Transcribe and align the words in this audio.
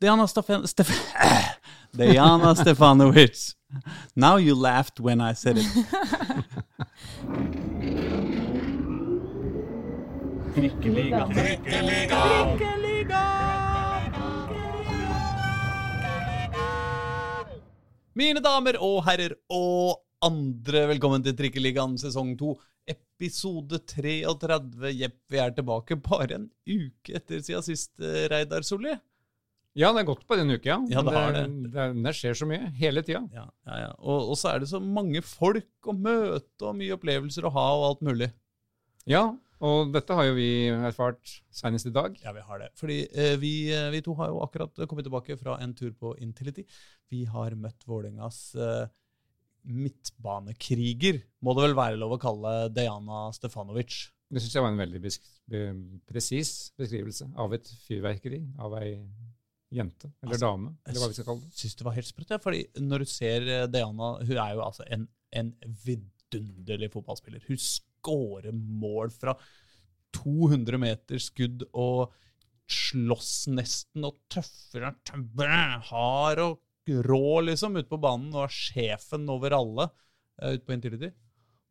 Diana 0.00 0.28
Stefan 0.28 0.62
Stef 0.62 0.90
Diana 1.92 2.54
Stefanovic. 2.54 3.54
Now 4.14 4.36
you 4.36 4.54
laughed 4.54 5.00
when 5.00 5.20
I 5.20 5.32
said 5.32 5.58
it. 5.58 5.66
Trikkeliga. 10.54 11.26
Mine 18.14 18.40
damer 18.42 18.78
og 18.78 19.02
herrer 19.06 19.34
og 19.50 19.98
andre, 20.22 20.86
velkommen 20.92 21.26
til 21.26 21.34
Trikkeligaen 21.38 21.98
sesong 21.98 22.36
2. 22.38 22.54
Episode 22.94 23.82
33. 23.82 24.94
Jepp, 24.94 25.18
vi 25.26 25.42
er 25.42 25.58
tilbake 25.58 25.98
bare 26.06 26.38
en 26.38 26.48
uke 26.70 27.18
etter 27.18 27.42
siden 27.42 27.66
sist, 27.66 27.96
eh, 27.98 28.30
Reidar 28.30 28.62
Solli. 28.62 28.94
Ja, 29.78 29.92
det 29.94 30.02
har 30.02 30.08
gått 30.08 30.26
på 30.26 30.34
den 30.34 30.50
uka, 30.50 30.72
ja. 30.72 30.78
Ja, 30.90 31.02
det 31.06 31.14
har 31.14 31.34
det. 31.36 31.44
det, 31.70 31.88
det 32.02 32.12
skjer 32.18 32.34
så 32.34 32.48
mye 32.50 32.70
hele 32.80 33.02
tida. 33.06 33.22
Ja, 33.34 33.44
ja, 33.68 33.76
ja. 33.84 33.90
Og, 33.98 34.32
og 34.32 34.38
så 34.40 34.50
er 34.52 34.62
det 34.62 34.70
så 34.72 34.80
mange 34.82 35.22
folk 35.22 35.86
å 35.86 35.94
møte 35.94 36.66
og 36.66 36.74
mye 36.80 36.96
opplevelser 36.96 37.46
å 37.46 37.52
ha 37.54 37.66
og 37.76 37.84
alt 37.92 38.02
mulig. 38.08 38.32
Ja, 39.08 39.28
og 39.64 39.92
dette 39.94 40.14
har 40.14 40.28
jo 40.28 40.36
vi 40.36 40.50
erfart 40.70 41.38
senest 41.54 41.88
i 41.90 41.94
dag. 41.94 42.18
Ja, 42.22 42.34
vi 42.34 42.42
har 42.46 42.62
det. 42.62 42.72
Fordi 42.78 42.98
eh, 43.06 43.34
vi, 43.40 43.52
eh, 43.74 43.88
vi 43.94 44.02
to 44.06 44.14
har 44.18 44.30
jo 44.32 44.42
akkurat 44.44 44.84
kommet 44.90 45.06
tilbake 45.06 45.38
fra 45.38 45.56
en 45.62 45.74
tur 45.78 45.94
på 45.98 46.14
Intility. 46.22 46.66
Vi 47.10 47.24
har 47.30 47.54
møtt 47.58 47.86
Vålerengas 47.86 48.42
eh, 48.58 48.84
midtbanekriger, 49.68 51.22
må 51.44 51.54
det 51.54 51.66
vel 51.66 51.78
være 51.78 51.98
lov 52.00 52.14
å 52.16 52.22
kalle 52.22 52.54
Dejana 52.74 53.28
Stefanovic. 53.36 54.08
Det 54.28 54.42
syns 54.42 54.54
jeg 54.58 54.64
var 54.64 54.74
en 54.74 54.82
veldig 54.82 55.00
besk 55.02 55.24
be 55.48 55.62
presis 56.08 56.70
beskrivelse 56.78 57.30
av 57.40 57.54
et 57.56 57.68
fyrverkeri 57.86 58.42
av 58.60 58.74
ei 58.82 58.92
jente, 59.74 60.10
eller 60.22 60.34
Altså, 60.34 60.46
dame, 60.46 60.74
eller 60.86 61.02
hva 61.02 61.08
vi 61.10 61.16
skal 61.16 61.26
kalle 61.28 61.42
det. 61.42 61.50
Jeg 61.52 61.62
Syns 61.62 61.78
det 61.78 61.86
var 61.88 61.96
helt 61.98 62.08
sprøtt, 62.08 62.34
ja, 62.34 62.40
fordi 62.42 62.60
når 62.80 63.04
du 63.04 63.10
ser 63.12 63.48
Diana, 63.72 64.10
Hun 64.24 64.36
er 64.36 64.54
jo 64.54 64.62
altså 64.64 64.86
en, 64.88 65.08
en 65.32 65.52
vidunderlig 65.84 66.90
fotballspiller. 66.94 67.44
Hun 67.48 67.60
skårer 67.60 68.54
mål 68.54 69.12
fra 69.12 69.36
200 70.16 70.80
meter 70.80 71.20
skudd 71.20 71.66
og 71.76 72.14
slåss 72.68 73.48
nesten 73.52 74.04
og 74.08 74.18
tøffer 74.32 74.90
hard 75.88 76.42
og 76.44 76.58
rå, 77.04 77.40
liksom, 77.44 77.76
ute 77.76 77.88
på 77.90 78.00
banen 78.00 78.32
og 78.34 78.46
er 78.46 78.54
sjefen 78.54 79.28
over 79.32 79.56
alle 79.56 79.88
uh, 79.88 80.52
ute 80.54 80.64
på 80.64 80.76
Intility. 80.76 81.10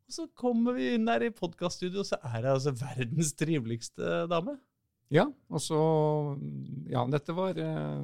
Og 0.08 0.14
så 0.14 0.26
kommer 0.38 0.76
vi 0.78 0.92
inn 0.94 1.06
der 1.08 1.26
i 1.26 1.34
podkaststudioet, 1.34 2.00
og 2.00 2.08
så 2.08 2.18
er 2.24 2.44
det 2.44 2.54
altså 2.54 2.72
verdens 2.78 3.34
triveligste 3.36 4.22
dame. 4.30 4.56
Ja, 5.14 5.24
og 5.48 5.60
så 5.64 5.78
Ja, 6.92 7.04
dette 7.08 7.32
var 7.36 7.56
eh, 7.56 8.02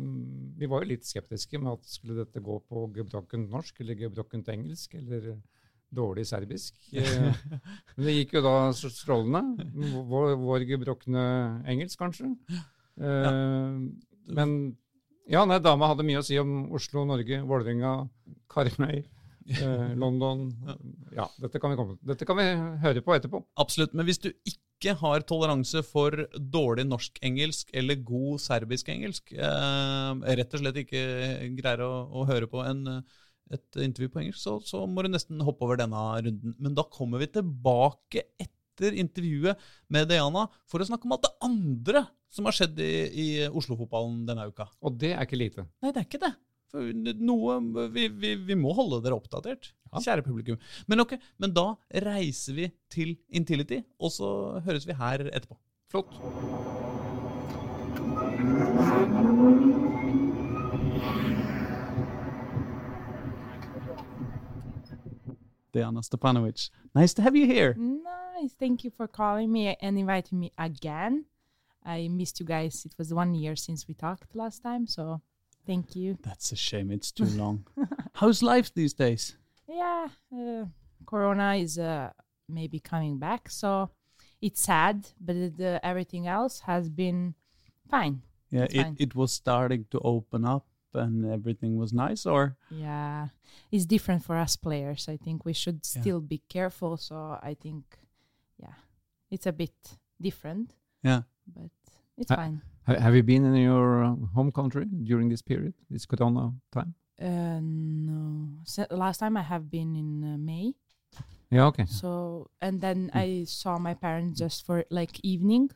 Vi 0.57 0.69
var 0.71 0.85
jo 0.85 0.89
litt 0.95 1.05
skeptiske 1.05 1.59
med 1.61 1.75
at 1.77 1.89
skulle 1.91 2.23
dette 2.23 2.41
gå 2.41 2.57
på 2.65 2.87
gebrokkent 2.97 3.51
norsk 3.53 3.83
eller 3.85 3.99
gebrokkent 3.99 4.49
engelsk 4.55 4.95
eller 5.01 5.35
dårlig 5.95 6.25
serbisk. 6.27 6.79
Eh, 6.95 7.35
Men 7.97 8.07
det 8.09 8.15
gikk 8.17 8.33
jo 8.39 8.45
da 8.47 8.55
strålende. 8.75 9.69
Vår, 10.09 10.33
vår 10.41 10.65
gebrokne 10.67 11.23
engelsk, 11.71 11.99
kanskje. 12.01 12.33
Eh, 12.99 13.77
Men 14.35 14.57
ja, 15.31 15.45
nei, 15.49 15.61
dama 15.63 15.89
hadde 15.93 16.05
mye 16.09 16.21
å 16.21 16.25
si 16.27 16.37
om 16.41 16.71
Oslo, 16.75 17.05
Norge, 17.09 17.39
Vålerenga, 17.49 17.93
Karmøy, 18.53 19.05
London. 20.03 20.49
Ja, 21.15 21.29
dette 21.41 21.61
kan, 21.63 21.73
vi 21.73 21.79
komme. 21.79 21.97
dette 22.05 22.27
kan 22.29 22.37
vi 22.41 22.49
høre 22.85 23.01
på 23.05 23.15
etterpå. 23.17 23.45
Absolutt. 23.61 23.95
Men 23.97 24.09
hvis 24.09 24.21
du 24.25 24.31
ikke 24.33 24.63
har 24.93 25.25
toleranse 25.25 25.81
for 25.87 26.27
dårlig 26.37 26.85
norsk-engelsk 26.89 27.71
eller 27.73 28.03
god 28.05 28.43
serbisk-engelsk, 28.45 29.33
eh, 29.33 30.25
rett 30.41 30.57
og 30.57 30.61
slett 30.61 30.81
ikke 30.85 31.05
greier 31.57 31.85
å, 31.87 31.93
å 32.13 32.27
høre 32.29 32.49
på 32.51 32.61
en, 32.67 33.01
et 33.55 33.81
intervju 33.81 34.13
på 34.13 34.25
engelsk, 34.25 34.43
så, 34.43 34.59
så 34.61 34.85
må 34.85 35.05
du 35.05 35.11
nesten 35.13 35.41
hoppe 35.47 35.65
over 35.65 35.81
denne 35.81 36.03
runden. 36.27 36.57
Men 36.59 36.77
da 36.77 36.85
kommer 36.93 37.23
vi 37.23 37.31
tilbake 37.39 38.27
etter 38.37 38.97
intervjuet 39.01 39.61
med 39.95 40.11
Diana 40.11 40.49
for 40.69 40.83
å 40.83 40.89
snakke 40.89 41.09
om 41.09 41.17
alt 41.17 41.29
det 41.29 41.37
andre 41.49 42.07
som 42.35 42.49
har 42.49 42.57
skjedd 42.57 42.81
i, 42.83 42.95
i 43.09 43.29
Oslo-fotballen 43.47 44.25
denne 44.29 44.49
uka. 44.51 44.67
Og 44.83 44.99
det 44.99 45.15
er 45.15 45.23
ikke 45.23 45.39
lite. 45.39 45.69
Nei, 45.85 45.95
det 45.95 46.03
er 46.03 46.09
ikke 46.09 46.25
det. 46.27 46.35
Noe, 46.75 47.89
vi, 47.95 48.09
vi, 48.09 48.35
vi 48.49 48.55
må 48.59 48.73
holde 48.75 49.03
dere 49.05 49.15
oppdatert, 49.19 49.73
Ja. 49.95 50.01
kjære 50.03 50.25
publikum. 50.27 50.59
Men, 50.89 51.01
ok, 51.01 51.15
men 51.39 51.53
da 51.55 51.77
reiser 52.03 52.55
vi 52.57 52.71
til 52.91 53.17
Intility, 53.31 53.83
og 54.01 54.11
så 54.11 54.61
høres 54.67 54.87
vi 54.87 54.93
her 54.99 55.29
etterpå. 55.31 55.57
Flott. 55.91 56.11
Diana 65.73 66.03
Stepanovic, 66.03 66.71
nice 66.95 67.15
to 67.15 67.23
have 67.23 67.35
you 67.37 67.47
here. 67.47 67.75
Nice. 67.75 68.55
Thank 68.59 68.85
you 68.85 68.91
for 68.97 69.07
calling 69.07 69.51
me 69.51 69.77
and 69.81 69.99
inviting 69.99 70.39
me 70.39 70.53
again. 70.59 71.25
I 71.85 72.09
missed 72.09 72.41
you 72.41 72.47
guys. 72.47 72.85
It 72.85 72.95
was 72.99 73.13
one 73.13 73.35
year 73.35 73.57
since 73.57 73.87
we 73.89 73.95
talked 73.95 74.35
last 74.35 74.63
time, 74.63 74.87
so 74.87 75.21
thank 75.67 75.97
you. 75.97 76.19
That's 76.23 76.53
a 76.53 76.57
shame, 76.57 76.91
it's 76.91 77.13
too 77.13 77.25
long. 77.43 77.67
How's 78.15 78.43
life 78.43 78.73
these 78.75 78.95
days? 78.95 79.37
Yeah, 79.69 80.09
uh, 80.37 80.65
Corona 81.07 81.55
is 81.55 81.79
uh, 81.79 82.11
maybe 82.49 82.79
coming 82.81 83.19
back, 83.19 83.49
so 83.51 83.91
it's 84.41 84.61
sad, 84.61 85.07
but 85.21 85.37
it, 85.37 85.61
uh, 85.61 85.81
everything 85.83 86.27
else 86.27 86.61
has 86.61 86.89
been 86.91 87.35
fine. 87.91 88.23
Yeah, 88.51 88.65
It's 88.65 88.75
it, 88.75 88.83
fine. 88.83 88.97
it 88.99 89.15
was 89.15 89.33
starting 89.33 89.87
to 89.91 89.99
open 90.01 90.45
up 90.45 90.67
and 90.93 91.25
everything 91.27 91.77
was 91.77 91.93
nice, 91.93 92.25
or? 92.25 92.57
Yeah, 92.71 93.29
it's 93.73 93.85
different 93.87 94.23
for 94.25 94.37
us 94.37 94.55
players. 94.57 95.09
I 95.09 95.17
think 95.17 95.45
we 95.45 95.53
should 95.53 95.81
Yeah. 95.83 96.01
still 96.01 96.21
be 96.21 96.41
careful. 96.49 96.97
So 96.97 97.17
I 97.43 97.55
think, 97.61 97.83
yeah, 98.59 98.75
it's 99.31 99.47
a 99.47 99.53
bit 99.53 99.75
different, 100.21 100.75
Yeah. 101.03 101.23
but 101.47 101.71
it's 102.17 102.31
Uh, 102.31 102.37
fine. 102.37 102.63
Ha- 102.87 102.99
Have 103.01 103.15
you 103.15 103.23
been 103.23 103.45
in 103.45 103.55
your 103.57 104.05
uh, 104.05 104.15
home 104.35 104.53
country 104.53 104.85
during 104.87 105.29
this 105.29 105.43
period, 105.43 105.75
this 105.91 106.07
corona 106.07 106.53
time? 106.73 106.95
Uh, 107.21 107.61
no. 107.63 108.49
So 108.65 108.87
last 108.91 109.19
time 109.19 109.37
I 109.37 109.43
have 109.43 109.71
been 109.71 109.95
in 109.97 110.25
uh, 110.35 110.37
May. 110.39 110.75
Yeah, 111.51 111.67
okay. 111.67 111.87
So 111.87 112.51
and 112.61 112.81
then 112.81 113.11
Hmm. 113.13 113.19
I 113.19 113.45
saw 113.47 113.79
my 113.79 113.95
parents 113.95 114.39
just 114.39 114.67
for 114.67 114.85
like 114.91 115.21
evening, 115.23 115.71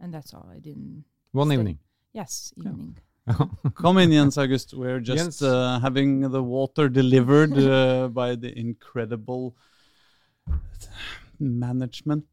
and 0.00 0.12
that's 0.12 0.34
all. 0.34 0.46
I 0.52 0.58
didn't. 0.58 1.04
One 1.32 1.48
stay. 1.48 1.54
evening. 1.54 1.78
Yes, 2.12 2.52
Yeah. 2.56 2.70
evening. 2.70 2.96
Come 3.74 3.98
in, 3.98 4.12
Jens 4.12 4.36
August. 4.36 4.74
We're 4.74 5.00
just 5.00 5.40
Jens. 5.40 5.42
uh, 5.42 5.78
having 5.80 6.30
the 6.30 6.42
water 6.42 6.88
delivered 6.90 7.56
uh, 7.56 8.08
by 8.20 8.36
the 8.36 8.52
incredible 8.56 9.56
management, 11.40 12.26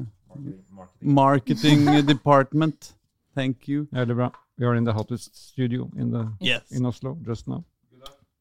marketing 1.00 2.06
department. 2.06 2.94
Thank 3.34 3.68
you. 3.68 3.86
Ja, 3.92 4.00
det 4.04 4.10
er 4.10 4.14
bra. 4.14 4.30
We 4.58 4.66
are 4.66 4.76
in 4.76 4.84
the 4.84 4.92
hottest 4.92 5.48
studio 5.48 5.90
in, 5.96 6.10
the, 6.12 6.28
Yes. 6.40 6.70
in 6.70 6.86
Oslo 6.86 7.16
just 7.26 7.46
now. 7.48 7.64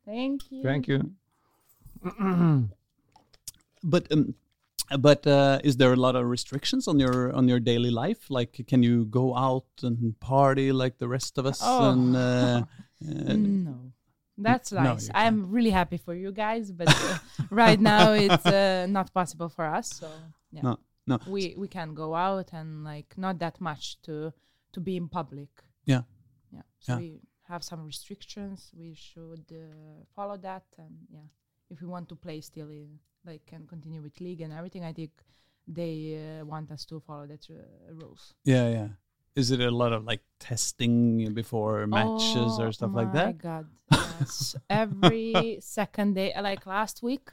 Thank 0.05 0.51
you. 0.51 0.63
Thank 0.63 0.87
you. 0.87 1.11
But 3.83 4.11
um, 4.11 4.35
but 4.99 5.25
uh, 5.25 5.59
is 5.63 5.77
there 5.77 5.93
a 5.93 5.95
lot 5.95 6.15
of 6.15 6.25
restrictions 6.25 6.87
on 6.87 6.99
your 6.99 7.31
on 7.33 7.47
your 7.47 7.59
daily 7.59 7.89
life? 7.91 8.29
Like, 8.29 8.63
can 8.67 8.83
you 8.83 9.05
go 9.05 9.35
out 9.35 9.65
and 9.83 10.19
party 10.19 10.71
like 10.71 10.97
the 10.97 11.07
rest 11.07 11.37
of 11.37 11.45
us? 11.45 11.59
Oh. 11.63 11.91
And 11.91 12.15
uh, 12.15 12.19
uh, 13.29 13.33
no. 13.33 13.75
That's 14.37 14.71
nice. 14.71 15.07
you 15.07 15.11
I'm 15.13 15.51
really 15.51 15.69
happy 15.71 15.97
for 15.97 16.13
you 16.13 16.31
guys, 16.31 16.71
but 16.71 16.87
uh, 16.89 17.17
right 17.49 17.79
now 17.79 18.13
it's 18.25 18.45
uh, 18.45 18.85
not 18.89 19.13
possible 19.13 19.49
for 19.49 19.65
us. 19.65 19.89
So 19.99 20.07
yeah, 20.51 20.61
No, 20.63 20.77
no. 21.07 21.19
we 21.27 21.53
we 21.57 21.67
can 21.67 21.93
go 21.93 22.15
out 22.15 22.49
and 22.53 22.83
like 22.83 23.17
not 23.17 23.39
that 23.39 23.59
much 23.61 24.01
to 24.03 24.33
to 24.73 24.79
be 24.79 24.95
in 24.97 25.07
public. 25.09 25.49
Yeah. 25.85 26.03
yeah. 26.51 26.61
So 26.79 26.93
Yeah. 26.93 26.99
we 26.99 27.19
have 27.47 27.63
some 27.63 27.85
restrictions. 27.85 28.71
We 28.77 28.93
should 28.95 29.45
uh, 29.51 30.03
follow 30.15 30.37
that, 30.37 30.63
and 30.77 30.95
yeah, 31.09 31.27
if 31.69 31.81
we 31.81 31.87
want 31.87 32.07
to 32.09 32.15
play 32.15 32.41
still, 32.41 32.69
in, 32.69 32.99
like 33.25 33.49
and 33.51 33.67
continue 33.67 34.01
with 34.01 34.19
league 34.19 34.41
and 34.41 34.53
everything, 34.53 34.83
I 34.83 34.93
think 34.93 35.11
they 35.67 36.39
uh, 36.41 36.45
want 36.45 36.71
us 36.71 36.85
to 36.85 36.99
follow 36.99 37.27
that 37.27 37.45
uh, 37.49 37.93
rules. 37.93 38.33
yeah, 38.45 38.69
yeah. 38.69 38.87
Is 39.33 39.49
it 39.51 39.61
a 39.61 39.71
lot 39.71 39.93
of 39.93 40.03
like 40.03 40.23
testing 40.39 41.33
before 41.33 41.87
matches 41.87 42.59
or 42.59 42.67
Oh 42.67 42.71
stuff 42.71 42.91
like 42.93 43.07
my 43.13 43.13
that? 43.13 43.37
God, 43.37 43.65
yes. 43.91 44.55
Every 44.69 45.57
second 45.61 46.15
day, 46.15 46.33
like 46.41 46.65
last 46.65 47.01
week, 47.01 47.29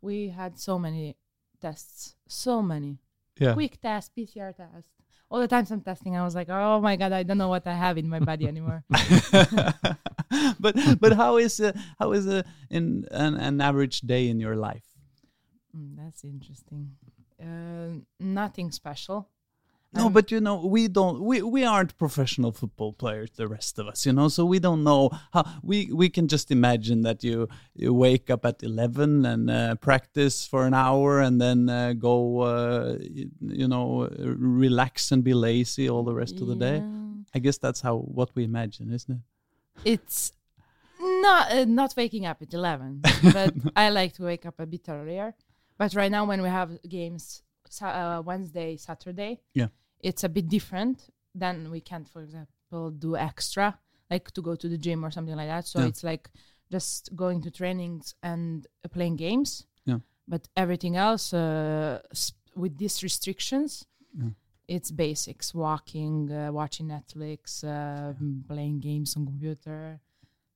we 0.00 0.28
had 0.30 0.58
so 0.58 0.78
many 0.78 1.16
tests, 1.60 2.16
so 2.26 2.62
many 2.62 2.98
Yeah. 3.38 3.52
quick 3.54 3.78
test, 3.80 4.14
PCR 4.16 4.52
test. 4.56 4.88
All 5.32 5.40
the 5.40 5.48
times 5.48 5.70
I'm 5.70 5.80
testing, 5.80 6.14
I 6.14 6.24
was 6.24 6.34
like, 6.34 6.50
oh 6.50 6.78
my 6.80 6.96
God, 6.96 7.10
I 7.12 7.22
don't 7.22 7.38
know 7.38 7.48
what 7.48 7.66
I 7.66 7.72
have 7.72 7.96
in 7.96 8.06
my 8.06 8.20
body 8.20 8.46
anymore. 8.46 8.84
but 10.60 10.76
but 11.00 11.12
how 11.16 11.38
is 11.38 11.58
uh, 11.58 11.72
how 11.98 12.12
is 12.12 12.28
uh, 12.28 12.42
in 12.68 13.08
an, 13.10 13.36
an 13.36 13.60
average 13.62 14.02
day 14.02 14.28
in 14.28 14.38
your 14.38 14.56
life? 14.56 14.84
Mm, 15.74 15.96
that's 15.96 16.22
interesting. 16.22 16.92
Uh, 17.40 18.04
nothing 18.20 18.70
special. 18.70 19.31
No, 19.94 20.06
Um, 20.06 20.12
but 20.12 20.30
you 20.30 20.40
know, 20.40 20.64
we 20.66 20.88
don't. 20.88 21.20
We, 21.22 21.42
we 21.42 21.64
aren't 21.64 21.98
professional 21.98 22.52
football 22.52 22.92
players. 22.94 23.30
The 23.32 23.46
rest 23.46 23.78
of 23.78 23.86
us, 23.88 24.06
you 24.06 24.12
know, 24.12 24.28
so 24.28 24.46
we 24.46 24.58
don't 24.58 24.84
know 24.84 25.10
how. 25.34 25.44
We 25.62 25.92
we 25.92 26.08
can 26.08 26.28
just 26.28 26.50
imagine 26.50 27.02
that 27.02 27.22
you 27.22 27.48
you 27.74 27.92
wake 27.92 28.30
up 28.30 28.46
at 28.46 28.62
eleven 28.62 29.26
and 29.26 29.50
uh, 29.50 29.74
practice 29.76 30.46
for 30.46 30.66
an 30.66 30.72
hour, 30.72 31.20
and 31.20 31.38
then 31.40 31.68
uh, 31.68 31.92
go, 31.92 32.40
uh, 32.40 32.96
you, 33.00 33.30
you 33.40 33.68
know, 33.68 34.08
relax 34.18 35.12
and 35.12 35.22
be 35.22 35.34
lazy 35.34 35.90
all 35.90 36.04
the 36.04 36.14
rest 36.14 36.40
of 36.40 36.46
the 36.46 36.56
day. 36.56 36.82
I 37.34 37.38
guess 37.38 37.58
that's 37.58 37.82
how 37.82 37.96
what 37.98 38.30
we 38.34 38.44
imagine, 38.44 38.92
isn't 38.92 39.14
it? 39.14 39.22
It's 39.84 40.32
not 41.00 41.52
uh, 41.52 41.64
not 41.66 41.94
waking 41.96 42.24
up 42.24 42.40
at 42.40 42.54
eleven, 42.54 43.02
but 43.32 43.52
I 43.76 43.90
like 43.90 44.14
to 44.14 44.22
wake 44.24 44.46
up 44.46 44.58
a 44.58 44.66
bit 44.66 44.88
earlier. 44.88 45.34
But 45.76 45.94
right 45.94 46.10
now, 46.10 46.24
when 46.24 46.40
we 46.40 46.48
have 46.48 46.70
games 46.88 47.42
uh, 47.80 48.22
Wednesday, 48.24 48.76
Saturday, 48.76 49.40
Yeah. 49.54 49.68
It's 50.02 50.24
a 50.24 50.28
bit 50.28 50.48
different. 50.48 51.10
Then 51.34 51.70
we 51.70 51.80
can't, 51.80 52.08
for 52.08 52.22
example, 52.22 52.90
do 52.90 53.16
extra 53.16 53.78
like 54.10 54.30
to 54.32 54.42
go 54.42 54.54
to 54.54 54.68
the 54.68 54.76
gym 54.76 55.04
or 55.04 55.10
something 55.10 55.36
like 55.36 55.48
that. 55.48 55.66
So 55.66 55.78
Yeah. 55.80 55.86
it's 55.86 56.02
like 56.04 56.30
just 56.70 57.14
going 57.16 57.42
to 57.42 57.50
trainings 57.50 58.14
and 58.22 58.66
uh, 58.84 58.88
playing 58.88 59.16
games. 59.16 59.66
Yeah. 59.86 60.00
But 60.28 60.48
everything 60.54 60.96
else, 60.96 61.32
uh, 61.32 62.00
s- 62.10 62.34
with 62.54 62.76
these 62.76 63.02
restrictions, 63.02 63.86
Yeah. 64.14 64.30
it's 64.68 64.90
basics: 64.90 65.54
walking, 65.54 66.30
uh, 66.30 66.52
watching 66.52 66.88
Netflix, 66.88 67.64
uh, 67.64 68.12
playing 68.48 68.80
games 68.80 69.16
on 69.16 69.24
computer. 69.26 70.00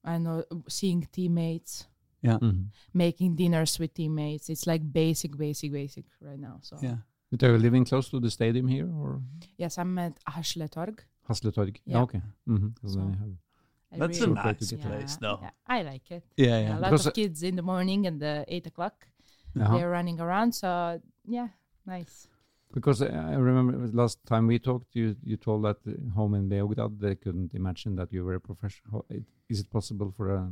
I 0.05 0.19
know 0.19 0.45
seeing 0.69 1.07
teammates, 1.13 1.87
Mhm. 2.23 2.71
making 2.93 3.37
dinners 3.37 3.79
with 3.79 3.95
teammates. 3.95 4.49
It's 4.51 4.67
like 4.67 4.83
basic, 4.93 5.37
basic, 5.37 5.73
basic 5.73 6.05
right 6.21 6.39
now. 6.39 6.59
So 6.63 6.77
Yeah. 6.83 6.99
But 7.31 7.43
are 7.43 7.52
you 7.52 7.58
living 7.58 7.84
close 7.84 8.08
to 8.11 8.20
the 8.20 8.31
stadium 8.31 8.69
here 8.69 8.88
or 8.88 9.20
yes, 9.58 9.78
I'm 9.78 9.99
at 9.99 10.14
Hasletorg. 10.28 11.00
Hasletorg? 11.28 11.76
Yeah. 11.84 12.02
okay. 12.02 12.23
hmm 12.46 12.69
So- 12.87 13.00
have 13.90 13.99
That's 14.00 14.20
really- 14.20 14.32
a 14.32 14.44
nice 14.44 14.69
to 14.69 14.76
get 14.76 14.87
place, 14.87 15.12
yeah, 15.12 15.19
though. 15.28 15.38
yeah, 15.43 15.50
I 15.76 15.82
like 15.82 16.11
it. 16.11 16.25
Yeah, 16.37 16.46
Yeah, 16.46 16.61
yeah. 16.61 16.78
a 16.78 16.81
lot 16.81 16.90
Because, 16.90 17.06
of 17.06 17.11
uh, 17.12 17.14
kids 17.14 17.43
in 17.43 17.55
the 17.56 17.62
morning 17.62 18.06
and 18.06 18.20
the 18.20 18.44
eight 18.49 18.67
o'clock. 18.67 18.96
Uh-huh. 19.58 19.76
They're 19.76 19.90
running 19.90 20.20
around. 20.20 20.52
So 20.52 21.00
yeah, 21.37 21.49
nice. 21.87 22.28
Because 22.75 23.00
uh, 23.00 23.06
I 23.06 23.34
remember 23.37 23.73
last 24.02 24.19
time 24.26 24.46
we 24.49 24.58
talked, 24.58 24.94
you 24.94 25.17
you 25.23 25.37
told 25.37 25.62
that 25.64 25.78
uh, 25.87 25.93
home 26.19 26.34
in 26.38 26.49
Beograd 26.49 26.99
they 27.00 27.14
couldn't 27.14 27.55
imagine 27.55 27.96
that 27.96 28.12
you 28.12 28.25
were 28.26 28.34
a 28.34 28.40
professional. 28.40 29.06
Is 29.49 29.61
it 29.61 29.70
possible 29.70 30.11
for 30.17 30.26
a 30.34 30.50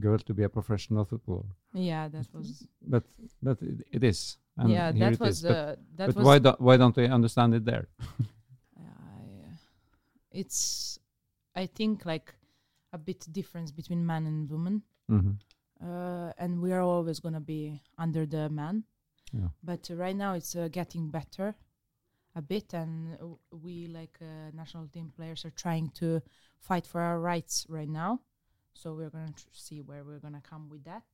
girl 0.00 0.18
to 0.18 0.34
be 0.34 0.42
a 0.44 0.48
professional 0.48 1.04
footballer? 1.04 1.46
Yeah, 1.72 2.08
that 2.08 2.26
was. 2.32 2.66
But 2.80 3.04
but 3.42 3.62
it, 3.62 3.86
it 3.92 4.04
is. 4.04 4.38
And 4.56 4.70
yeah, 4.70 4.92
that 4.92 5.20
was. 5.20 5.38
is. 5.38 5.42
But, 5.42 5.56
Uh, 5.56 5.76
that 5.96 6.06
but 6.06 6.16
was. 6.16 6.24
why 6.26 6.38
do, 6.38 6.54
why 6.58 6.76
don't 6.76 6.94
they 6.94 7.08
understand 7.08 7.54
it 7.54 7.64
there? 7.64 7.88
It's. 10.30 10.98
I 11.54 11.66
think 11.66 12.04
like 12.06 12.34
a 12.92 12.98
bit 12.98 13.26
difference 13.32 13.72
between 13.72 14.06
man 14.06 14.26
and 14.26 14.50
woman. 14.50 14.82
hmm 15.08 15.32
uh, 15.80 16.32
and 16.38 16.60
we 16.60 16.72
are 16.72 16.80
always 16.80 17.20
gonna 17.20 17.40
be 17.40 17.80
under 17.98 18.26
the 18.26 18.48
man. 18.48 18.84
Yeah. 19.32 19.48
But 19.62 19.90
right 19.94 20.16
now 20.16 20.34
it's 20.34 20.56
uh, 20.56 20.68
getting 20.68 21.10
better 21.10 21.54
a 22.34 22.42
bit, 22.42 22.74
and 22.74 23.16
we 23.50 23.86
like 23.86 24.18
uh, 24.20 24.50
national 24.54 24.88
team 24.88 25.12
players 25.14 25.44
are 25.44 25.50
trying 25.50 25.90
to 25.90 26.20
fight 26.58 26.86
for 26.86 27.00
our 27.00 27.20
rights 27.20 27.66
right 27.68 27.88
now. 27.88 28.20
So 28.80 28.94
we're 28.94 29.10
gonna 29.10 29.32
tr- 29.40 29.48
see 29.52 29.80
where 29.80 30.04
we're 30.04 30.20
gonna 30.20 30.42
come 30.50 30.68
with 30.68 30.84
that. 30.84 31.08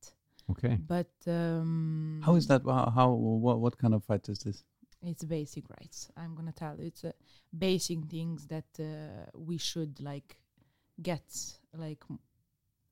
Okay. 0.51 0.77
But 0.95 1.11
um, 1.27 2.21
How 2.23 2.35
is 2.35 2.45
that? 2.47 2.61
How, 2.63 2.91
how 2.95 3.09
what, 3.45 3.59
what 3.59 3.75
kind 3.77 3.93
of 3.95 4.03
fight 4.03 4.29
is 4.29 4.39
this? 4.39 4.63
It's 5.01 5.23
basic 5.23 5.63
rights. 5.69 6.09
I'm 6.15 6.35
gonna 6.35 6.51
tell 6.51 6.75
you, 6.79 6.85
it's 6.87 7.03
uh, 7.03 7.11
basic 7.57 7.99
things 8.05 8.45
that 8.47 8.69
uh, 8.79 9.29
we 9.33 9.57
should 9.57 9.99
like 9.99 10.37
get 11.01 11.25
like 11.75 12.03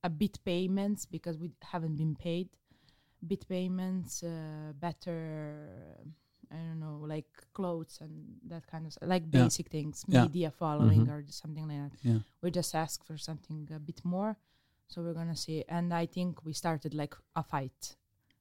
a 0.04 0.10
bit 0.10 0.40
payments 0.44 1.06
because 1.06 1.38
we 1.38 1.52
haven't 1.62 1.96
been 1.96 2.16
paid. 2.16 2.50
Bit 3.26 3.48
payments, 3.48 4.24
uh, 4.24 4.74
better. 4.80 5.70
I 6.52 6.56
don't 6.58 6.80
know, 6.80 7.00
like 7.08 7.26
clothes 7.54 7.98
and 8.02 8.12
that 8.48 8.66
kind 8.68 8.86
of 8.86 8.92
s- 8.92 8.98
like 9.02 9.24
Yeah. 9.32 9.44
basic 9.44 9.70
things, 9.70 10.04
Yeah. 10.08 10.24
media 10.24 10.52
following 10.52 11.06
Mhm. 11.08 11.12
or 11.14 11.26
something 11.32 11.68
like 11.68 11.82
that. 11.92 11.98
Yeah. 12.04 12.20
We 12.42 12.52
just 12.52 12.76
ask 12.76 13.04
for 13.04 13.18
something 13.18 13.68
a 13.74 13.80
bit 13.80 14.04
more, 14.06 14.36
so 14.94 15.02
we're 15.02 15.14
gonna 15.22 15.36
see. 15.36 15.64
And 15.68 15.94
I 15.94 16.06
think 16.16 16.46
we 16.46 16.54
started 16.54 16.94
like 16.94 17.16
a 17.36 17.44
fight, 17.44 17.82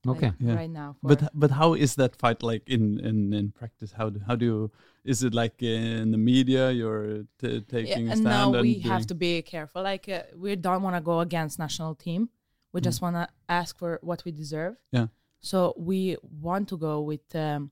like, 0.05 0.17
Okay. 0.17 0.33
Yeah. 0.39 0.55
right 0.61 0.71
now. 0.83 0.91
But 1.03 1.21
but 1.43 1.51
how 1.61 1.75
is 1.75 1.95
that 2.01 2.13
fight 2.17 2.43
like 2.43 2.65
in 2.69 2.83
in, 3.09 3.33
in 3.33 3.51
practice? 3.53 3.93
How 3.99 4.11
do, 4.11 4.21
how 4.29 4.37
do 4.37 4.45
you? 4.45 4.71
Is 5.05 5.23
it 5.27 5.33
like 5.43 5.57
in 5.63 6.11
the 6.15 6.19
media? 6.33 6.71
You're 6.71 7.25
t- 7.41 7.61
taking 7.77 8.09
a 8.09 8.13
and 8.13 8.21
stand 8.21 8.37
now 8.37 8.61
we 8.61 8.75
doing- 8.75 8.91
have 8.93 9.07
to 9.07 9.15
be 9.15 9.43
careful. 9.43 9.83
Like 9.93 10.09
uh, 10.09 10.23
we 10.45 10.57
don't 10.57 10.83
want 10.87 10.97
to 10.97 11.01
go 11.13 11.21
against 11.21 11.59
national 11.59 11.95
team. 11.95 12.29
We 12.75 12.81
Mm. 12.81 12.85
just 12.89 13.01
want 13.03 13.17
to 13.17 13.27
ask 13.49 13.71
for 13.79 13.99
what 14.03 14.25
we 14.27 14.31
deserve. 14.33 14.75
Yeah. 14.93 15.07
So 15.41 15.75
we 15.77 16.17
want 16.49 16.69
to 16.69 16.77
go 16.89 16.95
with 17.11 17.27
um, 17.35 17.71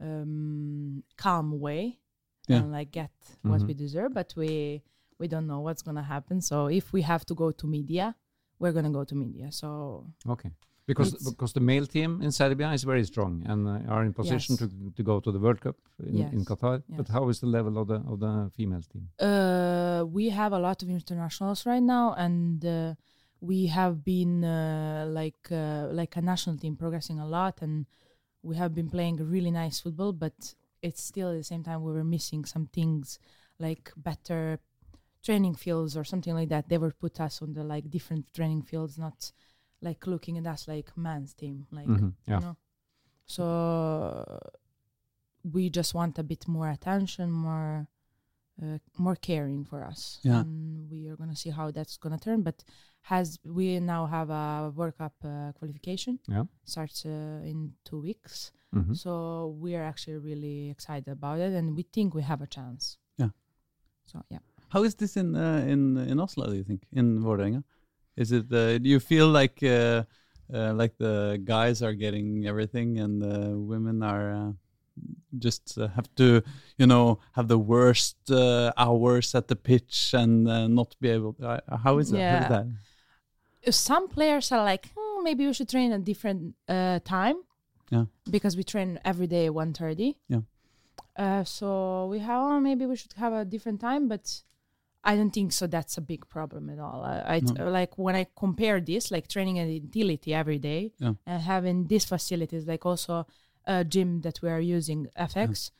um, 0.00 1.02
calm 1.16 1.60
way 1.60 1.98
Yeah. 2.48 2.56
and 2.58 2.72
like 2.72 2.90
get 2.90 3.10
what 3.42 3.60
Mhm. 3.60 3.66
we 3.68 3.74
deserve, 3.74 4.14
but 4.14 4.34
we 4.36 4.82
we 5.20 5.28
don't 5.28 5.46
know 5.46 5.60
what's 5.66 5.82
gonna 5.82 6.02
happen. 6.14 6.40
So 6.40 6.56
if 6.80 6.92
we 6.92 7.02
have 7.02 7.24
to 7.26 7.34
go 7.34 7.48
to 7.60 7.66
media, 7.78 8.06
we're 8.58 8.72
gonna 8.72 8.94
go 8.98 9.04
to 9.04 9.14
media. 9.14 9.52
So 9.52 9.68
Okay. 10.34 10.50
Because 10.90 11.12
because 11.30 11.52
the 11.52 11.60
male 11.72 11.86
team 11.86 12.10
in 12.26 12.30
Serbia 12.32 12.68
is 12.72 12.82
very 12.92 13.04
strong 13.12 13.32
and 13.50 13.60
uh, 13.68 13.92
are 13.94 14.02
in 14.08 14.12
position 14.12 14.52
Yes. 14.56 14.60
to 14.60 14.66
to 14.96 15.02
go 15.10 15.20
to 15.24 15.30
the 15.34 15.38
World 15.44 15.60
Cup 15.64 15.76
in, 16.00 16.16
in 16.36 16.40
Yes. 16.40 16.48
Qatar. 16.50 16.82
But 16.98 17.06
how 17.16 17.24
is 17.32 17.38
the 17.44 17.50
level 17.56 17.74
of 17.82 17.86
the 17.92 17.98
of 18.12 18.16
the 18.24 18.32
female 18.56 18.84
team? 18.92 19.04
Uh, 19.28 20.00
we 20.16 20.24
have 20.40 20.52
a 20.58 20.58
lot 20.68 20.78
of 20.82 20.88
internationals 21.00 21.60
right 21.72 21.86
now, 21.96 22.06
and 22.26 22.64
uh, 22.64 22.94
we 23.50 23.58
have 23.78 23.94
been 24.12 24.34
uh, 24.42 25.04
like 25.20 25.44
uh, 25.62 25.84
like 26.00 26.12
a 26.20 26.22
national 26.32 26.56
team 26.62 26.74
progressing 26.82 27.18
a 27.20 27.28
lot, 27.36 27.54
and 27.62 27.86
we 28.48 28.54
have 28.62 28.72
been 28.74 28.90
playing 28.96 29.16
really 29.34 29.52
nice 29.62 29.76
football. 29.84 30.12
But 30.24 30.38
it's 30.86 31.02
still 31.12 31.28
at 31.32 31.36
the 31.42 31.48
same 31.52 31.62
time 31.68 31.78
we 31.86 31.92
were 31.92 32.08
missing 32.16 32.42
some 32.54 32.66
things 32.78 33.18
like 33.66 33.92
better 33.96 34.58
training 35.22 35.54
fields 35.54 35.96
or 35.96 36.04
something 36.04 36.34
like 36.34 36.48
that. 36.48 36.68
They 36.68 36.78
were 36.78 36.92
put 36.92 37.20
us 37.20 37.42
on 37.42 37.52
the 37.54 37.64
like 37.64 37.90
different 37.90 38.32
training 38.32 38.62
fields, 38.62 38.98
not 38.98 39.32
like 39.82 40.06
looking 40.06 40.38
at 40.38 40.46
us 40.46 40.66
like 40.68 40.96
man's 40.96 41.34
team, 41.34 41.66
like 41.70 41.86
Mhm, 41.88 42.14
Yeah. 42.26 42.34
you 42.40 42.46
know. 42.46 42.56
So 43.26 44.40
we 45.44 45.70
just 45.70 45.94
want 45.94 46.18
a 46.18 46.22
bit 46.22 46.46
more 46.48 46.68
attention, 46.70 47.30
more 47.30 47.88
uh, 48.62 48.78
more 48.98 49.16
caring 49.16 49.64
for 49.64 49.82
us. 49.82 50.18
Yeah. 50.22 50.40
And 50.40 50.90
we 50.90 51.08
are 51.08 51.16
gonna 51.16 51.36
see 51.36 51.48
how 51.50 51.70
that's 51.70 51.96
gonna 51.96 52.18
turn. 52.18 52.42
But 52.42 52.62
has 53.02 53.38
we 53.42 53.80
now 53.80 54.04
have 54.06 54.28
a 54.28 54.70
World 54.76 54.98
Cup 54.98 55.14
uh, 55.24 55.52
qualification? 55.58 56.18
Yeah. 56.28 56.44
Starts 56.64 57.06
uh, 57.06 57.40
in 57.50 57.72
two 57.84 58.00
weeks. 58.00 58.52
Mhm. 58.74 58.94
So 58.94 59.56
we 59.62 59.74
are 59.76 59.82
actually 59.82 60.18
really 60.18 60.68
excited 60.70 61.08
about 61.08 61.38
it, 61.40 61.52
and 61.54 61.74
we 61.74 61.84
think 61.84 62.14
we 62.14 62.22
have 62.22 62.42
a 62.42 62.46
chance. 62.46 62.98
Yeah. 63.16 63.30
So 64.04 64.22
yeah. 64.28 64.40
How 64.70 64.84
is 64.84 64.94
this 64.94 65.16
in 65.16 65.36
uh, 65.36 65.64
in 65.66 65.96
in 65.96 66.20
Oslo? 66.20 66.46
Do 66.46 66.56
you 66.56 66.64
think 66.64 66.82
in 66.92 67.20
Vålerenga? 67.20 67.62
Is 68.16 68.32
it? 68.32 68.52
Uh, 68.52 68.78
do 68.78 68.88
you 68.88 69.00
feel 69.00 69.28
like 69.28 69.62
uh, 69.62 70.04
uh, 70.54 70.72
like 70.74 70.96
the 70.98 71.40
guys 71.44 71.82
are 71.82 71.94
getting 71.94 72.46
everything 72.46 72.98
and 72.98 73.20
the 73.22 73.58
women 73.58 74.02
are 74.02 74.32
uh, 74.32 74.52
just 75.38 75.78
uh, 75.78 75.88
have 75.88 76.08
to, 76.16 76.42
you 76.78 76.86
know, 76.86 77.18
have 77.32 77.48
the 77.48 77.58
worst 77.58 78.16
uh, 78.30 78.72
hours 78.76 79.34
at 79.34 79.48
the 79.48 79.56
pitch 79.56 80.14
and 80.14 80.48
uh, 80.48 80.68
not 80.68 80.94
be 81.00 81.08
able? 81.10 81.32
To, 81.34 81.48
uh, 81.48 81.76
how 81.84 81.98
is 81.98 82.10
that? 82.10 82.18
Yeah. 82.18 82.42
is 82.42 82.48
that? 82.48 82.66
some 83.70 84.08
players 84.08 84.52
are 84.52 84.64
like 84.64 84.88
hmm, 84.96 85.22
maybe 85.24 85.46
we 85.46 85.52
should 85.52 85.68
train 85.68 85.92
at 85.92 86.04
different 86.04 86.54
uh, 86.68 86.98
time 87.04 87.36
Yeah. 87.90 88.06
because 88.30 88.56
we 88.56 88.64
train 88.64 88.98
every 89.04 89.26
day 89.26 89.50
1.30 89.50 90.16
Yeah. 90.28 90.40
uh, 91.16 91.44
so 91.44 92.06
we 92.10 92.20
have 92.20 92.40
oh, 92.42 92.60
maybe 92.60 92.86
we 92.86 92.96
should 92.96 93.12
have 93.14 93.32
a 93.32 93.44
different 93.44 93.80
time 93.80 94.08
but 94.08 94.42
i 95.04 95.16
don't 95.16 95.30
think 95.32 95.50
so 95.52 95.66
that's 95.66 95.96
a 95.96 96.00
big 96.00 96.28
problem 96.28 96.68
at 96.70 96.78
all 96.78 97.02
i, 97.02 97.36
I 97.36 97.40
No. 97.40 97.70
like 97.70 97.96
when 97.98 98.14
i 98.14 98.26
compare 98.36 98.80
this 98.80 99.10
like 99.10 99.26
training 99.28 99.58
at 99.58 99.68
Intility 99.68 100.34
every 100.34 100.58
day 100.58 100.92
Yeah. 100.98 101.14
and 101.26 101.42
having 101.42 101.86
these 101.86 102.04
facilities 102.04 102.66
like 102.66 102.84
also 102.86 103.26
a 103.66 103.84
gym 103.84 104.20
that 104.22 104.40
we 104.42 104.48
are 104.50 104.60
using 104.60 105.08
fx 105.18 105.70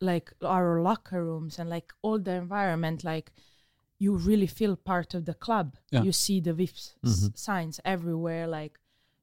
like 0.00 0.32
our 0.42 0.82
locker 0.82 1.24
rooms 1.24 1.58
and 1.58 1.70
like 1.70 1.92
all 2.02 2.18
the 2.18 2.32
environment 2.32 3.04
like 3.04 3.30
you 3.98 4.16
really 4.16 4.48
feel 4.48 4.74
part 4.76 5.14
of 5.14 5.24
the 5.26 5.34
club 5.34 5.76
Yeah. 5.92 6.02
you 6.02 6.12
see 6.12 6.40
the 6.40 6.52
VIPs 6.52 6.94
s- 7.04 7.20
mm-hmm. 7.20 7.26
signs 7.34 7.80
everywhere 7.84 8.46
like 8.48 8.78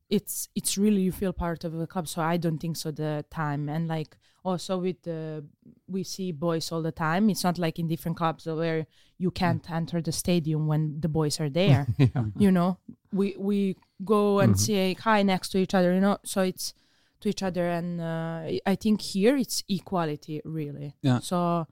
it's 0.09 0.49
it's 0.55 0.77
really 0.77 1.01
you 1.01 1.11
feel 1.11 1.33
part 1.33 1.63
of 1.63 1.71
the 1.73 1.85
club 1.87 2.07
so 2.07 2.21
i 2.21 2.35
don't 2.37 2.57
think 2.59 2.75
so 2.77 2.89
the 2.91 3.23
time. 3.29 3.69
And 3.69 3.87
like 3.87 4.17
also 4.43 4.77
with 4.79 5.01
the 5.03 5.45
we 5.87 6.03
see 6.03 6.31
boys 6.31 6.71
all 6.71 6.81
the 6.81 6.91
time 6.91 7.29
it's 7.29 7.43
not 7.43 7.57
like 7.59 7.77
in 7.77 7.87
different 7.87 8.17
clubs 8.17 8.45
where 8.45 8.87
you 9.17 9.31
can't 9.31 9.69
enter 9.69 10.01
the 10.01 10.11
stadium 10.11 10.65
when 10.67 10.99
the 11.01 11.09
boys 11.09 11.39
are 11.39 11.49
there 11.49 11.87
you 12.37 12.51
know? 12.51 12.77
We 13.11 13.35
we 13.37 13.75
go 14.03 14.39
and 14.39 14.53
say 14.59 14.93
hi 14.95 15.23
next 15.23 15.49
to 15.49 15.57
each 15.57 15.73
other 15.75 15.93
you 15.93 15.99
know? 16.01 16.17
So 16.23 16.41
it's 16.41 16.73
to 17.21 17.27
each 17.29 17.43
other, 17.43 17.67
and 17.67 17.99
uh, 17.99 18.39
I- 18.53 18.61
I 18.65 18.75
think 18.75 19.01
here 19.01 19.35
it's 19.35 19.61
equality 19.67 20.41
really. 20.45 20.95
Yeah. 21.01 21.19
So 21.19 21.67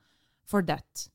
for 0.46 0.62
that, 0.64 1.08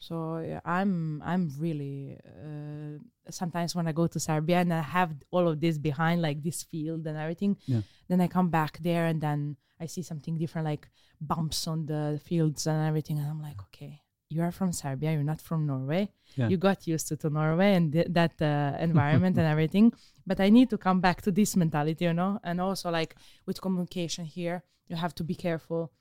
so 0.00 0.38
yeah, 0.38 0.60
I'm 0.64 1.22
I'm 1.30 1.44
really 1.58 2.16
uh, 2.44 2.98
sometimes 3.30 3.74
when 3.76 3.86
I 3.86 3.92
go 3.92 4.06
to 4.08 4.18
Serbia 4.18 4.58
and 4.60 4.72
I 4.72 4.80
have 4.98 5.10
all 5.30 5.46
of 5.48 5.60
this 5.60 5.76
behind 5.78 6.22
like 6.22 6.42
this 6.42 6.62
field 6.70 7.06
and 7.06 7.16
everything, 7.24 7.56
Yeah. 7.66 7.82
then 8.08 8.20
I 8.20 8.28
come 8.36 8.48
back 8.50 8.78
there 8.88 9.04
and 9.06 9.20
then 9.20 9.56
I 9.82 9.86
see 9.86 10.02
something 10.02 10.36
different 10.38 10.66
like 10.72 10.88
bumps 11.20 11.66
on 11.68 11.86
the 11.86 12.18
fields 12.24 12.66
and 12.66 12.78
everything, 12.88 13.18
and 13.18 13.28
I'm 13.28 13.42
like, 13.42 13.60
okay, 13.68 14.00
you 14.30 14.40
are 14.42 14.52
from 14.52 14.72
Serbia, 14.72 15.12
you're 15.12 15.30
not 15.32 15.40
from 15.48 15.66
Norway. 15.66 16.10
Yeah. 16.36 16.48
You 16.48 16.56
got 16.56 16.86
used 16.86 17.08
to, 17.08 17.16
to 17.22 17.28
Norway 17.30 17.74
and 17.74 17.92
th- 17.92 18.06
that 18.10 18.34
uh, 18.40 18.76
environment 18.80 19.36
and 19.38 19.46
everything, 19.54 19.92
but 20.26 20.38
I 20.40 20.48
need 20.50 20.68
to 20.70 20.78
come 20.78 21.00
back 21.00 21.20
to 21.22 21.30
this 21.30 21.56
mentality, 21.56 22.04
you 22.06 22.14
know, 22.14 22.38
and 22.42 22.60
also 22.60 22.90
like 22.90 23.16
with 23.46 23.60
communication 23.60 24.24
here, 24.24 24.62
you 24.88 24.96
have 24.96 25.14
to 25.16 25.24
be 25.24 25.34
careful 25.34 25.92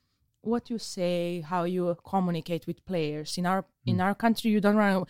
what 0.41 0.69
you 0.69 0.77
say, 0.77 1.41
how 1.41 1.63
you 1.63 1.95
communicate 2.05 2.65
with 2.67 2.83
players. 2.85 3.37
In 3.37 3.45
our 3.45 3.61
Mm. 3.63 3.91
in 3.91 4.01
our 4.01 4.15
country, 4.15 4.51
you 4.51 4.59
don't 4.61 4.77
run 4.77 5.05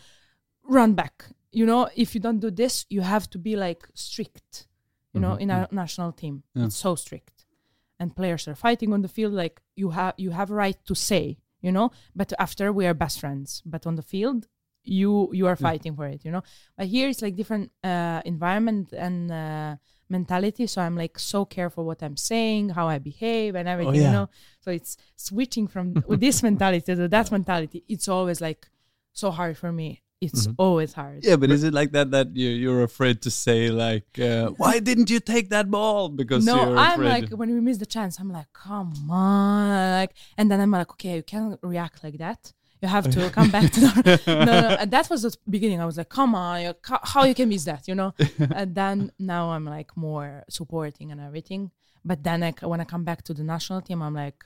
run 0.63 0.93
back. 0.95 1.25
You 1.51 1.65
know, 1.65 1.89
if 1.95 2.13
you 2.15 2.21
don't 2.21 2.39
do 2.39 2.51
this, 2.51 2.85
you 2.89 3.01
have 3.01 3.27
to 3.31 3.39
be 3.39 3.55
like 3.55 3.87
strict. 3.93 4.67
You 5.13 5.19
know, 5.21 5.35
Mhm. 5.35 5.41
in 5.41 5.51
our 5.51 5.67
national 5.71 6.11
team, 6.11 6.35
Mm-hmm. 6.35 6.59
Yeah. 6.59 6.65
it's 6.67 6.75
so 6.75 6.95
strict, 6.95 7.45
and 7.99 8.15
players 8.15 8.47
are 8.47 8.55
fighting 8.55 8.93
on 8.93 9.01
the 9.01 9.07
field. 9.07 9.33
Like 9.33 9.61
you 9.75 9.89
have 9.91 10.13
you 10.17 10.31
have 10.31 10.51
a 10.51 10.55
right 10.55 10.77
to 10.85 10.93
say, 10.95 11.37
you 11.61 11.71
know, 11.71 11.89
but 12.15 12.31
after 12.37 12.71
we 12.71 12.85
are 12.85 12.93
best 12.93 13.19
friends. 13.19 13.63
But 13.65 13.85
on 13.87 13.95
the 13.95 14.03
field, 14.03 14.47
you 14.83 15.29
you 15.33 15.47
are 15.47 15.57
Yeah. 15.59 15.69
fighting 15.69 15.95
for 15.95 16.05
it. 16.07 16.23
You 16.25 16.31
know, 16.31 16.43
but 16.77 16.87
here 16.87 17.09
it's 17.09 17.21
like 17.21 17.35
different 17.35 17.71
uh, 17.83 18.21
environment 18.25 18.93
and. 18.93 19.31
Uh, 19.31 19.75
mentality 20.09 20.65
so 20.65 20.81
i'm 20.81 20.95
like 20.95 21.19
so 21.19 21.45
careful 21.45 21.85
what 21.85 22.01
i'm 22.01 22.17
saying 22.17 22.69
how 22.69 22.87
i 22.87 22.97
behave 22.97 23.55
and 23.55 23.67
everything 23.67 23.95
yeah. 24.01 24.07
you 24.07 24.11
know 24.11 24.29
so 24.59 24.71
it's 24.71 24.97
switching 25.15 25.67
from 25.67 25.93
with 26.07 26.19
this 26.19 26.43
mentality 26.43 26.95
to 26.95 27.07
that 27.07 27.31
mentality. 27.31 27.83
It's 27.87 28.07
always 28.07 28.41
like 28.41 28.67
so 29.13 29.31
hard 29.31 29.57
for 29.57 29.71
me. 29.71 30.01
It's 30.21 30.47
Mhm. 30.47 30.55
always 30.57 30.91
hard. 30.93 31.23
Yeah, 31.23 31.37
but 31.37 31.49
is 31.49 31.63
it 31.63 31.73
like 31.73 31.91
that 31.93 32.11
that 32.11 32.35
you 32.35 32.49
you're 32.49 32.83
afraid 32.83 33.21
to 33.21 33.31
say 33.31 33.69
like, 33.69 34.19
uh, 34.19 34.49
why 34.57 34.79
didn't 34.79 35.09
you 35.09 35.21
take 35.21 35.49
that 35.55 35.71
ball? 35.71 36.09
Because 36.09 36.45
no, 36.45 36.75
I'm 36.75 37.01
like 37.01 37.29
when 37.29 37.49
we 37.53 37.61
miss 37.61 37.77
the 37.77 37.85
chance, 37.85 38.19
I'm 38.19 38.29
like, 38.29 38.51
come 38.51 38.91
on, 39.09 39.91
like, 39.99 40.11
and 40.37 40.51
then 40.51 40.59
I'm 40.59 40.71
like, 40.71 40.91
okay, 40.91 41.15
you 41.15 41.23
can't 41.23 41.57
react 41.63 42.03
like 42.03 42.17
that. 42.17 42.51
You 42.81 42.87
have 42.87 43.09
to 43.11 43.29
come 43.29 43.49
back 43.51 43.71
to 43.71 43.79
the 43.81 44.21
no, 44.27 44.61
no. 44.61 44.67
And 44.79 44.89
that 44.91 45.09
was 45.09 45.21
the 45.23 45.35
beginning. 45.49 45.81
I 45.81 45.85
was 45.85 45.97
like, 45.97 46.09
come 46.09 46.33
on, 46.33 46.61
you, 46.61 46.73
how 47.13 47.23
you 47.25 47.35
can 47.35 47.49
miss 47.49 47.65
that, 47.65 47.87
you 47.89 47.95
know? 47.95 48.13
and 48.59 48.73
then 48.73 49.11
now 49.19 49.49
I'm 49.49 49.65
like 49.65 49.95
more 49.97 50.43
supporting 50.49 51.11
and 51.11 51.19
everything. 51.19 51.71
But 52.05 52.23
then 52.23 52.39
like 52.41 52.61
when 52.61 52.79
I 52.79 52.85
come 52.85 53.03
back 53.03 53.23
to 53.23 53.33
the 53.33 53.43
national 53.43 53.81
team, 53.81 54.01
I'm 54.01 54.13
like, 54.13 54.45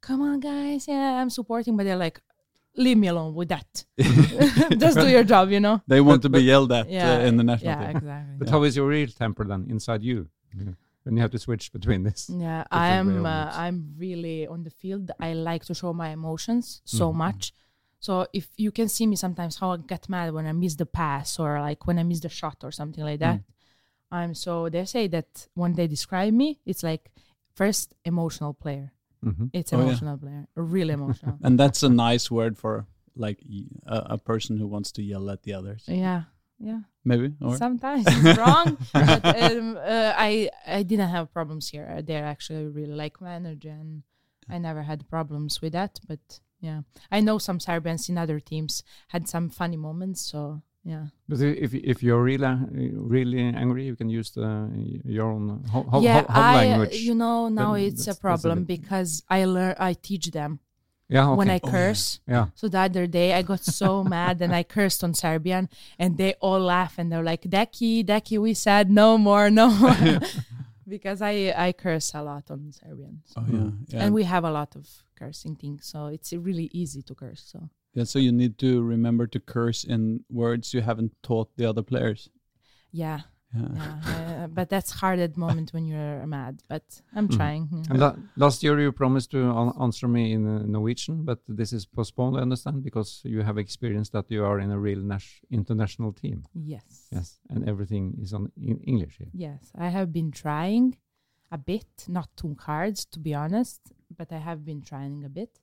come 0.00 0.22
on, 0.22 0.40
guys, 0.40 0.88
yeah, 0.88 1.20
I'm 1.20 1.28
supporting. 1.30 1.76
But 1.76 1.84
they're 1.84 1.96
like, 2.08 2.20
leave 2.76 2.96
me 2.96 3.08
alone 3.08 3.34
with 3.34 3.48
that. 3.50 3.84
Just 4.78 4.98
do 4.98 5.08
your 5.08 5.24
job, 5.24 5.50
you 5.50 5.60
know? 5.60 5.82
they 5.86 6.00
want 6.00 6.22
to 6.22 6.28
be 6.30 6.40
yelled 6.40 6.72
at 6.72 6.88
Yeah, 6.88 7.16
uh, 7.18 7.20
in 7.28 7.36
the 7.36 7.44
national 7.44 7.70
Yeah, 7.72 7.86
team. 7.88 7.96
exactly. 7.98 8.34
But 8.38 8.48
Yeah. 8.48 8.52
how 8.52 8.62
is 8.62 8.76
your 8.76 8.86
real 8.88 9.08
temper 9.08 9.44
then 9.44 9.66
inside 9.68 10.02
you? 10.02 10.28
Yeah. 10.56 10.72
When 11.04 11.16
you 11.16 11.22
have 11.22 11.32
to 11.32 11.38
switch 11.38 11.70
between 11.70 12.02
this. 12.02 12.30
Yeah, 12.30 12.64
I'm. 12.70 13.26
Uh. 13.26 13.50
I'm 13.52 13.92
really 13.98 14.46
on 14.46 14.64
the 14.64 14.70
field. 14.70 15.10
I 15.20 15.34
like 15.34 15.62
to 15.66 15.74
show 15.74 15.92
my 15.92 16.08
emotions 16.08 16.80
so 16.86 17.12
Mhm. 17.12 17.16
much. 17.16 17.52
So 18.04 18.12
if 18.32 18.46
you 18.64 18.70
can 18.78 18.88
see 18.96 19.06
me 19.06 19.16
sometimes, 19.16 19.56
how 19.60 19.70
I 19.72 19.78
get 19.92 20.08
mad 20.08 20.34
when 20.34 20.46
I 20.46 20.52
miss 20.52 20.74
the 20.76 20.84
pass 21.00 21.38
or 21.42 21.50
like 21.68 21.80
when 21.86 21.98
I 21.98 22.02
miss 22.10 22.20
the 22.20 22.28
shot 22.40 22.58
or 22.66 22.70
something 22.80 23.04
like 23.10 23.20
that. 23.20 23.40
I'm 24.10 24.34
so. 24.34 24.68
They 24.68 24.84
say 24.84 25.08
that 25.16 25.30
when 25.54 25.72
they 25.78 25.86
describe 25.96 26.32
me, 26.42 26.48
it's 26.70 26.82
like 26.90 27.04
first 27.60 27.94
emotional 28.04 28.52
player. 28.62 28.92
Mhm. 29.24 29.48
It's 29.52 29.72
Oh, 29.72 29.78
yeah. 29.78 29.84
emotional 29.84 30.18
player, 30.18 30.42
really 30.54 30.92
emotional. 31.00 31.36
And 31.46 31.58
that's 31.58 31.82
a 31.82 31.88
nice 31.88 32.26
word 32.30 32.54
for 32.62 32.86
like 33.16 33.38
a 33.86 34.18
person 34.18 34.58
who 34.60 34.66
wants 34.74 34.92
to 34.96 35.02
yell 35.02 35.30
at 35.30 35.42
the 35.42 35.52
others. 35.58 35.84
yeah, 35.88 36.22
yeah. 36.58 36.80
Maybe 37.04 37.32
or 37.40 37.56
Sometimes 37.56 38.04
it's 38.06 38.38
wrong, 38.38 38.68
but 38.92 39.24
um, 39.46 39.76
uh, 39.94 40.12
I 40.28 40.50
I 40.78 40.82
didn't 40.90 41.10
have 41.16 41.32
problems 41.38 41.64
here. 41.74 41.86
They're 42.08 42.28
actually 42.34 42.66
really 42.78 42.96
like 43.04 43.16
my 43.24 43.32
energy, 43.40 43.70
and 43.80 44.02
I 44.54 44.58
never 44.58 44.82
had 44.90 45.08
problems 45.16 45.52
with 45.62 45.72
that. 45.72 45.92
But 46.08 46.24
yeah, 46.64 46.80
I 47.16 47.20
know 47.20 47.36
some 47.38 47.60
Serbians 47.60 48.08
in 48.08 48.16
other 48.18 48.40
teams 48.40 48.82
had 49.08 49.28
some 49.28 49.50
funny 49.50 49.76
moments. 49.76 50.20
So 50.32 50.62
yeah, 50.84 51.06
But 51.28 51.40
if 51.40 51.72
if 51.74 52.02
you're 52.02 52.22
really 52.30 52.52
really 53.14 53.40
angry, 53.40 53.84
you 53.90 53.96
can 53.96 54.08
use 54.20 54.30
the 54.32 54.68
your 55.04 55.28
own 55.34 55.64
ho- 55.72 55.86
ho- 55.92 56.00
yeah. 56.04 56.22
ho- 56.22 56.26
I 56.28 56.54
language. 56.56 56.96
you 57.08 57.14
know 57.14 57.48
now 57.48 57.72
Then 57.74 57.84
it's 57.88 58.02
a 58.04 58.06
that's 58.06 58.18
a 58.18 58.20
problem 58.26 58.64
because 58.64 59.22
I 59.28 59.44
learn 59.44 59.74
I 59.78 59.92
teach 59.94 60.26
them 60.32 60.60
yeah, 61.08 61.28
okay. 61.28 61.36
when 61.38 61.50
I 61.56 61.60
Oh, 61.62 61.68
curse. 61.70 62.20
yeah. 62.28 62.46
So 62.54 62.68
the 62.68 62.80
other 62.88 63.06
day 63.06 63.28
I 63.38 63.42
got 63.42 63.60
so 63.64 64.04
mad 64.16 64.40
and 64.44 64.52
I 64.54 64.62
cursed 64.62 65.04
on 65.04 65.12
Serbian 65.14 65.68
and 65.98 66.16
they 66.16 66.32
all 66.40 66.60
laugh 66.60 66.96
and 66.98 67.08
they're 67.12 67.24
like, 67.32 67.42
Deki, 67.48 68.04
Deki, 68.04 68.36
we 68.40 68.52
said 68.54 68.90
no 68.90 69.16
more, 69.18 69.50
no 69.50 69.68
more. 69.68 69.96
because 70.86 71.22
I, 71.22 71.52
I 71.56 71.72
curse 71.72 72.14
a 72.14 72.22
lot 72.22 72.50
on 72.50 72.72
Serbian. 72.72 73.22
So. 73.24 73.40
oh 73.40 73.46
yeah, 73.50 73.58
mm. 73.58 73.76
yeah. 73.88 74.04
And 74.04 74.14
we 74.14 74.24
have 74.24 74.44
a 74.44 74.50
lot 74.50 74.76
of 74.76 74.88
cursing 75.18 75.56
things. 75.56 75.86
So 75.86 76.06
it's 76.06 76.32
really 76.32 76.70
easy 76.72 77.02
to 77.02 77.14
curse. 77.14 77.42
So 77.46 77.68
yeah. 77.94 78.04
So 78.04 78.18
you 78.18 78.32
need 78.32 78.58
to 78.58 78.82
remember 78.82 79.26
to 79.28 79.40
curse 79.40 79.84
in 79.84 80.24
words 80.30 80.74
you 80.74 80.80
haven't 80.82 81.12
taught 81.22 81.56
the 81.56 81.66
other 81.66 81.82
players. 81.82 82.28
yeah, 82.92 83.20
Yeah. 83.54 83.68
yeah. 83.74 84.44
uh, 84.44 84.46
but 84.48 84.68
that's 84.68 84.90
hard 84.90 85.18
at 85.20 85.34
the 85.34 85.40
moment 85.40 85.72
when 85.72 85.84
you're 85.86 86.26
mad. 86.26 86.62
But 86.68 87.02
I'm 87.16 87.28
Mhm. 87.28 87.36
trying. 87.36 87.68
And 87.90 87.98
la- 88.00 88.16
last 88.36 88.62
year 88.62 88.80
you 88.80 88.92
promised 88.92 89.30
to 89.30 89.38
answer 89.80 90.08
me 90.08 90.32
in 90.32 90.46
uh, 90.46 90.66
Norwegian, 90.66 91.24
but 91.24 91.38
this 91.48 91.72
is 91.72 91.86
postponed. 91.86 92.36
I 92.36 92.40
understand 92.42 92.82
because 92.82 93.20
you 93.24 93.42
have 93.42 93.58
experienced 93.58 94.12
that 94.12 94.30
you 94.30 94.44
are 94.44 94.58
in 94.64 94.70
a 94.70 94.78
real 94.78 95.02
international 95.50 96.12
team. 96.12 96.44
Yes. 96.54 97.08
Yes, 97.12 97.38
and 97.50 97.68
everything 97.68 98.18
is 98.22 98.32
on 98.32 98.50
in 98.56 98.78
English 98.80 99.14
here. 99.18 99.30
Yes, 99.32 99.70
I 99.74 99.88
have 99.88 100.10
been 100.12 100.30
trying 100.30 100.96
a 101.50 101.58
bit, 101.58 102.06
not 102.08 102.28
too 102.36 102.56
hard 102.58 102.96
to 103.12 103.18
be 103.20 103.32
honest, 103.34 103.80
but 104.18 104.32
I 104.32 104.38
have 104.38 104.64
been 104.64 104.82
trying 104.82 105.24
a 105.24 105.28
bit. 105.28 105.60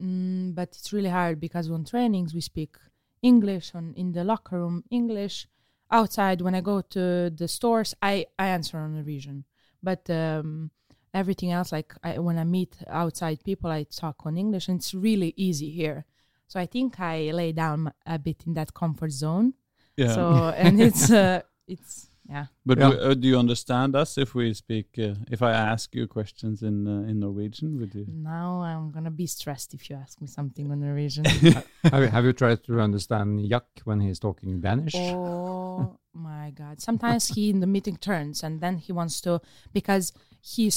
Mm, 0.00 0.54
but 0.54 0.68
it's 0.76 0.92
really 0.92 1.08
hard 1.08 1.40
because 1.40 1.70
on 1.70 1.84
trainings 1.84 2.34
we 2.34 2.40
speak 2.40 2.76
English, 3.22 3.74
on 3.74 3.94
in 3.94 4.12
the 4.12 4.24
locker 4.24 4.58
room 4.58 4.84
English. 4.90 5.48
Outside, 5.90 6.40
when 6.40 6.54
I 6.54 6.60
go 6.60 6.80
to 6.80 7.30
the 7.30 7.48
stores, 7.48 7.94
I 8.02 8.26
I 8.38 8.48
answer 8.48 8.78
on 8.78 8.94
Norwegian. 8.94 9.44
But 9.82 10.08
um, 10.10 10.70
everything 11.14 11.52
else, 11.52 11.70
like 11.72 11.94
I, 12.02 12.18
when 12.18 12.38
I 12.38 12.44
meet 12.44 12.76
outside 12.88 13.44
people, 13.44 13.70
I 13.70 13.84
talk 13.84 14.22
on 14.24 14.36
English, 14.36 14.68
and 14.68 14.78
it's 14.78 14.94
really 14.94 15.32
easy 15.36 15.70
here. 15.70 16.04
So 16.48 16.60
I 16.60 16.66
think 16.66 17.00
I 17.00 17.30
lay 17.32 17.52
down 17.52 17.92
a 18.06 18.18
bit 18.18 18.44
in 18.46 18.54
that 18.54 18.74
comfort 18.74 19.12
zone. 19.12 19.54
Yeah. 19.96 20.14
So 20.14 20.54
and 20.56 20.80
it's 20.80 21.10
uh, 21.10 21.42
it's 21.66 22.10
yeah. 22.28 22.46
but 22.64 22.78
Yeah. 22.78 22.90
w- 22.90 23.10
uh, 23.10 23.14
do 23.14 23.26
you 23.28 23.38
understand 23.38 23.94
us 23.96 24.18
if 24.18 24.34
we 24.34 24.52
speak? 24.54 24.88
Uh, 24.98 25.14
if 25.30 25.40
I 25.42 25.52
ask 25.52 25.94
you 25.94 26.06
questions 26.08 26.62
in 26.62 26.86
uh, 26.86 27.08
in 27.10 27.20
Norwegian, 27.20 27.78
would 27.78 27.94
you? 27.94 28.04
Now 28.08 28.60
I'm 28.62 28.90
gonna 28.90 29.10
be 29.10 29.26
stressed 29.26 29.74
if 29.74 29.88
you 29.88 29.96
ask 29.96 30.20
me 30.20 30.26
something 30.26 30.70
in 30.72 30.80
Norwegian. 30.80 31.24
have, 31.92 32.02
you, 32.02 32.08
have 32.16 32.24
you 32.24 32.32
tried 32.32 32.60
to 32.64 32.80
understand 32.80 33.28
Jack 33.48 33.66
when 33.84 34.00
he's 34.00 34.18
talking 34.18 34.60
Danish? 34.60 34.94
oh 34.96 35.98
my 36.14 36.50
god! 36.50 36.80
Sometimes 36.80 37.28
he 37.34 37.50
in 37.50 37.60
the 37.60 37.66
meeting 37.66 37.96
turns 37.96 38.42
and 38.42 38.60
then 38.60 38.78
he 38.78 38.92
wants 38.92 39.20
to 39.22 39.40
because 39.72 40.12
he 40.40 40.70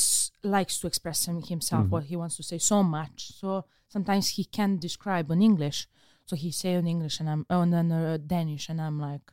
likes 0.44 0.80
to 0.80 0.88
express 0.88 1.28
him, 1.28 1.42
himself 1.42 1.86
Mhm. 1.86 1.90
what 1.90 2.04
he 2.06 2.16
wants 2.16 2.36
to 2.38 2.44
say 2.44 2.58
so 2.58 2.82
much. 2.84 3.32
So 3.40 3.66
sometimes 3.88 4.30
he 4.36 4.44
can't 4.46 4.80
describe 4.82 5.30
in 5.32 5.42
English. 5.42 5.88
So 6.26 6.36
he 6.36 6.52
say 6.52 6.74
in 6.74 6.88
English 6.88 7.20
and 7.20 7.30
I'm 7.30 7.46
oh 7.50 7.62
and 7.62 7.74
then 7.74 7.92
uh, 7.92 8.18
Danish 8.36 8.70
and 8.70 8.80
I'm 8.82 9.00
like, 9.00 9.26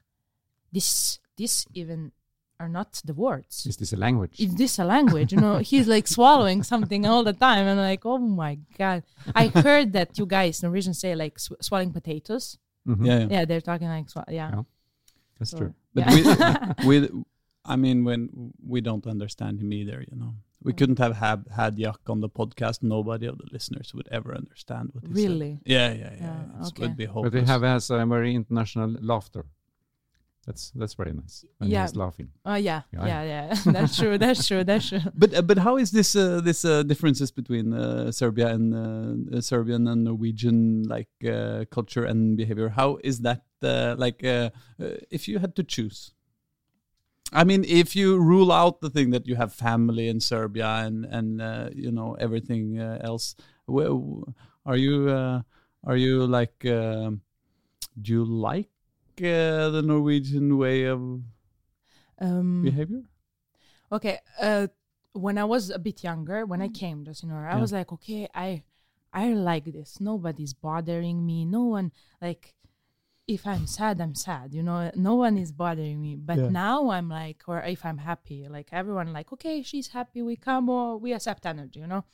this 0.73 1.19
this 1.37 1.67
even 1.75 2.13
are 2.59 2.69
not 2.69 3.01
the 3.05 3.13
words. 3.15 3.67
Is 3.67 3.77
this 3.77 3.93
a 3.93 3.97
language? 3.97 4.41
is 4.41 4.55
this 4.55 4.79
a 4.79 4.85
language? 4.85 5.31
You 5.33 5.41
know, 5.41 5.59
he's 5.71 5.87
like 5.87 6.07
swallowing 6.09 6.63
something 6.63 7.05
all 7.07 7.23
the 7.25 7.35
time, 7.35 7.67
and 7.67 7.79
I'm 7.81 7.87
like, 7.87 8.07
oh 8.07 8.19
my 8.19 8.59
god! 8.79 9.03
I 9.35 9.49
heard 9.49 9.93
that 9.93 10.17
you 10.19 10.27
guys 10.27 10.63
Norwegians 10.63 10.99
say 10.99 11.15
like 11.15 11.39
sw- 11.39 11.61
swallowing 11.61 11.93
potatoes. 11.93 12.59
Mhm. 12.89 13.07
Yeah, 13.07 13.19
yeah. 13.19 13.27
Yeah, 13.31 13.45
they're 13.45 13.61
talking 13.61 13.89
like 13.89 14.07
swa- 14.07 14.25
yeah. 14.29 14.51
Yeah. 14.55 14.63
That's 15.39 15.51
So, 15.51 15.59
true. 15.59 15.75
But 15.95 16.05
yeah. 16.07 16.73
we, 16.87 17.01
we, 17.01 17.09
I 17.65 17.77
mean, 17.77 18.05
when 18.05 18.53
we 18.67 18.81
don't 18.81 19.07
understand 19.07 19.61
him 19.61 19.73
either, 19.73 20.01
you 20.11 20.17
know, 20.17 20.35
we 20.63 20.73
Mm. 20.73 20.77
couldn't 20.79 20.99
have 20.99 21.17
had, 21.17 21.45
had 21.55 21.77
Jack 21.77 21.99
on 22.09 22.21
the 22.21 22.29
podcast. 22.31 22.83
Nobody 22.83 23.27
of 23.27 23.37
the 23.39 23.49
listeners 23.53 23.93
would 23.95 24.09
ever 24.11 24.35
understand 24.35 24.91
what 24.93 25.03
he 25.07 25.09
said. 25.09 25.17
really. 25.23 25.61
Yeah, 25.67 25.93
yeah, 25.93 25.99
yeah. 25.99 26.11
Yeah, 26.21 26.43
yeah. 26.55 26.61
It 26.63 26.67
okay. 26.69 26.83
would 26.83 26.97
be 26.97 27.05
hopeless. 27.05 27.33
But 27.33 27.41
he 27.41 27.47
have 27.47 27.63
has 27.63 27.91
a 27.91 28.07
very 28.07 28.35
international 28.35 28.97
laughter. 29.01 29.45
That's 30.47 30.71
that's 30.77 30.95
very 30.95 31.13
nice 31.13 31.45
when 31.59 31.71
Yeah. 31.71 31.83
he's 31.83 31.97
laughing. 31.97 32.29
Oh 32.45 32.55
yeah, 32.55 32.83
Yeah. 32.93 33.07
yeah, 33.07 33.23
yeah. 33.25 33.55
that's 33.73 33.97
true. 33.99 34.17
That's 34.19 34.47
true. 34.47 34.63
That's 34.65 34.89
true. 34.89 35.01
But 35.19 35.35
uh, 35.35 35.43
but 35.43 35.59
how 35.59 35.77
is 35.77 35.91
this 35.91 36.15
uh, 36.15 36.41
this 36.41 36.65
uh, 36.65 36.85
differences 36.87 37.33
between 37.33 37.73
uh, 37.75 38.13
Serbia 38.13 38.55
and 38.55 38.73
uh, 38.75 39.37
uh, 39.37 39.41
Serbian 39.41 39.89
and 39.89 40.05
Norwegian 40.05 40.85
like 40.89 41.11
uh, 41.27 41.65
culture 41.71 42.05
and 42.07 42.37
behavior? 42.37 42.69
How 42.69 42.99
is 43.03 43.21
that 43.27 43.43
uh, 43.63 43.97
like 43.99 44.23
uh, 44.23 44.51
uh, 44.79 45.03
if 45.11 45.27
you 45.27 45.41
had 45.41 45.55
to 45.57 45.65
choose? 45.65 46.13
I 47.33 47.43
mean, 47.43 47.65
if 47.67 47.97
you 47.97 48.17
rule 48.17 48.53
out 48.53 48.81
the 48.81 48.89
thing 48.91 49.11
that 49.11 49.27
you 49.27 49.35
have 49.35 49.53
family 49.53 50.07
in 50.09 50.21
Serbia 50.21 50.87
and 50.87 51.05
and 51.11 51.43
uh, 51.43 51.71
you 51.75 51.91
know 51.91 52.15
everything 52.21 52.79
uh, 52.79 52.99
else, 53.03 53.35
wh- 53.67 53.91
wh- 53.91 54.31
are 54.65 54.79
you 54.79 55.11
uh, 55.11 55.43
are 55.83 55.97
you 55.99 56.25
like 56.25 56.55
do 56.63 58.13
you 58.13 58.25
like 58.25 58.69
uh, 59.23 59.71
the 59.71 59.83
Norwegian 59.85 60.57
way 60.59 60.85
of 60.85 61.23
Um, 62.21 62.63
behavior? 62.63 63.03
Okay. 63.93 64.19
Uh, 64.41 64.69
when 65.13 65.39
I 65.39 65.45
was 65.45 65.71
a 65.71 65.79
bit 65.79 66.03
younger, 66.05 66.45
when 66.45 66.61
I 66.61 66.69
came 66.69 67.05
to 67.05 67.13
Sinora, 67.13 67.53
I 67.53 67.61
was 67.61 67.73
like, 67.73 67.93
okay, 67.93 68.29
I, 68.35 68.65
I 69.13 69.33
like 69.33 69.65
this. 69.73 70.01
Nobody's 70.01 70.53
bothering 70.53 71.25
me. 71.25 71.45
No 71.45 71.65
one 71.65 71.93
like, 72.21 72.55
if 73.27 73.47
I'm 73.47 73.67
sad, 73.67 74.01
I'm 74.01 74.15
sad. 74.15 74.55
You 74.55 74.63
know, 74.63 74.91
no 74.95 75.15
one 75.15 75.39
is 75.39 75.53
bothering 75.53 76.01
me. 76.01 76.17
But 76.17 76.39
Yeah. 76.39 76.49
now 76.51 76.91
I'm 76.91 77.09
like, 77.09 77.45
or 77.49 77.61
if 77.63 77.85
I'm 77.85 77.99
happy, 77.99 78.47
like 78.49 78.69
everyone 78.73 79.13
like, 79.13 79.33
okay, 79.33 79.63
she's 79.63 79.89
happy. 79.89 80.23
We 80.23 80.37
come 80.37 80.69
or 80.69 80.99
we 80.99 81.13
accept 81.13 81.47
energy. 81.47 81.81
You 81.81 81.87
know, 81.87 82.05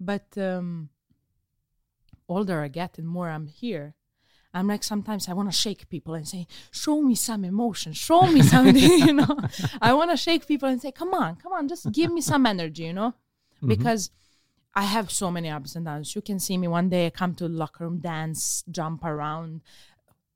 but 0.00 0.26
um, 0.38 0.90
older 2.28 2.60
I 2.62 2.68
get 2.68 2.98
and 2.98 3.08
more 3.08 3.28
I'm 3.30 3.46
here. 3.46 3.94
I'm 4.58 4.66
like 4.66 4.84
sometimes 4.84 5.28
I 5.28 5.32
want 5.32 5.50
to 5.50 5.56
shake 5.56 5.88
people 5.88 6.14
and 6.14 6.26
say, 6.26 6.46
"Show 6.70 7.02
me 7.02 7.14
some 7.14 7.44
emotion, 7.44 7.92
show 7.92 8.22
me 8.26 8.42
something." 8.42 8.76
you 9.08 9.12
know, 9.12 9.38
I 9.80 9.94
want 9.94 10.10
to 10.10 10.16
shake 10.16 10.46
people 10.46 10.68
and 10.68 10.80
say, 10.80 10.92
"Come 10.92 11.14
on, 11.14 11.36
come 11.36 11.52
on, 11.52 11.68
just 11.68 11.90
give 11.92 12.12
me 12.12 12.20
some 12.20 12.44
energy," 12.46 12.84
you 12.84 12.92
know, 12.92 13.10
mm-hmm. 13.10 13.68
because 13.68 14.10
I 14.74 14.82
have 14.82 15.10
so 15.10 15.30
many 15.30 15.48
ups 15.48 15.76
and 15.76 15.84
downs. 15.84 16.14
You 16.14 16.22
can 16.22 16.38
see 16.38 16.58
me 16.58 16.68
one 16.68 16.88
day 16.88 17.06
I 17.06 17.10
come 17.10 17.34
to 17.36 17.48
the 17.48 17.54
locker 17.54 17.84
room, 17.84 17.98
dance, 17.98 18.64
jump 18.70 19.04
around, 19.04 19.62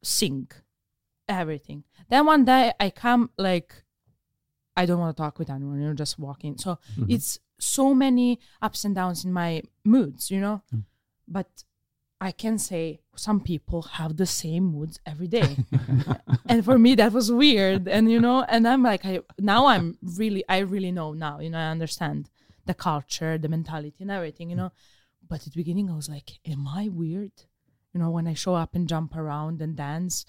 sing, 0.03 0.51
everything. 1.29 1.85
Then 2.09 2.27
one 2.27 2.45
day 2.45 2.73
I 2.79 2.91
come 2.91 3.31
like 3.37 3.83
I 4.77 4.87
don't 4.87 4.99
want 4.99 5.17
to 5.17 5.21
talk 5.23 5.39
with 5.39 5.51
anyone, 5.51 5.81
you 5.81 5.89
know, 5.89 5.95
just 5.95 6.19
walking. 6.19 6.57
So 6.59 6.79
mm-hmm. 6.97 7.07
it's 7.09 7.39
so 7.59 7.95
many 7.95 8.41
ups 8.61 8.85
and 8.85 8.95
downs 8.95 9.25
in 9.25 9.33
my 9.33 9.63
moods, 9.85 10.31
you 10.31 10.41
know. 10.41 10.63
Mm. 10.75 10.85
But 11.29 11.65
I 12.23 12.31
can 12.31 12.57
say 12.57 13.01
some 13.17 13.41
people 13.41 13.83
have 13.99 14.17
the 14.17 14.27
same 14.27 14.67
moods 14.67 15.01
every 15.05 15.27
day. 15.27 15.57
and 16.47 16.65
for 16.65 16.79
me 16.79 16.95
that 16.95 17.13
was 17.13 17.33
weird. 17.33 17.89
And 17.89 18.13
you 18.13 18.21
know, 18.21 18.45
and 18.49 18.69
I'm 18.69 18.85
like 18.85 19.05
I 19.05 19.23
now 19.41 19.67
I'm 19.67 19.99
really 20.01 20.45
I 20.49 20.59
really 20.59 20.93
know 20.93 21.15
now, 21.15 21.41
you 21.41 21.51
know, 21.51 21.59
I 21.59 21.73
understand 21.77 22.31
the 22.65 22.75
culture, 22.75 23.39
the 23.39 23.49
mentality 23.49 23.97
and 23.99 24.11
everything, 24.13 24.51
you 24.51 24.55
know. 24.55 24.71
But 25.29 25.45
at 25.49 25.53
the 25.53 25.57
beginning 25.57 25.91
I 25.91 25.97
was 25.97 26.09
like, 26.09 26.39
Am 26.47 26.69
I 26.69 26.89
weird? 26.89 27.33
You 27.93 27.99
know, 27.99 28.11
when 28.11 28.29
I 28.29 28.35
show 28.35 28.55
up 28.55 28.77
and 28.77 28.89
jump 28.89 29.17
around 29.17 29.61
and 29.61 29.75
dance. 29.75 30.25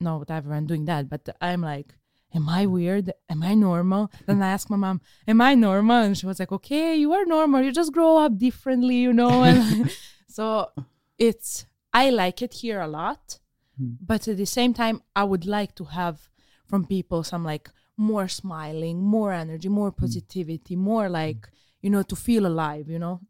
No, 0.00 0.18
whatever, 0.18 0.54
I'm 0.54 0.68
doing 0.68 0.84
that. 0.84 1.10
But 1.10 1.28
I'm 1.40 1.62
like, 1.62 1.96
Am 2.32 2.48
I 2.48 2.66
weird? 2.66 3.12
Am 3.28 3.42
I 3.42 3.54
normal? 3.54 4.12
Then 4.26 4.40
I 4.40 4.50
asked 4.50 4.70
my 4.70 4.76
mom, 4.76 5.00
Am 5.26 5.40
I 5.40 5.56
normal? 5.56 5.96
And 5.96 6.16
she 6.16 6.26
was 6.26 6.38
like, 6.38 6.52
Okay, 6.52 6.94
you 6.94 7.12
are 7.12 7.24
normal. 7.24 7.62
You 7.62 7.72
just 7.72 7.92
grow 7.92 8.18
up 8.18 8.38
differently, 8.38 8.98
you 8.98 9.12
know. 9.12 9.42
And 9.50 9.90
so 10.28 10.70
it's 11.18 11.66
I 11.92 12.10
like 12.10 12.42
it 12.42 12.54
here 12.54 12.80
a 12.80 12.86
lot, 12.88 13.38
but 13.78 14.28
at 14.28 14.36
the 14.36 14.46
same 14.46 14.74
time, 14.74 15.02
I 15.16 15.24
would 15.24 15.46
like 15.46 15.74
to 15.76 15.84
have 15.84 16.28
from 16.66 16.84
people 16.86 17.22
some 17.24 17.44
like 17.44 17.70
more 17.96 18.28
smiling, 18.28 19.00
more 19.02 19.32
energy, 19.32 19.68
more 19.68 19.90
positivity, 19.92 20.76
more 20.76 21.08
like 21.08 21.48
you 21.82 21.90
know 21.90 22.02
to 22.02 22.16
feel 22.16 22.46
alive. 22.46 22.88
You 22.88 22.98
know, 22.98 23.20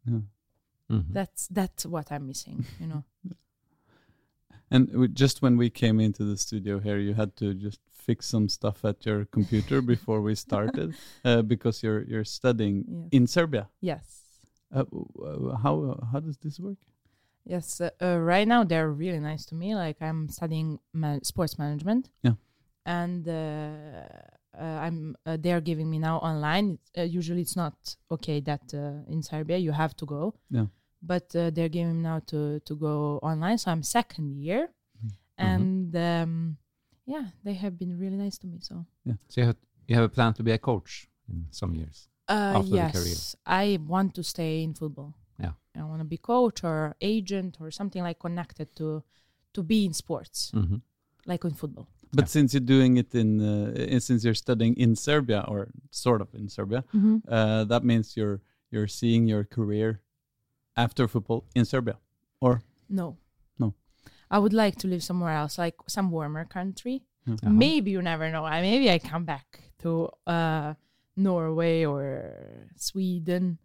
Mhm. 0.90 1.12
that's 1.12 1.48
that's 1.48 1.86
what 1.86 2.10
I'm 2.12 2.26
missing. 2.26 2.64
You 2.80 2.86
know, 2.88 3.04
And 4.70 4.90
we, 4.94 5.08
just 5.08 5.40
when 5.42 5.56
we 5.56 5.70
came 5.70 5.98
into 6.00 6.24
the 6.24 6.36
studio 6.36 6.78
here, 6.78 6.98
you 6.98 7.14
had 7.14 7.36
to 7.36 7.54
just 7.54 7.80
fix 7.90 8.26
some 8.26 8.48
stuff 8.48 8.84
at 8.84 9.04
your 9.06 9.24
computer 9.26 9.80
before 9.82 10.20
we 10.20 10.34
started 10.34 10.94
uh, 11.24 11.42
because 11.42 11.82
you're 11.82 12.02
you're 12.04 12.24
studying 12.24 12.84
Yes. 12.88 13.08
in 13.12 13.26
Serbia. 13.26 13.68
yes, 13.80 14.04
Uh, 14.70 14.84
w- 14.84 15.08
w- 15.16 15.56
how 15.62 15.74
how 16.12 16.20
does 16.20 16.36
this 16.38 16.58
work? 16.60 16.78
Yes. 17.48 17.80
Uh, 17.80 17.90
uh, 18.00 18.18
right 18.34 18.46
now 18.46 18.62
they're 18.64 18.90
really 19.04 19.20
nice 19.30 19.44
to 19.46 19.54
me. 19.54 19.68
Like 19.74 19.96
I'm 20.08 20.28
studying 20.28 20.78
ma- 20.92 21.22
sports 21.22 21.54
management. 21.58 22.10
Yeah. 22.22 22.34
and 22.86 23.26
uh, 23.28 24.06
uh, 24.58 24.78
I'm 24.86 24.98
uh, 25.26 25.36
they're 25.44 25.60
giving 25.70 25.88
me 25.90 25.98
now 25.98 26.16
online. 26.30 26.66
It's, 26.76 26.90
uh, 26.98 27.02
usually, 27.18 27.42
it's 27.46 27.56
not 27.56 27.74
okay 28.10 28.40
that 28.40 28.64
uh, 28.74 29.12
in 29.12 29.22
Serbia 29.22 29.56
you 29.66 29.72
have 29.72 29.94
to 29.96 30.06
go. 30.06 30.34
Yeah. 30.50 30.66
But 31.02 31.26
uh, 31.36 31.50
they're 31.54 31.68
giving 31.78 31.96
me 31.98 32.02
now 32.10 32.20
to 32.32 32.60
to 32.68 32.74
go 32.76 33.18
online. 33.30 33.58
So 33.58 33.70
I'm 33.72 33.82
second 33.82 34.26
year, 34.46 34.62
and 35.38 35.94
um, 35.96 36.56
yeah, 37.06 37.26
they 37.44 37.54
have 37.54 37.74
been 37.78 37.98
really 38.02 38.16
nice 38.24 38.38
to 38.38 38.46
me. 38.46 38.58
So 38.60 38.84
yeah. 39.04 39.14
So 39.28 39.40
you 39.40 39.46
have, 39.46 39.56
you 39.88 39.94
have 39.98 40.04
a 40.04 40.08
plan 40.16 40.32
to 40.34 40.42
be 40.42 40.52
a 40.52 40.58
coach 40.58 41.08
in 41.28 41.46
some 41.50 41.74
years. 41.74 42.08
uh, 42.28 42.54
After 42.58 42.70
the 42.70 42.92
career. 42.92 43.14
yes, 43.18 43.36
I 43.46 43.78
want 43.86 44.14
to 44.14 44.22
stay 44.22 44.62
in 44.62 44.74
football. 44.74 45.14
Yeah. 45.38 45.52
I 45.76 45.84
want 45.84 46.00
to 46.00 46.04
be 46.04 46.16
coach 46.18 46.64
or 46.64 46.94
agent 47.00 47.56
or 47.60 47.70
something 47.70 48.02
like 48.02 48.18
connected 48.18 48.74
to 48.76 49.02
to 49.54 49.62
be 49.62 49.84
in 49.84 49.92
sports, 49.94 50.50
Mhm. 50.54 50.82
like 51.26 51.44
in 51.48 51.54
football. 51.54 51.86
But 52.12 52.24
Yeah. 52.24 52.28
since 52.28 52.52
you're 52.54 52.66
doing 52.78 52.96
it 52.98 53.14
in, 53.14 53.40
uh, 53.40 53.98
since 54.00 54.24
you're 54.24 54.34
studying 54.36 54.74
in 54.76 54.94
Serbia 54.96 55.44
or 55.48 55.68
sort 55.90 56.20
of 56.20 56.34
in 56.34 56.48
Serbia, 56.48 56.84
uh, 57.28 57.64
that 57.64 57.82
means 57.84 58.16
you're 58.16 58.40
you're 58.70 58.88
seeing 58.88 59.26
your 59.28 59.44
career 59.44 60.00
after 60.76 61.08
football 61.08 61.44
in 61.54 61.64
Serbia, 61.64 61.96
or 62.40 62.60
No. 62.88 63.16
No. 63.58 63.74
I 64.30 64.38
would 64.38 64.52
like 64.52 64.76
to 64.80 64.88
live 64.88 65.02
somewhere 65.02 65.32
else, 65.42 65.58
like 65.58 65.76
some 65.86 66.10
warmer 66.10 66.44
country. 66.44 67.02
Uh-huh. 67.26 67.50
Maybe 67.50 67.90
you 67.90 68.02
never 68.02 68.30
know. 68.30 68.44
I 68.44 68.60
maybe 68.60 68.90
I 68.90 68.98
come 68.98 69.24
back 69.24 69.72
to 69.78 70.10
uh, 70.26 70.74
Norway 71.16 71.84
or 71.84 72.68
Sweden. 72.76 73.58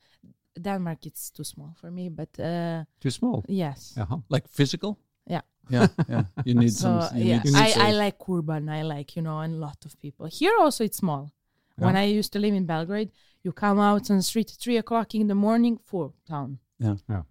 Denmark, 0.62 1.06
it's 1.06 1.32
too 1.32 1.44
small 1.44 1.74
for 1.82 1.92
me, 1.92 2.10
but 2.10 2.39
uh, 2.39 2.84
Too 3.00 3.10
small. 3.12 3.44
yes. 3.48 3.96
Uh-huh. 3.98 4.18
like 4.30 4.48
physical? 4.48 4.98
Yeah. 5.26 5.42
yeah, 5.70 5.88
yeah. 6.10 6.24
You 6.46 6.54
need 6.56 6.74
So 6.84 7.00
some. 7.02 7.18
You 7.18 7.26
yeah, 7.26 7.42
need 7.44 7.56
I, 7.56 7.70
some 7.72 7.82
I 7.88 7.92
like 7.94 8.18
urban. 8.30 8.70
I 8.70 8.84
like 8.84 9.16
you 9.16 9.22
know, 9.24 9.39
and 9.39 9.54
a 9.56 9.58
lot 9.58 9.86
of 9.86 10.00
people 10.00 10.26
here. 10.28 10.54
Also, 10.60 10.84
it's 10.84 10.98
small. 10.98 11.32
When 11.78 11.96
I 11.96 12.20
used 12.20 12.32
to 12.34 12.39
live 12.39 12.54
in 12.54 12.66
Belgrade, 12.66 13.10
you 13.44 13.52
come 13.52 13.80
out 13.80 14.10
on 14.12 14.18
the 14.18 14.24
street 14.24 14.52
three 14.60 14.78
o'clock 14.78 15.16
in 15.16 15.28
the 15.28 15.36
morning, 15.36 15.80
full 15.84 16.13
town. 16.28 16.60
Yeah. 16.80 16.96
Yeah. 17.10 17.24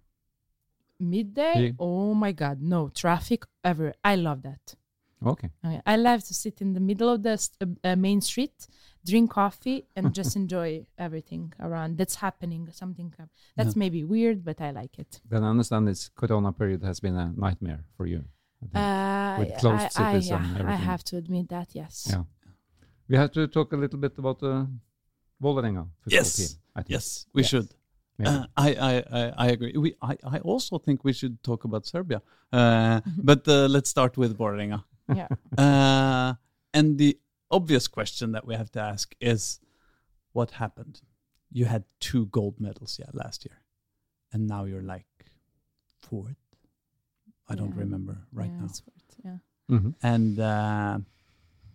Midday, 0.99 1.59
Yeah. 1.67 1.71
oh 1.79 2.13
my 2.13 2.31
god, 2.33 2.61
no 2.61 2.89
traffic 2.89 3.45
ever. 3.63 3.93
I 4.03 4.15
love 4.15 4.41
that. 4.43 4.75
Okay. 5.25 5.49
Okay. 5.65 5.81
I 5.85 5.95
love 5.97 6.23
to 6.25 6.33
sit 6.33 6.61
in 6.61 6.73
the 6.73 6.79
middle 6.79 7.09
of 7.09 7.23
the 7.23 7.37
st- 7.37 7.77
uh, 7.83 7.87
uh, 7.89 7.95
main 7.95 8.21
street, 8.21 8.67
drink 9.05 9.31
coffee, 9.31 9.85
and 9.95 10.13
just 10.19 10.35
enjoy 10.35 10.85
everything 10.97 11.53
around 11.59 11.97
that's 11.97 12.15
happening. 12.15 12.67
Something 12.71 13.13
hap- 13.17 13.29
that's 13.55 13.75
maybe 13.75 14.03
weird, 14.03 14.43
but 14.43 14.61
I 14.61 14.71
like 14.71 14.99
it. 14.99 15.21
Then 15.29 15.43
I 15.43 15.49
understand 15.49 15.87
this 15.87 16.09
Corona 16.15 16.51
period 16.51 16.83
has 16.83 16.99
been 16.99 17.15
a 17.17 17.31
nightmare 17.35 17.83
for 17.97 18.05
you. 18.07 18.23
I 18.63 18.65
think. 18.65 18.75
Uh, 18.75 19.35
With 19.39 19.59
closed 19.59 19.81
I, 19.81 19.85
I, 19.85 20.13
cities 20.19 20.31
and 20.31 20.57
yeah, 20.57 20.71
I 20.71 20.75
have 20.75 21.03
to 21.05 21.17
admit 21.17 21.49
that. 21.49 21.69
Yes. 21.73 22.07
Yeah. 22.09 22.23
We 23.09 23.17
have 23.17 23.31
to 23.33 23.47
talk 23.47 23.73
a 23.73 23.77
little 23.77 23.99
bit 23.99 24.17
about 24.17 24.39
the 24.39 24.67
Vålerenga 25.41 25.87
football 26.01 26.17
Yes. 26.17 26.35
team. 26.35 26.47
I 26.75 26.81
think. 26.81 26.89
Yes, 26.91 27.25
we 27.33 27.41
Yes. 27.41 27.49
should. 27.49 27.67
Maybe. 28.17 28.29
Uh, 28.29 28.45
I, 28.55 28.69
I, 28.75 29.03
I, 29.19 29.33
I 29.37 29.47
agree. 29.47 29.73
We, 29.77 29.95
I, 30.01 30.17
I 30.23 30.39
also 30.39 30.77
think 30.79 31.03
we 31.03 31.13
should 31.13 31.41
talk 31.43 31.63
about 31.65 31.85
Serbia. 31.85 32.21
Uh, 32.51 33.01
but 33.17 33.47
uh, 33.47 33.67
let's 33.67 33.89
start 33.89 34.17
with 34.17 34.37
Vålerenga. 34.37 34.83
Yeah. 35.13 35.27
Uh, 35.57 36.33
and 36.73 36.97
the 36.97 37.17
obvious 37.53 37.87
question 37.87 38.31
that 38.33 38.45
we 38.47 38.55
have 38.55 38.71
to 38.71 38.79
ask 38.79 39.15
is, 39.19 39.59
what 40.33 40.51
happened? 40.63 41.01
You 41.51 41.65
had 41.65 41.83
two 41.99 42.25
gold 42.37 42.59
medals, 42.59 42.97
yeah, 42.99 43.11
last 43.13 43.45
year, 43.45 43.57
and 44.31 44.47
now 44.47 44.65
you're 44.65 44.81
like 44.95 45.05
fourth. 46.01 46.35
I 47.49 47.55
don't 47.55 47.73
Yeah. 47.75 47.83
remember 47.85 48.15
right 48.31 48.49
yeah, 48.51 48.59
now, 48.59 48.65
it's 48.65 48.81
weird, 48.87 49.09
Yeah. 49.27 49.37
Mhm. 49.75 49.93
and 50.01 50.39
uh, 50.39 50.99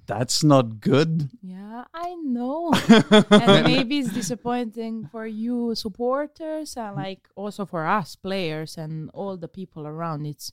that's 0.07 0.43
not 0.43 0.81
good. 0.81 1.29
Yeah, 1.43 1.85
I 1.95 2.15
know. 2.17 2.73
and 3.31 3.65
maybe 3.67 3.99
it's 4.01 4.13
disappointing 4.13 5.07
for 5.13 5.27
you 5.27 5.75
supporters 5.75 6.77
and 6.77 6.97
like 6.97 7.29
also 7.37 7.67
for 7.67 7.87
us 7.87 8.17
players 8.17 8.79
and 8.79 9.11
all 9.13 9.37
the 9.37 9.49
people 9.49 9.87
around. 9.87 10.27
It's 10.27 10.53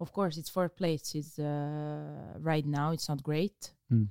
of 0.00 0.10
course 0.12 0.36
it's 0.40 0.50
fourth 0.50 0.74
place. 0.76 1.14
It's 1.14 1.38
uh, 1.38 2.34
right 2.40 2.66
now 2.66 2.90
it's 2.92 3.08
not 3.08 3.22
great, 3.22 3.72
Mm. 3.92 4.08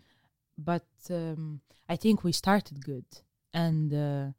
But 0.58 0.86
um, 1.10 1.62
I 1.90 1.96
think 1.96 2.24
we 2.24 2.32
started 2.32 2.84
good 2.84 3.06
and. 3.54 3.94
Uh, 3.94 4.32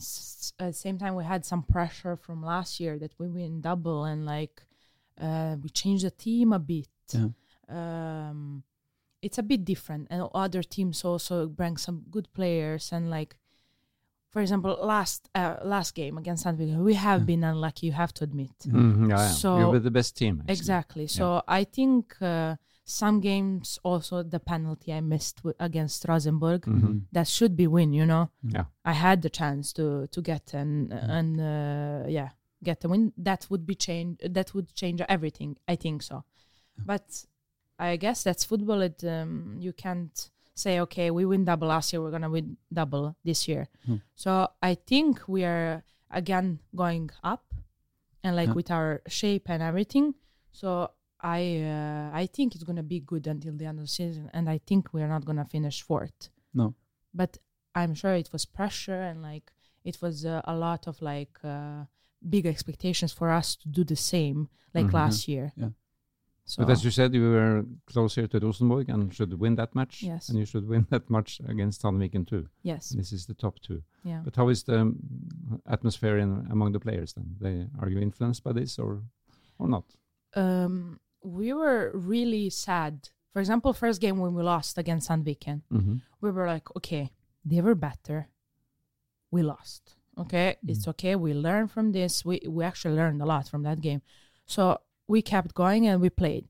s- 0.00 0.52
at 0.60 0.66
the 0.68 0.72
same 0.72 0.98
time, 0.98 1.14
we 1.14 1.24
had 1.24 1.44
some 1.44 1.62
pressure 1.62 2.16
from 2.16 2.42
last 2.42 2.80
year 2.80 2.98
that 2.98 3.12
we 3.18 3.28
win 3.28 3.60
double 3.60 4.04
and 4.04 4.24
like 4.26 4.62
uh, 5.20 5.56
we 5.62 5.68
changed 5.70 6.04
the 6.04 6.10
team 6.10 6.52
a 6.52 6.58
bit. 6.58 6.88
Yeah. 7.12 7.28
Um, 7.68 8.62
it's 9.22 9.38
a 9.38 9.42
bit 9.42 9.64
different 9.64 10.06
and 10.10 10.22
other 10.34 10.62
teams 10.62 11.04
also 11.04 11.46
bring 11.48 11.76
some 11.76 12.04
good 12.10 12.28
players 12.32 12.92
and 12.92 13.10
like 13.10 13.36
for 14.30 14.40
example 14.40 14.78
last 14.82 15.28
uh, 15.34 15.56
last 15.64 15.94
game 15.94 16.16
against 16.18 16.44
Sandvik 16.46 16.76
we 16.78 16.94
have 16.94 17.20
Yeah. 17.22 17.26
been 17.26 17.44
unlucky 17.44 17.86
you 17.88 17.92
have 17.92 18.14
to 18.14 18.24
admit 18.24 18.52
Mhm, 18.66 19.10
yeah, 19.10 19.16
yeah. 19.16 19.28
So- 19.28 19.58
You're 19.58 19.70
with 19.72 19.82
the 19.84 19.90
best 19.90 20.16
team. 20.16 20.34
actually. 20.40 20.52
exactly 20.54 21.06
so 21.08 21.42
i 21.48 21.64
think 21.64 22.14
uh, 22.22 22.54
some 22.90 23.20
games 23.20 23.78
also 23.82 24.22
the 24.22 24.40
penalty 24.40 24.92
I 24.94 25.00
missed 25.00 25.36
w- 25.38 25.54
against 25.60 26.06
Rosenborg 26.08 26.62
Mhm. 26.62 27.02
that 27.12 27.28
should 27.28 27.54
be 27.56 27.66
win. 27.66 27.92
You 27.92 28.06
know, 28.06 28.30
Yeah. 28.42 28.64
I 28.84 28.92
had 28.92 29.20
the 29.22 29.30
chance 29.30 29.72
to 29.74 30.06
to 30.06 30.20
get 30.22 30.54
an 30.54 30.92
and 30.92 31.40
uh, 31.40 32.08
yeah 32.08 32.30
get 32.64 32.80
the 32.80 32.88
win. 32.88 33.12
That 33.16 33.46
would 33.50 33.64
be 33.66 33.74
change. 33.74 34.18
That 34.36 34.54
would 34.54 34.68
change 34.74 35.00
everything. 35.08 35.56
I 35.72 35.76
think 35.76 36.02
so, 36.02 36.24
but 36.86 37.26
I 37.78 37.96
guess 37.96 38.22
that's 38.24 38.44
football. 38.44 38.80
It 38.82 39.04
um, 39.04 39.56
you 39.60 39.72
can't 39.72 40.30
say 40.54 40.80
okay 40.80 41.10
we 41.10 41.24
win 41.24 41.44
double 41.44 41.68
last 41.68 41.92
year 41.92 42.02
we're 42.02 42.10
gonna 42.10 42.30
win 42.30 42.56
double 42.72 43.14
this 43.24 43.46
year. 43.46 43.68
Hmm. 43.86 43.96
So 44.16 44.30
I 44.62 44.74
think 44.74 45.28
we 45.28 45.44
are 45.44 45.84
again 46.10 46.58
going 46.74 47.10
up, 47.22 47.44
and 48.24 48.34
like 48.34 48.48
Yeah. 48.48 48.54
with 48.56 48.70
our 48.70 49.02
shape 49.06 49.50
and 49.50 49.62
everything. 49.62 50.14
So 50.50 50.90
I 51.20 51.40
uh, 51.62 52.10
I 52.22 52.26
think 52.26 52.54
it's 52.54 52.64
gonna 52.64 52.82
be 52.82 53.00
good 53.00 53.26
until 53.26 53.56
the 53.56 53.66
end 53.66 53.78
of 53.78 53.84
the 53.84 53.88
season, 53.90 54.30
and 54.32 54.48
I 54.48 54.58
think 54.66 54.92
we're 54.92 55.08
not 55.08 55.24
gonna 55.24 55.44
finish 55.44 55.82
fourth. 55.82 56.30
No. 56.54 56.74
but 57.14 57.38
I'm 57.74 57.94
sure 57.94 58.14
it 58.14 58.30
was 58.32 58.44
pressure 58.46 59.00
and 59.02 59.22
like 59.22 59.52
it 59.84 59.98
was 60.02 60.24
uh, 60.24 60.40
a 60.44 60.54
lot 60.54 60.86
of 60.88 61.00
like 61.02 61.38
uh, 61.44 61.84
big 62.28 62.46
expectations 62.46 63.12
for 63.12 63.30
us 63.30 63.56
to 63.56 63.68
do 63.68 63.84
the 63.84 63.96
same 63.96 64.48
like 64.74 64.86
Mhm. 64.86 64.92
last 64.94 65.28
year. 65.28 65.52
Yeah. 65.56 65.70
So 66.44 66.62
But 66.64 66.70
as 66.72 66.82
you 66.84 66.90
said, 66.90 67.14
you 67.14 67.30
were 67.30 67.64
closer 67.86 68.26
to 68.26 68.38
Rosenborg 68.38 68.88
and 68.88 69.12
should 69.14 69.32
win 69.38 69.56
that 69.56 69.74
match. 69.74 70.02
Yes. 70.02 70.28
And 70.30 70.38
you 70.38 70.46
should 70.46 70.66
win 70.66 70.86
that 70.90 71.10
match 71.10 71.40
against 71.46 71.82
Sandviken 71.82 72.24
too. 72.26 72.48
yes, 72.62 72.88
This 72.90 73.12
is 73.12 73.26
the 73.26 73.34
top 73.34 73.58
two. 73.60 73.82
yeah. 74.04 74.22
But 74.24 74.36
how 74.36 74.48
is 74.50 74.62
the 74.62 74.80
um, 74.80 74.96
atmosphere 75.66 76.18
in, 76.18 76.46
among 76.50 76.72
the 76.72 76.80
players 76.80 77.12
then? 77.12 77.36
They, 77.40 77.66
are 77.80 77.90
you 77.90 77.98
influenced 78.00 78.42
by 78.44 78.52
this 78.52 78.78
or 78.78 79.02
or 79.58 79.68
not? 79.68 79.84
um, 80.36 80.98
we 81.28 81.52
were 81.52 81.90
really 81.94 82.50
sad. 82.50 83.08
For 83.32 83.40
example, 83.40 83.72
first 83.72 84.00
game 84.00 84.18
when 84.18 84.34
we 84.34 84.42
lost 84.42 84.78
against 84.78 85.08
Sandviken, 85.08 85.62
Mm-hmm. 85.72 85.96
we 86.22 86.30
were 86.30 86.46
like, 86.46 86.66
okay, 86.78 87.10
they 87.44 87.60
were 87.60 87.74
better. 87.74 88.28
We 89.30 89.42
lost. 89.42 89.82
Okay, 90.18 90.56
it's 90.66 90.88
okay. 90.88 91.14
We 91.14 91.32
learned 91.32 91.70
from 91.70 91.92
this. 91.92 92.24
We 92.24 92.36
we 92.56 92.64
actually 92.64 92.96
learned 92.96 93.20
a 93.22 93.26
lot 93.34 93.44
from 93.48 93.62
that 93.68 93.80
game. 93.80 94.00
So 94.46 94.62
we 95.06 95.22
kept 95.22 95.54
going 95.54 95.86
and 95.86 96.00
we 96.00 96.10
played. 96.10 96.48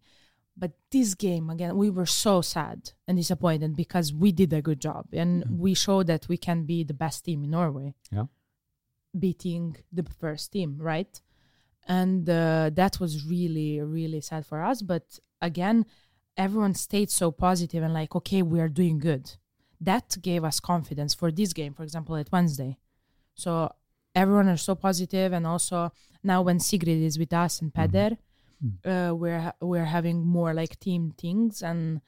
But 0.56 0.72
this 0.90 1.14
game 1.14 1.50
again, 1.50 1.76
we 1.76 1.90
were 1.90 2.06
so 2.26 2.40
sad 2.40 2.78
and 3.06 3.16
disappointed 3.18 3.76
because 3.76 4.06
we 4.22 4.32
did 4.32 4.52
a 4.54 4.62
good 4.68 4.80
job 4.80 5.04
and 5.12 5.44
we 5.64 5.74
showed 5.74 6.06
that 6.06 6.28
we 6.28 6.36
can 6.38 6.64
be 6.64 6.82
the 6.82 6.94
best 7.04 7.24
team 7.26 7.44
in 7.44 7.50
Norway. 7.50 7.94
Yeah. 8.10 8.26
Beating 9.18 9.76
the 9.92 10.04
first 10.04 10.52
team, 10.52 10.78
right? 10.80 11.20
And 11.88 12.28
uh, 12.28 12.70
that 12.74 13.00
was 13.00 13.26
really, 13.26 13.80
really 13.80 14.20
sad 14.20 14.44
for 14.46 14.62
us. 14.62 14.82
But 14.82 15.18
again, 15.40 15.86
everyone 16.36 16.74
stayed 16.74 17.10
so 17.10 17.30
positive 17.32 17.82
and 17.82 17.94
like, 17.94 18.14
okay, 18.14 18.42
we 18.42 18.60
are 18.60 18.68
doing 18.68 18.98
good. 18.98 19.32
That 19.80 20.16
gave 20.20 20.44
us 20.44 20.60
confidence 20.60 21.14
for 21.14 21.32
this 21.32 21.52
game, 21.52 21.72
for 21.72 21.82
example, 21.82 22.14
at 22.16 22.30
Wednesday. 22.30 22.78
So 23.34 23.72
everyone 24.14 24.48
are 24.48 24.56
so 24.56 24.74
positive, 24.74 25.32
and 25.32 25.46
also 25.46 25.92
now 26.22 26.42
when 26.42 26.58
Sigrid 26.58 27.00
is 27.02 27.18
with 27.18 27.32
us 27.32 27.62
and 27.62 27.72
Peder, 27.72 28.18
uh, 28.84 29.14
we're 29.14 29.52
we're 29.60 29.84
having 29.84 30.24
more 30.24 30.52
like 30.52 30.80
team 30.80 31.14
things 31.16 31.62
and 31.62 32.00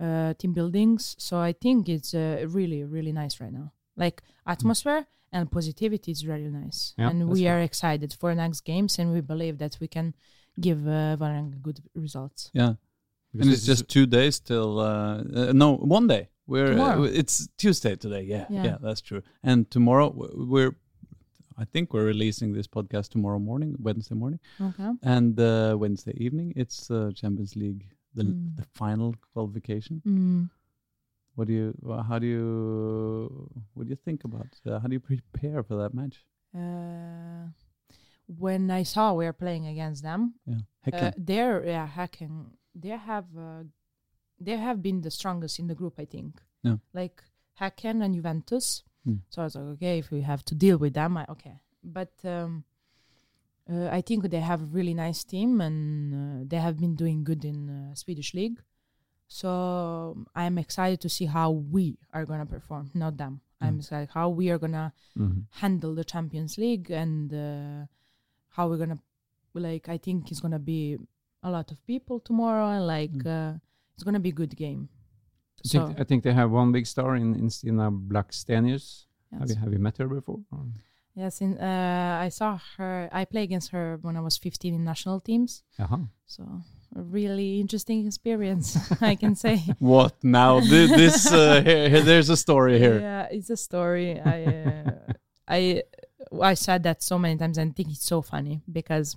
uh, 0.00 0.34
team 0.34 0.54
buildings. 0.54 1.14
So 1.18 1.38
I 1.38 1.52
think 1.52 1.88
it's 1.88 2.14
uh, 2.14 2.46
really 2.48 2.84
really 2.84 3.12
nice 3.12 3.40
right 3.40 3.52
now. 3.52 3.72
Like 3.96 4.22
atmosphere 4.46 5.06
and 5.32 5.50
positivity 5.50 6.10
is 6.10 6.24
really 6.26 6.48
nice, 6.50 6.94
Yeah, 6.98 7.10
and 7.10 7.20
that's 7.20 7.30
we 7.32 7.46
right. 7.46 7.52
are 7.54 7.60
excited 7.62 8.12
for 8.20 8.34
next 8.34 8.60
games, 8.64 8.98
and 8.98 9.12
we 9.12 9.20
believe 9.20 9.58
that 9.58 9.76
we 9.80 9.88
can 9.88 10.14
give 10.60 10.86
uh, 10.86 11.16
Vålerenga 11.16 11.60
good 11.62 11.80
results. 11.94 12.50
Yeah. 12.54 12.74
Because 13.32 13.46
and 13.46 13.54
it's 13.54 13.66
just 13.66 13.88
two 13.88 14.06
days 14.06 14.40
till 14.40 14.78
uh, 14.80 15.22
uh, 15.34 15.52
no 15.52 15.76
one 15.76 16.06
day. 16.08 16.28
We're 16.46 16.78
uh, 16.80 17.02
it's 17.02 17.46
Tuesday 17.58 17.94
today. 17.96 18.22
Yeah, 18.22 18.46
Yeah. 18.50 18.64
yeah, 18.64 18.76
that's 18.80 19.02
true. 19.02 19.22
And 19.42 19.70
tomorrow 19.70 20.12
we're, 20.52 20.74
I 21.58 21.64
think 21.66 21.92
we're 21.92 22.06
releasing 22.06 22.54
this 22.54 22.66
podcast 22.66 23.10
tomorrow 23.10 23.38
morning, 23.38 23.76
Wednesday 23.78 24.14
morning, 24.14 24.40
Okay. 24.60 24.90
and 25.02 25.38
uh, 25.38 25.76
Wednesday 25.78 26.14
evening 26.16 26.52
it's 26.56 26.90
uh, 26.90 27.10
Champions 27.14 27.54
League, 27.54 27.84
the 28.14 28.24
Mm. 28.24 28.56
the 28.56 28.64
final 28.74 29.14
qualification. 29.34 30.00
Mm. 30.06 30.48
What 31.38 31.46
do 31.46 31.52
you? 31.52 31.72
How 32.08 32.18
do 32.18 32.26
you? 32.26 33.48
What 33.74 33.84
do 33.84 33.90
you 33.90 34.00
think 34.04 34.24
about? 34.24 34.48
Uh, 34.66 34.80
how 34.80 34.88
do 34.88 34.94
you 34.94 34.98
prepare 34.98 35.62
for 35.62 35.76
that 35.76 35.94
match? 35.94 36.24
Uh, 36.52 37.54
when 38.26 38.72
I 38.72 38.82
saw 38.82 39.14
we 39.14 39.24
are 39.24 39.32
playing 39.32 39.68
against 39.68 40.02
them, 40.02 40.34
Yeah, 40.44 40.62
uh, 40.92 41.12
they're 41.16 41.64
yeah 41.64 41.86
Häcken. 41.86 42.58
They 42.74 42.88
have 42.88 43.26
uh, 43.38 43.62
they 44.40 44.56
have 44.56 44.82
been 44.82 45.00
the 45.02 45.12
strongest 45.12 45.60
in 45.60 45.68
the 45.68 45.76
group, 45.76 45.94
I 46.00 46.06
think. 46.06 46.42
Yeah. 46.64 46.78
Like 46.92 47.22
Häcken 47.60 48.02
and 48.02 48.16
Juventus. 48.16 48.82
Hmm. 49.04 49.18
So 49.30 49.42
I 49.42 49.44
was 49.44 49.54
like, 49.54 49.74
okay, 49.74 49.98
if 49.98 50.10
we 50.10 50.22
have 50.22 50.44
to 50.46 50.56
deal 50.56 50.76
with 50.76 50.94
them, 50.94 51.16
I, 51.18 51.26
okay. 51.28 51.60
But 51.84 52.14
um, 52.24 52.64
uh, 53.72 53.86
I 53.92 54.00
think 54.00 54.28
they 54.28 54.40
have 54.40 54.62
a 54.62 54.72
really 54.78 54.94
nice 54.94 55.22
team, 55.22 55.60
and 55.60 56.14
uh, 56.14 56.44
they 56.48 56.60
have 56.60 56.80
been 56.80 56.96
doing 56.96 57.22
good 57.22 57.44
in 57.44 57.70
uh, 57.70 57.94
Swedish 57.94 58.34
league. 58.34 58.58
So 59.28 60.24
I'm 60.34 60.56
excited 60.58 61.00
to 61.02 61.08
see 61.08 61.26
how 61.26 61.50
we 61.50 61.98
are 62.12 62.24
gonna 62.24 62.46
perform, 62.46 62.90
not 62.94 63.16
them. 63.18 63.40
I'm 63.60 63.74
Mm. 63.76 63.78
excited 63.80 64.08
how 64.14 64.30
we 64.30 64.50
are 64.50 64.58
gonna 64.58 64.92
Mhm. 65.16 65.44
handle 65.62 65.94
the 65.94 66.04
Champions 66.04 66.56
League 66.58 66.90
and 66.90 67.32
uh, 67.34 67.86
how 68.56 68.68
we're 68.68 68.78
gonna 68.78 68.98
like. 69.54 69.88
I 69.88 69.98
think 69.98 70.30
it's 70.30 70.40
gonna 70.40 70.58
be 70.58 70.96
a 71.42 71.50
lot 71.50 71.70
of 71.70 71.84
people 71.86 72.20
tomorrow, 72.20 72.68
and 72.76 72.86
like 72.86 73.12
Mm. 73.12 73.26
uh, 73.26 73.58
it's 73.94 74.02
gonna 74.04 74.20
be 74.20 74.30
a 74.30 74.38
good 74.42 74.56
game. 74.56 74.88
I 75.64 75.68
So 75.68 75.86
think, 75.86 76.00
I 76.00 76.04
think 76.04 76.22
they 76.24 76.32
have 76.32 76.50
one 76.50 76.72
big 76.72 76.86
star 76.86 77.16
in, 77.16 77.34
in 77.34 77.50
Stina 77.50 77.90
Blackstenius. 77.90 79.06
Have 79.38 79.48
you 79.50 79.56
have 79.56 79.72
you 79.72 79.78
met 79.78 79.98
her 79.98 80.08
before? 80.08 80.40
or- 80.52 80.66
yes. 81.14 81.40
In, 81.42 81.58
uh, 81.58 82.18
I 82.26 82.28
saw 82.30 82.58
her. 82.76 83.08
I 83.12 83.24
played 83.26 83.44
against 83.50 83.70
her 83.72 83.98
when 84.00 84.16
I 84.16 84.20
was 84.20 84.38
15 84.38 84.72
in 84.74 84.84
national 84.84 85.20
teams. 85.20 85.64
Aha. 85.78 85.98
So 86.26 86.62
a 86.94 87.00
really 87.02 87.60
interesting 87.60 88.06
experience, 88.06 88.76
I 89.02 89.14
can 89.14 89.34
say. 89.34 89.62
What 89.78 90.14
now? 90.22 90.60
Th- 90.60 90.90
this 90.90 91.30
uh, 91.30 91.60
here, 91.62 91.88
here- 91.88 92.02
there's 92.02 92.28
a 92.30 92.36
story 92.36 92.78
here. 92.78 93.00
Yeah, 93.00 93.28
it's 93.30 93.50
a 93.50 93.56
story. 93.56 94.20
I 94.20 94.44
uh, 94.44 94.90
I 95.48 95.82
I 96.42 96.54
said 96.54 96.82
that 96.82 97.02
so 97.02 97.18
many 97.18 97.36
times 97.36 97.58
and 97.58 97.70
I 97.70 97.74
think 97.74 97.90
it's 97.90 98.04
so 98.06 98.22
funny 98.22 98.60
because 98.70 99.16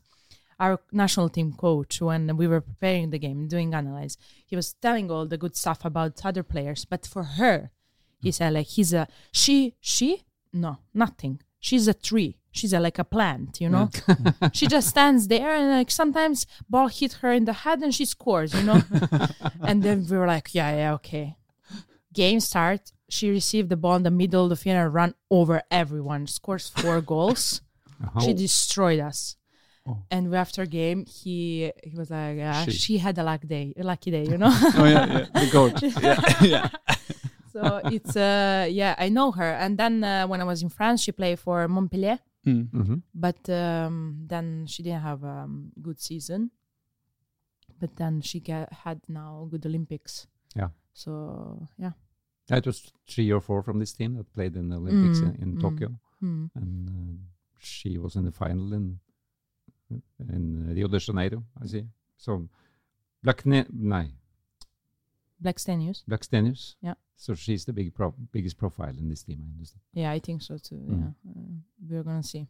our 0.60 0.80
national 0.92 1.30
team 1.30 1.54
coach 1.54 2.02
when 2.02 2.38
we 2.38 2.48
were 2.48 2.62
preparing 2.62 3.10
the 3.10 3.18
game 3.20 3.48
doing 3.48 3.74
analyze 3.74 4.16
he 4.46 4.56
was 4.56 4.74
telling 4.74 5.10
all 5.10 5.26
the 5.26 5.38
good 5.38 5.56
stuff 5.58 5.84
about 5.84 6.24
other 6.24 6.44
players 6.44 6.86
but 6.86 7.06
for 7.06 7.24
her 7.24 7.72
he 8.22 8.32
said 8.32 8.54
like 8.54 8.68
he's 8.68 8.94
a 8.94 9.08
she 9.32 9.74
she 9.82 10.22
no 10.54 10.78
nothing 10.94 11.42
she's 11.60 11.88
a 11.88 11.94
tree 11.96 12.38
she's 12.52 12.74
a, 12.74 12.80
like 12.80 13.00
a 13.00 13.04
plant 13.04 13.60
you 13.62 13.70
know 13.70 13.90
she 14.54 14.68
just 14.68 14.88
stands 14.90 15.28
there 15.28 15.54
and 15.56 15.70
like 15.70 15.90
sometimes 15.92 16.46
ball 16.70 16.88
hit 16.88 17.14
her 17.22 17.32
in 17.32 17.46
the 17.46 17.54
head 17.54 17.82
and 17.82 17.94
she 17.96 18.06
scores 18.06 18.54
you 18.54 18.64
know 18.64 18.82
and 19.64 19.84
then 19.84 20.06
we 20.10 20.18
were 20.18 20.28
like 20.28 20.54
yeah 20.54 20.72
yeah 20.76 20.94
okay 20.94 21.36
game 22.14 22.40
start 22.40 22.92
she 23.10 23.30
received 23.30 23.70
the 23.70 23.78
ball 23.78 23.96
in 23.96 24.04
the 24.04 24.12
middle 24.12 24.44
of 24.44 24.50
the 24.50 24.56
field 24.56 24.78
and 24.78 24.94
ran 24.94 25.14
over 25.30 25.62
everyone 25.72 26.28
scores 26.28 26.70
four 26.70 27.00
goals 27.14 27.62
she 28.24 28.34
destroyed 28.34 29.00
us 29.00 29.36
Oh. 29.88 29.98
and 30.12 30.34
after 30.36 30.64
game 30.68 31.08
he 31.08 31.72
he 31.84 31.98
was 31.98 32.12
like 32.12 32.38
yeah, 32.38 32.66
She. 32.66 32.72
she. 32.72 32.98
had 33.00 33.18
a 33.18 33.24
lucky 33.24 33.48
day 33.48 33.74
a 33.80 33.84
lucky 33.84 34.12
day 34.12 34.26
you 34.26 34.38
know 34.38 34.52
Oh 34.78 34.86
yeah, 34.86 35.26
yeah, 35.34 35.42
the 35.42 35.50
coach. 35.52 35.82
Yeah, 35.82 36.22
yeah. 36.40 36.70
so 37.52 37.82
it's 37.86 38.16
uh 38.16 38.68
yeah 38.70 38.94
i 39.00 39.10
know 39.10 39.32
her 39.32 39.52
and 39.64 39.80
then 39.80 40.04
uh, 40.04 40.28
when 40.28 40.40
i 40.40 40.44
was 40.44 40.62
in 40.62 40.70
france 40.70 41.02
she 41.02 41.12
played 41.12 41.40
for 41.40 41.68
montpellier 41.68 42.20
Mm. 42.46 42.70
Mhm. 42.72 43.02
but 43.14 43.50
um 43.50 44.26
then 44.28 44.66
she 44.66 44.82
didn't 44.84 45.04
have 45.04 45.24
a 45.24 45.44
um, 45.46 45.72
good 45.82 46.00
season 46.02 46.50
but 47.80 47.96
then 47.98 48.22
she 48.22 48.40
get, 48.40 48.72
had 48.74 49.00
now 49.08 49.48
good 49.52 49.66
olympics 49.66 50.28
Yeah. 50.56 50.70
so 50.94 51.68
yeah 51.78 51.94
That 52.48 52.66
was 52.66 52.92
three 53.08 53.32
or 53.32 53.42
four 53.42 53.62
from 53.64 53.80
this 53.80 53.94
team 53.94 54.16
that 54.18 54.34
played 54.34 54.56
in 54.58 54.70
the 54.70 54.76
Olympics 54.78 55.20
Mm, 55.22 55.36
in, 55.36 55.42
in 55.44 55.50
mm. 55.58 55.62
Tokyo, 55.62 55.90
hmm. 56.20 56.46
and 56.56 56.90
uh, 56.90 57.16
she 57.60 57.98
was 57.98 58.16
in 58.16 58.26
the 58.26 58.32
final 58.32 58.74
in 58.74 59.00
in 60.30 60.74
Rio 60.76 60.88
de 60.88 61.00
Janeiro. 61.00 61.44
I 61.64 61.68
see. 61.68 61.86
So 62.18 62.50
Black 63.24 63.46
ne- 63.46 63.70
nah, 63.72 64.06
black 65.40 65.60
stenius 65.60 66.04
Blackstenius. 66.08 66.76
Yeah. 66.82 66.96
So 67.26 67.36
she's 67.36 67.66
the 67.66 67.74
big 67.74 67.94
pro- 67.94 68.16
biggest 68.32 68.58
profile 68.58 68.96
in 68.98 69.08
this 69.10 69.24
team. 69.24 69.40
I 69.46 69.50
understand. 69.56 69.82
yeah 70.02 70.16
i 70.18 70.20
think 70.20 70.42
so 70.42 70.58
too 70.58 70.76
Mm. 70.90 71.00
yeah 71.02 71.12
uh, 71.32 71.54
we're 71.90 72.04
gonna 72.04 72.24
see 72.24 72.48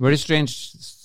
Very 0.00 0.16
strange 0.16 0.50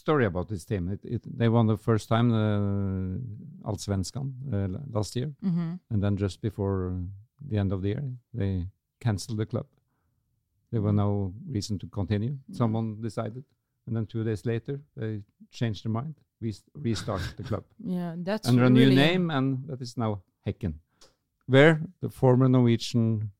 story 0.03 0.25
about 0.25 0.47
this 0.49 0.65
team. 0.65 0.89
It, 0.93 0.99
it, 1.15 1.21
they 1.39 1.49
won 1.49 1.67
the 1.67 1.77
first 1.77 2.07
time 2.09 2.27
uh, 2.33 3.69
Allsvenskan 3.69 4.33
uh, 4.53 4.67
last 4.97 5.15
year, 5.15 5.31
hmm 5.41 5.73
and 5.91 6.01
then 6.03 6.17
just 6.17 6.41
before 6.41 6.87
uh, 6.87 6.93
the 7.51 7.57
end 7.59 7.71
of 7.71 7.81
the 7.81 7.87
year, 7.89 8.03
they 8.33 8.65
cancelled 8.99 9.37
the 9.39 9.45
club. 9.45 9.65
There 10.71 10.81
were 10.81 10.93
no 10.93 11.33
reason 11.55 11.77
to 11.79 11.87
continue. 11.87 12.31
Mm. 12.31 12.55
Someone 12.55 13.01
decided, 13.01 13.43
and 13.87 13.95
then 13.95 14.05
two 14.05 14.23
days 14.23 14.45
later, 14.45 14.79
they 14.95 15.21
changed 15.51 15.83
their 15.83 15.91
mind. 15.93 16.15
We 16.41 16.53
restart 16.73 17.21
the 17.37 17.43
club 17.43 17.63
yeah 17.95 18.15
that's 18.25 18.47
under 18.49 18.65
a 18.65 18.69
new 18.69 18.89
name, 18.89 19.29
and 19.37 19.67
that 19.67 19.81
is 19.81 19.97
now 19.97 20.21
Häcken, 20.45 20.73
where 21.49 21.81
the 22.01 22.09
former 22.09 22.47
Norwegian 22.47 23.31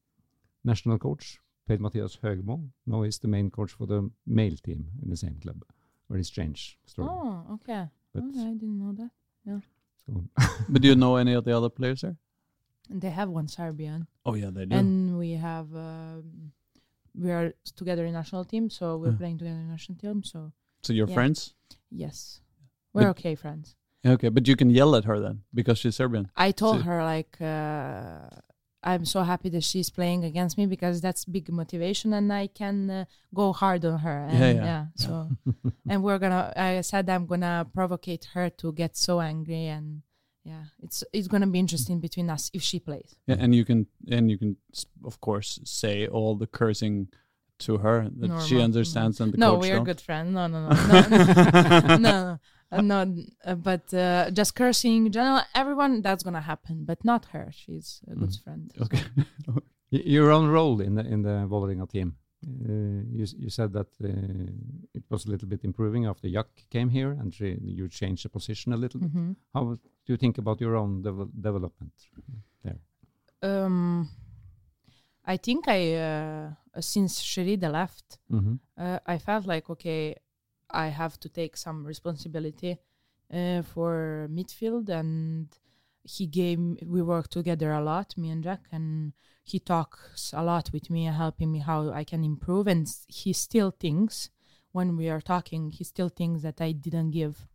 national 0.64 0.98
coach, 0.98 1.40
Per 1.68 1.78
Mathias 1.78 2.18
Høgmo, 2.24 2.70
now 2.86 3.04
is 3.04 3.20
the 3.20 3.28
main 3.28 3.50
coach 3.52 3.72
for 3.72 3.86
the 3.88 4.10
male 4.26 4.58
team 4.64 4.86
in 5.04 5.10
the 5.10 5.16
same 5.18 5.38
club. 5.42 5.64
Very 6.10 6.24
strange 6.24 6.78
story. 6.86 7.08
Oh, 7.12 7.46
okay. 7.56 7.88
But 8.14 8.24
Oh, 8.24 8.42
I 8.50 8.54
didn't 8.54 8.80
know 8.80 8.94
that. 8.94 9.12
so 10.06 10.24
But 10.70 10.82
do 10.82 10.88
you 10.88 10.96
know 10.96 11.16
any 11.18 11.34
of 11.34 11.44
the 11.46 11.56
other 11.56 11.70
players 11.70 12.02
there? 12.02 12.18
They 12.90 13.12
have 13.12 13.30
one 13.30 13.48
Serbian, 13.48 14.08
Oh 14.26 14.34
yeah, 14.36 14.50
they 14.52 14.66
do. 14.66 14.76
and 14.76 15.18
we 15.20 15.34
have 15.34 15.68
um, 15.76 16.52
we 17.14 17.30
are 17.32 17.54
together 17.76 18.06
in 18.06 18.14
national 18.14 18.46
team, 18.46 18.70
so 18.72 18.98
we're 18.98 19.12
Yeah. 19.12 19.18
playing 19.22 19.38
together 19.38 19.60
in 19.60 19.70
national 19.70 19.98
team. 20.00 20.24
So 20.24 20.52
so 20.82 20.94
you're 20.94 21.08
yeah. 21.10 21.14
friends? 21.20 21.54
yes, 21.92 22.42
we're 22.94 23.04
But- 23.04 23.20
okay 23.20 23.36
friends. 23.36 23.76
Yeah, 24.04 24.12
Okay, 24.14 24.30
but 24.30 24.48
you 24.48 24.56
can 24.56 24.70
yell 24.70 24.96
at 24.96 25.06
her 25.06 25.20
then 25.20 25.42
because 25.54 25.78
she's 25.80 25.96
Serbian. 25.96 26.30
I 26.36 26.52
told 26.52 26.78
So- 26.78 26.84
her 26.84 27.04
like 27.04 27.38
uh, 27.42 28.30
I'm 28.82 29.04
so 29.04 29.24
happy 29.24 29.50
that 29.50 29.64
she's 29.66 29.90
playing 29.90 30.24
against 30.24 30.58
me 30.58 30.66
because 30.66 31.02
that's 31.02 31.26
big 31.26 31.52
motivation 31.52 32.14
and 32.14 32.32
I 32.32 32.48
can 32.48 32.90
uh, 32.90 33.06
go 33.34 33.52
hard 33.52 33.84
on 33.84 34.00
her. 34.00 34.28
And, 34.30 34.40
Yeah, 34.40 34.64
yeah. 34.64 34.86
So 34.96 35.30
and 35.90 36.02
we're 36.04 36.18
gonna. 36.20 36.54
I 36.56 36.82
said 36.82 37.10
I'm 37.10 37.26
gonna 37.26 37.68
provocate 37.74 38.24
her 38.34 38.50
to 38.62 38.72
get 38.72 38.96
so 38.96 39.20
angry 39.20 39.66
and 39.68 40.02
yeah, 40.46 40.64
it's 40.82 41.04
it's 41.12 41.28
gonna 41.28 41.48
be 41.48 41.60
interesting 41.60 42.00
between 42.00 42.30
us 42.30 42.50
if 42.54 42.62
she 42.64 42.80
plays. 42.80 43.16
Yeah, 43.28 43.36
and 43.38 43.54
you 43.54 43.66
can 43.66 43.88
and 44.10 44.32
you 44.32 44.38
can 44.38 44.56
of 45.04 45.20
course 45.20 45.60
say 45.66 46.08
all 46.08 46.36
the 46.36 46.48
cursing 46.48 47.10
to 47.60 47.80
her 47.80 48.08
that 48.20 48.44
she 48.48 48.62
understands 48.62 49.20
and 49.20 49.34
the 49.34 49.38
no, 49.38 49.56
coach 49.56 49.62
we 49.64 49.72
are 49.72 49.76
don't. 49.76 49.84
good 49.84 50.00
friends. 50.00 50.34
No, 50.34 50.48
no, 50.48 50.70
no, 50.70 50.76
no, 50.92 51.98
no, 51.98 51.98
no, 52.26 52.40
uh, 52.72 52.82
no. 52.82 53.16
uh, 53.46 53.56
but 53.56 53.94
uh, 53.94 54.30
just 54.32 54.54
cursing, 54.56 55.06
in 55.08 55.12
general, 55.12 55.42
everyone 55.56 56.02
that's 56.02 56.24
gonna 56.24 56.42
happen, 56.42 56.86
but 56.86 57.04
not 57.04 57.26
her. 57.34 57.52
She's 57.52 58.02
a 58.12 58.16
good 58.16 58.30
Mm. 58.30 58.44
friend. 58.44 58.72
Okay. 58.82 59.04
Y- 59.92 60.04
Your 60.06 60.30
own 60.32 60.48
role 60.52 60.80
in 60.84 60.96
the 60.96 61.04
in 61.14 61.24
the 61.24 61.46
Vålerenga 61.48 61.88
team. 61.88 62.14
Uh, 62.46 63.02
you 63.18 63.26
you 63.38 63.50
said 63.50 63.74
that 63.74 63.88
uh, 64.04 64.08
it 64.94 65.04
was 65.10 65.26
a 65.26 65.30
little 65.32 65.48
bit 65.50 65.64
improving 65.64 66.06
after 66.08 66.30
Jack 66.30 66.48
came 66.70 66.90
here, 66.90 67.12
and 67.20 67.34
she, 67.34 67.58
you 67.64 67.88
changed 67.90 68.24
the 68.24 68.30
position 68.30 68.74
a 68.74 68.78
little 68.78 69.00
bit. 69.00 69.12
Mhm. 69.14 69.36
How 69.54 69.64
do 69.74 70.14
you 70.14 70.18
think 70.18 70.38
about 70.38 70.62
your 70.62 70.76
own 70.76 71.02
devel 71.04 71.30
development? 71.42 71.94
There 72.64 72.78
um, 73.42 74.10
I 75.26 75.38
think 75.38 75.68
I 75.68 75.96
uh, 75.96 76.82
since 76.82 77.22
Sherida 77.22 77.70
left, 77.72 78.20
Mm-hmm. 78.32 78.56
uh, 78.78 79.00
I 79.14 79.18
felt 79.18 79.46
like 79.48 79.70
okay, 79.72 80.16
I 80.72 80.88
have 80.88 81.20
to 81.22 81.30
take 81.30 81.58
some 81.58 81.86
responsibility 81.86 82.78
uh, 83.34 83.62
for 83.62 84.28
midfield, 84.32 84.90
and 84.90 85.48
he 86.04 86.28
gave. 86.28 86.60
We 86.86 87.02
work 87.02 87.28
together 87.30 87.72
a 87.72 87.82
lot, 87.82 88.18
me 88.18 88.30
and 88.30 88.44
Jack, 88.44 88.62
and 88.72 89.14
he 89.44 89.60
talks 89.60 90.34
a 90.36 90.44
lot 90.44 90.70
with 90.74 90.90
me, 90.90 91.06
helping 91.06 91.52
me 91.52 91.60
how 91.60 91.92
I 91.92 92.04
can 92.04 92.24
improve. 92.24 92.68
And 92.68 92.88
he 93.08 93.34
still 93.34 93.72
thinks 93.72 94.30
when 94.72 94.96
we 94.98 95.10
are 95.10 95.22
talking, 95.22 95.72
he 95.72 95.84
still 95.84 96.10
thinks 96.10 96.42
that 96.44 96.62
I 96.62 96.72
didn't 96.72 97.12
give 97.12 97.48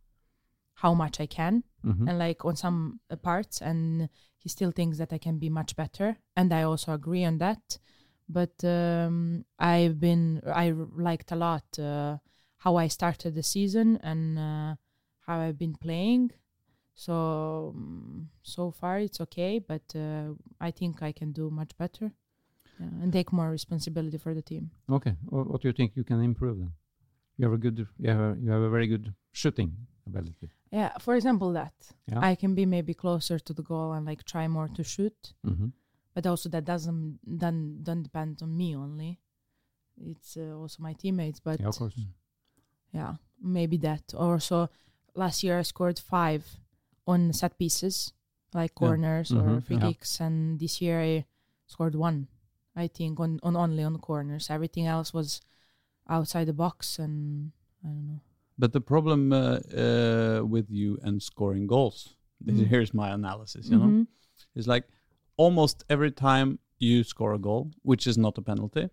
how 0.75 0.93
much 0.93 1.19
I 1.19 1.25
can 1.27 1.63
Mm-hmm. 1.85 2.07
and 2.07 2.17
like 2.17 2.43
on 2.43 2.55
some 2.55 2.99
uh, 3.11 3.15
parts 3.15 3.61
and 3.61 4.09
he 4.39 4.49
still 4.49 4.71
thinks 4.71 4.97
that 4.97 5.13
i 5.13 5.19
can 5.19 5.37
be 5.37 5.49
much 5.49 5.75
better 5.75 6.17
and 6.35 6.51
i 6.51 6.63
also 6.63 6.93
agree 6.93 7.23
on 7.23 7.37
that 7.37 7.77
but 8.27 8.63
um, 8.63 9.45
i've 9.59 9.99
been 9.99 10.41
i 10.47 10.71
liked 10.97 11.31
a 11.31 11.35
lot 11.35 11.63
uh, 11.77 12.17
how 12.65 12.75
i 12.85 12.87
started 12.89 13.31
the 13.35 13.43
season 13.43 13.87
and 14.11 14.21
uh, 14.39 14.71
how 15.27 15.37
i've 15.39 15.57
been 15.65 15.75
playing 15.87 16.31
so 17.05 17.13
um, 17.75 18.29
so 18.55 18.71
far 18.71 18.95
it's 18.99 19.19
okay 19.25 19.59
but 19.71 19.83
uh, 19.95 20.27
i 20.59 20.71
think 20.79 21.01
i 21.09 21.11
can 21.19 21.31
do 21.31 21.49
much 21.49 21.71
better 21.77 22.07
yeah, 22.79 22.87
and 23.03 23.13
take 23.13 23.31
more 23.31 23.49
responsibility 23.49 24.17
for 24.17 24.33
the 24.33 24.41
team 24.51 24.71
Okay. 24.89 25.13
Wha- 25.31 25.43
What 25.51 25.61
do 25.61 25.67
you 25.69 25.73
think 25.79 25.89
you 25.95 26.03
can 26.03 26.21
improve 26.21 26.57
then? 26.59 26.71
You 27.37 27.45
have 27.47 27.53
a 27.53 27.61
good. 27.65 27.77
You 28.03 28.09
have 28.09 28.19
a, 28.29 28.31
you 28.43 28.49
have 28.55 28.61
a 28.69 28.69
very 28.69 28.87
good 28.93 29.05
shooting 29.41 29.69
ability. 30.07 30.47
yeah 30.79 30.91
for 31.05 31.13
example 31.19 31.49
that 31.61 31.73
Yeah. 32.11 32.19
i 32.31 32.35
can 32.41 32.51
be 32.55 32.65
maybe 32.75 32.93
closer 32.93 33.37
to 33.47 33.53
the 33.53 33.63
goal 33.71 33.89
and 33.95 34.03
like 34.11 34.21
try 34.33 34.45
more 34.57 34.69
to 34.77 34.83
shoot 34.83 35.19
mm-hmm. 35.49 35.69
but 36.15 36.23
also 36.31 36.47
that 36.49 36.65
doesn't 36.73 37.19
don't, 37.43 37.83
don't 37.87 38.03
depend 38.09 38.33
on 38.45 38.51
me 38.61 38.69
only 38.85 39.11
it's 40.11 40.31
uh, 40.37 40.61
also 40.61 40.77
my 40.87 40.93
teammates 41.01 41.39
but 41.47 41.59
Yeah, 41.59 41.69
of 41.73 41.77
course. 41.77 41.99
Yeah, 42.95 43.13
maybe 43.57 43.77
that 43.87 44.03
also 44.25 44.57
last 45.23 45.37
year 45.43 45.55
i 45.59 45.63
scored 45.63 45.99
five 45.99 46.43
on 47.11 47.33
set 47.39 47.53
pieces 47.57 47.95
like 48.53 48.71
Yeah. 48.73 48.81
corners 48.87 49.27
or 49.31 49.61
free 49.65 49.77
yeah. 49.77 49.87
kicks 49.87 50.11
and 50.25 50.59
this 50.59 50.75
year 50.83 50.97
i 51.11 51.13
scored 51.73 51.95
one 51.95 52.17
i 52.83 52.87
think 52.97 53.19
on, 53.19 53.31
on 53.47 53.55
only 53.55 53.83
on 53.89 53.95
corners 54.09 54.49
everything 54.49 54.85
else 54.95 55.09
was 55.13 55.41
outside 56.15 56.45
the 56.47 56.53
box 56.65 56.99
and 56.99 57.51
i 57.83 57.87
don't 57.87 58.07
know 58.11 58.21
But 58.57 58.71
the 58.71 58.81
problem 58.93 59.21
uh, 59.33 59.39
uh, 59.83 60.39
with 60.53 60.67
you 60.79 60.89
and 61.05 61.15
scoring 61.31 61.67
goals, 61.67 61.97
this- 62.45 62.59
Mm. 62.61 62.67
here's 62.71 62.93
my 63.01 63.09
analysis. 63.19 63.63
You 63.71 63.77
know, 63.81 63.89
Mhm. 63.91 64.07
is 64.59 64.65
like 64.75 64.85
almost 65.43 65.77
every 65.95 66.11
time 66.27 66.49
you 66.87 67.03
score 67.03 67.33
a 67.35 67.41
goal, 67.47 67.63
which 67.89 68.03
is 68.11 68.17
not 68.17 68.37
a 68.37 68.41
penalty, 68.51 68.85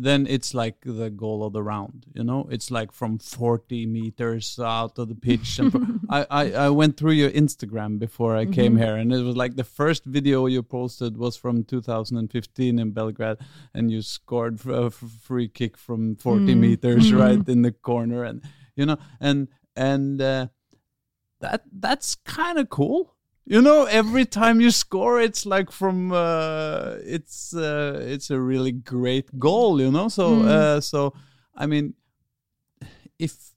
then 0.00 0.26
it's 0.26 0.54
like 0.54 0.76
the 0.84 1.10
goal 1.10 1.42
of 1.44 1.52
the 1.52 1.62
round. 1.62 2.06
You 2.14 2.22
know, 2.24 2.46
it's 2.50 2.70
like 2.70 2.92
from 2.92 3.18
40 3.18 3.86
meters 3.86 4.58
out 4.62 4.98
of 4.98 5.08
the 5.08 5.14
pitch. 5.14 5.58
And 5.58 6.00
I, 6.08 6.26
I 6.30 6.44
I 6.66 6.70
went 6.70 6.96
through 6.96 7.12
your 7.22 7.30
Instagram 7.30 7.98
before 7.98 8.36
I 8.36 8.44
came 8.46 8.74
Mhm. 8.74 8.78
here, 8.84 8.96
and 8.96 9.12
it 9.12 9.22
was 9.22 9.36
like 9.36 9.56
the 9.56 9.64
first 9.80 10.04
video 10.04 10.46
you 10.46 10.62
posted 10.62 11.16
was 11.16 11.36
from 11.36 11.64
2015 11.64 12.78
in 12.78 12.90
Belgrade, 12.92 13.38
and 13.74 13.90
you 13.90 14.02
scored 14.02 14.64
a 14.66 14.84
f- 14.86 15.04
free 15.22 15.48
kick 15.48 15.76
from 15.76 16.16
40 16.16 16.54
Mm. 16.54 16.58
meters 16.60 17.10
Mhm. 17.10 17.18
right 17.18 17.48
in 17.48 17.62
the 17.62 17.72
corner, 17.72 18.24
and 18.24 18.42
you 18.76 18.86
know, 18.86 18.98
and 19.20 19.48
and 19.76 20.20
uh, 20.22 20.46
that 21.40 21.62
that's 21.72 22.14
kind 22.14 22.58
of 22.58 22.68
cool. 22.68 23.14
You 23.50 23.62
know, 23.62 23.84
every 23.86 24.26
time 24.26 24.60
you 24.60 24.70
score, 24.70 25.18
it's 25.18 25.46
like 25.46 25.72
from 25.72 26.12
uh, 26.12 26.96
it's 27.00 27.54
uh, 27.54 27.98
it's 28.04 28.28
a 28.30 28.38
really 28.38 28.72
great 28.72 29.38
goal. 29.38 29.80
You 29.80 29.90
know, 29.90 30.08
so 30.08 30.42
Mm. 30.42 30.44
uh, 30.44 30.80
so 30.82 31.14
I 31.56 31.64
mean, 31.64 31.94
if 33.18 33.54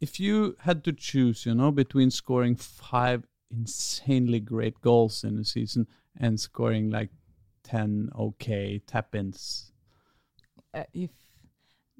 if 0.00 0.18
you 0.18 0.56
had 0.60 0.84
to 0.84 0.92
choose, 0.94 1.44
you 1.44 1.54
know, 1.54 1.70
between 1.70 2.10
scoring 2.10 2.56
five 2.56 3.24
insanely 3.50 4.40
great 4.40 4.80
goals 4.80 5.22
in 5.22 5.38
a 5.38 5.44
season 5.44 5.86
and 6.16 6.40
scoring 6.40 6.88
like 6.88 7.10
ten 7.62 8.08
okay 8.18 8.78
tap-ins, 8.86 9.70
uh, 10.72 10.84
if 10.94 11.10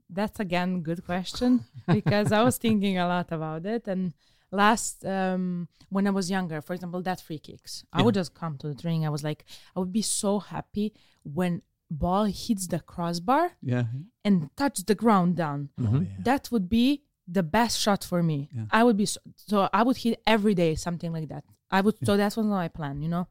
that's 0.08 0.40
again 0.40 0.80
good 0.82 1.04
question 1.04 1.64
because 1.86 2.32
I 2.32 2.42
was 2.42 2.56
thinking 2.56 2.96
a 2.96 3.06
lot 3.06 3.30
about 3.30 3.66
it 3.66 3.86
and 3.88 4.14
last 4.52 5.04
um 5.04 5.68
when 5.88 6.06
I 6.06 6.10
was 6.10 6.30
younger 6.30 6.60
for 6.60 6.74
example 6.74 7.02
that 7.02 7.20
free 7.20 7.38
kicks. 7.38 7.84
I 7.92 8.02
would 8.02 8.14
just 8.14 8.34
come 8.34 8.58
to 8.58 8.68
the 8.68 8.74
training. 8.74 9.06
I 9.06 9.10
was 9.10 9.24
like 9.24 9.44
I 9.74 9.80
would 9.80 9.92
be 9.92 10.02
so 10.02 10.38
happy 10.38 10.92
when 11.24 11.62
ball 11.90 12.24
hits 12.24 12.66
the 12.68 12.80
crossbar 12.80 13.52
yeah, 13.62 13.84
and 14.24 14.48
touch 14.56 14.84
the 14.86 14.94
ground 14.94 15.36
down. 15.36 15.68
Oh, 15.78 16.00
yeah. 16.00 16.08
that 16.20 16.50
would 16.50 16.68
be 16.68 17.02
the 17.28 17.42
best 17.42 17.78
shot 17.78 18.02
for 18.04 18.22
me. 18.22 18.48
Yeah. 18.54 18.64
I 18.70 18.84
would 18.84 18.96
be 18.96 19.06
so, 19.06 19.20
so 19.36 19.68
I 19.72 19.82
would 19.82 19.98
hit 19.98 20.20
every 20.26 20.54
day 20.54 20.74
something 20.74 21.12
like 21.12 21.28
that. 21.28 21.44
I 21.70 21.80
would 21.80 21.96
so 22.04 22.16
that 22.16 22.36
was 22.36 22.46
my 22.46 22.68
plan 22.68 23.02
you 23.02 23.08
know? 23.08 23.26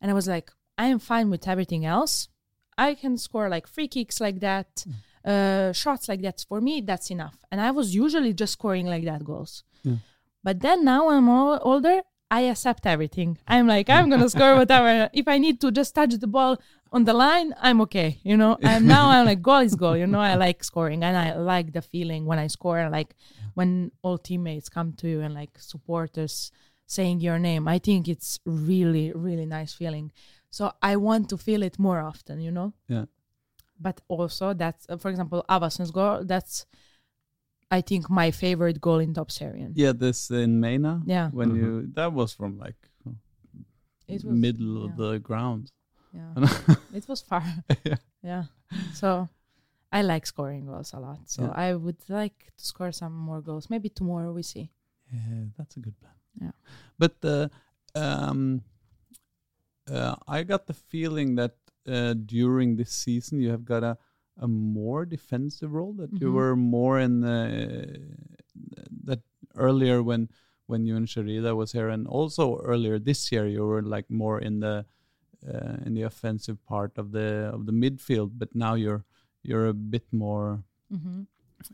And 0.00 0.10
I 0.10 0.14
was 0.14 0.28
like 0.28 0.50
I 0.78 0.86
am 0.86 0.98
fine 0.98 1.30
with 1.30 1.48
everything 1.48 1.86
else. 1.86 2.28
I 2.78 2.94
can 2.94 3.16
score 3.16 3.48
like 3.48 3.66
free 3.66 3.88
kicks 3.88 4.20
like 4.20 4.40
that 4.40 4.84
uh, 5.24 5.72
shots 5.72 6.08
like 6.08 6.22
that. 6.22 6.44
For 6.48 6.60
me 6.60 6.80
that's 6.80 7.10
enough. 7.10 7.36
And 7.50 7.60
I 7.60 7.70
was 7.70 7.94
usually 7.94 8.32
just 8.32 8.52
scoring 8.54 8.86
like 8.86 9.04
that 9.04 9.24
goals. 9.24 9.64
Yeah. 9.82 9.96
But 10.46 10.60
then 10.60 10.84
now 10.84 11.08
I'm 11.08 11.28
all 11.28 11.58
older 11.62 12.02
I 12.30 12.42
accept 12.42 12.86
everything. 12.86 13.36
I'm 13.48 13.66
like 13.66 13.90
I'm 13.90 14.08
gonna 14.08 14.28
score 14.28 14.54
whatever. 14.60 15.10
If 15.12 15.26
I 15.26 15.38
need 15.38 15.60
to 15.62 15.72
just 15.72 15.92
touch 15.92 16.14
the 16.14 16.28
ball 16.28 16.56
on 16.92 17.02
the 17.02 17.14
line 17.14 17.52
I'm 17.60 17.80
okay 17.80 18.20
you 18.22 18.36
know? 18.36 18.56
And 18.62 18.86
now 18.86 19.08
I'm 19.10 19.26
like 19.26 19.42
goal 19.42 19.62
is 19.68 19.74
goal 19.74 19.96
you 19.96 20.06
know? 20.06 20.20
I 20.20 20.36
like 20.36 20.62
scoring 20.62 21.02
and 21.02 21.16
I 21.16 21.34
like 21.34 21.72
the 21.72 21.82
feeling 21.82 22.26
when 22.26 22.38
I 22.38 22.46
score 22.46 22.78
and 22.78 22.92
like 22.92 23.16
when 23.54 23.90
all 24.02 24.18
teammates 24.18 24.68
come 24.68 24.92
to 24.98 25.08
you 25.08 25.20
and 25.20 25.34
like 25.34 25.58
supporters 25.58 26.52
saying 26.86 27.18
your 27.18 27.40
name. 27.40 27.66
I 27.66 27.80
think 27.80 28.06
it's 28.06 28.38
really 28.46 29.10
really 29.16 29.46
nice 29.46 29.72
feeling. 29.74 30.12
So 30.50 30.70
I 30.80 30.94
want 30.94 31.28
to 31.30 31.36
feel 31.36 31.64
it 31.64 31.76
more 31.76 31.98
often 31.98 32.40
you 32.40 32.52
know? 32.52 32.72
Yeah. 32.86 33.06
but 33.80 34.00
also 34.06 34.54
that's 34.54 34.86
uh, 34.88 34.96
for 34.96 35.10
example 35.10 35.44
Avaldsnes 35.48 35.92
goal 35.92 36.22
that's 36.24 36.66
I 37.70 37.80
think 37.82 38.08
my 38.08 38.30
favorite 38.30 38.80
goal 38.80 38.98
in 39.00 39.12
Toppserien 39.14 39.72
Yeah, 39.74 39.92
this 39.92 40.30
in 40.30 40.60
Mena. 40.60 41.02
Yeah. 41.06 41.30
When 41.30 41.50
Mhm. 41.50 41.56
you 41.56 41.86
that 41.94 42.12
was 42.12 42.32
from 42.32 42.58
like 42.58 42.76
It 44.08 44.22
was- 44.24 44.38
middle 44.38 44.84
of 44.84 44.96
the 44.96 45.18
ground. 45.18 45.72
yeah 46.14 46.32
it 46.98 47.04
was 47.08 47.20
far 47.20 47.42
Yeah. 47.84 47.98
yeah 48.22 48.44
so 48.94 49.28
I 49.92 50.02
like 50.02 50.24
scoring 50.26 50.64
goals 50.66 50.92
a 50.94 51.00
lot 51.00 51.18
so 51.28 51.42
Yeah. 51.42 51.52
I 51.66 51.74
would 51.74 51.98
like 52.08 52.52
to 52.56 52.64
score 52.64 52.92
some 52.92 53.12
more 53.12 53.42
goals 53.42 53.68
maybe 53.68 53.88
tomorrow 53.90 54.32
we 54.32 54.42
see 54.42 54.70
Yeah, 55.12 55.50
that's 55.58 55.76
a 55.76 55.80
good 55.80 55.94
plan. 56.00 56.14
Yeah. 56.40 56.54
But 56.98 57.14
uh, 57.24 57.48
um, 57.94 58.62
uh, 59.90 60.16
I 60.26 60.42
got 60.42 60.66
the 60.66 60.74
feeling 60.74 61.36
that 61.36 61.54
uh, 61.86 62.14
during 62.14 62.76
this 62.76 62.90
season 62.90 63.40
you 63.40 63.50
have 63.50 63.64
got 63.64 63.82
a 63.84 63.96
a 64.38 64.46
more 64.48 65.04
defensive 65.06 65.72
role. 65.72 65.92
That 65.94 66.10
you 66.20 66.28
Mhm. 66.28 66.34
were 66.34 66.56
more 66.56 67.00
in 67.00 67.20
the 67.20 68.00
that 69.04 69.20
earlier 69.54 70.02
when 70.02 70.28
when 70.66 70.84
you 70.86 70.96
and 70.96 71.06
Sherida 71.06 71.54
was 71.54 71.72
here, 71.72 71.88
and 71.88 72.06
also 72.08 72.58
earlier 72.58 72.98
this 72.98 73.30
year 73.32 73.46
you 73.46 73.64
were 73.64 73.82
like 73.82 74.10
more 74.10 74.40
in 74.40 74.60
the 74.60 74.84
uh, 75.46 75.76
in 75.86 75.94
the 75.94 76.02
offensive 76.02 76.58
part 76.66 76.98
of 76.98 77.12
the 77.12 77.50
of 77.54 77.66
the 77.66 77.72
midfield. 77.72 78.32
But 78.38 78.54
now 78.54 78.74
you're 78.74 79.04
you're 79.42 79.68
a 79.68 79.74
bit 79.74 80.12
more 80.12 80.64
hmm 80.90 81.22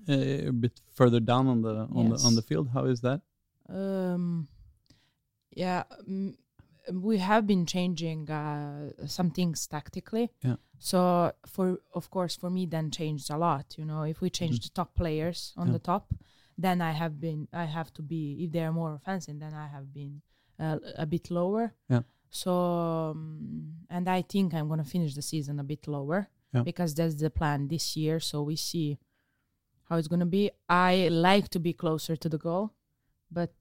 uh, 0.09 0.48
a 0.48 0.53
bit 0.53 0.81
further 0.94 1.20
down 1.20 1.46
on 1.48 1.62
the 1.62 1.87
on 1.92 2.09
the 2.11 2.16
on 2.27 2.35
the 2.35 2.42
field. 2.42 2.68
How 2.75 2.85
is 2.85 3.01
that? 3.01 3.20
Um, 3.68 4.48
yeah, 5.57 5.85
mm, 6.09 6.35
we 6.90 7.18
have 7.18 7.47
been 7.47 7.64
changing 7.66 8.29
uh, 8.31 8.90
some 9.07 9.31
things 9.31 9.66
tactically. 9.66 10.31
Yeah. 10.42 10.57
So 10.79 11.33
for 11.47 11.79
of 11.95 12.11
course 12.11 12.35
for 12.37 12.51
me 12.51 12.66
then 12.66 12.90
changed 12.90 13.31
a 13.31 13.37
lot. 13.37 13.75
You 13.79 13.85
know, 13.85 14.03
if 14.03 14.21
we 14.21 14.31
change 14.31 14.59
Mhm. 14.59 14.62
the 14.64 14.71
top 14.71 14.95
players 14.95 15.53
on 15.57 15.66
Yeah. 15.68 15.73
the 15.75 15.79
top, 15.79 16.12
then 16.59 16.81
I 16.81 16.92
have 16.92 17.21
been 17.21 17.49
I 17.53 17.64
have 17.66 17.92
to 17.95 18.03
be 18.03 18.45
if 18.45 18.51
they 18.53 18.64
are 18.64 18.73
more 18.73 18.95
offensive, 18.95 19.38
then 19.38 19.55
I 19.55 19.68
have 19.68 19.92
been 19.92 20.23
uh, 20.59 20.79
a 20.97 21.07
bit 21.07 21.31
lower. 21.31 21.75
Yeah. 21.88 22.03
So 22.31 22.53
um, 23.11 23.87
and 23.88 24.09
I 24.09 24.23
think 24.23 24.53
I'm 24.55 24.68
gonna 24.68 24.85
finish 24.85 25.14
the 25.14 25.23
season 25.23 25.59
a 25.61 25.64
bit 25.64 25.87
lower 25.87 26.29
Yeah. 26.53 26.62
because 26.62 26.95
that's 26.95 27.14
the 27.14 27.31
plan 27.31 27.68
this 27.68 27.97
year. 27.97 28.21
So 28.21 28.42
we 28.42 28.57
see 28.57 28.99
how 29.88 29.97
it's 29.99 30.09
gonna 30.09 30.27
be. 30.27 30.51
I 30.68 31.09
like 31.09 31.49
to 31.51 31.61
be 31.61 31.73
closer 31.73 32.16
to 32.16 32.29
the 32.29 32.38
goal, 32.38 32.73
but 33.31 33.55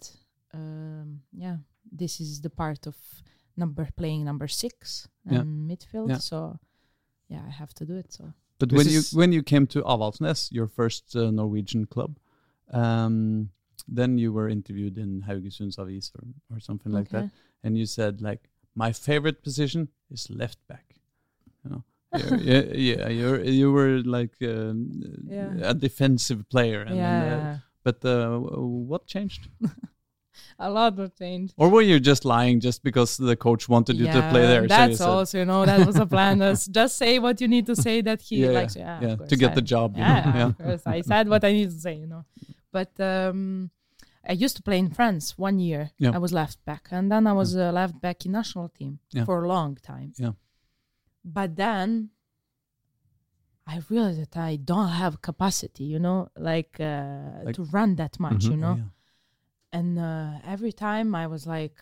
um, 0.53 1.21
yeah, 1.33 1.57
this 1.91 2.19
is 2.21 2.41
the 2.41 2.49
part 2.49 2.87
of 2.87 2.95
number 3.57 3.87
playing 3.95 4.23
number 4.25 4.47
six 4.47 5.07
Yeah. 5.25 5.41
and 5.41 5.69
midfield. 5.69 6.09
Yeah. 6.09 6.17
So 6.19 6.59
yeah, 7.29 7.43
I 7.47 7.51
have 7.51 7.73
to 7.75 7.85
do 7.85 7.95
it. 7.97 8.11
So 8.13 8.33
But 8.59 8.69
This 8.69 8.77
when 8.77 8.87
you 8.93 9.01
when 9.19 9.31
you 9.33 9.43
came 9.43 9.65
to 9.67 9.81
Avaldsnes, 9.83 10.51
your 10.51 10.67
first 10.67 11.15
uh, 11.15 11.31
Norwegian 11.31 11.85
club, 11.85 12.17
um, 12.73 13.49
then 13.95 14.17
you 14.17 14.31
were 14.33 14.49
interviewed 14.51 14.97
in 14.97 15.21
Haugesunds 15.27 15.77
Avis 15.79 16.11
or, 16.15 16.23
or 16.55 16.59
something 16.59 16.91
like 16.93 17.09
that, 17.09 17.31
and 17.63 17.77
you 17.77 17.85
said 17.85 18.21
like 18.21 18.49
my 18.75 18.91
favorite 18.93 19.41
position 19.43 19.89
is 20.09 20.29
left 20.29 20.59
back. 20.67 20.85
You 21.63 21.69
know, 21.71 21.83
you're, 22.17 22.37
yeah, 22.39 22.63
yeah, 22.73 23.09
you're 23.09 23.43
you 23.43 23.71
were 23.71 24.01
like 24.05 24.35
um, 24.41 25.01
Yeah. 25.27 25.69
a 25.71 25.73
defensive 25.73 26.47
player, 26.49 26.81
and, 26.81 26.99
uh, 26.99 27.57
but 27.83 28.05
uh, 28.05 28.37
what 28.39 29.07
changed? 29.07 29.49
a 30.59 30.69
lot 30.69 30.97
of 30.99 31.15
change. 31.17 31.51
Or 31.57 31.69
were 31.69 31.81
you 31.81 31.99
just 31.99 32.23
lying 32.25 32.59
just 32.59 32.83
because 32.83 33.17
the 33.17 33.35
coach 33.35 33.67
wanted 33.69 33.95
you 33.97 34.05
to 34.05 34.21
play 34.31 34.45
there? 34.47 34.63
so 34.63 34.67
That's 34.67 34.97
said- 34.97 35.07
also, 35.09 35.37
you 35.39 35.45
know, 35.45 35.65
that 35.65 35.85
was 35.85 35.95
a 35.97 36.05
plan. 36.05 36.39
Just 36.79 36.97
say 36.97 37.19
what 37.19 37.41
you 37.41 37.47
need 37.47 37.65
to 37.67 37.75
say 37.75 38.01
that 38.01 38.21
he 38.21 38.37
Yeah, 38.45 38.51
likes. 38.51 38.75
Yeah, 38.75 38.99
yeah, 39.01 39.15
to 39.31 39.35
get 39.35 39.51
I- 39.51 39.55
the 39.55 39.61
job. 39.61 39.95
you 39.97 40.03
Yeah, 40.03 40.25
know? 40.25 40.37
yeah. 40.39 40.45
of 40.47 40.57
course. 40.57 40.83
I 40.85 41.01
said 41.01 41.27
what 41.29 41.43
I 41.43 41.51
need 41.51 41.69
to 41.69 41.79
say, 41.79 41.95
you 41.95 42.07
know. 42.07 42.23
But 42.71 42.91
um, 42.99 43.69
I 44.27 44.33
used 44.33 44.55
to 44.57 44.63
play 44.63 44.77
in 44.79 44.89
France 44.91 45.37
one 45.37 45.59
year. 45.59 45.91
Yeah. 45.97 46.11
I 46.15 46.19
was 46.19 46.31
left 46.31 46.63
back, 46.65 46.87
and 46.91 47.11
then 47.11 47.27
I 47.27 47.33
was 47.33 47.55
uh, 47.55 47.71
left 47.71 47.99
back 48.01 48.25
in 48.25 48.31
national 48.31 48.69
team 48.69 48.99
Yeah. 49.11 49.25
for 49.25 49.43
a 49.43 49.47
long 49.47 49.75
time. 49.81 50.13
Yeah. 50.17 50.33
But 51.23 51.55
then 51.55 52.09
I 53.67 53.79
realized 53.89 54.19
that 54.21 54.37
I 54.37 54.55
don't 54.55 54.89
have 54.89 55.21
capacity, 55.21 55.83
you 55.85 55.99
know, 55.99 56.29
like, 56.37 56.77
uh, 56.79 57.43
Like- 57.45 57.55
to 57.55 57.63
run 57.65 57.95
that 57.97 58.19
much, 58.19 58.45
Mhm. 58.45 58.51
you 58.51 58.57
know. 58.57 58.77
Yeah. 59.73 59.79
And 59.79 59.99
uh, 59.99 60.39
every 60.45 60.71
time 60.73 61.15
I 61.15 61.27
was 61.27 61.45
like 61.47 61.75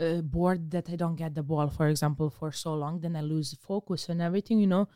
uh, 0.00 0.20
bored 0.22 0.70
that 0.70 0.88
I 0.90 0.96
don't 0.96 1.16
get 1.16 1.34
the 1.34 1.42
ball, 1.42 1.68
for 1.68 1.88
example, 1.88 2.30
for 2.30 2.52
so 2.52 2.74
long, 2.74 3.00
then 3.00 3.16
I 3.16 3.20
lose 3.20 3.54
focus 3.54 4.08
and 4.08 4.20
everything, 4.22 4.60
you 4.60 4.66
know. 4.66 4.88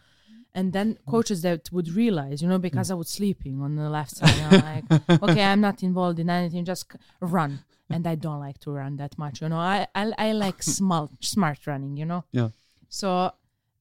And 0.55 0.73
then 0.73 0.99
coaches 1.07 1.41
that 1.43 1.73
would 1.73 1.89
realize, 1.89 2.43
you 2.43 2.49
know, 2.49 2.59
because 2.59 2.91
I 2.91 2.95
was 2.95 3.09
sleeping 3.09 3.63
on 3.63 3.75
the 3.77 3.89
left 3.89 4.11
side, 4.17 4.37
and 4.39 4.55
I'm 4.55 4.75
like, 4.75 5.23
okay, 5.23 5.43
I'm 5.45 5.61
not 5.63 5.83
involved 5.83 6.19
in 6.19 6.29
anything, 6.29 6.65
just 6.67 6.87
run. 7.21 7.61
And 7.89 8.07
I 8.07 8.15
don't 8.17 8.41
like 8.41 8.59
to 8.61 8.71
run 8.71 8.97
that 8.97 9.17
much, 9.19 9.41
you 9.43 9.49
know. 9.49 9.59
I 9.59 9.87
I, 9.95 10.13
I 10.19 10.33
like 10.33 10.63
smart 10.79 11.11
smart 11.21 11.67
running, 11.67 11.97
you 11.97 12.05
know. 12.07 12.25
Yeah. 12.33 12.51
So 12.89 13.33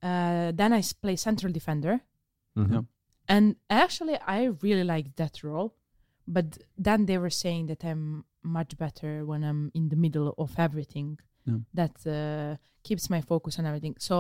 uh, 0.02 0.52
then 0.54 0.74
I 0.74 0.82
play 1.02 1.16
central 1.18 1.52
defender, 1.54 2.00
Mhm. 2.56 2.72
Yeah. 2.74 2.82
and 3.28 3.56
actually 3.70 4.18
I 4.28 4.46
really 4.62 4.84
like 4.84 5.16
that 5.16 5.44
role. 5.44 5.74
But 6.36 6.48
then 6.88 7.00
they 7.10 7.18
were 7.24 7.30
saying 7.44 7.64
that 7.72 7.82
I'm 7.90 8.04
much 8.58 8.72
better 8.84 9.12
when 9.30 9.42
I'm 9.50 9.62
in 9.80 9.86
the 9.90 9.96
middle 10.06 10.28
of 10.44 10.52
everything. 10.68 11.10
Yeah. 11.50 11.60
That 11.80 11.96
uh, 12.18 12.52
keeps 12.88 13.06
my 13.16 13.22
focus 13.32 13.54
on 13.60 13.66
everything. 13.66 13.96
So 14.00 14.16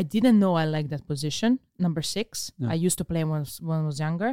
I 0.00 0.02
didn't 0.14 0.38
know 0.42 0.52
I 0.62 0.64
like 0.76 0.88
that 0.94 1.04
position, 1.12 1.50
number 1.78 2.02
six. 2.16 2.50
Yeah. 2.58 2.70
I 2.74 2.76
used 2.86 2.98
to 2.98 3.04
play 3.12 3.22
when 3.24 3.36
I 3.36 3.44
was, 3.46 3.54
when 3.68 3.78
I 3.82 3.86
was 3.92 3.98
younger. 4.06 4.32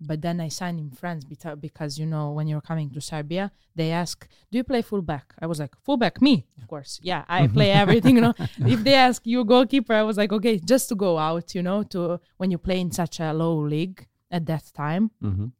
But 0.00 0.22
then 0.22 0.40
I 0.40 0.46
signed 0.60 0.78
in 0.78 0.90
France 0.92 1.24
because, 1.24 1.56
because, 1.58 1.98
you 1.98 2.06
know, 2.06 2.30
when 2.30 2.46
you're 2.46 2.60
coming 2.70 2.88
to 2.90 3.00
Serbia, 3.00 3.50
they 3.74 3.90
ask, 3.90 4.28
Do 4.50 4.54
you 4.58 4.62
play 4.62 4.80
fullback? 4.82 5.34
I 5.42 5.46
was 5.46 5.58
like, 5.58 5.74
Fullback, 5.82 6.22
me? 6.22 6.46
Of 6.62 6.68
course. 6.68 7.00
Yeah, 7.02 7.24
I 7.28 7.48
play 7.48 7.70
everything, 7.82 8.14
you 8.14 8.22
know. 8.22 8.34
if 8.74 8.84
they 8.84 8.94
ask 8.94 9.26
you 9.26 9.44
goalkeeper, 9.44 9.94
I 9.94 10.04
was 10.04 10.16
like, 10.16 10.32
Okay, 10.32 10.60
just 10.60 10.88
to 10.90 10.94
go 10.94 11.18
out, 11.18 11.52
you 11.56 11.62
know, 11.64 11.82
to 11.94 12.20
when 12.36 12.52
you 12.52 12.58
play 12.58 12.78
in 12.80 12.92
such 12.92 13.18
a 13.18 13.32
low 13.32 13.56
league 13.74 14.06
at 14.30 14.46
that 14.46 14.64
time 14.72 15.10
Mhm. 15.22 15.50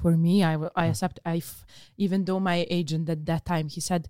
For 0.00 0.16
me 0.16 0.34
I, 0.44 0.54
I 0.76 0.86
accept 0.86 1.18
i 1.24 1.36
f- 1.38 1.64
even 1.96 2.24
though 2.24 2.40
my 2.40 2.66
agent 2.70 3.08
at 3.08 3.26
that 3.26 3.44
time 3.44 3.68
he 3.68 3.80
said 3.80 4.08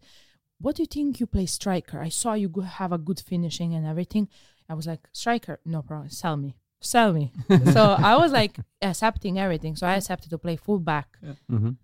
what 0.61 0.75
do 0.77 0.83
you 0.83 0.87
think 0.87 1.21
you 1.21 1.27
play 1.27 1.47
striker? 1.47 2.01
I 2.01 2.09
saw 2.09 2.33
you 2.35 2.51
have 2.81 2.91
a 2.91 2.99
good 2.99 3.21
finishing 3.21 3.75
and 3.77 3.87
everything. 3.87 4.29
I 4.69 4.75
was 4.75 4.89
like 4.89 5.03
striker? 5.13 5.61
No 5.65 5.83
problem. 5.83 6.11
Sell 6.11 6.37
me. 6.37 6.57
Sell 6.81 7.13
me. 7.13 7.31
So 7.77 7.83
i 8.11 8.17
was 8.17 8.33
like 8.33 8.55
accepting 8.83 9.39
everything. 9.39 9.77
So 9.77 9.87
i 9.87 9.95
accepted 9.95 10.31
to 10.31 10.39
play 10.47 10.57
fullback. 10.57 11.09
Mhm. 11.49 11.77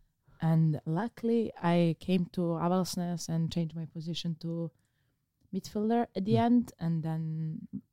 and 0.51 0.81
luckily 1.01 1.53
i 1.63 1.95
came 2.07 2.27
to 2.37 2.43
avaldsnes 2.65 3.29
and 3.29 3.43
changed 3.55 3.77
my 3.81 3.87
position 3.97 4.31
to 4.41 4.51
midfielder 5.55 6.07
at 6.17 6.25
the 6.25 6.37
end. 6.37 6.73
And 6.81 7.03
then 7.07 7.23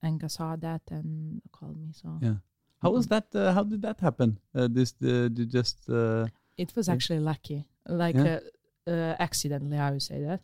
Enga 0.03 0.29
saw 0.31 0.55
that 0.55 0.81
and 0.89 1.41
called 1.51 1.77
me 1.79 1.91
so. 1.93 2.17
Yeah. 2.21 2.37
How 2.81 2.89
was 2.91 3.07
that? 3.07 3.25
Uh, 3.35 3.53
how 3.53 3.63
did 3.63 3.81
that 3.83 3.99
happen? 3.99 4.39
Uh, 4.55 4.67
this 4.67 4.93
uh, 5.03 5.27
did 5.37 5.49
just 5.51 5.77
uh, 5.89 6.27
It 6.57 6.75
was 6.75 6.87
Yeah. 6.87 6.93
actually 6.95 7.19
lucky, 7.19 7.59
like 7.87 8.15
Yeah. 8.15 8.39
uh, 8.87 8.91
uh, 8.91 9.15
accidentally, 9.19 9.77
I 9.77 9.91
would 9.91 10.01
say 10.11 10.19
that. 10.27 10.41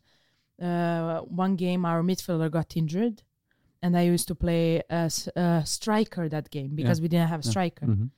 Uh, 0.67 1.21
one 1.43 1.55
game, 1.55 1.85
our 1.85 2.01
midfielder 2.03 2.49
got 2.49 2.75
injured, 2.77 3.21
and 3.83 3.95
I 3.97 4.03
used 4.13 4.27
to 4.27 4.35
play 4.35 4.81
as 4.89 5.27
a 5.35 5.63
striker 5.65 6.27
that 6.29 6.49
game 6.49 6.75
because 6.75 6.99
we 7.01 7.07
didn't 7.07 7.29
have 7.29 7.41
a 7.41 7.47
Yeah. 7.47 7.51
striker. 7.55 7.85
Mhm. 7.87 8.09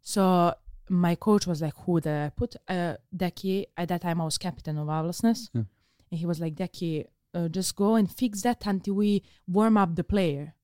So 0.00 0.54
my 0.88 1.14
coach 1.16 1.46
was 1.46 1.60
like, 1.60 1.76
"Who 1.84 2.00
the 2.00 2.32
put 2.36 2.56
uh, 2.68 2.96
Deki?" 3.22 3.66
At 3.76 3.88
that 3.88 4.00
time, 4.02 4.20
I 4.20 4.24
was 4.24 4.38
captain 4.38 4.76
of 4.78 4.86
Avaldsnes, 4.88 5.40
Yeah. 5.52 5.64
and 6.10 6.20
he 6.20 6.26
was 6.26 6.38
like, 6.40 6.54
"Deki, 6.54 7.06
uh, 7.34 7.48
just 7.48 7.74
go 7.76 7.96
and 7.96 8.08
fix 8.10 8.42
that 8.42 8.66
until 8.66 8.94
we 8.94 9.22
warm 9.46 9.76
up 9.76 9.90
the 9.96 10.04
player." 10.04 10.54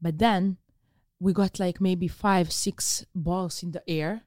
But 0.00 0.18
then 0.18 0.58
we 1.20 1.32
got 1.32 1.58
like 1.58 1.80
maybe 1.80 2.08
five, 2.08 2.52
six 2.52 3.04
balls 3.14 3.62
in 3.62 3.70
the 3.72 3.82
air, 3.88 4.22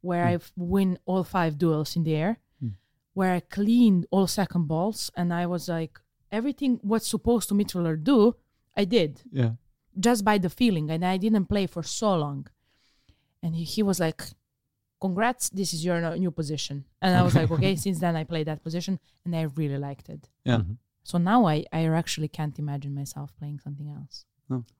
where 0.00 0.24
Hmm. 0.26 0.34
I 0.34 0.38
win 0.56 0.98
all 1.06 1.24
five 1.24 1.56
duels 1.58 1.96
in 1.96 2.02
the 2.04 2.14
air, 2.14 2.38
Hmm. 2.60 2.70
where 3.14 3.32
I 3.32 3.40
cleaned 3.40 4.06
all 4.10 4.26
second 4.26 4.66
balls, 4.68 5.10
and 5.16 5.32
I 5.32 5.46
was 5.46 5.68
like, 5.68 6.00
everything 6.30 6.80
what's 6.82 7.08
supposed 7.08 7.48
to 7.48 7.54
midfielder 7.54 7.96
do, 8.02 8.34
I 8.76 8.84
did 8.84 9.22
yeah 9.32 9.52
just 10.00 10.24
by 10.24 10.36
the 10.38 10.50
feeling 10.50 10.90
and 10.90 11.04
i 11.04 11.16
didn't 11.16 11.46
play 11.46 11.66
for 11.68 11.84
so 11.84 12.16
long 12.16 12.48
and 13.42 13.54
he, 13.54 13.62
he 13.62 13.80
was 13.80 14.00
like 14.00 14.20
congrats 15.00 15.48
this 15.50 15.72
is 15.72 15.84
your 15.84 16.16
new 16.18 16.32
position 16.32 16.84
and 17.02 17.14
i 17.16 17.22
was 17.22 17.34
like 17.36 17.48
okay 17.56 17.76
since 17.76 18.00
then 18.00 18.16
i 18.16 18.24
played 18.24 18.46
that 18.48 18.60
position 18.62 18.98
and 19.24 19.36
i 19.36 19.42
really 19.42 19.78
liked 19.78 20.08
it 20.08 20.28
yeah? 20.44 20.58
Mhm. 20.58 20.76
so 21.04 21.18
now 21.18 21.46
i, 21.46 21.64
I 21.72 21.86
actually 21.86 22.26
can't 22.26 22.58
imagine 22.58 22.92
myself 22.92 23.32
playing 23.38 23.60
something 23.60 23.88
else 23.88 24.24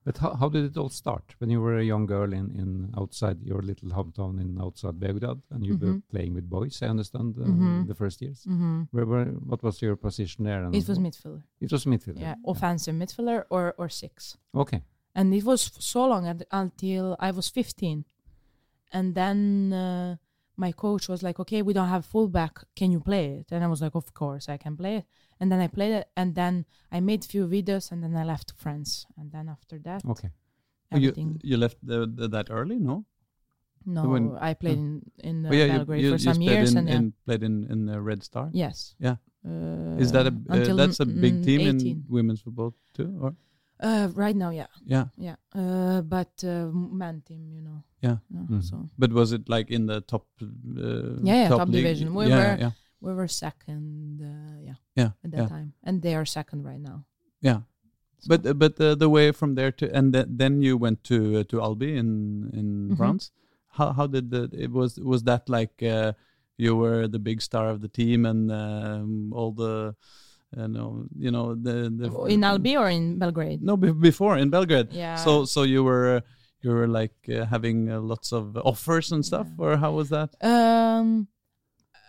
But 0.05 0.17
how, 0.17 0.35
how 0.35 0.49
did 0.49 0.63
it 0.65 0.77
all 0.77 0.89
start 0.89 1.35
when 1.39 1.49
you 1.49 1.59
were 1.61 1.77
a 1.77 1.83
young 1.83 2.05
girl 2.05 2.31
in, 2.33 2.51
in 2.61 2.93
outside 2.97 3.41
your 3.43 3.61
little 3.61 3.89
hometown 3.89 4.39
in 4.39 4.59
outside 4.61 4.99
Baghdad 4.99 5.41
and 5.49 5.65
you 5.65 5.77
were 5.77 5.93
Mhm. 5.95 6.01
playing 6.11 6.33
with 6.35 6.49
boys? 6.49 6.81
I 6.83 6.87
understand 6.87 7.37
uh, 7.37 7.45
Mhm. 7.45 7.87
the 7.87 7.95
first 7.95 8.21
years. 8.21 8.45
mm-hmm. 8.45 8.83
Where, 8.91 9.05
where 9.05 9.25
what 9.25 9.63
was 9.63 9.81
your 9.81 9.95
position 9.95 10.45
there? 10.45 10.63
And 10.63 10.75
it 10.75 10.87
was 10.87 10.99
midfielder 10.99 11.41
It 11.59 11.71
was 11.71 11.85
midfielder. 11.85 12.19
yeah 12.21 12.35
offensive 12.45 12.95
midfielder 12.95 13.43
or 13.49 13.73
or 13.77 13.89
six 13.89 14.37
Okay. 14.53 14.81
and 15.15 15.33
it 15.33 15.43
was 15.43 15.71
so 15.79 16.07
long 16.07 16.27
at, 16.27 16.43
until 16.51 17.15
I 17.19 17.31
was 17.31 17.49
15. 17.49 18.05
And 18.91 19.15
then 19.15 19.73
uh, 19.73 20.15
my 20.57 20.71
coach 20.71 21.07
was 21.09 21.21
like, 21.23 21.39
"Okay, 21.39 21.61
we 21.61 21.73
don't 21.73 21.89
have 21.89 22.05
fullback. 22.05 22.53
Can 22.75 22.91
you 22.91 22.99
play 22.99 23.25
it?" 23.39 23.51
And 23.51 23.63
I 23.63 23.67
was 23.67 23.81
like, 23.81 23.95
"Of 23.95 24.13
course, 24.13 24.47
I 24.49 24.57
can 24.57 24.75
play 24.77 24.97
it." 24.97 25.05
And 25.39 25.51
then 25.51 25.59
I 25.59 25.67
played 25.67 25.93
it, 25.93 26.07
and 26.15 26.33
then 26.35 26.65
I 26.91 26.99
made 27.01 27.25
few 27.25 27.45
videos, 27.47 27.91
and 27.91 28.01
then 28.03 28.15
I 28.15 28.23
left 28.23 28.53
France. 28.57 29.05
And 29.17 29.31
then 29.31 29.49
after 29.49 29.77
that, 29.79 30.01
Okay. 30.05 30.29
Oh, 30.91 30.97
You, 30.97 31.11
you 31.43 31.57
left 31.57 31.77
the, 31.83 32.07
the, 32.07 32.27
that 32.29 32.47
early? 32.49 32.77
No. 32.79 33.05
No, 33.85 34.07
When- 34.09 34.37
I 34.49 34.53
played 34.53 34.77
in 34.77 35.01
in 35.23 35.45
uh, 35.45 35.49
Oh, 35.49 35.53
yeah, 35.53 35.77
Belgrade 35.77 36.01
you, 36.03 36.09
for 36.11 36.21
you 36.21 36.33
some 36.33 36.41
years, 36.41 36.71
in, 36.71 36.77
and 36.77 36.87
yeah. 36.89 36.95
in, 36.95 37.13
played 37.25 37.43
in 37.43 37.63
in 37.71 37.85
the 37.85 37.99
Red 38.01 38.23
Star. 38.23 38.49
yes. 38.53 38.95
Yeah. 38.99 39.17
Uh, 39.47 40.01
Is 40.03 40.11
that 40.11 40.25
a 40.25 40.33
uh, 40.49 40.73
that's 40.75 40.99
a 40.99 41.05
big 41.05 41.43
team 41.45 41.61
18. 41.61 41.87
in 41.87 42.03
women's 42.09 42.41
football 42.41 42.73
too? 42.93 43.09
Or 43.21 43.35
Uh, 43.79 44.07
right 44.15 44.35
now, 44.35 44.51
yeah, 44.51 44.67
yeah, 44.85 45.05
yeah. 45.17 45.35
Uh, 45.53 46.01
but 46.01 46.31
uh, 46.43 46.71
man 46.71 47.21
team, 47.27 47.51
you 47.51 47.61
know. 47.61 47.83
Yeah. 48.01 48.17
Mhm. 48.31 48.63
So 48.63 48.87
but 48.97 49.11
was 49.11 49.31
it 49.33 49.49
like 49.49 49.69
in 49.69 49.85
the 49.85 49.99
top? 50.01 50.25
Uh, 50.41 51.19
Yeah, 51.23 51.43
yeah, 51.43 51.49
top 51.49 51.67
league? 51.67 51.83
division. 51.83 52.13
We 52.15 52.27
yeah, 52.27 52.37
were- 52.37 52.59
yeah, 52.59 52.71
we 53.01 53.13
were 53.13 53.27
second, 53.27 54.21
uh, 54.23 54.59
yeah, 54.63 54.75
yeah, 54.95 55.11
at 55.23 55.31
that 55.31 55.37
yeah, 55.37 55.47
time, 55.49 55.73
and 55.83 56.01
they 56.01 56.15
are 56.15 56.25
second 56.25 56.63
right 56.63 56.79
now. 56.79 57.03
yeah. 57.41 57.61
So- 58.19 58.29
But 58.29 58.45
uh, 58.47 58.53
but 58.53 58.79
uh, 58.79 58.95
the 58.95 59.09
way 59.09 59.31
from 59.33 59.55
there 59.55 59.71
to 59.75 59.85
and 59.91 60.13
th- 60.13 60.27
then 60.29 60.61
you 60.61 60.77
went 60.79 61.03
to 61.11 61.39
uh, 61.39 61.43
to 61.51 61.59
Albi 61.61 61.97
in 61.97 62.49
in 62.55 62.89
Mhm. 62.91 62.97
France. 62.97 63.31
How 63.75 63.91
how 63.91 64.07
did 64.07 64.31
the 64.31 64.47
it 64.55 64.71
was 64.71 64.95
was 64.97 65.23
that 65.23 65.49
like 65.49 65.83
uh, 65.83 66.13
you 66.57 66.77
were 66.79 67.07
the 67.11 67.19
big 67.19 67.41
star 67.41 67.67
of 67.69 67.81
the 67.81 67.89
team 67.91 68.25
and 68.25 68.49
um, 68.51 69.33
all 69.35 69.51
the 69.51 69.95
uh, 70.57 70.67
no 70.67 71.05
you 71.17 71.31
know 71.31 71.55
the, 71.55 71.89
the 71.89 72.07
in 72.25 72.43
Albi 72.43 72.77
or 72.77 72.89
in 72.89 73.19
Belgrade? 73.19 73.61
no 73.61 73.75
be- 73.77 73.91
before 73.91 74.37
in 74.37 74.49
Belgrade. 74.49 74.89
Yeah. 74.91 75.15
So 75.15 75.45
so 75.45 75.63
you 75.63 75.83
were 75.83 76.17
uh, 76.17 76.21
you 76.61 76.71
were 76.71 76.87
like 76.87 77.15
uh, 77.29 77.45
having 77.45 77.91
uh, 77.91 77.99
lots 77.99 78.31
of 78.33 78.57
offers 78.57 79.11
and 79.11 79.23
stuff, 79.25 79.47
Yeah. 79.47 79.65
or 79.65 79.77
how 79.77 79.91
was 79.93 80.09
that? 80.09 80.29
Um, 80.41 81.27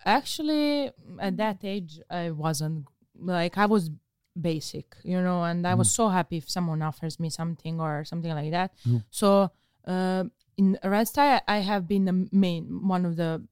actually, 0.04 0.90
at 1.18 1.36
that 1.36 1.58
age, 1.64 2.00
I 2.10 2.30
wasn't 2.30 2.86
like 3.18 3.58
I 3.58 3.66
was 3.66 3.90
basic, 4.40 4.96
you 5.02 5.20
know, 5.20 5.42
and 5.44 5.66
I 5.66 5.74
was 5.74 5.90
so 5.90 6.08
happy 6.08 6.36
if 6.38 6.48
someone 6.50 6.82
offers 6.82 7.18
me 7.18 7.30
something 7.30 7.80
or 7.80 8.04
something 8.04 8.32
like 8.32 8.50
that. 8.52 8.72
Mm. 8.86 9.02
So, 9.10 9.50
uh, 9.86 10.24
in 10.56 10.78
Red 10.84 11.08
Star, 11.08 11.40
I 11.48 11.58
have 11.58 11.86
been 11.88 12.04
the 12.04 12.28
main 12.32 12.86
one 12.88 13.04
of 13.06 13.16
the 13.16 13.42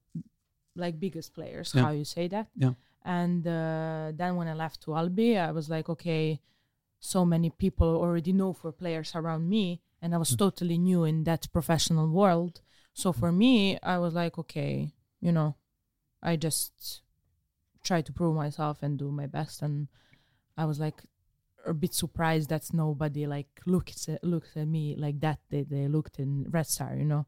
like 0.75 0.99
biggest 0.99 1.33
players. 1.33 1.71
Yeah. 1.73 1.83
How 1.83 1.91
you 1.91 2.05
say 2.05 2.27
that? 2.29 2.47
Yeah. 2.55 2.73
And 3.05 3.45
uh, 3.47 4.11
then 4.15 4.35
when 4.35 4.47
I 4.47 4.53
left 4.55 4.81
to 4.83 4.95
Albi, 4.95 5.37
I 5.37 5.51
was 5.51 5.69
like, 5.69 5.87
okay, 5.89 6.41
so 6.99 7.23
many 7.23 7.51
people 7.51 7.87
already 7.87 8.33
know 8.33 8.51
for 8.53 8.71
players 8.71 9.13
around 9.15 9.47
me, 9.47 9.81
and 10.01 10.13
I 10.15 10.17
was 10.17 10.31
Mm. 10.31 10.37
totally 10.39 10.77
new 10.77 11.03
in 11.05 11.23
that 11.25 11.47
professional 11.53 12.09
world. 12.09 12.61
So 12.93 13.13
for 13.13 13.31
me, 13.31 13.77
I 13.83 13.97
was 13.99 14.13
like, 14.13 14.37
okay, 14.39 14.93
you 15.21 15.31
know, 15.31 15.55
I 16.23 16.35
just 16.35 17.01
try 17.83 18.01
to 18.01 18.11
prove 18.11 18.35
myself 18.35 18.81
and 18.81 18.97
do 18.97 19.11
my 19.11 19.27
best. 19.27 19.61
And 19.61 19.87
I 20.57 20.65
was 20.65 20.79
like 20.79 21.03
a 21.65 21.73
bit 21.73 21.93
surprised 21.93 22.49
that 22.49 22.73
nobody 22.73 23.27
like 23.27 23.49
looks 23.65 24.09
at 24.09 24.23
looks 24.23 24.55
at 24.57 24.67
me 24.67 24.95
like 24.97 25.19
that. 25.19 25.39
They 25.49 25.63
they 25.63 25.87
looked 25.87 26.19
in 26.19 26.47
Red 26.49 26.67
Star, 26.67 26.95
you 26.95 27.05
know. 27.05 27.25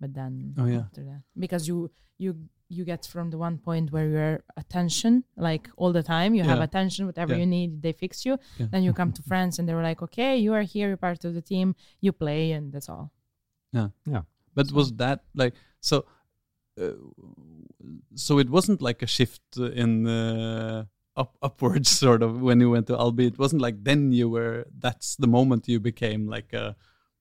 But 0.00 0.12
then 0.14 0.54
Oh, 0.58 0.66
yeah. 0.66 0.80
after 0.80 1.02
that, 1.04 1.22
because 1.38 1.66
you 1.68 1.90
you 2.18 2.36
you 2.76 2.84
get 2.84 3.06
from 3.06 3.30
the 3.30 3.38
one 3.38 3.56
point 3.58 3.86
where 3.92 4.08
you're 4.14 4.40
attention 4.56 5.24
like 5.36 5.68
all 5.76 5.92
the 5.92 6.02
time, 6.02 6.30
you 6.34 6.42
have 6.44 6.60
attention, 6.60 7.06
whatever 7.06 7.32
Yeah. 7.34 7.40
you 7.40 7.46
need, 7.46 7.70
they 7.84 7.92
fix 7.92 8.24
you. 8.26 8.34
Yeah. 8.58 8.66
Then 8.72 8.82
you 8.86 8.92
come 8.92 9.12
to 9.18 9.22
France 9.22 9.58
and 9.58 9.64
they 9.68 9.74
were 9.74 9.82
like, 9.90 10.00
okay, 10.06 10.36
you 10.44 10.52
are 10.54 10.62
here, 10.74 10.88
you're 10.88 10.96
part 11.08 11.24
of 11.24 11.32
the 11.34 11.42
team, 11.52 11.74
you 12.00 12.12
play, 12.12 12.52
and 12.52 12.72
that's 12.72 12.88
all. 12.88 13.06
Yeah. 13.72 13.88
Yeah. 14.06 14.22
But 14.54 14.66
So- 14.68 14.74
was 14.76 14.92
that 15.02 15.18
like 15.34 15.54
so? 15.80 15.96
Uh, 16.80 16.92
so 18.14 18.38
it 18.38 18.48
wasn't 18.50 18.80
like 18.82 19.02
a 19.02 19.06
shift 19.06 19.42
in 19.56 20.06
uh, 20.06 20.84
up 21.16 21.36
upwards 21.42 21.88
sort 22.04 22.22
of 22.22 22.40
when 22.40 22.60
you 22.60 22.70
went 22.70 22.86
to 22.88 22.96
Albi. 22.98 23.26
It 23.26 23.38
wasn't 23.38 23.62
like 23.62 23.84
then 23.84 24.12
you 24.12 24.28
were. 24.28 24.66
That's 24.78 25.16
the 25.16 25.26
moment 25.28 25.68
you 25.68 25.80
became 25.80 26.26
like 26.26 26.52
a 26.52 26.74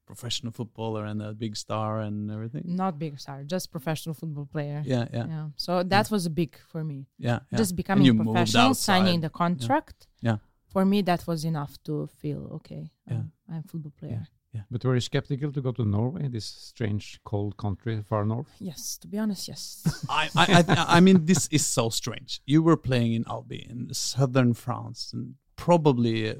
professional 0.06 0.51
footballer 0.51 1.06
and 1.06 1.22
a 1.22 1.34
big 1.34 1.56
star 1.56 1.99
and 2.01 2.30
everything. 2.32 2.64
Not 2.66 2.99
big 2.99 3.20
star, 3.20 3.43
just 3.43 3.72
professional 3.72 4.14
football 4.16 4.45
player. 4.45 4.82
Yeah, 4.86 5.06
yeah, 5.14 5.20
yeah. 5.20 5.26
Yeah. 5.28 5.47
So 5.56 5.84
that 5.84 6.12
was 6.12 6.26
a 6.26 6.30
big 6.30 6.58
for 6.72 6.84
me. 6.84 7.08
yeah. 7.18 7.39
Just 7.56 7.76
becoming 7.76 8.18
professional, 8.18 8.74
signing 8.74 9.22
the 9.22 9.30
contract. 9.30 10.08
Yeah. 10.22 10.38
For 10.72 10.86
me, 10.86 11.04
that 11.04 11.28
was 11.28 11.45
enough 11.45 11.78
to 11.84 12.08
feel 12.20 12.49
okay. 12.54 12.89
Yeah. 13.08 13.18
um, 13.18 13.32
I'm 13.49 13.64
a 13.66 13.68
football 13.68 13.93
player. 13.99 14.28
Yeah. 14.54 14.62
But 14.70 14.84
were 14.86 14.93
you 14.95 15.01
skeptical 15.01 15.51
to 15.51 15.62
go 15.62 15.72
to 15.72 15.84
Norway, 15.84 16.28
this 16.28 16.45
strange 16.45 17.20
cold 17.24 17.58
country 17.58 18.01
far 18.08 18.24
north? 18.26 18.47
Yes, 18.60 18.97
to 18.99 19.08
be 19.08 19.18
honest, 19.18 19.47
yes. 19.47 20.06
I, 20.10 20.30
I, 20.36 20.64
I, 20.68 20.86
I 20.97 20.99
mean, 20.99 21.26
this 21.26 21.47
is 21.51 21.66
so 21.66 21.89
strange. 21.89 22.39
You 22.45 22.62
were 22.62 22.78
playing 22.78 23.14
in 23.14 23.26
Albi 23.28 23.66
in 23.70 23.91
southern 23.93 24.54
France, 24.54 25.12
and 25.14 25.36
probably, 25.56 26.30
uh, 26.30 26.36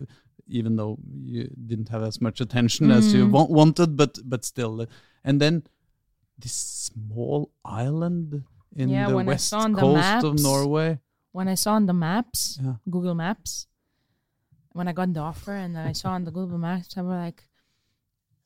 even 0.48 0.76
though 0.76 0.98
you 1.24 1.50
didn't 1.66 1.89
have 1.89 2.04
as 2.04 2.20
much 2.22 2.41
attention 2.41 2.91
as 2.91 3.14
you 3.14 3.26
Mm. 3.28 3.32
wa- 3.32 3.46
wanted, 3.60 3.96
but 3.98 4.20
but 4.26 4.44
still, 4.46 4.86
and 5.24 5.39
then 5.41 5.64
this 6.38 6.54
small 6.54 7.52
island 7.64 8.44
in 8.76 8.89
Yeah, 8.89 9.08
the 9.10 9.18
west 9.18 9.54
on 9.54 9.72
the 9.74 9.80
coast 9.82 10.24
of 10.26 10.39
Norway. 10.41 11.00
when 11.32 11.48
I 11.48 11.56
saw 11.56 11.74
on 11.74 11.86
the 11.86 11.94
maps, 11.94 12.60
Yeah. 12.62 12.76
Google 12.89 13.16
Maps, 13.16 13.68
when 14.74 14.88
I 14.88 14.94
got 14.94 15.14
the 15.14 15.20
offer 15.22 15.54
and 15.54 15.78
I 15.78 15.94
saw 15.94 16.12
on 16.14 16.24
the 16.26 16.32
Google 16.32 16.58
Maps, 16.58 16.98
I 16.98 17.02
was 17.02 17.16
like, 17.28 17.48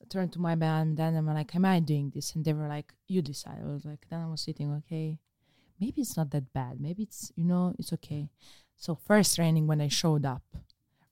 turned 0.09 0.31
to 0.33 0.39
my 0.39 0.55
band, 0.55 0.97
then 0.97 1.15
I'm 1.15 1.25
like, 1.27 1.53
am 1.55 1.65
I 1.65 1.79
doing 1.79 2.11
this? 2.11 2.33
And 2.35 2.45
they 2.45 2.53
were 2.53 2.67
like, 2.67 2.93
you 3.07 3.21
decide. 3.21 3.59
I 3.61 3.65
was 3.67 3.83
like, 3.85 4.05
then 4.09 4.21
I 4.21 4.27
was 4.27 4.41
sitting, 4.41 4.71
okay, 4.79 5.19
maybe 5.79 6.01
it's 6.01 6.15
not 6.15 6.29
that 6.31 6.53
bad. 6.53 6.79
Maybe 6.79 7.03
it's, 7.03 7.31
you 7.35 7.43
know, 7.43 7.73
it's 7.79 7.91
okay. 7.93 8.29
So 8.77 8.95
first 8.95 9.35
training 9.35 9.67
when 9.67 9.81
I 9.81 9.87
showed 9.89 10.25
up, 10.25 10.43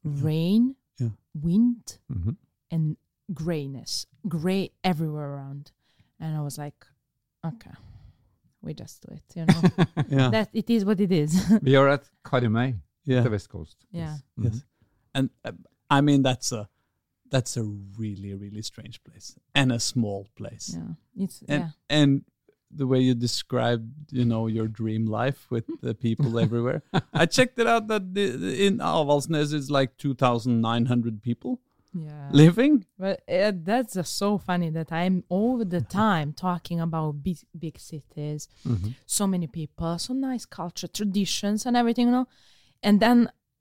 rain, 0.06 0.76
Yeah. 1.00 1.10
wind, 1.34 1.98
hmm 2.08 2.32
and 2.72 2.98
grayness, 3.34 4.08
gray 4.28 4.72
everywhere 4.84 5.30
around. 5.36 5.72
And 6.20 6.36
I 6.38 6.42
was 6.42 6.58
like, 6.58 6.86
okay, 7.46 7.72
we 8.62 8.74
just 8.74 9.02
do 9.02 9.14
it, 9.16 9.24
you 9.36 9.46
know. 9.46 9.62
Yeah, 10.10 10.30
that 10.32 10.50
it 10.54 10.70
is 10.70 10.84
what 10.86 11.00
it 11.00 11.12
is. 11.12 11.32
We 11.62 11.76
are 11.76 11.90
at 11.90 12.10
Karmøy, 12.24 12.76
yeah, 13.06 13.22
the 13.22 13.30
west 13.30 13.50
coast. 13.50 13.78
Yeah. 13.92 14.18
Mhm. 14.38 14.44
yes. 14.46 14.64
And 15.14 15.30
uh, 15.44 15.52
I 15.90 16.02
mean, 16.02 16.24
that's 16.24 16.52
a 16.52 16.68
that's 17.32 17.58
a 17.58 17.64
really 17.98 18.34
really 18.34 18.62
strange 18.62 19.00
place 19.04 19.36
and 19.54 19.72
a 19.72 19.80
small 19.80 20.28
place. 20.36 20.74
yeah, 20.78 21.24
it's 21.24 21.44
and 21.48 21.64
yeah. 21.64 21.70
and 21.90 22.24
the 22.78 22.88
way 22.92 23.00
you 23.00 23.14
described 23.16 23.90
you 24.12 24.26
know 24.32 24.48
your 24.48 24.68
dream 24.68 25.04
life 25.06 25.42
with 25.50 25.66
the 25.82 25.94
people 25.94 26.32
everywhere 26.46 26.80
i 27.14 27.26
checked 27.26 27.58
it 27.60 27.68
out 27.68 27.88
that 27.88 28.14
the, 28.16 28.26
in 28.68 28.78
avaldsnes 28.80 29.54
it's 29.54 29.70
like 29.70 29.92
2900 29.98 31.22
people 31.22 31.60
Yeah. 31.98 32.28
living 32.32 32.86
But 33.00 33.18
uh, 33.30 33.52
that's 33.70 33.96
uh, 33.96 34.04
so 34.04 34.38
funny 34.38 34.70
that 34.78 34.90
I'm 34.92 35.24
all 35.30 35.56
the 35.76 35.82
time 35.82 36.34
talking 36.34 36.80
about 36.88 37.24
big, 37.24 37.38
big 37.58 37.76
cities, 37.80 38.50
Mhm. 38.66 38.96
so 39.06 39.24
many 39.28 39.48
people, 39.48 39.98
so 39.98 40.14
nice 40.14 40.46
culture, 40.46 40.90
traditions, 41.00 41.66
and 41.66 41.76
everything, 41.78 42.08
you 42.08 42.16
know. 42.18 42.28
And 42.84 43.00
then 43.00 43.18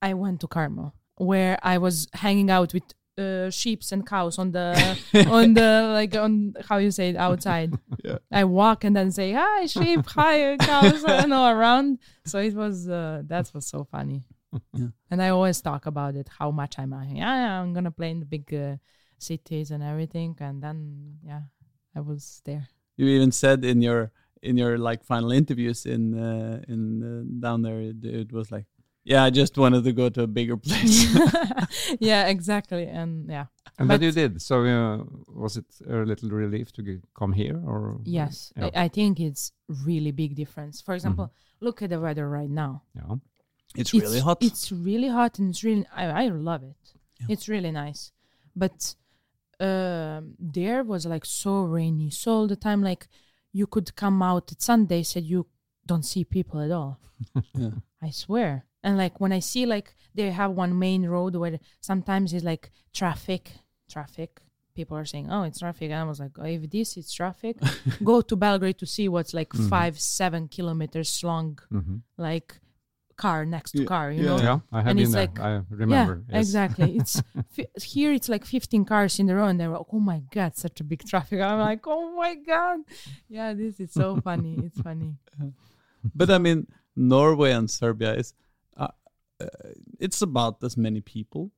I 0.08 0.14
went 0.14 0.40
to 0.40 0.48
Carmel, 0.48 0.88
where 1.30 1.54
I 1.62 1.76
was 1.78 2.08
hanging 2.24 2.50
out 2.56 2.70
with 2.74 2.88
uh, 3.18 3.50
sheep 3.50 3.82
and 3.92 4.06
cows 4.06 4.38
on 4.38 4.52
the 4.52 4.74
on 5.28 5.54
the 5.54 5.90
like 5.92 6.14
on 6.16 6.54
how 6.68 6.78
you 6.78 6.90
say 6.90 7.10
it 7.10 7.16
outside. 7.16 7.72
Yeah. 8.04 8.18
I 8.30 8.44
walk 8.44 8.84
and 8.84 8.94
then 8.94 9.10
say 9.10 9.32
hi 9.32 9.64
sheep, 9.64 10.04
hi 10.06 10.56
cows, 10.58 11.02
you 11.22 11.26
know 11.26 11.48
around. 11.48 11.98
So 12.26 12.38
it 12.38 12.54
was 12.54 12.86
uh, 12.88 13.22
that 13.26 13.50
was 13.54 13.66
so 13.66 13.84
funny. 13.84 14.24
Yeah. 14.74 14.88
And 15.10 15.22
I 15.22 15.30
always 15.30 15.60
talk 15.62 15.86
about 15.86 16.14
it, 16.14 16.28
how 16.38 16.50
much 16.50 16.78
I'm 16.78 16.92
uh, 16.92 17.04
yeah, 17.04 17.60
I'm 17.62 17.72
gonna 17.72 17.90
play 17.90 18.10
in 18.10 18.20
the 18.20 18.26
big 18.26 18.52
uh, 18.52 18.76
cities 19.18 19.70
and 19.70 19.82
everything, 19.82 20.36
and 20.40 20.62
then 20.62 21.18
yeah, 21.24 21.42
I 21.96 22.00
was 22.00 22.42
there. 22.44 22.68
you 22.96 23.06
even 23.06 23.32
said 23.32 23.64
in 23.64 23.80
your 23.80 24.12
in 24.42 24.58
your 24.58 24.76
like 24.76 25.02
final 25.02 25.32
interviews 25.32 25.86
in 25.86 26.14
uh, 26.18 26.60
in 26.68 27.02
uh, 27.02 27.24
down 27.40 27.62
there 27.62 27.80
it, 27.80 28.04
it 28.04 28.32
was 28.32 28.52
like 28.52 28.66
yeah 29.04 29.22
i 29.24 29.30
just 29.30 29.56
wanted 29.58 29.84
to 29.84 29.92
go 29.92 30.08
to 30.08 30.22
a 30.22 30.26
bigger 30.26 30.56
place 30.56 31.06
yeah, 32.00 32.26
exactly, 32.28 32.86
and 32.86 33.28
yeah, 33.28 33.46
And 33.78 33.88
that 33.90 34.00
But- 34.00 34.04
you 34.06 34.12
did. 34.12 34.40
So 34.42 34.54
uh, 34.64 35.04
was 35.28 35.56
it 35.56 35.64
a 35.88 35.96
little 36.10 36.30
relief 36.30 36.72
to 36.72 36.82
get, 36.82 37.00
come 37.18 37.32
here, 37.32 37.56
or 37.66 38.00
yes, 38.04 38.52
Yeah. 38.56 38.70
I, 38.74 38.84
I 38.84 38.88
think 38.88 39.20
it's 39.20 39.52
really 39.86 40.12
big 40.12 40.34
difference. 40.36 40.80
For 40.80 40.94
example, 40.94 41.32
look 41.60 41.82
at 41.82 41.90
the 41.90 42.00
weather 42.00 42.28
right 42.28 42.50
now. 42.50 42.82
yeah. 42.94 43.16
it's 43.76 43.92
really 43.92 44.20
hot 44.20 44.38
It's 44.42 44.70
really 44.72 45.08
hot, 45.08 45.38
and 45.38 45.50
it's 45.50 45.62
really 45.64 45.86
I, 45.94 46.24
I 46.24 46.28
love 46.28 46.62
it. 46.62 46.82
Yeah. 47.20 47.26
It's 47.32 47.48
really 47.48 47.72
nice, 47.72 48.12
but 48.54 48.94
um, 49.60 50.34
there 50.38 50.82
was 50.84 51.06
like 51.06 51.24
so 51.24 51.62
rainy, 51.64 52.10
so 52.10 52.32
all 52.32 52.46
the 52.46 52.56
time. 52.56 52.82
Like 52.82 53.08
you 53.52 53.66
could 53.66 53.94
come 53.96 54.22
out 54.22 54.52
at 54.52 54.62
Sundays 54.62 55.16
and 55.16 55.26
you 55.26 55.46
don't 55.86 56.04
see 56.04 56.24
people 56.24 56.60
at 56.60 56.70
all. 56.70 56.98
yeah. 57.54 57.70
I 58.02 58.10
swear. 58.10 58.64
And 58.84 58.96
like 59.02 59.14
when 59.22 59.32
I 59.32 59.40
see 59.40 59.64
like 59.66 59.88
they 60.14 60.30
have 60.30 60.52
one 60.64 60.78
main 60.78 61.02
road 61.14 61.34
where 61.36 61.58
sometimes 61.80 62.32
it's 62.34 62.44
like 62.44 62.70
traffic, 62.92 63.44
traffic. 63.90 64.30
People 64.78 64.96
are 65.00 65.04
saying, 65.12 65.28
"Oh, 65.30 65.42
it's 65.48 65.60
traffic," 65.60 65.88
and 65.92 66.00
I 66.04 66.04
was 66.12 66.20
like, 66.24 66.34
oh, 66.38 66.44
"If 66.56 66.62
this 66.70 66.96
is 67.00 67.06
traffic, 67.20 67.56
go 68.10 68.20
to 68.20 68.34
Belgrade 68.36 68.78
to 68.82 68.86
see 68.86 69.06
what's 69.08 69.32
like 69.40 69.50
Mhm. 69.54 69.68
five, 69.74 69.94
seven 70.00 70.42
kilometers 70.56 71.10
long, 71.30 71.58
hmm 71.70 71.98
like 72.18 72.48
car 73.16 73.44
next 73.46 73.70
to 73.72 73.82
Yeah, 73.82 73.92
car, 73.94 74.06
you 74.10 74.22
yeah. 74.24 74.30
know. 74.36 74.42
Yeah, 74.48 74.58
I 74.72 74.78
have 74.82 74.86
And 74.90 74.96
been 74.98 75.04
it's 75.06 75.14
there. 75.14 75.22
like- 75.30 75.40
I 75.40 75.50
remember. 75.82 76.14
Yeah, 76.28 76.34
yes. 76.36 76.42
exactly. 76.46 76.88
It's 77.00 77.14
fi- 77.54 77.70
here. 77.94 78.12
It's 78.18 78.28
like 78.34 78.44
15 78.44 78.84
cars 78.84 79.18
in 79.20 79.30
a 79.30 79.34
row, 79.38 79.46
and 79.50 79.56
they're 79.58 79.70
like, 79.78 79.86
"Oh 79.96 80.00
my 80.12 80.20
god, 80.36 80.56
such 80.56 80.80
a 80.80 80.84
big 80.84 81.00
traffic!" 81.10 81.38
I'm 81.40 81.60
like, 81.70 81.86
"Oh 81.86 82.06
my 82.22 82.34
god, 82.52 82.80
yeah, 83.36 83.54
this 83.54 83.78
is 83.84 83.92
so 83.92 84.20
funny. 84.20 84.54
It's 84.66 84.80
funny." 84.88 85.14
But 86.14 86.28
I 86.30 86.38
mean, 86.38 86.66
Norway 86.96 87.52
and 87.52 87.70
Serbia 87.70 88.12
is, 88.14 88.34
uh, 89.40 89.46
it's 90.00 90.22
about 90.22 90.62
as 90.62 90.76
many 90.76 91.00
people. 91.00 91.50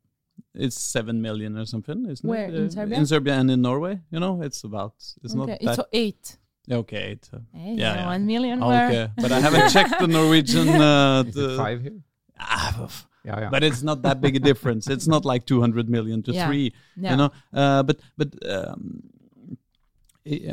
It's 0.55 0.79
seven 0.79 1.21
million 1.23 1.57
or 1.57 1.67
something, 1.67 2.07
isn't 2.07 2.29
Where, 2.29 2.49
it? 2.49 2.55
in 2.55 2.67
Uh, 2.67 2.71
Serbia? 2.71 2.97
In 2.99 3.07
Serbia 3.07 3.35
and 3.35 3.51
in 3.51 3.63
Norway, 3.63 4.01
you 4.11 4.21
know, 4.21 4.43
it's 4.43 4.65
about. 4.65 4.95
It's 5.23 5.35
okay, 5.35 5.53
not 5.53 5.61
that. 5.63 5.77
so 5.77 5.85
eight. 5.93 6.37
okay, 6.71 7.13
it's, 7.13 7.31
uh, 7.33 7.39
Hey, 7.53 7.75
Yeah, 7.75 7.95
yeah, 7.95 7.95
yeah. 8.01 8.07
one 8.07 8.27
million. 8.27 8.61
where- 8.61 8.89
okay, 8.91 9.13
but 9.23 9.33
I 9.33 9.41
haven't 9.41 9.71
checked 9.77 9.99
the 10.01 10.07
Norwegian. 10.09 10.69
Uh, 10.69 11.25
Is 11.27 11.35
the, 11.35 11.55
it 11.55 11.57
five 11.57 11.81
here? 11.83 12.01
Ah, 12.39 12.89
Yeah, 13.25 13.41
yeah. 13.41 13.51
but 13.51 13.63
it's 13.65 13.83
not 13.83 14.03
that 14.03 14.21
big 14.21 14.37
a 14.37 14.41
difference. 14.41 14.89
It's 14.91 15.07
not 15.09 15.25
like 15.25 15.47
200 15.47 15.89
million 15.89 16.23
to 16.25 16.33
Yeah. 16.33 16.47
three, 16.47 16.73
Yeah. 16.97 17.11
you 17.13 17.17
know. 17.17 17.31
Uh, 17.53 17.83
but 17.83 17.97
but 18.17 18.29
um, 18.55 19.03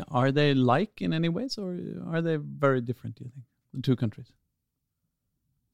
are 0.08 0.30
they 0.32 0.54
like 0.54 1.02
in 1.02 1.12
any 1.12 1.28
ways, 1.28 1.58
or 1.58 1.76
are 2.06 2.22
they 2.22 2.36
very 2.36 2.80
different? 2.80 3.16
Do 3.16 3.24
you 3.24 3.30
think 3.34 3.44
the 3.74 3.82
two 3.82 3.96
countries? 3.96 4.32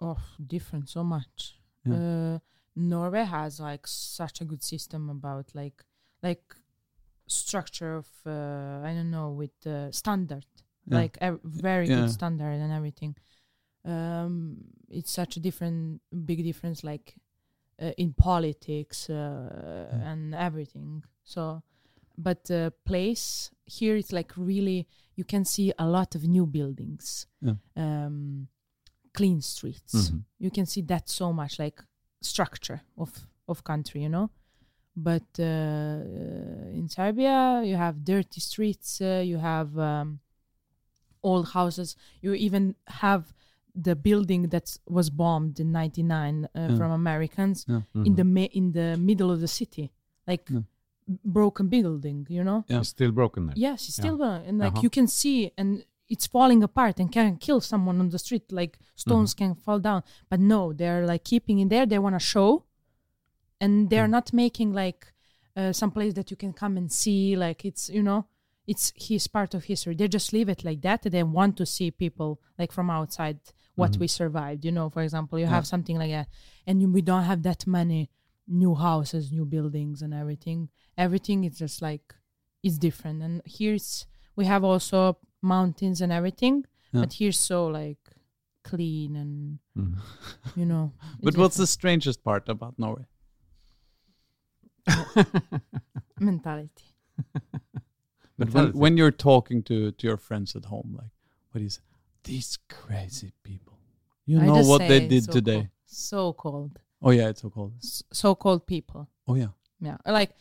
Oh, 0.01 0.19
different 0.47 0.89
so 0.89 1.05
much. 1.05 1.59
Yeah. 1.85 1.95
Uh, 1.95 2.39
Norway 2.77 3.25
has 3.25 3.61
like 3.61 3.87
such 3.87 4.41
a 4.41 4.45
good 4.45 4.63
system 4.63 5.11
about 5.11 5.55
like 5.55 5.85
like 6.23 6.55
structure 7.27 7.97
of 7.97 8.09
uh, 8.27 8.81
I 8.85 8.93
don't 8.95 9.11
know 9.11 9.31
with 9.31 9.67
uh, 9.67 9.91
standard 9.93 10.47
Yeah. 10.87 10.99
like 10.99 11.19
ev- 11.21 11.41
very 11.45 11.87
Yeah. 11.89 12.01
good 12.01 12.11
standard 12.11 12.61
and 12.61 12.73
everything. 12.73 13.17
Um, 13.85 14.57
it's 14.89 15.13
such 15.13 15.37
a 15.37 15.41
different 15.41 16.01
big 16.25 16.43
difference 16.45 16.85
like 16.85 17.15
uh, 17.83 17.93
in 17.97 18.13
politics 18.13 19.09
uh, 19.09 19.89
and 20.05 20.35
everything. 20.35 21.03
So, 21.25 21.63
but 22.19 22.45
the 22.45 22.73
place 22.85 23.51
here 23.65 23.97
it's 23.97 24.13
like 24.13 24.33
really 24.37 24.87
you 25.17 25.25
can 25.25 25.45
see 25.45 25.73
a 25.79 25.87
lot 25.87 26.15
of 26.15 26.23
new 26.25 26.47
buildings, 26.47 27.27
um, 27.77 28.49
clean 29.13 29.41
streets 29.41 29.95
Mhm. 30.11 30.23
you 30.39 30.51
can 30.51 30.67
see 30.67 30.83
that 30.83 31.09
so 31.09 31.33
much 31.33 31.59
like 31.59 31.83
structure 32.23 32.81
of 32.97 33.11
of 33.49 33.63
country 33.65 34.03
you 34.03 34.09
know 34.09 34.31
but 34.97 35.29
uh, 35.39 35.45
uh, 35.45 36.79
in 36.79 36.89
serbia 36.89 37.63
you 37.65 37.77
have 37.77 37.95
dirty 38.05 38.41
streets 38.41 39.01
uh, 39.01 39.23
you 39.31 39.39
have 39.39 39.77
um, 39.79 40.21
old 41.23 41.49
houses 41.49 41.97
you 42.23 42.33
even 42.35 42.75
have 42.87 43.23
the 43.75 43.95
building 43.95 44.49
that 44.49 44.79
was 44.87 45.11
bombed 45.11 45.61
in 45.61 45.71
99 45.73 46.45
uh, 46.45 46.49
Yeah. 46.55 46.77
from 46.77 46.91
americans 46.93 47.65
Yeah. 47.69 47.83
in 47.95 48.13
Mhm. 48.13 48.17
the 48.17 48.25
mi- 48.25 48.51
in 48.53 48.73
the 48.73 48.97
middle 48.97 49.31
of 49.31 49.41
the 49.41 49.49
city 49.49 49.91
like 50.27 50.45
Yeah. 50.51 50.63
broken 51.25 51.69
building 51.69 52.27
you 52.31 52.43
know 52.45 52.65
Yeah. 52.69 52.81
It's 52.81 52.89
still 52.91 53.13
broken 53.13 53.47
there. 53.47 53.57
Yes, 53.57 53.89
it's 53.89 53.97
still 53.97 54.17
going, 54.17 54.43
and 54.49 54.59
like 54.59 54.73
Uh-huh. 54.75 54.83
you 54.85 54.91
can 54.91 55.07
see, 55.09 55.51
and 55.57 55.85
it's 56.11 56.27
falling 56.27 56.63
apart 56.63 56.99
and 56.99 57.11
can 57.11 57.37
kill 57.37 57.61
someone 57.61 58.01
on 58.01 58.11
the 58.11 58.19
street. 58.19 58.51
Like 58.51 58.79
stones 58.97 59.33
mm-hmm. 59.33 59.53
can 59.53 59.55
fall 59.55 59.79
down, 59.79 60.03
but 60.29 60.41
no, 60.41 60.73
they're 60.73 61.07
like 61.07 61.25
keeping 61.25 61.61
in 61.61 61.69
there. 61.69 61.87
They 61.87 62.01
want 62.01 62.17
to 62.17 62.19
show, 62.35 62.65
and 63.61 63.89
they're 63.89 64.09
mm. 64.09 64.17
not 64.19 64.33
making 64.33 64.73
like 64.73 65.13
uh, 65.57 65.73
some 65.73 65.93
place 65.93 66.13
that 66.15 66.31
you 66.31 66.37
can 66.37 66.53
come 66.53 66.77
and 66.77 66.91
see. 66.91 67.37
Like 67.37 67.65
it's 67.65 67.89
you 67.89 68.03
know, 68.03 68.27
it's 68.67 68.93
his 68.97 69.29
part 69.29 69.55
of 69.55 69.65
history. 69.65 69.95
They 69.95 70.09
just 70.09 70.33
leave 70.33 70.49
it 70.49 70.65
like 70.65 70.83
that. 70.83 71.03
They 71.03 71.23
want 71.23 71.57
to 71.59 71.65
see 71.65 71.93
people 71.93 72.41
like 72.59 72.73
from 72.73 72.91
outside 72.91 73.39
what 73.77 73.93
mm-hmm. 73.93 74.01
we 74.01 74.09
survived. 74.09 74.65
You 74.65 74.73
know, 74.73 74.91
for 74.91 75.03
example, 75.03 75.39
you 75.39 75.45
Yeah. 75.45 75.53
have 75.53 75.67
something 75.67 75.97
like 75.97 76.11
that, 76.11 76.29
and 76.67 76.83
you- 76.83 76.91
we 76.91 77.03
don't 77.03 77.25
have 77.25 77.45
that 77.45 77.67
many 77.69 78.11
new 78.49 78.75
houses, 78.75 79.31
new 79.31 79.47
buildings, 79.47 80.03
and 80.03 80.13
everything. 80.13 80.71
Everything 80.99 81.45
is 81.45 81.57
just 81.57 81.81
like 81.81 82.15
it's 82.65 82.79
different. 82.79 83.23
And 83.23 83.43
here's 83.47 84.07
we 84.35 84.45
have 84.47 84.65
also 84.65 85.19
mountains 85.43 86.01
and 86.01 86.13
everything, 86.13 86.65
Yeah. 86.93 87.01
but 87.03 87.13
here's 87.15 87.39
so 87.39 87.67
like 87.67 87.99
clean 88.63 89.17
and 89.17 89.59
Mhm. 89.77 89.99
you 90.57 90.67
know. 90.67 90.93
But 91.23 91.37
what's 91.37 91.57
the 91.57 91.67
strangest 91.67 92.23
part 92.23 92.49
about 92.49 92.79
Norway? 92.79 93.07
mentality? 96.21 96.85
But 98.39 98.51
when, 98.55 98.73
when 98.73 98.97
you're 98.97 99.11
talking 99.11 99.63
to, 99.65 99.93
to 99.93 100.07
your 100.07 100.17
friends 100.17 100.57
at 100.57 100.65
home, 100.67 100.95
like, 100.99 101.11
what 101.51 101.59
do 101.59 101.63
you 101.65 101.71
say? 101.71 101.83
These 102.25 102.59
crazy 102.69 103.33
people. 103.43 103.79
You 104.27 104.41
I 104.41 104.47
know 104.47 104.63
what 104.63 104.79
they 104.81 105.07
did 105.09 105.25
so 105.25 105.33
today. 105.33 105.55
cold. 105.55 105.69
So 105.87 106.33
cold, 106.35 106.79
Oh 107.03 107.11
yeah, 107.11 107.29
it's 107.29 107.41
so 107.43 107.51
cold. 107.51 107.73
S- 107.83 108.03
so 108.13 108.35
cold 108.35 108.67
people. 108.67 109.09
Oh 109.27 109.35
yeah. 109.35 109.49
Yeah, 109.81 109.97
like 110.07 110.33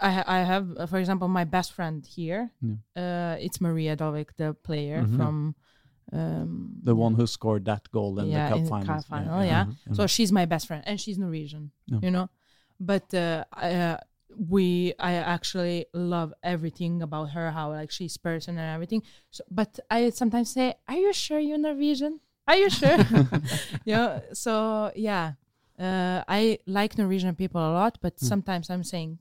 I 0.00 0.24
I 0.26 0.38
have, 0.42 0.66
uh, 0.76 0.86
for 0.86 0.98
example, 0.98 1.28
my 1.28 1.44
best 1.44 1.72
friend 1.72 2.04
here. 2.06 2.52
Uh, 2.96 3.36
it's 3.38 3.60
Maria 3.60 3.96
Dovik, 3.96 4.30
the 4.36 4.54
player 4.54 5.04
Mhm. 5.04 5.16
from 5.16 5.54
um, 6.12 6.80
The 6.82 6.94
one 6.94 7.14
who 7.14 7.26
scored 7.26 7.64
that 7.66 7.88
goal 7.92 8.18
in 8.18 8.30
yeah, 8.30 8.48
the 8.48 8.50
cup 8.50 8.58
in 8.58 8.66
finals. 8.66 8.86
the 8.86 8.94
cup 8.94 9.04
final. 9.06 9.44
Yeah, 9.44 9.64
Mhm. 9.66 9.94
so 9.96 10.06
she's 10.06 10.32
my 10.32 10.44
best 10.46 10.66
friend, 10.66 10.82
and 10.86 11.00
she's 11.00 11.18
Norwegian. 11.18 11.70
Yeah. 11.86 12.00
You 12.02 12.10
know, 12.10 12.28
but 12.80 13.14
uh, 13.14 13.44
I, 13.52 13.74
uh, 13.74 13.98
we 14.36 14.92
I 14.98 15.12
actually 15.14 15.86
love 15.94 16.34
everything 16.42 17.02
about 17.02 17.30
her, 17.30 17.50
how 17.52 17.70
like 17.70 17.90
she's 17.92 18.16
person 18.16 18.58
and 18.58 18.74
everything. 18.74 19.02
So, 19.30 19.44
but 19.50 19.78
I 19.90 20.10
sometimes 20.10 20.50
say, 20.50 20.74
"Are 20.88 20.96
you 20.98 21.12
sure 21.12 21.38
you're 21.38 21.58
Norwegian? 21.58 22.18
Are 22.48 22.56
you 22.56 22.70
sure?" 22.70 22.96
you 23.86 23.94
know. 23.94 24.20
So 24.32 24.90
yeah, 24.96 25.34
uh, 25.78 26.24
I 26.26 26.58
like 26.66 26.98
Norwegian 26.98 27.34
people 27.36 27.60
a 27.60 27.70
lot, 27.72 27.98
but 28.02 28.18
sometimes 28.18 28.68
I'm 28.70 28.82
saying. 28.84 29.20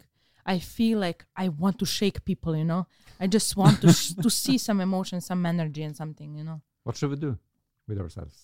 I 0.56 0.58
feel 0.60 0.98
like 1.08 1.26
I 1.44 1.46
want 1.64 1.76
to 1.80 1.86
shake 1.86 2.18
people, 2.26 2.54
you 2.62 2.66
know. 2.72 2.84
I 3.24 3.28
just 3.28 3.56
want 3.62 3.82
to 3.82 3.94
sh- 3.94 4.14
to 4.24 4.30
see 4.30 4.58
some 4.68 4.80
emotion, 4.82 5.22
some 5.22 5.46
energy, 5.46 5.84
and 5.88 5.96
something, 5.96 6.30
you 6.40 6.44
know. 6.44 6.60
What 6.84 6.98
should 6.98 7.12
we 7.12 7.18
do 7.28 7.38
with 7.88 8.00
ourselves? 8.00 8.36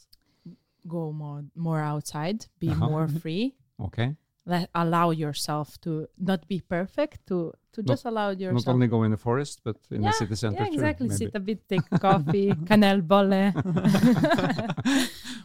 Go 0.88 1.12
more 1.24 1.42
more 1.68 1.82
outside, 1.94 2.46
be 2.60 2.70
Uh-huh. 2.70 2.90
more 2.90 3.08
free, 3.22 3.46
Okay. 3.88 4.10
let 4.46 4.70
allow 4.84 5.08
yourself 5.24 5.68
to 5.86 5.92
not 6.30 6.42
be 6.48 6.60
perfect 6.76 7.18
to 7.30 7.38
to 7.74 7.82
Not- 7.82 7.88
just 7.92 8.06
allow 8.06 8.30
yourself. 8.30 8.66
Not 8.68 8.74
only 8.76 8.88
go 8.88 9.02
in 9.08 9.12
the 9.12 9.18
forest, 9.30 9.56
but 9.68 9.78
in 9.90 10.04
yeah, 10.04 10.12
the 10.12 10.18
city 10.22 10.36
center 10.36 10.62
yeah 10.62 10.68
too. 10.70 10.76
exactly 10.78 11.08
maybe. 11.10 11.18
sit 11.26 11.32
a 11.36 11.44
bit 11.50 11.60
take 11.68 11.88
coffee 12.08 12.50
kanelbolle 12.70 13.44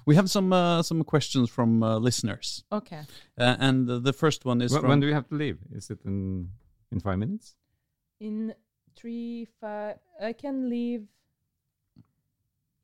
we 0.07 0.15
have 0.17 0.29
some 0.31 0.53
uh, 0.53 0.83
some 0.83 1.05
questions 1.05 1.51
from 1.51 1.83
uh, 1.83 1.99
listeners, 1.99 2.65
okay 2.73 3.03
uh, 3.39 3.57
and 3.67 3.87
the, 3.89 3.99
the 4.01 4.13
first 4.13 4.45
one 4.45 4.61
is 4.65 4.73
When, 4.73 4.81
from. 4.81 4.89
when 4.91 5.01
do 5.01 5.07
we 5.07 5.13
have 5.13 5.29
to 5.29 5.35
leave? 5.35 5.59
Is 5.75 5.91
it 5.91 6.01
in 6.05 6.51
in 6.93 7.01
five 7.01 7.19
minutes? 7.19 7.55
in 8.21 8.53
three 8.97 9.47
five 9.61 9.97
i 10.21 10.33
can 10.35 10.69
leave 10.69 11.05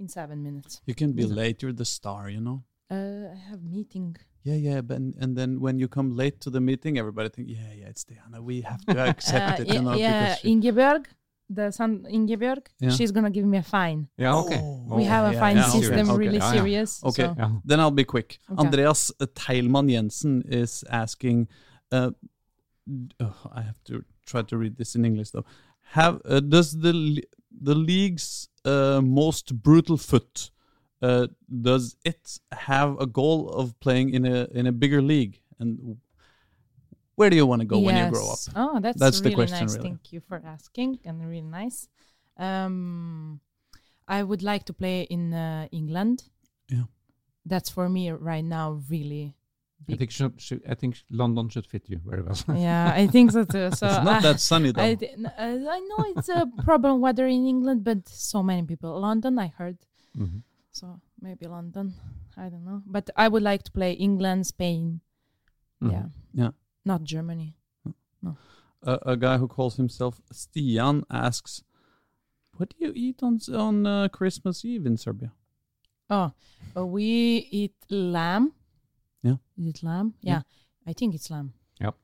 in 0.00 0.08
seven 0.08 0.42
minutes 0.42 0.80
you 0.86 0.94
can 0.94 1.12
be 1.12 1.24
late. 1.26 1.62
You're 1.62 1.72
the 1.72 1.84
star, 1.84 2.28
you 2.30 2.40
know. 2.40 2.58
uh, 2.90 3.32
i 3.34 3.38
have 3.50 3.62
meeting 3.76 4.16
Yeah, 4.48 4.54
yeah, 4.68 4.80
but 4.88 4.96
and, 4.98 5.14
and 5.22 5.36
then 5.36 5.50
when 5.60 5.76
you 5.82 5.88
come 5.88 6.08
late 6.22 6.36
to 6.44 6.50
the 6.50 6.60
meeting, 6.60 6.92
everybody 7.02 7.28
think, 7.34 7.48
yeah, 7.50 7.72
yeah, 7.80 7.88
it's 7.92 8.04
Diana. 8.04 8.38
We 8.50 8.56
have 8.70 8.82
to 8.86 8.98
accept 9.12 9.58
uh, 9.58 9.62
it, 9.62 9.74
you 9.74 9.82
know. 9.82 9.94
yeah 9.94 10.08
because 10.12 10.38
she- 10.40 10.50
ingeborg 10.52 11.02
the 11.48 11.70
son 11.70 12.04
ingeborg 12.10 12.68
Yeah. 12.80 12.90
she's 12.90 13.12
gonna 13.12 13.30
give 13.30 13.44
me 13.46 13.58
a 13.58 13.62
fine 13.62 14.08
Yeah. 14.18 14.34
Okay. 14.36 14.60
Oh. 14.60 14.96
we 14.96 15.04
have 15.04 15.30
a 15.30 15.34
yeah, 15.34 15.40
fine 15.40 15.56
yeah, 15.56 15.68
system 15.70 16.10
okay, 16.10 16.18
really 16.18 16.38
yeah, 16.38 16.52
yeah. 16.52 16.58
serious 16.58 17.04
Okay. 17.04 17.22
so- 17.24 17.34
Yeah. 17.38 17.50
Then 17.64 17.80
I'll 17.80 17.90
be 17.90 18.04
quick. 18.04 18.38
Okay. 18.50 18.66
Andreas 18.66 19.12
Teilman 19.20 19.88
Jensen 19.90 20.42
is 20.48 20.84
asking. 20.90 21.48
Uh, 21.92 22.10
oh, 23.20 23.36
I 23.52 23.62
have 23.62 23.82
to 23.84 24.04
try 24.26 24.42
to 24.42 24.56
read 24.56 24.76
this 24.76 24.94
in 24.96 25.04
English 25.04 25.30
though. 25.30 25.44
Have 25.92 26.20
uh, 26.24 26.40
does 26.40 26.78
the 26.80 27.22
the 27.68 27.74
league's 27.74 28.48
uh, 28.64 29.00
most 29.02 29.62
brutal 29.62 29.96
foot 29.96 30.50
uh, 31.02 31.26
does 31.70 31.96
it 32.04 32.38
have 32.52 32.98
a 33.00 33.06
goal 33.06 33.48
of 33.50 33.78
playing 33.80 34.10
in 34.10 34.26
a 34.26 34.48
in 34.52 34.66
a 34.66 34.72
bigger 34.72 35.00
league? 35.02 35.40
And 35.60 35.98
where 37.16 37.30
do 37.30 37.36
you 37.36 37.46
want 37.46 37.60
to 37.60 37.66
go 37.66 37.78
when 37.80 37.96
you 37.96 38.10
grow 38.10 38.30
up? 38.30 38.38
Oh, 38.54 38.78
that's, 38.80 38.98
That's 38.98 39.20
the 39.20 39.34
question, 39.34 39.66
nice. 39.66 39.76
really. 39.76 39.88
Thank 39.88 40.12
you 40.12 40.20
for 40.20 40.40
asking, 40.44 41.00
and 41.04 41.26
really 41.26 41.40
nice. 41.42 41.88
Um, 42.38 43.40
I 44.06 44.22
would 44.22 44.42
like 44.42 44.64
to 44.66 44.72
play 44.72 45.02
in 45.02 45.32
uh, 45.34 45.66
England. 45.72 46.24
Yeah. 46.68 46.84
That's 47.44 47.70
for 47.70 47.88
me 47.88 48.10
right 48.10 48.44
now 48.44 48.80
really. 48.88 49.34
I 49.88 49.94
think 49.94 50.10
should, 50.10 50.40
should, 50.40 50.62
I 50.68 50.74
think 50.74 50.96
London 51.10 51.48
should 51.48 51.66
fit 51.66 51.84
you 51.86 52.00
very 52.04 52.22
well. 52.22 52.36
Yeah, 52.56 52.92
I 52.94 53.06
think 53.06 53.30
so 53.30 53.44
too. 53.44 53.70
So 53.70 53.86
It's 53.86 54.04
not 54.04 54.18
I, 54.18 54.20
that 54.20 54.40
sunny 54.40 54.72
though. 54.72 54.82
I, 54.82 54.92
uh, 54.92 55.28
I 55.38 55.80
know 55.88 56.04
it's 56.16 56.28
a 56.28 56.50
problem 56.64 57.00
weather 57.00 57.26
in 57.26 57.46
England, 57.46 57.84
but 57.84 58.08
so 58.08 58.42
many 58.42 58.62
people. 58.64 58.98
London, 59.00 59.38
I 59.38 59.48
heard. 59.48 59.78
Mhm. 60.16 60.42
So 60.72 61.00
maybe 61.20 61.46
London. 61.46 61.94
I 62.36 62.48
don't 62.48 62.64
know. 62.64 62.82
But 62.84 63.10
I 63.16 63.28
would 63.28 63.42
like 63.42 63.62
to 63.64 63.70
play 63.70 63.92
England, 63.92 64.46
Spain. 64.46 65.00
Mhm. 65.82 65.92
Yeah. 65.92 66.06
Yeah. 66.34 66.50
Not 66.86 67.02
Germany. 67.02 67.56
a, 68.82 68.98
a 69.02 69.16
guy 69.16 69.36
who 69.38 69.48
calls 69.48 69.76
himself 69.76 70.20
Stian 70.32 71.02
asks, 71.10 71.64
"What 72.56 72.70
do 72.70 72.76
you 72.86 72.92
eat 72.94 73.22
on 73.22 73.40
on 73.52 73.86
uh, 73.86 74.08
Christmas 74.08 74.64
Eve 74.64 74.86
in 74.86 74.96
Serbia?" 74.96 75.32
Oh, 76.08 76.30
uh, 76.76 76.86
we 76.86 77.48
eat 77.50 77.74
lamb. 77.90 78.52
Yeah. 79.22 79.38
Is 79.58 79.66
it 79.66 79.82
lamb? 79.82 80.14
Yeah. 80.22 80.32
Yeah. 80.32 80.42
I 80.86 80.92
think 80.92 81.14
it's 81.16 81.28
lamb. 81.28 81.54
Yep. 81.80 81.96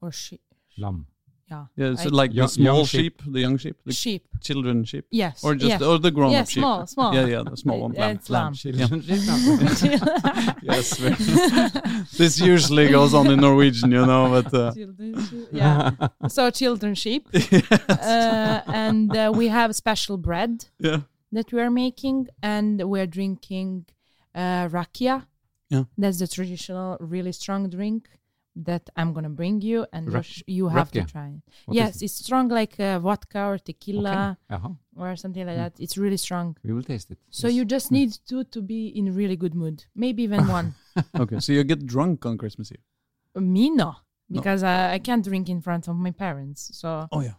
Or 0.00 0.10
sheep. 0.10 0.40
Lam. 0.78 1.06
Yeah. 1.52 1.64
Yeah, 1.80 1.94
so 2.02 2.08
I- 2.08 2.18
like 2.20 2.32
Young- 2.32 2.46
the 2.46 2.52
small 2.58 2.84
sheep. 2.92 3.00
sheep. 3.22 3.32
the 3.34 3.40
young 3.46 3.56
sheep, 3.62 3.76
the 3.84 3.92
sheep. 4.02 4.22
children 4.48 4.76
sheep, 4.90 5.04
Yes. 5.22 5.36
or 5.44 5.52
just 5.54 5.68
yes. 5.72 5.82
or 5.88 5.98
the 6.06 6.10
grown-up 6.16 6.32
yeah, 6.38 6.44
sheep. 6.52 6.62
small, 6.62 6.86
small. 6.94 7.10
Yeah, 7.16 7.26
yeah, 7.34 7.42
the 7.52 7.56
small 7.64 7.78
one. 7.84 7.92
yeah, 7.94 8.06
lamb, 8.06 8.16
it's 8.16 8.30
lamb. 8.36 8.52
lamb. 8.64 9.02
Yeah. 9.10 9.22
yes. 10.72 10.88
Yes, 11.02 12.12
this 12.20 12.34
usually 12.40 12.86
goes 12.98 13.12
on 13.18 13.26
in 13.34 13.38
Norwegian, 13.48 13.90
you 13.98 14.04
know, 14.12 14.24
but 14.36 14.48
uh, 14.54 14.72
children. 14.72 15.48
Yeah. 15.52 15.90
so 16.36 16.50
children 16.50 16.94
sheep. 16.94 17.28
Uh, 17.88 18.60
and 18.66 19.08
uh, 19.16 19.32
we 19.34 19.48
have 19.48 19.74
special 19.84 20.16
bread 20.28 20.52
yeah, 20.78 21.00
that 21.36 21.52
we 21.52 21.60
are 21.60 21.70
making, 21.70 22.28
and 22.42 22.82
we're 22.92 23.06
drinking 23.18 23.86
uh, 24.34 24.68
rakia. 24.76 25.16
Yeah. 25.74 25.84
That's 25.96 26.18
the 26.18 26.28
traditional, 26.28 26.96
really 27.00 27.32
strong 27.32 27.70
drink 27.70 28.02
that 28.54 28.90
I'm 28.96 29.12
gonna 29.14 29.30
bring 29.30 29.60
you, 29.62 29.86
and 29.92 30.06
you 30.46 30.68
have 30.68 30.90
to 30.92 31.02
try 31.04 31.28
it. 31.28 31.42
What 31.66 31.74
yes, 31.76 32.02
it's 32.02 32.14
strong 32.14 32.48
like 32.48 32.78
uh, 32.78 32.98
vodka 32.98 33.40
or 33.46 33.58
tequila 33.58 34.36
Okay. 34.50 34.54
Uh-huh. 34.56 34.68
or 34.96 35.16
something 35.16 35.46
like 35.46 35.56
Mm. 35.56 35.62
that. 35.64 35.80
It's 35.80 35.96
really 35.96 36.18
strong. 36.18 36.56
We 36.62 36.72
will 36.72 36.82
taste 36.82 37.10
it. 37.10 37.18
So 37.30 37.46
Yes. 37.48 37.56
you 37.56 37.64
just 37.64 37.90
need 37.90 38.12
to 38.28 38.44
to 38.44 38.60
be 38.62 38.88
in 38.88 39.14
really 39.14 39.36
good 39.36 39.54
mood. 39.54 39.84
Maybe 39.94 40.22
even 40.24 40.46
one. 40.48 40.74
okay. 41.22 41.40
So 41.40 41.52
you 41.52 41.64
get 41.64 41.86
drunk 41.86 42.26
on 42.26 42.36
Christmas 42.36 42.70
Eve. 42.72 42.84
Me 43.42 43.70
no, 43.70 43.84
No. 44.28 44.40
because 44.40 44.62
uh, 44.62 44.90
I 44.96 44.98
can't 44.98 45.24
drink 45.24 45.48
in 45.48 45.60
front 45.62 45.88
of 45.88 45.96
my 45.96 46.10
parents. 46.12 46.70
So 46.80 47.08
Oh 47.10 47.20
yeah. 47.22 47.36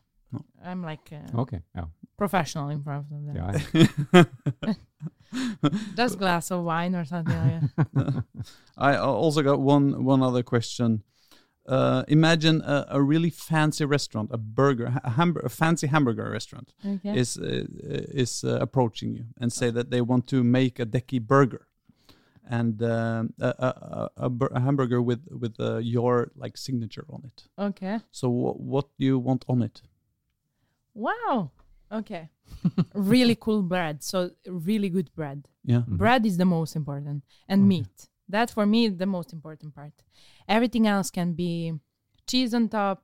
I'm 0.66 0.82
like 0.82 1.12
uh, 1.12 1.42
Okay. 1.42 1.62
Yeah. 1.76 1.86
professional 2.18 2.70
in 2.70 2.82
front 2.84 3.06
of 3.06 3.10
them. 3.12 3.36
Yeah. 3.36 4.24
Just 5.96 6.18
glass 6.20 6.52
of 6.52 6.64
wine 6.64 6.96
or 6.96 7.06
something 7.06 7.36
like 7.36 7.62
that. 7.96 8.24
I 8.78 8.96
also 8.98 9.42
got 9.42 9.60
one 9.60 10.04
one 10.04 10.22
other 10.24 10.44
question. 10.44 11.04
Uh, 11.66 12.04
imagine 12.10 12.62
a, 12.62 12.86
a 12.90 13.02
really 13.02 13.30
fancy 13.30 13.86
restaurant, 13.86 14.30
a 14.34 14.38
burger, 14.38 15.00
a, 15.04 15.12
hamburger, 15.12 15.46
a 15.46 15.50
fancy 15.50 15.88
hamburger 15.88 16.30
restaurant 16.30 16.74
Okay. 16.86 17.18
is 17.18 17.38
uh, 17.38 17.64
is 18.24 18.44
uh, 18.44 18.58
approaching 18.60 19.14
you 19.16 19.26
and 19.40 19.54
say 19.54 19.72
that 19.72 19.90
they 19.90 20.02
want 20.02 20.28
to 20.28 20.44
make 20.44 20.78
a 20.80 20.86
decky 20.86 21.22
burger, 21.22 21.68
and 22.50 22.84
um, 22.84 23.34
a, 23.40 23.48
a, 23.48 24.10
a, 24.18 24.32
a, 24.52 24.60
hamburger 24.60 25.02
with 25.02 25.22
with 25.32 25.56
uh, 25.60 25.78
your 25.78 26.32
like 26.36 26.58
signature 26.58 27.06
on 27.10 27.24
it. 27.26 27.48
okay. 27.58 28.00
So 28.12 28.28
wh- 28.30 28.60
what 28.60 28.86
do 29.00 29.06
you 29.06 29.18
want 29.20 29.46
on 29.48 29.62
it? 29.62 29.82
Wow. 30.94 31.52
Okay. 31.92 32.30
really 32.94 33.36
cool 33.40 33.62
bread. 33.62 34.04
So 34.04 34.32
really 34.48 34.90
good 34.90 35.10
bread. 35.16 35.48
Yeah. 35.66 35.82
Mhm. 35.88 35.98
Bread 35.98 36.26
is 36.26 36.38
the 36.38 36.46
most 36.46 36.76
important, 36.76 37.24
and 37.48 37.62
Okay. 37.62 37.68
meat. 37.68 38.10
That 38.30 38.50
for 38.52 38.66
me 38.66 38.86
is 38.86 38.96
the 38.98 39.06
most 39.06 39.34
important 39.34 39.76
part. 39.76 39.94
Everything 40.48 40.88
else 40.88 41.10
can 41.12 41.34
be 41.34 41.74
cheese 42.28 42.54
on 42.54 42.70
top, 42.70 43.04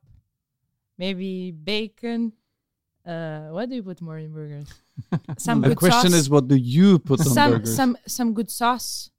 maybe 0.98 1.52
bacon. 1.52 2.34
Uh, 3.06 3.50
what 3.50 3.70
do 3.70 3.76
you 3.76 3.84
put 3.84 4.02
more 4.02 4.18
in 4.18 4.32
burgers? 4.32 4.68
Some 5.38 5.62
the 5.62 5.70
good 5.70 5.78
question 5.78 6.12
sauce. 6.12 6.20
is, 6.20 6.30
what 6.30 6.48
do 6.48 6.56
you 6.56 7.00
put 7.00 7.20
on 7.22 7.26
some 7.28 7.52
burgers? 7.52 7.76
some 7.76 7.98
some 8.06 8.34
good 8.34 8.50
sauce 8.52 9.10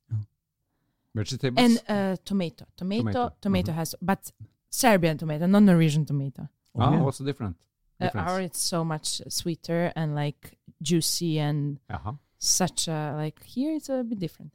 Vegetables. 1.14 1.58
and 1.58 1.82
uh, 1.88 2.16
tomato. 2.24 2.66
Tomato. 2.76 3.02
Tomato. 3.02 3.34
Tomato 3.40 3.72
Mhm. 3.72 3.74
has, 3.74 3.94
but 4.00 4.30
Serbian 4.68 5.18
tomato, 5.18 5.46
not 5.46 5.62
Norwegian 5.62 6.04
tomato. 6.06 6.48
Oh, 6.74 6.80
ah, 6.82 6.92
yeah. 6.92 7.00
what's 7.02 7.18
the 7.18 7.24
different? 7.24 7.56
Uh, 8.00 8.10
our 8.14 8.40
it's 8.40 8.60
so 8.60 8.84
much 8.84 9.20
sweeter 9.28 9.92
and 9.96 10.14
like 10.14 10.56
juicy 10.82 11.38
and 11.38 11.78
Uh-huh. 11.90 12.12
such 12.38 12.88
a 12.88 13.12
like 13.16 13.42
here 13.44 13.74
it's 13.76 13.88
a 13.88 14.02
bit 14.04 14.18
different. 14.18 14.52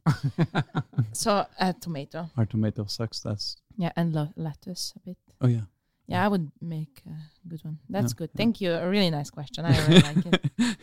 so 1.12 1.46
uh, 1.60 1.72
tomato, 1.80 2.30
Our 2.36 2.46
tomato 2.46 2.84
sucks. 2.86 3.20
That's 3.20 3.56
yeah, 3.76 3.92
and 3.96 4.12
lo- 4.14 4.32
lettuce 4.36 4.92
a 4.96 5.00
bit. 5.00 5.18
oh 5.40 5.48
yeah. 5.48 5.66
Yeah, 6.08 6.24
I 6.24 6.28
would 6.28 6.52
make 6.60 7.02
a 7.06 7.48
good 7.48 7.64
one. 7.64 7.78
That's 7.90 8.12
Yeah, 8.12 8.18
good. 8.18 8.30
yeah. 8.32 8.36
Thank 8.38 8.60
you. 8.60 8.70
A 8.72 8.88
really 8.88 9.10
nice 9.10 9.28
question. 9.30 9.64
I 9.64 9.74
really 9.88 10.02
like 10.02 10.24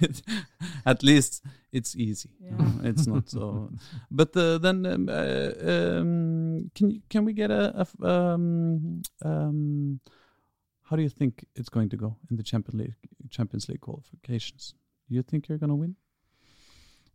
it. 0.01 0.21
At 0.85 1.01
least 1.01 1.41
it's 1.71 1.95
easy. 1.95 2.29
Yeah. 2.41 2.57
It's 2.83 3.07
not 3.07 3.29
so. 3.29 3.69
But 4.11 4.35
uh, 4.35 4.57
then, 4.59 4.85
um, 4.85 5.07
uh, 5.07 5.51
um, 5.63 6.71
can 6.75 6.89
you, 6.91 6.99
can 7.09 7.23
we 7.23 7.31
get 7.31 7.51
a, 7.51 7.87
um, 8.03 9.01
um, 9.23 9.99
how 10.83 10.95
do 10.95 11.01
you 11.01 11.09
think 11.09 11.45
it's 11.55 11.69
going 11.69 11.89
to 11.89 11.97
go 11.97 12.17
in 12.29 12.37
the 12.37 12.43
Champions 12.43 12.79
League 12.81 12.95
Champions 13.29 13.67
League 13.69 13.81
qualifications? 13.81 14.73
Do 15.09 15.15
you 15.15 15.23
think 15.23 15.47
you're 15.47 15.57
going 15.57 15.69
to 15.69 15.75
win? 15.75 15.95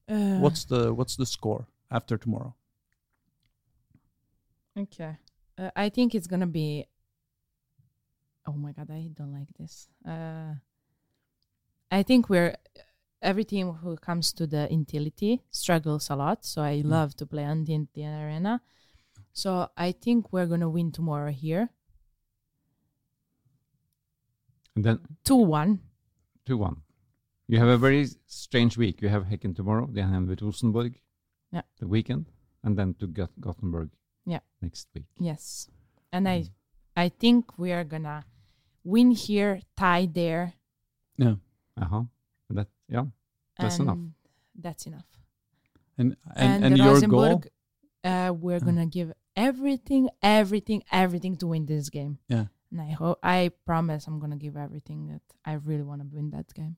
Uh, 0.09 0.41
What's 0.41 0.65
the 0.65 0.95
what's 0.95 1.17
the 1.17 1.27
score 1.27 1.67
after 1.91 2.17
tomorrow? 2.17 2.55
okay? 4.79 5.17
Uh, 5.59 5.71
I 5.77 5.89
think 5.91 6.15
it's 6.15 6.27
gonna 6.27 6.47
be. 6.47 6.87
Oh 8.47 8.53
my 8.53 8.73
god, 8.73 8.91
I 8.91 9.11
don't 9.13 9.33
like 9.33 9.53
this. 9.59 9.89
Uh, 10.07 10.55
I 11.91 12.03
think 12.03 12.29
we're 12.29 12.57
every 13.21 13.45
team 13.45 13.73
who 13.73 13.97
comes 13.97 14.33
to 14.35 14.47
the 14.47 14.71
Intility 14.73 15.43
struggles 15.51 16.09
a 16.11 16.17
lot. 16.17 16.45
So 16.45 16.63
I 16.63 16.81
Mm. 16.83 16.89
love 16.91 17.17
to 17.17 17.27
play 17.27 17.45
on 17.45 17.65
the 17.65 18.07
Arena. 18.07 18.63
So 19.33 19.69
I 19.77 19.93
think 19.93 20.33
we're 20.33 20.47
gonna 20.47 20.71
win 20.71 20.93
tomorrow 20.93 21.33
here, 21.33 21.71
And 24.79 24.85
then 24.85 25.01
two 25.25 25.35
one. 25.35 25.81
2 26.47 26.57
1. 26.57 26.77
You 27.49 27.59
have 27.59 27.67
a 27.69 27.77
very 27.77 28.07
strange 28.27 28.79
week. 28.79 29.03
You 29.03 29.09
have 29.09 29.25
Häcken 29.25 29.57
tomorrow, 29.57 29.89
then 29.91 30.09
have 30.09 30.29
with 30.29 30.41
Rosenborg 30.41 31.01
Yeah. 31.51 31.63
the 31.81 31.89
weekend, 31.89 32.27
and 32.63 32.79
then 32.79 32.95
to 33.01 33.07
Got- 33.09 33.39
Gothenburg 33.41 33.91
Yeah. 34.25 34.39
next 34.63 34.87
week. 34.95 35.07
Yes, 35.19 35.69
and 36.13 36.29
I 36.29 36.43
Mm. 36.43 36.51
I 36.97 37.09
think 37.11 37.59
we 37.59 37.73
are 37.73 37.83
gonna 37.85 38.25
win 38.85 39.11
here, 39.11 39.61
tie 39.77 40.07
there, 40.07 40.55
Yeah, 41.19 41.35
Uh-huh. 41.77 42.05
That, 42.51 42.69
yeah. 42.89 43.07
That's 43.59 43.79
and 43.81 43.89
enough. 43.89 43.99
That's 44.55 44.87
enough. 44.87 45.09
and 45.99 46.17
And, 46.37 46.65
and, 46.65 46.65
and 46.65 46.79
your 46.79 47.01
goal. 47.01 47.43
Uh, 48.05 48.33
we're 48.33 48.57
Uh. 48.63 48.67
gonna 48.69 48.87
give 48.87 49.13
everything, 49.35 50.09
everything, 50.23 50.83
everything 50.93 51.37
to 51.39 51.47
win 51.49 51.67
this 51.67 51.91
game. 51.91 52.19
Yeah. 52.29 52.47
And 52.71 52.81
I 52.81 52.91
hope, 52.91 53.19
I 53.23 53.51
promise, 53.65 54.07
I'm 54.07 54.21
gonna 54.21 54.37
give 54.37 54.57
everything 54.57 55.09
that 55.09 55.23
I 55.45 55.55
really 55.55 55.83
want 55.83 56.03
to 56.03 56.09
win 56.11 56.31
that 56.31 56.53
game. 56.55 56.77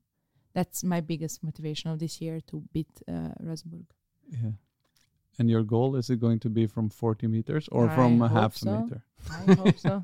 That's 0.53 0.83
my 0.83 1.01
biggest 1.01 1.43
motivation 1.43 1.91
of 1.91 1.99
this 1.99 2.21
year 2.21 2.41
to 2.49 2.63
beat 2.73 2.89
uh, 3.09 3.31
Rosenborg. 3.41 3.87
Yeah. 4.29 4.53
And 5.39 5.49
your 5.49 5.63
goal 5.63 5.97
is 5.97 6.11
it 6.11 6.21
going 6.21 6.41
to 6.41 6.51
be 6.51 6.67
from 6.67 6.91
40 6.91 7.27
meters 7.29 7.69
or 7.73 7.89
I 7.89 7.95
from 7.95 8.21
a 8.21 8.29
half 8.29 8.57
so. 8.57 8.71
a 8.71 8.83
meter? 8.83 9.05
I 9.31 9.55
hope 9.55 9.79
so. 9.79 10.03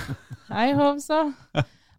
I 0.50 0.72
hope 0.72 1.00
so. 1.00 1.32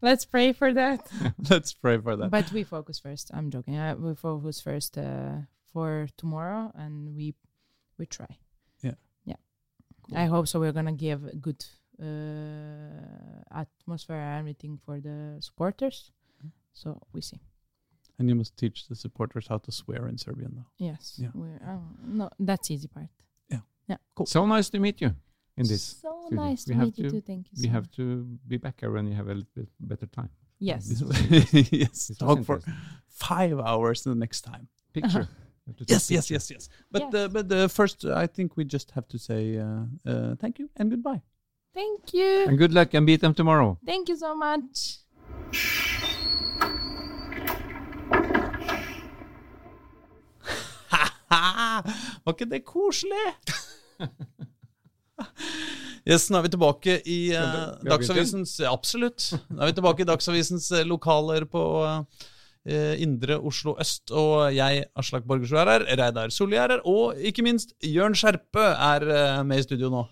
Let's 0.01 0.25
pray 0.25 0.53
for 0.53 0.71
that. 0.73 1.07
Let's 1.49 1.73
pray 1.73 1.97
for 1.97 2.15
that. 2.15 2.29
But 2.29 2.51
we 2.51 2.63
focus 2.63 2.99
first. 2.99 3.31
I'm 3.33 3.49
joking. 3.49 3.75
Uh, 3.75 3.95
we 3.97 4.13
focus 4.13 4.61
first 4.61 4.97
uh, 4.97 5.37
for 5.73 6.07
tomorrow, 6.15 6.71
and 6.75 7.15
we 7.15 7.33
we 7.97 8.05
try. 8.05 8.37
Yeah. 8.83 8.95
yeah. 9.25 9.35
I 10.13 10.25
hope 10.25 10.47
so. 10.47 10.59
We're 10.59 10.73
gonna 10.73 10.91
give 10.91 11.41
good 11.41 11.65
atmosphere 13.51 14.15
and 14.17 14.39
everything 14.39 14.77
for 14.85 14.99
the 14.99 15.37
supporters. 15.39 16.11
Mm. 16.43 16.51
So 16.73 17.01
we 17.13 17.21
see. 17.21 17.39
and 18.17 18.29
you 18.29 18.35
must 18.35 18.55
teach 18.57 18.87
the 18.87 18.95
supporters 18.95 19.45
how 19.51 19.57
to 19.65 19.71
swear 19.71 20.07
in 20.07 20.17
Serbian 20.17 20.51
now. 20.55 20.67
Yes. 20.77 21.03
Yeah. 21.23 21.31
We're, 21.33 21.59
oh, 21.67 21.81
no, 22.19 22.29
that's 22.39 22.71
easy 22.71 22.87
part. 22.87 23.09
Yeah. 23.49 23.59
Yeah. 23.89 23.97
Cool. 24.15 24.25
So 24.25 24.45
nice 24.45 24.69
to 24.69 24.79
meet 24.79 25.01
you 25.01 25.11
in 25.57 25.67
this. 25.67 25.83
So 26.01 26.11
studio. 26.27 26.43
nice 26.45 26.61
We 26.67 26.73
to 26.73 26.77
have 26.79 26.85
meet 26.87 26.97
you 27.03 27.09
too. 27.09 27.21
Thank 27.31 27.43
you. 27.51 27.55
We 27.61 27.67
so 27.67 27.71
have 27.75 27.83
much. 27.87 27.95
to 27.97 28.05
be 28.47 28.57
back 28.57 28.75
here 28.81 28.91
when 28.95 29.05
you 29.09 29.15
have 29.15 29.27
a 29.27 29.35
little 29.39 29.51
bit 29.55 29.69
better 29.79 30.07
time. 30.19 30.29
Yes. 30.59 30.83
Yes. 31.83 32.11
Talk 32.19 32.39
for 32.49 32.57
five 33.29 33.59
hours 33.59 34.03
the 34.03 34.15
next 34.15 34.41
time. 34.51 34.67
Picture. 34.93 35.27
You 35.65 35.69
have 35.71 35.77
to 35.77 35.85
take 35.85 35.93
Yes, 35.95 36.11
yes, 36.15 36.25
yes, 36.35 36.45
yes. 36.53 36.63
But 36.93 37.01
Yes. 37.01 37.13
uh, 37.19 37.27
but 37.35 37.45
uh, 37.51 37.67
first, 37.79 38.05
uh, 38.05 38.23
I 38.23 38.27
think 38.35 38.47
we 38.59 38.63
just 38.75 38.91
have 38.91 39.07
to 39.13 39.17
say 39.17 39.41
uh, 39.57 39.83
uh, 40.11 40.35
thank 40.43 40.55
you 40.59 40.67
and 40.77 40.89
goodbye. 40.93 41.21
Thank 41.75 42.13
you. 42.13 42.47
And 42.47 42.57
good 42.57 42.73
luck 42.73 42.93
and 42.93 43.05
beat 43.05 43.19
them 43.19 43.33
tomorrow. 43.33 43.77
Thank 43.85 44.07
you 44.07 44.15
so 44.15 44.33
much. 44.33 45.03
Var 52.25 52.33
ikke 52.33 52.49
det 52.49 52.63
koselig? 52.65 53.27
Yes, 56.05 56.27
nå 56.29 56.37
er 56.37 56.43
vi 56.45 56.49
tilbake 56.53 56.95
i 57.09 57.19
uh, 57.33 57.71
Dagsavisens 57.81 58.59
Absolutt. 58.69 59.31
Nå 59.49 59.63
er 59.63 59.71
vi 59.71 59.75
tilbake 59.79 60.03
i 60.03 60.05
Dagsavisens 60.05 60.67
eh, 60.75 60.83
lokaler 60.85 61.47
på 61.49 61.61
uh, 61.81 62.01
indre 63.01 63.39
Oslo 63.39 63.73
øst. 63.81 64.11
Og 64.13 64.53
jeg, 64.53 64.83
Aslak 64.93 65.25
Borgersrud, 65.25 65.63
er 65.63 65.71
her. 65.71 65.87
Reidar 66.03 66.29
Solli 66.35 66.59
er 66.61 66.75
her. 66.75 66.83
Og 66.85 67.17
ikke 67.17 67.47
minst 67.47 67.73
Jørn 67.81 68.13
Skjerpe 68.13 68.67
er 68.75 69.07
uh, 69.07 69.41
med 69.47 69.63
i 69.63 69.65
studio 69.65 69.89
nå. 69.89 70.03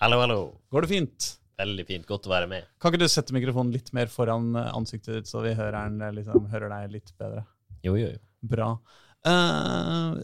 Hallo, 0.00 0.16
hallo. 0.16 0.36
Går 0.72 0.86
det 0.86 0.88
fint? 0.94 1.24
Veldig 1.60 1.84
fint. 1.84 2.04
Godt 2.08 2.24
å 2.24 2.30
være 2.32 2.46
med. 2.48 2.68
Kan 2.80 2.88
ikke 2.88 3.02
du 3.02 3.10
sette 3.12 3.34
mikrofonen 3.36 3.74
litt 3.74 3.90
mer 3.92 4.08
foran 4.08 4.54
eh, 4.56 4.70
ansiktet 4.72 5.12
ditt, 5.12 5.28
så 5.28 5.42
vi 5.44 5.50
hører, 5.52 5.76
den, 5.76 5.98
eh, 6.00 6.14
liksom, 6.16 6.46
hører 6.48 6.72
deg 6.72 6.94
litt 6.94 7.12
bedre? 7.20 7.42
Jo, 7.84 7.98
jo, 8.00 8.06
jo. 8.14 8.22
Bra. 8.48 8.70
Uh, 9.28 10.16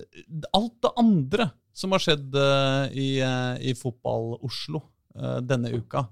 alt 0.57 0.79
det 0.81 0.93
andre 0.97 1.49
som 1.77 1.93
har 1.93 2.01
skjedd 2.01 2.41
uh, 2.41 2.89
i, 2.89 3.21
uh, 3.21 3.61
i 3.61 3.77
fotball-Oslo 3.77 4.81
denne 5.45 5.75
uka. 5.77 6.07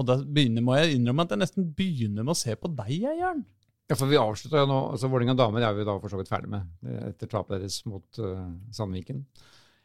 Og 0.00 0.08
da 0.08 0.16
begynner, 0.24 0.64
må 0.64 0.80
jeg 0.80 0.96
innrømme 0.96 1.28
at 1.28 1.36
jeg 1.36 1.44
nesten 1.44 1.68
begynner 1.76 2.24
med 2.24 2.32
å 2.32 2.40
se 2.40 2.56
på 2.56 2.72
deg, 2.72 2.96
jeg, 3.04 3.20
Jørn. 3.20 3.44
Ja, 3.92 4.00
for 4.00 4.08
vi 4.08 4.20
avslutta 4.20 4.64
jo 4.64 4.68
nå 4.68 4.82
altså 4.94 5.12
Vålerenga 5.12 5.36
damer 5.36 5.68
er 5.68 5.76
vi 5.76 5.84
da 5.88 6.00
for 6.00 6.12
så 6.12 6.20
vidt 6.20 6.32
ferdig 6.32 6.52
med, 6.52 6.68
etter 7.10 7.28
tapet 7.28 7.58
deres 7.58 7.82
mot 7.88 8.20
Sandviken. 8.76 9.26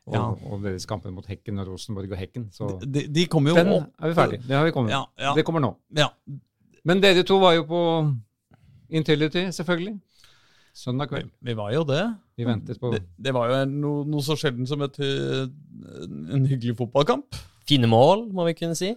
Og, 0.08 0.14
Ja. 0.14 0.22
og 0.51 0.62
deres 0.64 0.86
kamper 0.86 1.10
mot 1.12 1.26
Hekken 1.26 1.58
og 1.60 1.68
Rosenborg 1.68 2.12
og 2.12 2.18
Hekken. 2.18 2.49
Så 2.53 2.68
De, 2.86 3.08
de 3.08 3.26
kommer 3.26 3.49
jo 3.49 3.56
den 3.56 3.68
opp. 3.74 3.88
er 3.99 4.08
vi 4.12 4.14
ferdig. 4.14 4.38
Det 4.47 4.56
har 4.56 4.64
vi 4.68 4.72
kommet. 4.72 4.91
Ja, 4.91 5.03
ja. 5.20 5.34
Det 5.34 5.45
kommer 5.45 5.60
nå. 5.62 5.76
Ja, 5.97 6.10
Men 6.86 7.01
dere 7.01 7.24
to 7.26 7.39
var 7.41 7.53
jo 7.56 7.64
på 7.66 7.80
Intility, 8.89 9.47
selvfølgelig. 9.51 9.99
Søndag 10.76 11.08
kveld. 11.10 11.30
vi 11.41 11.53
var 11.56 11.72
jo 11.74 11.84
det. 11.84 12.03
Vi 12.38 12.43
ventet 12.45 12.78
på 12.80 12.91
Det, 12.93 13.01
det 13.18 13.34
var 13.34 13.47
jo 13.49 13.53
en- 13.64 13.82
noe, 13.82 14.03
noe 14.06 14.22
så 14.22 14.36
sjelden 14.38 14.68
som 14.68 14.82
et, 14.82 14.99
en 14.99 16.45
hyggelig 16.45 16.76
fotballkamp. 16.78 17.34
Fine 17.68 17.88
mål, 17.88 18.28
må 18.32 18.45
vi 18.45 18.53
kunne 18.53 18.76
si. 18.76 18.93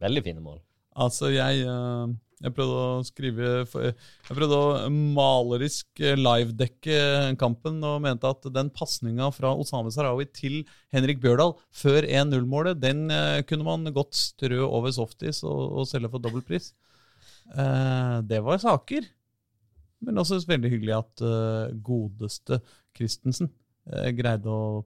Veldig 0.00 0.22
fine 0.22 0.40
mål. 0.40 0.60
Altså, 0.94 1.30
jeg, 1.32 1.62
eh, 1.66 2.14
jeg 2.42 2.54
prøvde 2.56 2.78
å 2.82 3.02
skrive 3.06 3.50
Jeg 3.62 4.34
prøvde 4.34 4.58
å 4.58 4.90
malerisk 4.90 6.02
eh, 6.02 6.18
livedekke 6.18 7.34
kampen 7.40 7.78
og 7.86 8.00
mente 8.02 8.28
at 8.28 8.48
den 8.54 8.70
pasninga 8.74 9.30
fra 9.34 9.52
Osame 9.54 9.92
Sarawi 9.94 10.26
til 10.34 10.62
Henrik 10.94 11.22
Bjørdal 11.22 11.54
før 11.70 12.06
1-0-målet, 12.08 12.80
den 12.82 13.06
eh, 13.14 13.42
kunne 13.46 13.66
man 13.68 13.94
godt 13.94 14.18
strø 14.18 14.64
over 14.66 14.94
softis 14.94 15.44
og, 15.46 15.60
og 15.82 15.90
selge 15.90 16.10
for 16.12 16.24
dobbel 16.24 16.44
pris. 16.46 16.72
Eh, 17.54 18.18
det 18.26 18.42
var 18.42 18.62
saker. 18.62 19.06
Men 20.02 20.18
også 20.18 20.40
veldig 20.48 20.70
hyggelig 20.72 20.96
at 20.98 21.22
eh, 21.26 21.74
godeste 21.86 22.58
Christensen 22.96 23.52
eh, 23.86 24.10
greide 24.18 24.50
å 24.50 24.82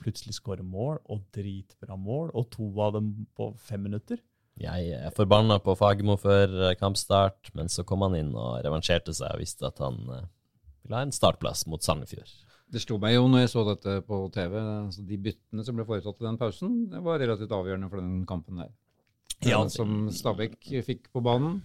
plutselig 0.00 0.38
skåre 0.38 0.64
mål, 0.64 1.00
og 1.12 1.26
dritbra 1.34 1.96
mål, 1.98 2.30
og 2.38 2.46
to 2.54 2.70
av 2.80 2.94
dem 2.96 3.10
på 3.36 3.50
fem 3.60 3.82
minutter. 3.84 4.22
Jeg 4.60 4.90
er 4.92 5.12
forbanna 5.16 5.56
på 5.64 5.72
Fagermo 5.78 6.18
før 6.20 6.52
eh, 6.68 6.74
kampstart, 6.80 7.48
men 7.56 7.70
så 7.72 7.84
kom 7.88 8.02
han 8.04 8.16
inn 8.18 8.34
og 8.36 8.58
revansjerte 8.64 9.14
seg 9.16 9.32
og 9.32 9.40
visste 9.40 9.66
at 9.70 9.80
han 9.80 9.96
eh, 10.12 10.26
ville 10.84 10.98
ha 10.98 11.06
en 11.06 11.14
startplass 11.16 11.64
mot 11.70 11.80
Sandefjord. 11.84 12.28
Det 12.70 12.82
slo 12.84 12.98
meg 13.02 13.16
jo 13.16 13.24
når 13.26 13.46
jeg 13.46 13.50
så 13.54 13.64
dette 13.66 13.96
på 14.06 14.18
TV, 14.34 14.54
altså 14.60 15.02
de 15.08 15.16
byttene 15.24 15.64
som 15.66 15.78
ble 15.80 15.86
foretatt 15.88 16.20
i 16.22 16.26
den 16.28 16.38
pausen, 16.38 16.74
det 16.92 17.00
var 17.02 17.18
relativt 17.18 17.50
avgjørende 17.56 17.88
for 17.90 17.98
den 18.04 18.20
kampen 18.28 18.60
der. 18.62 18.70
Ja, 19.40 19.62
Den 19.64 19.72
som 19.72 19.94
Stabæk 20.12 20.58
fikk 20.86 21.08
på 21.14 21.22
banen, 21.24 21.62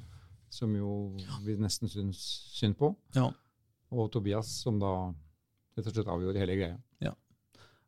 som 0.49 0.71
jo 0.77 1.11
vi 1.43 1.57
nesten 1.59 1.91
syns 1.91 2.21
synd 2.55 2.77
på, 2.79 2.93
Ja. 3.13 3.27
og 3.91 4.07
Tobias 4.15 4.47
som 4.63 4.79
da 4.79 4.93
rett 5.75 5.89
og 5.89 5.93
slett 5.93 6.07
avgjorde 6.07 6.39
hele 6.39 6.55
greia. 6.55 6.77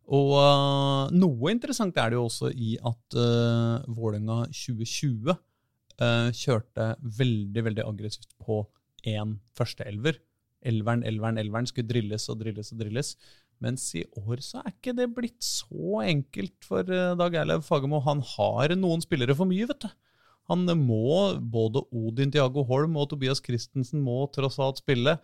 Og 0.07 0.29
uh, 0.39 1.09
noe 1.11 1.51
interessant 1.51 1.97
er 1.99 2.11
det 2.11 2.17
jo 2.19 2.27
også 2.29 2.51
i 2.53 2.77
at 2.79 3.17
uh, 3.19 3.83
Vålerenga 3.91 4.45
2020 4.55 5.33
uh, 5.33 6.29
kjørte 6.31 6.93
veldig, 7.19 7.65
veldig 7.65 7.83
aggressivt 7.83 8.31
på 8.39 8.61
én 9.07 9.35
førsteelver. 9.57 10.21
Elveren, 10.67 11.03
elveren, 11.07 11.39
elveren 11.41 11.67
skulle 11.69 11.89
drilles 11.89 12.29
og 12.31 12.39
drilles 12.39 12.71
og 12.71 12.81
drilles. 12.81 13.13
Mens 13.63 13.83
i 13.97 14.05
år 14.21 14.41
så 14.45 14.61
er 14.61 14.71
ikke 14.71 14.95
det 14.95 15.09
blitt 15.15 15.41
så 15.43 16.01
enkelt 16.05 16.55
for 16.65 16.87
Dag 16.87 17.35
Eilev 17.41 17.63
Fagermo. 17.65 17.99
Han 18.05 18.21
har 18.35 18.75
noen 18.77 19.01
spillere 19.03 19.35
for 19.37 19.49
mye, 19.49 19.67
vet 19.69 19.87
du. 19.87 19.89
Han 20.51 20.63
må, 20.79 21.35
både 21.43 21.83
Odin 21.91 22.31
Diago 22.31 22.63
Holm 22.67 22.95
og 22.99 23.09
Tobias 23.11 23.41
Christensen 23.43 24.03
må 24.03 24.21
tross 24.35 24.59
alt 24.63 24.79
spille. 24.79 25.17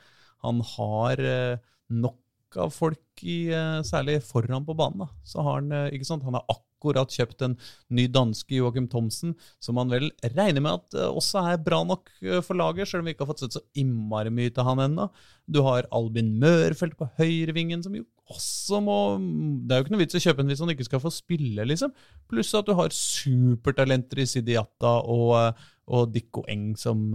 Han 0.44 0.60
har 0.74 1.22
eh, 1.24 1.62
nok 1.94 2.20
av 2.62 2.74
folk, 2.74 3.01
i, 3.22 3.47
eh, 3.54 3.82
særlig 3.86 4.22
foran 4.26 4.66
på 4.66 4.76
banen. 4.76 5.06
Da. 5.06 5.08
Så 5.24 5.43
har 5.43 5.62
han, 5.62 5.72
eh, 5.72 5.91
ikke 5.91 6.06
sant? 6.06 6.24
han 6.24 6.34
har 6.34 6.45
akkurat 6.49 7.08
kjøpt 7.08 7.41
en 7.45 7.58
ny 7.89 8.08
danske, 8.08 8.51
Joakim 8.58 8.89
Thomsen, 8.89 9.36
som 9.60 9.78
han 9.78 9.89
vel 9.89 10.12
regner 10.22 10.62
med 10.62 10.74
at 10.74 10.95
eh, 10.95 11.08
også 11.08 11.54
er 11.54 11.64
bra 11.64 11.84
nok 11.84 12.10
for 12.43 12.56
laget, 12.56 12.88
selv 12.88 13.01
om 13.01 13.06
vi 13.06 13.14
ikke 13.14 13.26
har 13.26 13.32
fått 13.34 13.45
sett 13.45 13.54
så 13.54 13.64
innmari 13.76 14.30
mye 14.34 14.51
til 14.51 14.64
han 14.68 14.80
ennå. 14.80 15.10
Du 15.47 15.62
har 15.64 15.88
Albin 15.91 16.34
Mørfeldt 16.39 16.97
på 16.97 17.10
høyrevingen, 17.18 17.84
som 17.84 17.95
jo 17.95 18.04
også 18.32 18.80
må 18.80 19.20
Det 19.68 19.74
er 19.74 19.82
jo 19.82 19.84
ikke 19.84 19.91
noe 19.91 19.99
vits 19.99 20.16
å 20.16 20.24
kjøpe 20.24 20.39
en 20.39 20.47
hvis 20.47 20.62
han 20.64 20.72
ikke 20.72 20.88
skal 20.88 21.01
få 21.04 21.12
spille, 21.12 21.66
liksom. 21.68 21.91
Pluss 22.32 22.54
at 22.56 22.66
du 22.66 22.74
har 22.74 22.95
supertalenter 22.95 24.24
i 24.24 24.28
Sidiata 24.28 24.93
og, 25.04 25.60
og 25.88 26.14
Dikko 26.14 26.45
Eng, 26.47 26.72
som 26.80 27.12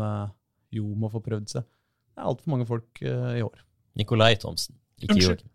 jo 0.70 0.92
må 0.94 1.08
få 1.08 1.24
prøvd 1.24 1.48
seg. 1.48 1.64
Det 2.12 2.20
er 2.20 2.28
altfor 2.28 2.52
mange 2.52 2.68
folk 2.68 3.00
i 3.00 3.40
år. 3.40 3.64
Nikolai 3.98 4.36
Thomsen, 4.38 4.76
ikke 5.00 5.14
Unnskyld. 5.14 5.42
Joakim. 5.42 5.50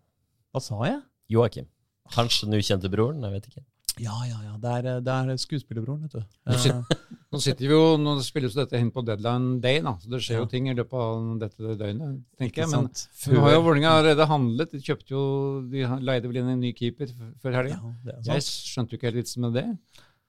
Hva 0.54 0.62
sa 0.62 0.80
jeg? 0.88 1.02
Joakim. 1.34 1.68
Kanskje 2.14 2.50
den 2.50 2.60
ukjente 2.60 2.90
broren, 2.92 3.22
jeg 3.24 3.32
vet 3.32 3.48
ikke. 3.52 3.64
Ja, 4.02 4.16
ja, 4.26 4.40
ja. 4.42 4.56
Det 4.58 4.72
er, 4.74 5.02
det 5.06 5.14
er 5.14 5.38
skuespillerbroren, 5.38 6.02
vet 6.08 6.16
du. 6.18 6.24
Nå 6.50 6.58
sit- 6.58 6.74
Eh, 6.74 7.10
Nå 7.34 7.40
sitter 7.42 7.66
vi 7.66 7.74
jo, 7.74 7.98
nå 7.98 8.12
spilles 8.22 8.54
jo 8.54 8.62
dette 8.62 8.78
inn 8.78 8.92
på 8.94 9.02
deadline 9.06 9.60
day, 9.62 9.80
da, 9.82 9.96
så 9.98 10.10
det 10.10 10.20
skjer 10.22 10.36
Ja. 10.38 10.42
jo 10.44 10.46
ting 10.52 10.68
i 10.70 10.74
løpet 10.78 10.94
av 10.94 11.40
dette 11.42 11.76
døgnet, 11.80 12.20
tenker 12.38 12.62
jeg. 12.62 12.70
Men 12.70 12.90
nå 13.34 13.40
har 13.42 13.52
jo 13.56 13.62
Vålerenga 13.66 13.90
allerede 13.98 14.28
handlet. 14.30 14.70
De 14.72 14.78
kjøpte 14.86 15.10
jo, 15.16 15.62
de 15.70 15.82
leide 16.06 16.28
vel 16.30 16.38
inn 16.44 16.50
en 16.50 16.60
ny 16.62 16.74
keeper 16.74 17.08
før 17.42 17.54
helga. 17.58 17.80
ja, 18.06 18.34
Jeg 18.36 18.42
skjønte 18.46 18.92
jo 18.94 18.98
ikke 18.98 19.10
helt 19.10 19.18
vitsen 19.24 19.42
med 19.42 19.54
det. 19.54 19.66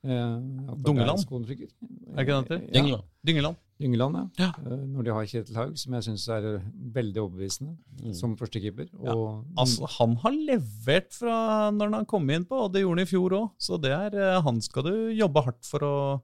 Eh, 0.04 0.38
Dungeland? 0.80 1.20
er. 1.20 1.34
Er 1.34 1.44
det 1.44 1.58
ikke 1.60 1.68
det 2.16 2.48
det 2.48 2.60
heter? 2.72 2.88
Ja, 2.88 3.00
Dyngeland. 3.24 3.56
Dyngeland, 3.80 4.30
ja. 4.38 4.52
Eh, 4.64 4.84
Når 4.86 5.02
de 5.04 5.10
har 5.10 5.24
Kjetil 5.26 5.56
Haug, 5.58 5.72
som 5.80 5.94
jeg 5.96 6.04
syns 6.06 6.28
er 6.30 6.44
eh, 6.56 6.66
veldig 6.94 7.20
overbevisende 7.24 7.74
Mm. 8.04 8.12
som 8.14 8.36
førstekeeper. 8.36 8.88
Ja. 9.02 9.14
Altså, 9.56 9.86
han 9.98 10.16
har 10.22 10.32
levert 10.32 11.12
fra 11.14 11.70
når 11.72 11.92
han 11.94 12.04
kom 12.06 12.28
inn 12.30 12.44
på, 12.44 12.52
og 12.66 12.72
det 12.72 12.82
gjorde 12.82 12.98
han 12.98 13.06
i 13.06 13.10
fjor 13.10 13.30
òg. 13.38 13.50
Så 13.58 13.80
det 13.80 13.90
er, 13.92 14.14
eh, 14.14 14.40
han 14.42 14.60
skal 14.60 14.82
du 14.84 14.92
jobbe 15.16 15.42
hardt 15.44 15.64
for 15.64 15.80
å, 15.80 16.22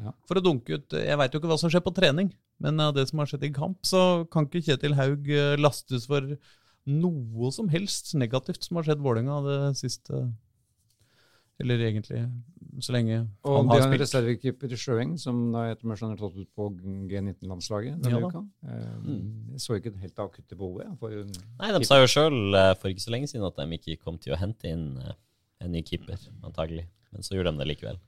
Ja. 0.00 0.12
for 0.26 0.36
å 0.36 0.42
dunke 0.42 0.74
ut. 0.78 0.88
Jeg 0.90 1.16
veit 1.18 1.32
jo 1.32 1.40
ikke 1.40 1.48
hva 1.50 1.58
som 1.58 1.70
skjer 1.70 1.82
på 1.84 1.94
trening, 1.94 2.32
men 2.60 2.80
av 2.80 2.94
det 2.94 3.08
som 3.08 3.18
har 3.18 3.26
skjedd 3.26 3.44
i 3.44 3.50
kamp, 3.52 3.78
så 3.82 4.28
kan 4.30 4.46
ikke 4.46 4.64
Kjetil 4.64 4.94
Haug 4.94 5.26
lastes 5.58 6.06
for 6.06 6.38
noe 6.86 7.50
som 7.52 7.68
helst 7.68 8.14
negativt 8.14 8.64
som 8.64 8.76
har 8.76 8.84
skjedd 8.84 9.02
Vålerenga 9.02 9.42
det 9.44 9.76
siste 9.76 10.32
Eller 11.58 11.80
egentlig 11.88 12.20
så 12.78 12.92
lenge 12.94 13.16
Og 13.42 13.56
han 13.56 13.66
de 13.66 13.72
har 13.74 13.80
har 13.82 13.92
en 13.92 14.00
reservekeeper 14.00 14.72
i 14.72 14.78
Sjøeng, 14.78 15.16
som 15.18 15.38
da 15.50 15.64
etter 15.72 15.88
meg 15.90 15.98
skjønner 15.98 16.14
er 16.14 16.20
tatt 16.22 16.36
ut 16.38 16.50
på 16.54 16.68
G19-landslaget 17.10 18.02
denne 18.04 18.20
Ja 18.20 18.28
uka. 18.28 18.44
Eh, 18.62 18.84
Mm. 18.98 19.24
Jeg 19.56 19.60
så 19.64 19.74
ikke 19.78 19.92
det 19.94 20.02
helt 20.04 20.18
akutte 20.22 20.56
behovet. 20.58 20.86
Nei, 21.58 21.72
de 21.74 21.84
sa 21.88 21.98
jo 21.98 22.06
sjøl 22.06 22.54
for 22.78 22.92
ikke 22.92 23.02
så 23.02 23.10
lenge 23.14 23.26
siden 23.30 23.46
at 23.46 23.56
de 23.56 23.78
ikke 23.78 23.98
kom 24.04 24.18
til 24.18 24.34
å 24.34 24.38
hente 24.38 24.68
inn 24.70 24.98
eh, 24.98 25.16
en 25.64 25.72
ny 25.72 25.82
keeper, 25.82 26.18
antagelig. 26.44 26.86
Men 27.10 27.22
så 27.26 27.34
gjorde 27.34 27.52
de 27.54 27.62
det 27.64 27.68
likevel. 27.72 27.98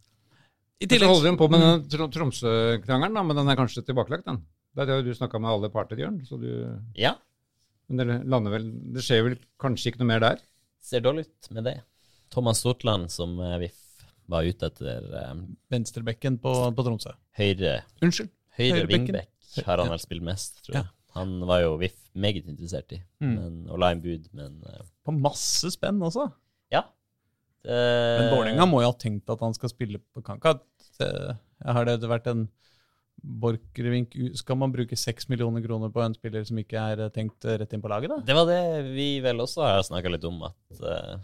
I 0.80 0.86
så 0.86 0.90
tillegg 0.92 1.10
holder 1.10 1.30
de 1.30 1.36
på 1.40 1.48
med 1.50 1.64
den 1.90 2.12
Tromsø-krangelen, 2.14 3.26
men 3.26 3.36
den 3.36 3.48
er 3.50 3.58
kanskje 3.58 3.82
tilbakelagt, 3.84 4.24
den. 4.28 4.44
Der 4.76 4.86
har 4.86 5.00
jo 5.00 5.08
du 5.08 5.14
snakka 5.16 5.40
med 5.42 5.50
alle 5.50 5.70
parter, 5.72 5.98
Jørn. 5.98 6.20
Så 6.24 6.38
du, 6.40 6.78
Ja, 6.94 7.16
men 7.88 7.98
det 7.98 8.20
lander 8.30 8.54
vel 8.54 8.68
Det 8.94 9.02
skjer 9.02 9.24
vel 9.26 9.38
kanskje 9.58 9.90
ikke 9.90 10.04
noe 10.04 10.12
mer 10.12 10.20
der? 10.22 10.38
ser 10.80 11.02
dårlig 11.04 11.26
ut 11.26 11.50
med 11.52 11.64
det. 11.64 11.74
Thomas 12.30 12.60
Stortland, 12.62 13.10
som 13.10 13.36
eh, 13.40 13.56
VIF 13.66 13.76
var 14.30 14.46
ute 14.46 14.68
etter 14.70 15.06
um, 15.32 15.56
venstrebekken 15.72 16.36
på, 16.38 16.52
på 16.76 16.84
Tromsø. 16.86 17.10
høyre, 17.38 17.80
Unnskyld. 18.02 18.30
høyre 18.58 18.76
høyre 18.84 18.86
vingbekk 18.92 19.64
har 19.66 19.82
han 19.82 19.90
vel 19.90 19.98
spilt 20.02 20.22
mest, 20.22 20.60
tror 20.66 20.76
Ja. 20.76 20.82
jeg. 20.84 20.90
Han 21.18 21.40
var 21.48 21.60
jo 21.64 21.72
VIF 21.80 21.96
meget 22.14 22.46
interessert 22.46 22.92
i, 22.94 23.00
Mm. 23.20 23.34
men, 23.34 23.56
og 23.68 23.78
la 23.82 23.88
inn 23.90 24.00
bud, 24.04 24.28
men 24.32 24.60
uh, 24.62 24.84
På 25.04 25.10
masse 25.18 25.66
spenn 25.74 25.98
også. 26.06 26.28
ja. 26.70 26.84
Det- 27.64 28.20
Men 28.20 28.30
Vålerenga 28.32 28.64
må 28.70 28.80
jo 28.80 28.86
ha 28.92 28.96
tenkt 28.96 29.28
at 29.28 29.40
han 29.40 29.52
skal 29.52 29.68
spille 29.68 29.98
på 30.14 30.22
Kanka. 30.24 30.54
Har 31.66 31.84
det 31.84 32.00
vært 32.08 32.26
en 32.30 32.46
Borchgrevink 33.22 34.14
Skal 34.38 34.56
man 34.56 34.72
bruke 34.72 34.96
seks 34.96 35.28
millioner 35.28 35.60
kroner 35.60 35.90
på 35.92 36.00
en 36.00 36.14
spiller 36.16 36.44
som 36.48 36.56
ikke 36.56 36.80
er 36.80 37.10
tenkt 37.12 37.44
rett 37.44 37.74
inn 37.76 37.82
på 37.82 37.90
laget, 37.92 38.08
da? 38.14 38.20
Det 38.24 38.34
var 38.38 38.46
det 38.48 38.94
vi 38.94 39.20
vel 39.20 39.42
også 39.44 39.60
har 39.66 39.82
snakka 39.84 40.08
litt 40.14 40.24
om, 40.24 40.38
at 40.48 40.80
uh, 40.80 41.18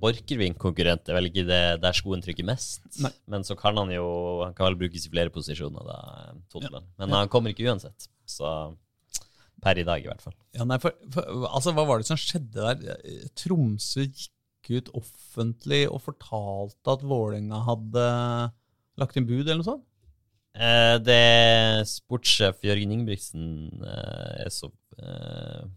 Borchgrevink-konkurrent 0.00 1.08
er 1.10 1.16
vel 1.18 1.28
ikke 1.30 1.44
det 1.48 1.60
der 1.82 1.92
skoen 1.96 2.22
trykker 2.24 2.46
mest. 2.46 2.82
Nei. 3.02 3.10
Men 3.30 3.42
så 3.46 3.56
kan 3.58 3.76
han 3.76 3.90
jo 3.90 4.42
Han 4.44 4.54
kan 4.54 4.66
vel 4.70 4.76
brukes 4.84 5.06
i 5.06 5.10
flere 5.12 5.30
posisjoner, 5.34 5.84
da, 5.88 5.98
eh, 6.30 6.34
Totland. 6.52 6.86
Men 6.98 7.08
Ja. 7.10 7.16
han 7.22 7.28
kommer 7.28 7.50
ikke 7.54 7.66
uansett. 7.70 8.08
Så 8.26 8.76
per 9.62 9.78
i 9.78 9.84
dag, 9.84 10.02
i 10.04 10.08
hvert 10.08 10.20
fall. 10.20 10.34
Ja, 10.52 10.64
nei, 10.64 10.78
for, 10.78 10.92
for, 11.10 11.22
altså, 11.48 11.72
Hva 11.72 11.86
var 11.86 11.98
det 11.98 12.06
som 12.06 12.16
skjedde 12.20 12.52
der? 12.52 12.98
Eh, 13.04 13.28
Tromsø 13.34 14.04
gikk 14.06 14.30
ut 14.70 14.90
offentlig 14.94 15.88
og 15.90 16.00
fortalte 16.02 16.86
at 16.94 17.02
Vålerenga 17.04 17.64
hadde 17.66 18.06
lagt 18.96 19.16
inn 19.16 19.26
bud, 19.26 19.42
eller 19.48 19.60
noe 19.62 19.64
sånt? 19.72 19.84
Eh, 20.54 20.98
det 21.02 21.84
sportssjef 21.90 22.60
Jørgen 22.62 22.92
Ingebrigtsen 22.94 23.82
eh, 23.82 24.44
er 24.46 24.50
så 24.54 24.68
eh, 24.70 24.83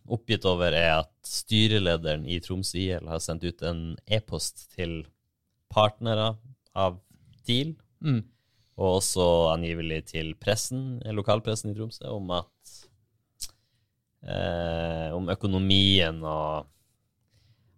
oppgitt 0.07 0.45
over, 0.45 0.74
er 0.76 0.99
at 1.01 1.11
styrelederen 1.26 2.26
i 2.30 2.39
Troms 2.43 2.74
IL 2.78 3.07
har 3.09 3.22
sendt 3.24 3.43
ut 3.47 3.63
en 3.65 3.82
e-post 4.05 4.68
til 4.76 5.01
partnere 5.74 6.36
av 6.78 6.99
TIL, 7.47 7.76
Mm. 8.03 8.22
og 8.78 8.99
også 8.99 9.24
angivelig 9.55 10.03
til 10.11 10.36
pressen, 10.36 11.01
eh, 11.03 11.13
lokalpressen 11.15 11.72
i 11.72 11.76
Tromsø, 11.78 12.05
om 12.13 12.30
at 12.36 12.74
eh, 14.22 15.09
om 15.15 15.30
økonomien 15.34 16.22
og 16.22 16.68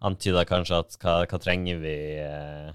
antyda 0.02 0.44
kanskje 0.48 0.82
at 0.84 0.98
hva, 1.00 1.16
hva 1.28 1.40
trenger 1.40 1.80
vi 1.80 1.96
eh, 2.24 2.72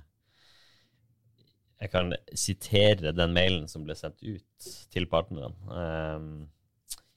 Jeg 1.82 1.90
kan 1.92 2.14
sitere 2.32 3.12
den 3.12 3.34
mailen 3.36 3.68
som 3.68 3.84
ble 3.84 3.92
sendt 3.98 4.22
ut 4.22 4.68
til 4.94 5.04
partnerne. 5.10 5.52
Eh, 5.68 6.20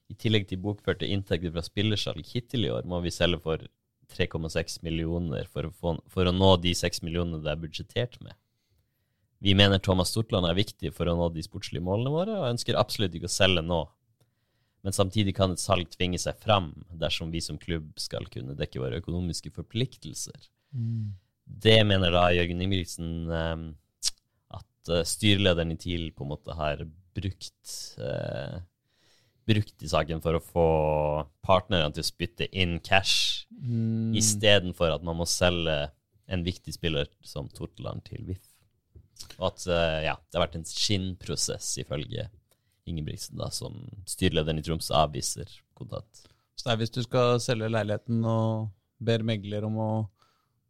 I 0.07 0.15
tillegg 0.15 0.47
til 0.47 0.61
bokførte 0.63 1.07
inntekter 1.09 1.51
fra 1.51 1.63
spillersalg 1.65 2.27
hittil 2.29 2.67
i 2.67 2.71
år, 2.71 2.87
må 2.87 3.01
vi 3.03 3.11
selge 3.11 3.41
for 3.43 3.63
3,6 4.13 4.79
millioner 4.87 5.49
for 5.51 5.67
å, 5.67 5.71
få, 5.75 5.97
for 6.07 6.29
å 6.29 6.35
nå 6.35 6.53
de 6.63 6.71
6 6.77 7.03
millionene 7.03 7.41
det 7.43 7.51
er 7.51 7.59
budsjettert 7.61 8.21
med. 8.23 8.37
Vi 9.43 9.53
mener 9.53 9.81
Thomas 9.83 10.13
Stortland 10.13 10.47
er 10.49 10.57
viktig 10.57 10.93
for 10.95 11.09
å 11.09 11.15
nå 11.17 11.27
de 11.35 11.43
sportslige 11.45 11.85
målene 11.85 12.13
våre, 12.13 12.37
og 12.39 12.49
ønsker 12.53 12.79
absolutt 12.79 13.17
ikke 13.17 13.29
å 13.29 13.35
selge 13.35 13.61
nå. 13.65 13.83
Men 14.85 14.95
samtidig 14.95 15.35
kan 15.37 15.53
et 15.53 15.61
salg 15.61 15.89
tvinge 15.93 16.19
seg 16.21 16.39
fram 16.41 16.71
dersom 16.95 17.33
vi 17.33 17.41
som 17.43 17.59
klubb 17.61 17.91
skal 18.01 18.25
kunne 18.33 18.55
dekke 18.57 18.81
våre 18.81 19.01
økonomiske 19.01 19.51
forpliktelser. 19.53 20.39
Det 21.47 21.77
mener 21.87 22.13
da 22.13 22.29
Jørgen 22.35 22.63
Ingebrigtsen 22.63 23.11
eh, 23.31 23.67
at 24.57 24.91
eh, 24.93 25.05
styrelederen 25.07 25.75
i 25.75 25.79
TIL 25.81 26.09
på 26.15 26.25
en 26.25 26.31
måte 26.33 26.55
har 26.57 26.83
brukt 27.17 27.75
eh, 28.01 28.57
brukt 29.47 29.83
i 29.83 29.89
saken 29.89 30.19
for 30.23 30.37
å 30.37 30.43
få 30.43 30.65
partnerne 31.47 31.93
til 31.95 32.03
å 32.03 32.09
spytte 32.11 32.49
inn 32.51 32.79
cash, 32.83 33.45
Mm. 33.57 34.13
istedenfor 34.13 34.91
at 34.93 35.01
man 35.03 35.17
må 35.17 35.25
selge 35.25 35.89
en 36.29 36.43
viktig 36.45 36.75
spiller 36.75 37.07
som 37.25 37.47
Tortland 37.49 38.03
til 38.05 38.21
VIF. 38.27 38.43
Og 39.39 39.47
at 39.47 39.63
eh, 39.65 40.03
ja, 40.05 40.13
det 40.19 40.37
har 40.37 40.43
vært 40.45 40.57
en 40.59 40.67
skinnprosess, 40.67 41.71
ifølge 41.81 42.27
Ingebrigtsen, 42.87 43.35
da, 43.39 43.49
som 43.49 43.73
styrelederen 44.07 44.59
i 44.59 44.63
Troms 44.63 44.91
avviser 44.95 45.49
kontant. 45.75 46.21
Så 46.55 46.67
det 46.67 46.73
er 46.75 46.77
hvis 46.83 46.93
du 46.93 47.01
skal 47.03 47.39
selge 47.43 47.67
leiligheten 47.73 48.21
og 48.29 48.69
ber 49.03 49.25
megler 49.27 49.65
om 49.67 49.75
å 49.81 49.89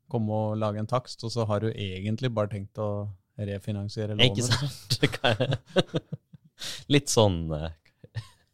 komme 0.09 0.31
og 0.31 0.57
lage 0.61 0.79
en 0.79 0.87
takst, 0.89 1.21
og 1.27 1.31
så 1.35 1.45
har 1.49 1.59
du 1.65 1.67
egentlig 1.73 2.31
bare 2.33 2.49
tenkt 2.55 2.79
å 2.79 3.09
refinansiere 3.37 4.15
lånet. 4.15 4.31
Ikke 4.31 4.47
sant? 4.47 4.97
Litt 6.93 7.11
sånn 7.11 7.43
eh, 7.53 7.69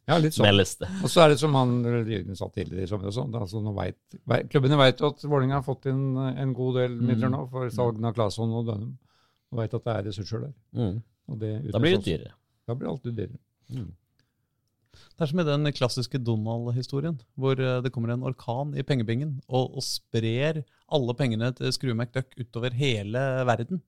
Ja, 0.09 0.17
litt 0.19 0.35
sånn. 0.35 0.59
Og 0.99 1.07
så 1.11 1.23
er 1.23 1.31
det 1.31 1.39
som 1.39 1.53
han 1.55 1.77
Jørgen 1.85 2.35
sa 2.35 2.49
tidligere 2.51 2.83
i 2.83 2.89
sommer 2.91 3.07
også, 3.07 3.23
er 3.29 3.45
altså 3.45 3.61
nå 3.63 3.71
vet, 3.77 4.17
klubbene 4.51 4.79
vet 4.81 4.99
jo 4.99 5.13
at 5.13 5.23
Vålerenga 5.23 5.61
har 5.61 5.65
fått 5.65 5.87
inn 5.91 6.03
eh, 6.19 6.41
en 6.43 6.51
god 6.57 6.79
del 6.81 6.97
midler 6.99 7.31
nå 7.31 7.45
for 7.51 7.71
salgene 7.71 8.11
av 8.11 8.17
Claesson 8.17 8.51
og 8.51 8.67
Dønum. 8.67 8.93
og 9.53 9.61
vet 9.61 9.75
at 9.77 9.85
det 9.87 9.93
er 9.93 10.07
ressurser 10.09 10.47
der. 10.47 10.53
Mm. 10.75 10.95
Og 11.31 11.39
det 11.39 11.51
Da 11.71 11.79
blir 11.79 11.95
det 11.95 12.07
dyrere. 12.09 12.33
Da 12.67 12.75
blir 12.75 12.89
det 12.89 12.93
alltid 12.95 13.19
dyrere. 13.21 13.39
Mm. 13.71 13.91
Det 14.93 15.25
er 15.25 15.29
som 15.29 15.41
i 15.41 15.45
den 15.47 15.71
klassiske 15.73 16.19
Donald-historien, 16.21 17.15
hvor 17.39 17.57
eh, 17.61 17.79
det 17.85 17.93
kommer 17.95 18.11
en 18.13 18.25
orkan 18.27 18.75
i 18.75 18.83
pengebingen 18.83 19.37
og, 19.47 19.79
og 19.79 19.85
sprer 19.87 20.63
alle 20.93 21.15
pengene 21.17 21.53
til 21.55 21.71
Skrue 21.73 21.95
McDuck 21.95 22.35
utover 22.37 22.75
hele 22.75 23.23
verden. 23.47 23.79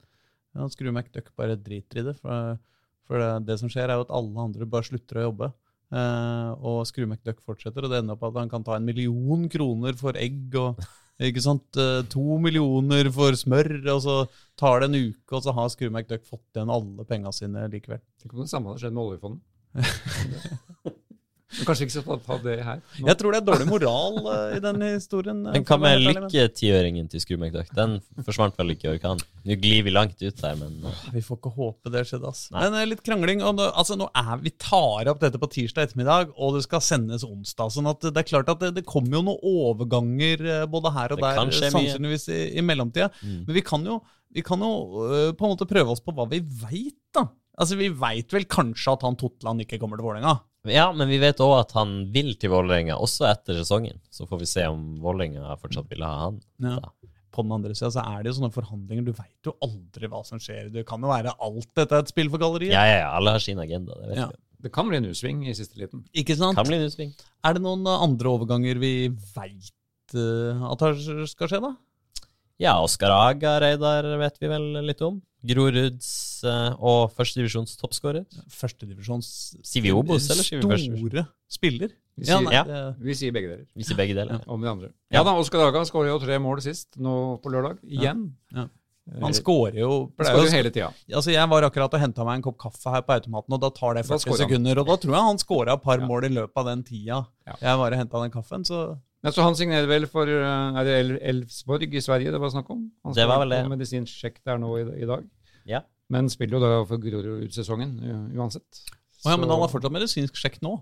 Ja, 0.55 0.69
Skrue 0.71 0.95
McDuck 0.95 1.33
bare 1.35 1.59
driter 1.59 1.99
i 1.99 2.07
det, 2.07 2.15
for, 2.21 2.55
for 3.03 3.19
det, 3.19 3.29
det 3.51 3.59
som 3.59 3.67
skjer 3.71 3.91
er 3.91 3.99
jo 3.99 4.07
at 4.07 4.15
alle 4.15 4.47
andre 4.47 4.69
bare 4.69 4.87
slutter 4.87 5.19
å 5.19 5.27
jobbe. 5.27 5.51
Eh, 5.93 6.51
og 6.65 6.85
Skrue 6.89 7.07
McDuck 7.09 7.41
fortsetter, 7.45 7.85
og 7.85 7.91
det 7.91 8.01
ender 8.01 8.17
opp 8.17 8.25
at 8.31 8.39
han 8.41 8.51
kan 8.51 8.65
ta 8.65 8.77
en 8.77 8.87
million 8.87 9.45
kroner 9.51 9.97
for 9.99 10.17
egg 10.17 10.55
og 10.57 10.81
ikke 11.23 11.43
sant, 11.43 11.77
eh, 11.79 12.01
to 12.11 12.39
millioner 12.43 13.07
for 13.15 13.37
smør, 13.39 13.69
og 13.93 14.01
så 14.03 14.15
tar 14.59 14.81
det 14.81 14.89
en 14.89 15.11
uke, 15.11 15.31
og 15.31 15.43
så 15.45 15.53
har 15.55 15.69
Skrue 15.71 15.93
McDuck 15.93 16.25
fått 16.27 16.57
igjen 16.57 16.73
alle 16.73 17.05
penga 17.07 17.31
sine 17.35 17.69
likevel. 17.71 18.01
Tenk 18.19 18.33
om 18.33 18.43
det 18.43 18.51
samme 18.51 18.73
hadde 18.73 18.83
skjedd 18.83 18.97
med 18.97 19.05
oljefondet. 19.05 19.43
Men 21.55 21.67
kanskje 21.67 21.85
ikke 21.85 21.93
skal 21.95 22.05
ta, 22.05 22.15
ta 22.25 22.37
det 22.43 22.55
her. 22.65 22.79
nå. 22.99 23.07
Jeg 23.09 23.17
tror 23.19 23.35
det 23.35 23.39
er 23.39 23.45
dårlig 23.47 23.67
moral 23.69 24.17
uh, 24.25 24.55
i 24.55 24.61
den 24.63 24.81
historien. 24.85 25.41
eh, 25.47 25.55
Men 25.55 25.65
hva 25.67 25.77
med 25.81 26.01
lykketiøringen 26.03 27.07
til 27.11 27.23
Screw 27.23 27.39
Den 27.75 27.95
forsvant 28.27 28.57
vel 28.59 28.73
ikke 28.75 28.89
i 28.89 28.91
orkan? 28.95 29.21
Nå 29.45 29.57
glir 29.61 29.85
vi 29.85 29.93
langt 29.93 30.21
ut 30.21 30.43
her, 30.43 30.57
men 30.59 30.79
eh, 30.85 31.03
Vi 31.15 31.23
får 31.25 31.39
ikke 31.39 31.53
håpe 31.55 31.93
det 31.93 32.05
skjedde, 32.09 32.31
ass. 32.31 32.47
Nei. 32.51 32.65
Men 32.65 32.79
eh, 32.81 32.89
litt 32.91 33.03
krangling. 33.05 33.43
Og 33.45 33.55
nå, 33.59 33.69
altså, 33.71 33.97
nå 33.99 34.09
er 34.11 34.41
vi 34.43 34.53
tar 34.61 35.11
opp 35.11 35.21
dette 35.23 35.41
på 35.41 35.51
tirsdag 35.55 35.87
ettermiddag, 35.87 36.33
og 36.35 36.57
det 36.57 36.65
skal 36.67 36.83
sendes 36.83 37.25
onsdag. 37.27 37.71
sånn 37.77 37.91
at 37.91 38.09
det 38.09 38.23
er 38.23 38.29
klart 38.33 38.51
at 38.51 38.63
det, 38.63 38.73
det 38.79 38.85
kommer 38.89 39.19
jo 39.19 39.23
noen 39.29 39.47
overganger 39.55 40.65
både 40.71 40.91
her 40.95 41.15
og 41.15 41.21
Det 41.21 41.29
der, 41.29 41.55
sannsynligvis 41.55 42.29
i, 42.33 42.41
i 42.59 42.65
mellomtida. 42.65 43.11
Mm. 43.21 43.39
Men 43.47 43.57
vi 43.59 43.63
kan 43.65 43.85
jo, 43.87 44.01
vi 44.35 44.43
kan 44.45 44.59
jo 44.65 44.73
på 45.37 45.47
en 45.47 45.55
måte 45.55 45.69
prøve 45.69 45.95
oss 45.95 46.03
på 46.03 46.13
hva 46.15 46.27
vi 46.31 46.41
veit, 46.43 46.99
da. 47.15 47.27
Altså, 47.55 47.77
Vi 47.79 47.87
veit 47.95 48.33
vel 48.35 48.47
kanskje 48.51 48.97
at 48.97 49.05
han 49.07 49.15
Totland 49.19 49.63
ikke 49.63 49.79
kommer 49.79 49.99
til 49.99 50.07
Vålerenga. 50.09 50.35
Ja, 50.71 50.87
men 50.95 51.09
vi 51.11 51.19
vet 51.21 51.41
òg 51.43 51.53
at 51.59 51.73
han 51.77 51.95
vil 52.13 52.33
til 52.41 52.51
Vålerenga, 52.53 52.95
også 53.01 53.27
etter 53.29 53.57
sesongen. 53.59 53.99
Så 54.13 54.25
får 54.29 54.39
vi 54.41 54.47
se 54.49 54.65
om 54.71 54.95
Vålerenga 55.03 55.55
fortsatt 55.61 55.89
vil 55.91 56.03
ha 56.05 56.13
han. 56.27 56.39
Ja. 56.63 56.77
Da. 56.81 56.93
På 57.35 57.43
den 57.43 57.51
andre 57.51 57.75
sida 57.75 57.89
så 57.91 58.03
er 58.07 58.23
det 58.23 58.31
jo 58.31 58.37
sånne 58.39 58.53
forhandlinger. 58.55 59.03
Du 59.05 59.11
veit 59.17 59.49
jo 59.49 59.53
aldri 59.65 60.07
hva 60.11 60.21
som 60.25 60.39
skjer. 60.39 60.69
Det 60.71 60.85
kan 60.87 61.03
jo 61.03 61.09
være 61.11 61.33
alt 61.43 61.67
dette 61.75 61.97
er 61.97 62.05
et 62.05 62.11
spill 62.13 62.29
for 62.31 62.39
galleriet. 62.41 62.71
Ja, 62.73 62.85
ja, 62.87 62.97
ja, 63.03 63.09
alle 63.17 63.33
har 63.35 63.43
sin 63.43 63.59
agenda, 63.59 63.97
det 64.01 64.13
vet 64.13 64.21
Ja. 64.23 64.27
vi. 64.31 64.41
Det 64.65 64.71
kan 64.73 64.87
bli 64.89 64.97
en 64.97 65.05
U-sving 65.11 65.43
i 65.45 65.53
siste 65.53 65.77
liten. 65.77 66.05
Ikke 66.15 66.33
sant? 66.39 66.55
Kan 66.57 66.65
bli 66.65 66.77
en 66.79 66.87
usving. 66.87 67.11
Er 67.45 67.53
det 67.53 67.61
noen 67.61 67.83
eh, 67.85 68.01
andre 68.07 68.31
overganger 68.31 68.79
vi 68.81 68.93
veit 69.35 69.73
at 70.15 70.79
det 70.79 71.27
skal 71.29 71.49
skje, 71.51 71.59
da? 71.61 71.75
Ja, 72.63 72.77
Oskar 72.81 73.11
Aga 73.11 73.57
Reidar 73.59 74.07
vet 74.21 74.37
vi 74.39 74.47
vel 74.47 74.69
litt 74.87 75.01
om. 75.05 75.19
Groruds 75.47 76.09
eh, 76.43 76.75
og 76.79 77.11
førstedivisjons 77.17 77.75
toppskårer. 77.79 78.25
Førstedivisjons 78.51 79.29
Sier 79.65 79.95
Obos, 79.97 80.29
eller 80.33 80.43
sier 80.47 80.61
vi 80.61 80.69
første? 80.71 80.97
Store 80.99 81.25
spiller. 81.57 81.93
Vi 82.15 82.29
Ja, 82.29 82.37
sier, 82.39 82.47
nei, 82.47 82.55
ja. 82.55 82.93
vi 82.99 83.13
sier 83.19 83.33
begge 83.35 83.49
deler. 83.51 83.65
Vi 83.75 83.83
sier 83.83 83.97
begge 83.99 84.15
deler. 84.15 84.41
Om 84.47 84.61
de 84.63 84.69
andre. 84.71 84.89
Ja. 85.11 85.19
Ja 85.19 85.23
da, 85.27 85.33
Oskar 85.39 85.59
Daga 85.65 85.83
skårer 85.87 86.13
jo 86.13 86.19
tre 86.23 86.37
mål 86.39 86.61
sist 86.63 86.95
nå 86.97 87.37
på 87.43 87.51
lørdag. 87.51 87.81
Igjen. 87.83 88.29
Ja. 88.55 88.67
Eh, 89.11 89.19
Han 89.21 89.35
skårer 89.37 89.75
jo 89.83 89.89
Han 90.17 90.25
skårer 90.25 90.47
jo 90.47 90.53
hele 90.55 90.71
tida. 90.73 90.87
Altså, 91.13 91.29
Jeg 91.35 91.49
var 91.51 91.61
akkurat 91.67 91.93
og 91.93 91.99
henta 92.01 92.23
meg 92.25 92.39
en 92.39 92.45
kopp 92.47 92.57
kaffe 92.57 92.89
her 92.89 93.03
på 93.05 93.13
automaten, 93.19 93.53
og 93.53 93.61
da 93.61 93.69
tar 93.69 93.93
det 93.99 94.05
40 94.07 94.39
sekunder. 94.39 94.79
Og 94.81 94.87
da 94.87 94.95
tror 94.97 95.13
jeg 95.13 95.27
han 95.27 95.37
skåra 95.43 95.73
et 95.75 95.83
par 95.83 95.99
Ja. 95.99 96.07
mål 96.07 96.25
i 96.25 96.29
løpet 96.39 96.57
av 96.57 96.65
den 96.71 96.83
tida 96.83 97.27
Ja. 97.45 97.55
jeg 97.61 97.77
var 97.77 97.91
og 97.91 97.97
henta 97.99 98.21
den 98.23 98.31
kaffen. 98.31 98.63
Så 98.65 98.97
Men 99.25 99.33
så 99.33 99.41
han 99.47 99.55
signerer 99.57 99.89
vel 99.89 100.05
for 100.11 100.29
eh, 100.29 100.79
Er 100.79 100.85
det 100.87 101.19
Elfsborg 101.33 101.89
i 101.97 102.01
Sverige 102.03 102.33
det 102.35 102.41
var 102.41 102.53
snakk 102.53 102.69
om? 102.69 102.83
Han 103.03 103.15
Det 103.17 103.25
var 103.25 103.39
skal 103.39 103.45
vel 103.47 103.55
det. 103.55 103.61
medisinsk 103.73 104.13
sjekk 104.21 104.37
der 104.45 104.59
nå 104.61 104.69
i, 104.79 104.85
i 105.01 105.07
dag. 105.09 105.25
Ja. 105.65 105.81
Men 106.13 106.29
spiller 106.29 106.59
jo 106.59 106.61
da 106.61 106.83
for 106.85 107.01
Grorud 107.01 107.41
ut 107.47 107.55
sesongen 107.55 107.95
uansett. 108.37 108.83
Å 109.25 109.31
ja, 109.33 109.39
Men 109.41 109.49
han 109.49 109.63
har 109.65 109.71
fortsatt 109.73 109.95
medisinsk 109.95 110.37
sjekk 110.37 110.59
nå. 110.61 110.75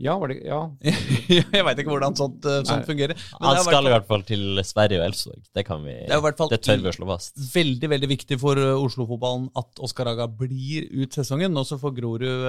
Ja, 0.00 0.14
var 0.20 0.30
det, 0.32 0.38
ja. 0.48 0.58
jeg 1.28 1.64
veit 1.66 1.80
ikke 1.82 1.92
hvordan 1.92 2.14
sånt, 2.16 2.44
eh, 2.48 2.62
sånt 2.64 2.86
fungerer. 2.88 3.16
Men 3.34 3.44
Han 3.48 3.56
det 3.56 3.58
er 3.58 3.60
i 3.60 3.66
skal 3.68 3.88
i 3.88 3.92
hvert 3.92 4.06
fall 4.08 4.22
til 4.28 4.62
Sverige 4.64 5.00
og 5.00 5.06
Elfsborg. 5.10 5.42
Det 5.56 5.64
kan 5.68 5.82
vi 5.84 5.96
Det 6.06 6.14
er 6.16 6.22
hvert 6.24 6.38
fall 6.38 6.52
Det 6.52 6.60
tør 6.64 6.80
vi 6.84 6.88
å 6.88 6.94
slå 6.96 7.08
fast. 7.10 7.34
veldig 7.52 7.90
veldig 7.92 8.08
viktig 8.14 8.38
for 8.40 8.60
eh, 8.60 8.76
Oslo-fotballen 8.80 9.50
at 9.60 9.82
Oskar 9.84 10.08
Aga 10.14 10.28
blir 10.40 10.86
ut 11.02 11.12
sesongen. 11.18 11.56
Og 11.60 11.68
så 11.68 11.76
får 11.82 11.96
Grorud 11.98 12.46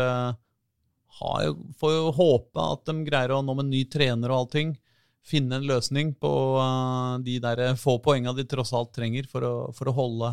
eh, 1.11 1.17
ha, 1.19 1.33
jo- 1.45 1.57
får 1.79 1.91
jo 1.97 2.11
håpe 2.17 2.63
at 2.73 2.85
de 2.87 3.03
greier 3.07 3.33
å 3.35 3.41
nå 3.43 3.55
med 3.59 3.69
ny 3.71 3.83
trener 3.85 4.31
og 4.31 4.45
allting. 4.45 4.77
Finne 5.21 5.59
en 5.59 5.67
løsning 5.69 6.15
på 6.17 6.29
uh, 6.57 7.19
de 7.21 7.35
der 7.43 7.75
få 7.77 7.99
poengene 8.01 8.33
de 8.39 8.43
tross 8.49 8.71
alt 8.73 8.89
trenger 8.95 9.27
for 9.29 9.45
å, 9.45 9.51
for 9.77 9.91
å 9.91 9.93
holde, 9.93 10.31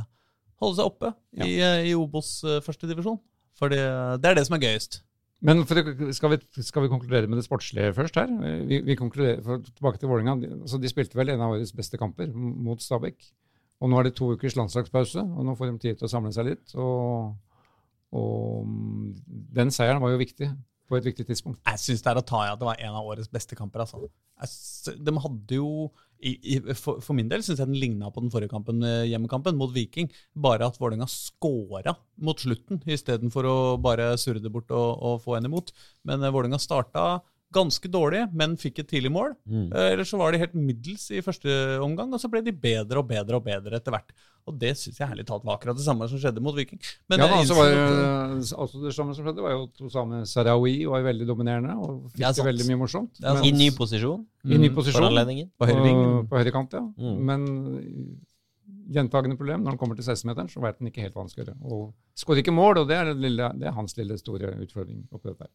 holde 0.63 0.79
seg 0.79 0.87
oppe 0.89 1.11
i, 1.45 1.59
eh, 1.61 1.91
i 1.91 1.93
Obos 1.99 2.39
uh, 2.47 2.61
første 2.65 2.89
divisjon. 2.89 3.19
For 3.59 3.69
det, 3.69 3.83
det 4.23 4.31
er 4.31 4.39
det 4.39 4.47
som 4.49 4.57
er 4.57 4.63
gøyest. 4.65 5.03
Men 5.45 5.61
det- 5.69 6.15
skal, 6.17 6.33
vi, 6.33 6.39
skal 6.65 6.83
vi 6.87 6.89
konkludere 6.91 7.29
med 7.29 7.39
det 7.39 7.45
sportslige 7.45 7.93
først 7.95 8.17
her? 8.17 8.31
Vi, 8.67 8.81
vi 8.87 8.97
konkluderer, 8.99 9.61
Tilbake 9.77 10.01
til 10.01 10.09
Vålerenga. 10.11 10.39
De, 10.41 10.49
altså 10.63 10.81
de 10.81 10.89
spilte 10.91 11.19
vel 11.21 11.35
en 11.35 11.45
av 11.45 11.53
årets 11.53 11.75
beste 11.77 12.01
kamper 12.01 12.33
mot 12.35 12.81
Stabæk. 12.83 13.29
Og 13.79 13.93
nå 13.93 14.01
er 14.01 14.09
det 14.09 14.17
to 14.19 14.33
ukers 14.35 14.57
landslagspause, 14.59 15.21
og 15.23 15.45
nå 15.47 15.53
får 15.55 15.69
de 15.71 15.79
tid 15.85 16.01
til 16.01 16.09
å 16.09 16.11
samle 16.11 16.33
seg 16.35 16.49
litt. 16.49 16.73
Og, 16.75 17.37
og 18.17 18.67
mm, 18.67 19.15
den 19.59 19.73
seieren 19.75 20.03
var 20.03 20.15
jo 20.15 20.21
viktig 20.21 20.51
på 20.89 20.97
et 20.97 21.05
viktig 21.05 21.27
tidspunkt. 21.29 21.61
Jeg 21.69 21.81
syns 21.83 22.05
det 22.05 22.13
er 22.13 22.21
å 22.21 22.27
ta 22.27 22.43
i 22.47 22.51
at 22.51 22.61
det 22.61 22.69
var 22.69 22.81
en 22.81 22.97
av 22.97 23.09
årets 23.09 23.31
beste 23.33 23.57
kamper. 23.59 23.85
Altså. 23.85 24.09
Jeg 24.41 24.97
De 25.05 25.15
hadde 25.21 25.59
jo 25.59 25.91
i, 26.19 26.33
i, 26.35 26.57
for, 26.75 27.03
for 27.05 27.15
min 27.15 27.29
del 27.31 27.45
syns 27.47 27.61
jeg 27.61 27.71
den 27.71 27.79
ligna 27.79 28.11
på 28.11 28.23
den 28.25 28.33
forrige 28.33 28.51
kampen, 28.51 28.83
eh, 28.83 29.07
hjemmekampen 29.11 29.59
mot 29.59 29.73
Viking. 29.75 30.11
Bare 30.35 30.67
at 30.67 30.79
Vålerenga 30.81 31.07
scora 31.11 31.95
mot 32.25 32.41
slutten, 32.43 32.81
istedenfor 32.89 33.47
å 33.47 33.57
bare 33.83 34.15
surre 34.21 34.43
det 34.43 34.53
bort 34.55 34.73
og, 34.75 34.89
og 34.99 35.21
få 35.27 35.39
en 35.39 35.51
imot. 35.51 35.75
Men 36.09 36.25
uh, 36.25 36.33
Vålerenga 36.33 36.59
starta 36.63 37.21
ganske 37.55 37.89
dårlig, 37.89 38.27
men 38.37 38.59
fikk 38.61 38.83
et 38.83 38.91
tidlig 38.91 39.13
mål. 39.15 39.33
Mm. 39.49 39.69
Eh, 39.71 39.93
Ellers 39.95 40.11
så 40.13 40.19
var 40.21 40.35
de 40.35 40.43
helt 40.43 40.57
middels 40.59 41.07
i 41.15 41.23
første 41.25 41.79
omgang, 41.85 42.13
og 42.13 42.21
så 42.21 42.29
ble 42.33 42.43
de 42.45 42.53
bedre 42.53 43.01
og 43.01 43.09
bedre 43.09 43.39
og 43.39 43.47
bedre 43.47 43.79
etter 43.79 43.95
hvert. 43.95 44.13
Og 44.49 44.59
det 44.61 44.73
syns 44.81 44.99
jeg 45.01 45.09
ærlig 45.13 45.27
talt 45.29 45.45
var 45.47 45.59
akkurat 45.59 45.77
det 45.79 45.85
samme 45.87 46.09
som 46.11 46.21
skjedde 46.21 46.43
mot 46.45 46.57
Viking. 46.57 46.81
Men 47.09 47.21
ja, 47.23 47.27
det, 47.29 47.41
altså, 47.43 47.57
var, 47.59 47.75
altså 48.65 48.83
det- 48.85 48.95
samme 48.97 49.15
som 49.17 49.27
skjedde, 49.27 49.45
var 49.45 49.55
jo 49.57 49.63
at 49.69 49.83
Osame 49.89 50.23
Sarawi 50.27 50.77
var 50.89 51.05
veldig 51.07 51.27
dominerende 51.29 51.77
og 51.77 52.09
fikk 52.13 52.23
Det 52.25 52.35
det 52.41 52.47
veldig 52.49 52.67
mye 52.71 52.81
morsomt. 52.85 53.13
Det 53.21 53.35
Men- 53.35 53.45
I 53.45 53.53
ny 53.53 53.71
posisjon 53.77 54.25
I 54.45 54.57
ny 54.57 54.69
Mm, 54.69 54.75
posisjon. 54.75 55.07
anledningen. 55.11 55.51
På 55.61 55.67
høyre 55.69 55.83
ving. 55.85 56.29
Høyre 56.33 56.53
ja. 56.73 56.81
Mm. 56.99 57.19
Men 57.29 58.19
gjentagende 58.89 59.37
problem 59.37 59.63
når 59.65 59.75
han 59.75 59.79
kommer 59.81 59.97
til 59.99 60.05
16-meteren, 60.07 60.49
så 60.51 60.63
vet 60.65 60.79
han 60.81 60.89
ikke 60.91 61.05
helt 61.05 61.15
hva 61.17 61.25
han 61.25 61.29
skal 61.33 61.45
gjøre. 61.45 61.57
Og 61.69 61.95
skårer 62.17 62.43
ikke 62.43 62.55
mål, 62.55 62.79
og 62.83 62.89
det 62.89 62.97
er, 62.97 63.13
lille, 63.15 63.51
det 63.59 63.69
er 63.69 63.77
hans 63.77 63.97
lille 63.99 64.17
store 64.21 64.55
utfordring 64.65 65.03
oppi 65.13 65.29
dette. 65.33 65.49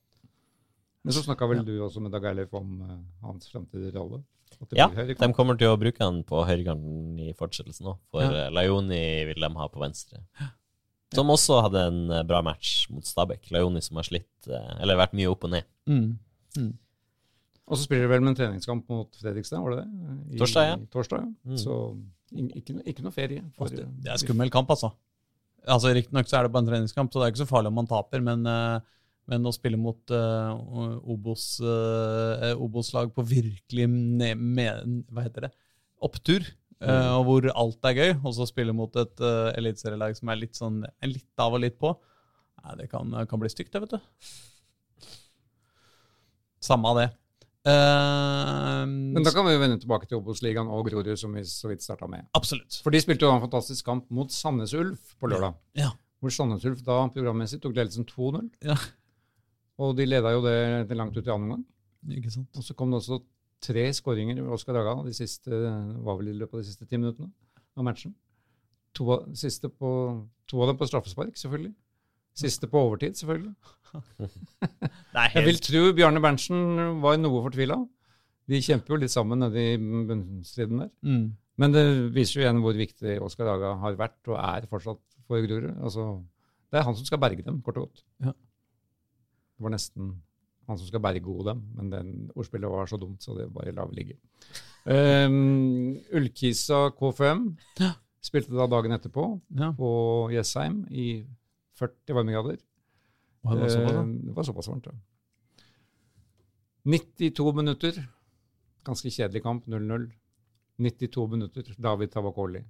Men 1.04 1.14
så 1.16 1.24
snakka 1.26 1.47
vel 1.51 1.64
du 1.68 1.74
også 1.84 1.99
med 2.01 2.12
Dag 2.16 2.24
Eilif 2.30 2.54
om 2.56 2.82
eh, 2.82 2.97
hans 3.28 3.49
fremtidige 3.51 3.95
rolle? 3.97 4.22
Ja, 4.78 4.88
de 4.88 5.16
kommer 5.36 5.58
til 5.60 5.68
å 5.74 5.78
bruke 5.82 5.99
han 5.99 6.22
på 6.24 6.43
høyrekanten 6.47 7.18
i 7.20 7.34
fortsettelsen 7.36 7.89
òg, 7.89 7.97
for 8.14 8.22
Ja. 8.24 8.32
ja. 8.45 8.49
Laioni 8.54 9.26
vil 9.28 9.41
de 9.41 9.49
ha 9.58 9.68
på 9.68 9.82
venstre. 9.82 10.22
Som 11.14 11.28
også 11.34 11.58
hadde 11.66 11.82
en 11.89 11.99
eh, 12.12 12.24
bra 12.24 12.39
match 12.45 12.88
mot 12.93 13.04
Stabæk. 13.04 13.49
Laioni 13.51 13.82
som 13.82 13.97
har 13.99 14.04
slitt, 14.08 14.47
eh, 14.47 14.72
eller 14.82 14.95
vært 15.01 15.14
mye 15.18 15.30
opp 15.34 15.43
og 15.43 15.51
ned. 15.58 15.66
Mm. 15.89 16.78
Og 17.68 17.78
så 17.80 17.84
spiller 17.86 18.06
de 18.08 18.12
vel 18.14 18.22
med 18.24 18.34
en 18.34 18.39
treningskamp 18.39 18.88
mot 18.91 19.16
Fredrikstad, 19.20 19.62
var 19.64 19.76
det 19.76 19.84
det? 19.84 20.36
I- 20.36 20.39
Torsdag, 20.41 20.66
ja. 20.70 20.76
Torsdag, 20.91 21.20
ja. 21.24 21.51
Mm. 21.51 21.58
Så 21.58 21.78
in- 22.34 22.51
ikke, 22.56 22.78
ikke 22.86 23.04
noe 23.06 23.12
ferie. 23.16 23.43
For, 23.58 23.68
Det 23.70 24.08
er 24.12 24.18
skummel 24.22 24.51
kamp, 24.51 24.70
altså. 24.70 24.91
Altså 25.68 25.93
Riktignok 25.95 26.28
så 26.28 26.39
er 26.39 26.43
det 26.43 26.51
bare 26.51 26.64
en 26.66 26.72
treningskamp, 26.72 27.12
så 27.12 27.20
det 27.22 27.28
er 27.28 27.32
ikke 27.34 27.45
så 27.45 27.51
farlig 27.51 27.68
om 27.72 27.76
man 27.76 27.88
taper, 27.88 28.20
men, 28.22 28.45
eh, 28.45 28.80
men 29.32 29.47
å 29.47 29.53
spille 29.55 29.80
mot 29.80 30.11
uh, 30.11 30.51
Obos, 31.07 31.45
eh, 31.63 32.51
Obos-lag 32.59 33.13
på 33.15 33.24
virkelig 33.24 33.88
ne 33.88 34.34
med, 34.36 35.03
Hva 35.13 35.24
heter 35.24 35.47
det? 35.47 35.51
Opptur, 36.03 36.43
uh, 36.84 37.13
og 37.15 37.28
hvor 37.30 37.47
alt 37.53 37.88
er 37.88 37.99
gøy, 37.99 38.11
og 38.19 38.36
så 38.36 38.47
spille 38.49 38.76
mot 38.76 38.91
et 38.99 39.24
uh, 39.24 39.53
eliteserielag 39.55 40.17
som 40.19 40.34
er 40.34 40.41
litt 40.41 40.59
sånn 40.59 40.82
litt 41.07 41.43
av 41.43 41.55
og 41.55 41.63
litt 41.63 41.80
på, 41.80 41.93
Nei, 42.63 42.78
det 42.80 42.88
kan, 42.91 43.11
kan 43.28 43.41
bli 43.41 43.49
stygt, 43.51 43.74
det, 43.74 43.82
vet 43.84 43.97
du. 43.97 45.09
Samme 46.63 46.93
av 46.93 46.99
det. 47.01 47.09
Uh, 47.63 48.84
Men 48.88 49.24
da 49.24 49.32
kan 49.36 49.47
vi 49.47 49.55
jo 49.55 49.59
vende 49.61 49.80
tilbake 49.80 50.07
til 50.07 50.19
Obos-ligaen 50.19 50.71
og 50.71 50.88
Grorud, 50.88 51.15
som 51.19 51.36
vi 51.36 51.43
så 51.47 51.71
vidt 51.71 51.84
starta 51.84 52.07
med. 52.11 52.28
Absolutt. 52.39 52.80
For 52.84 52.95
de 52.95 52.99
spilte 53.03 53.28
jo 53.28 53.32
en 53.36 53.43
fantastisk 53.43 53.88
kamp 53.88 54.07
mot 54.15 54.32
Sandnes 54.32 54.76
Ulf 54.80 55.13
på 55.19 55.32
lørdag. 55.32 55.55
Ja. 55.80 55.91
Hvor 56.24 56.32
Sandnes 56.32 56.63
Ulf 56.67 56.84
da 56.88 57.01
programmessig 57.11 57.59
tok 57.63 57.76
ledelsen 57.76 58.07
2-0. 58.07 58.47
Ja. 58.67 58.80
Og 59.82 59.95
de 59.97 60.05
leda 60.05 60.34
jo 60.36 60.43
det 60.45 60.97
langt 60.97 61.15
ut 61.17 61.26
i 61.26 61.32
annen 61.34 61.47
omgang. 61.49 61.63
Ikke 62.17 62.34
sant? 62.34 62.49
Og 62.59 62.65
så 62.65 62.76
kom 62.78 62.91
det 62.91 62.99
også 62.99 63.21
tre 63.63 63.86
skåringer 63.95 64.41
ved 64.41 64.51
Oskar 64.53 64.76
Daga 64.78 64.97
de 65.05 65.13
siste, 65.15 65.49
var 66.03 66.19
vel 66.19 66.34
i 66.34 66.38
løpet 66.38 66.59
av 66.59 66.63
de 66.63 66.67
siste 66.67 66.88
ti 66.89 66.99
minuttene 66.99 67.32
av 67.80 67.88
matchen. 67.88 68.13
To 68.97 69.07
av, 69.15 69.30
siste 69.39 69.71
på, 69.71 69.89
to 70.49 70.61
av 70.61 70.69
dem 70.69 70.80
på 70.80 70.89
straffespark, 70.89 71.38
selvfølgelig. 71.39 71.74
Siste 72.38 72.67
på 72.69 72.82
overtid, 72.82 73.15
selvfølgelig. 73.17 73.53
Det 73.93 75.21
er 75.21 75.34
Jeg 75.38 75.45
vil 75.47 75.61
tro 75.61 75.84
Bjarne 75.95 76.21
Berntsen 76.21 76.99
var 77.01 77.17
noe 77.21 77.43
fortvila. 77.45 77.78
De 78.49 78.59
kjemper 78.61 78.95
jo 78.95 78.99
litt 79.03 79.13
sammen 79.13 79.39
nede 79.45 79.63
i 79.74 79.80
bunnstriden 79.80 80.86
der. 80.86 80.91
mm. 81.05 81.32
Men 81.61 81.69
det 81.69 81.84
viser 82.15 82.39
jo 82.39 82.45
igjen 82.47 82.61
hvor 82.63 82.74
viktig 82.74 83.19
Oskar 83.21 83.45
Daga 83.45 83.76
har 83.84 83.97
vært 83.99 84.32
og 84.32 84.39
er 84.39 84.65
fortsatt 84.71 85.01
for 85.30 85.43
Grorud. 85.45 85.76
Altså, 85.86 86.07
det 86.74 86.80
er 86.80 86.88
han 86.88 86.97
som 86.97 87.05
skal 87.05 87.21
berge 87.21 87.45
dem, 87.45 87.59
kort 87.61 87.78
og 87.78 87.91
godt. 87.91 88.01
Ja. 88.26 88.34
Det 89.64 89.70
var 89.70 89.78
nesten 89.78 90.07
han 90.68 90.78
som 90.80 90.88
skal 90.88 90.99
berge 91.03 91.22
gode, 91.24 91.45
dem, 91.53 91.61
men 91.76 91.89
den 91.91 92.09
ordspillet 92.36 92.72
var 92.72 92.88
så 92.88 92.97
dumt, 92.99 93.24
så 93.24 93.32
det 93.38 93.45
bare 93.51 93.72
lar 93.76 93.88
vi 93.88 93.95
ligge. 94.01 94.18
Um, 94.84 95.95
Ullkisa 96.16 96.89
K5 96.99 97.45
spilte 98.24 98.55
da 98.55 98.68
dagen 98.68 98.91
etterpå 98.95 99.26
Ja. 99.55 99.70
på 99.76 99.89
Jessheim 100.36 100.82
i 100.91 101.24
40 101.80 102.16
varmegrader. 102.16 102.57
Og 103.43 103.55
det 103.55 103.61
var 103.61 103.72
såpass, 103.72 103.91
da. 103.95 104.01
Eh, 104.03 104.11
det 104.28 104.36
var 104.36 104.43
såpass 104.43 104.68
varmt, 104.68 104.88
ja. 104.91 104.95
92 106.84 107.53
minutter. 107.55 108.03
Ganske 108.84 109.11
kjedelig 109.11 109.43
kamp, 109.43 109.66
0-0. 109.68 110.09
92 110.80 111.28
minutter. 111.32 111.64
David 111.80 112.11
Tavakoli. 112.11 112.64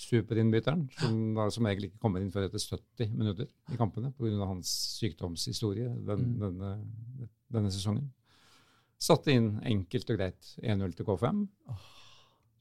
Superinnbytteren, 0.00 0.86
som 0.98 1.34
da 1.36 1.48
som 1.52 1.66
egentlig 1.68 1.90
ikke 1.92 2.00
kommer 2.02 2.22
inn 2.24 2.30
før 2.32 2.46
etter 2.48 2.62
70 2.62 3.12
minutter 3.18 3.46
i 3.72 3.76
kampene 3.76 4.12
pga. 4.16 4.46
hans 4.48 4.70
sykdomshistorie 5.00 5.90
den, 6.06 6.24
Mm. 6.24 6.38
denne, 6.40 7.28
denne 7.52 7.70
sesongen. 7.70 8.10
Satte 9.00 9.32
inn 9.32 9.60
enkelt 9.64 10.10
og 10.10 10.16
greit 10.18 10.56
1-0 10.62 10.94
til 10.96 11.06
K5. 11.06 11.46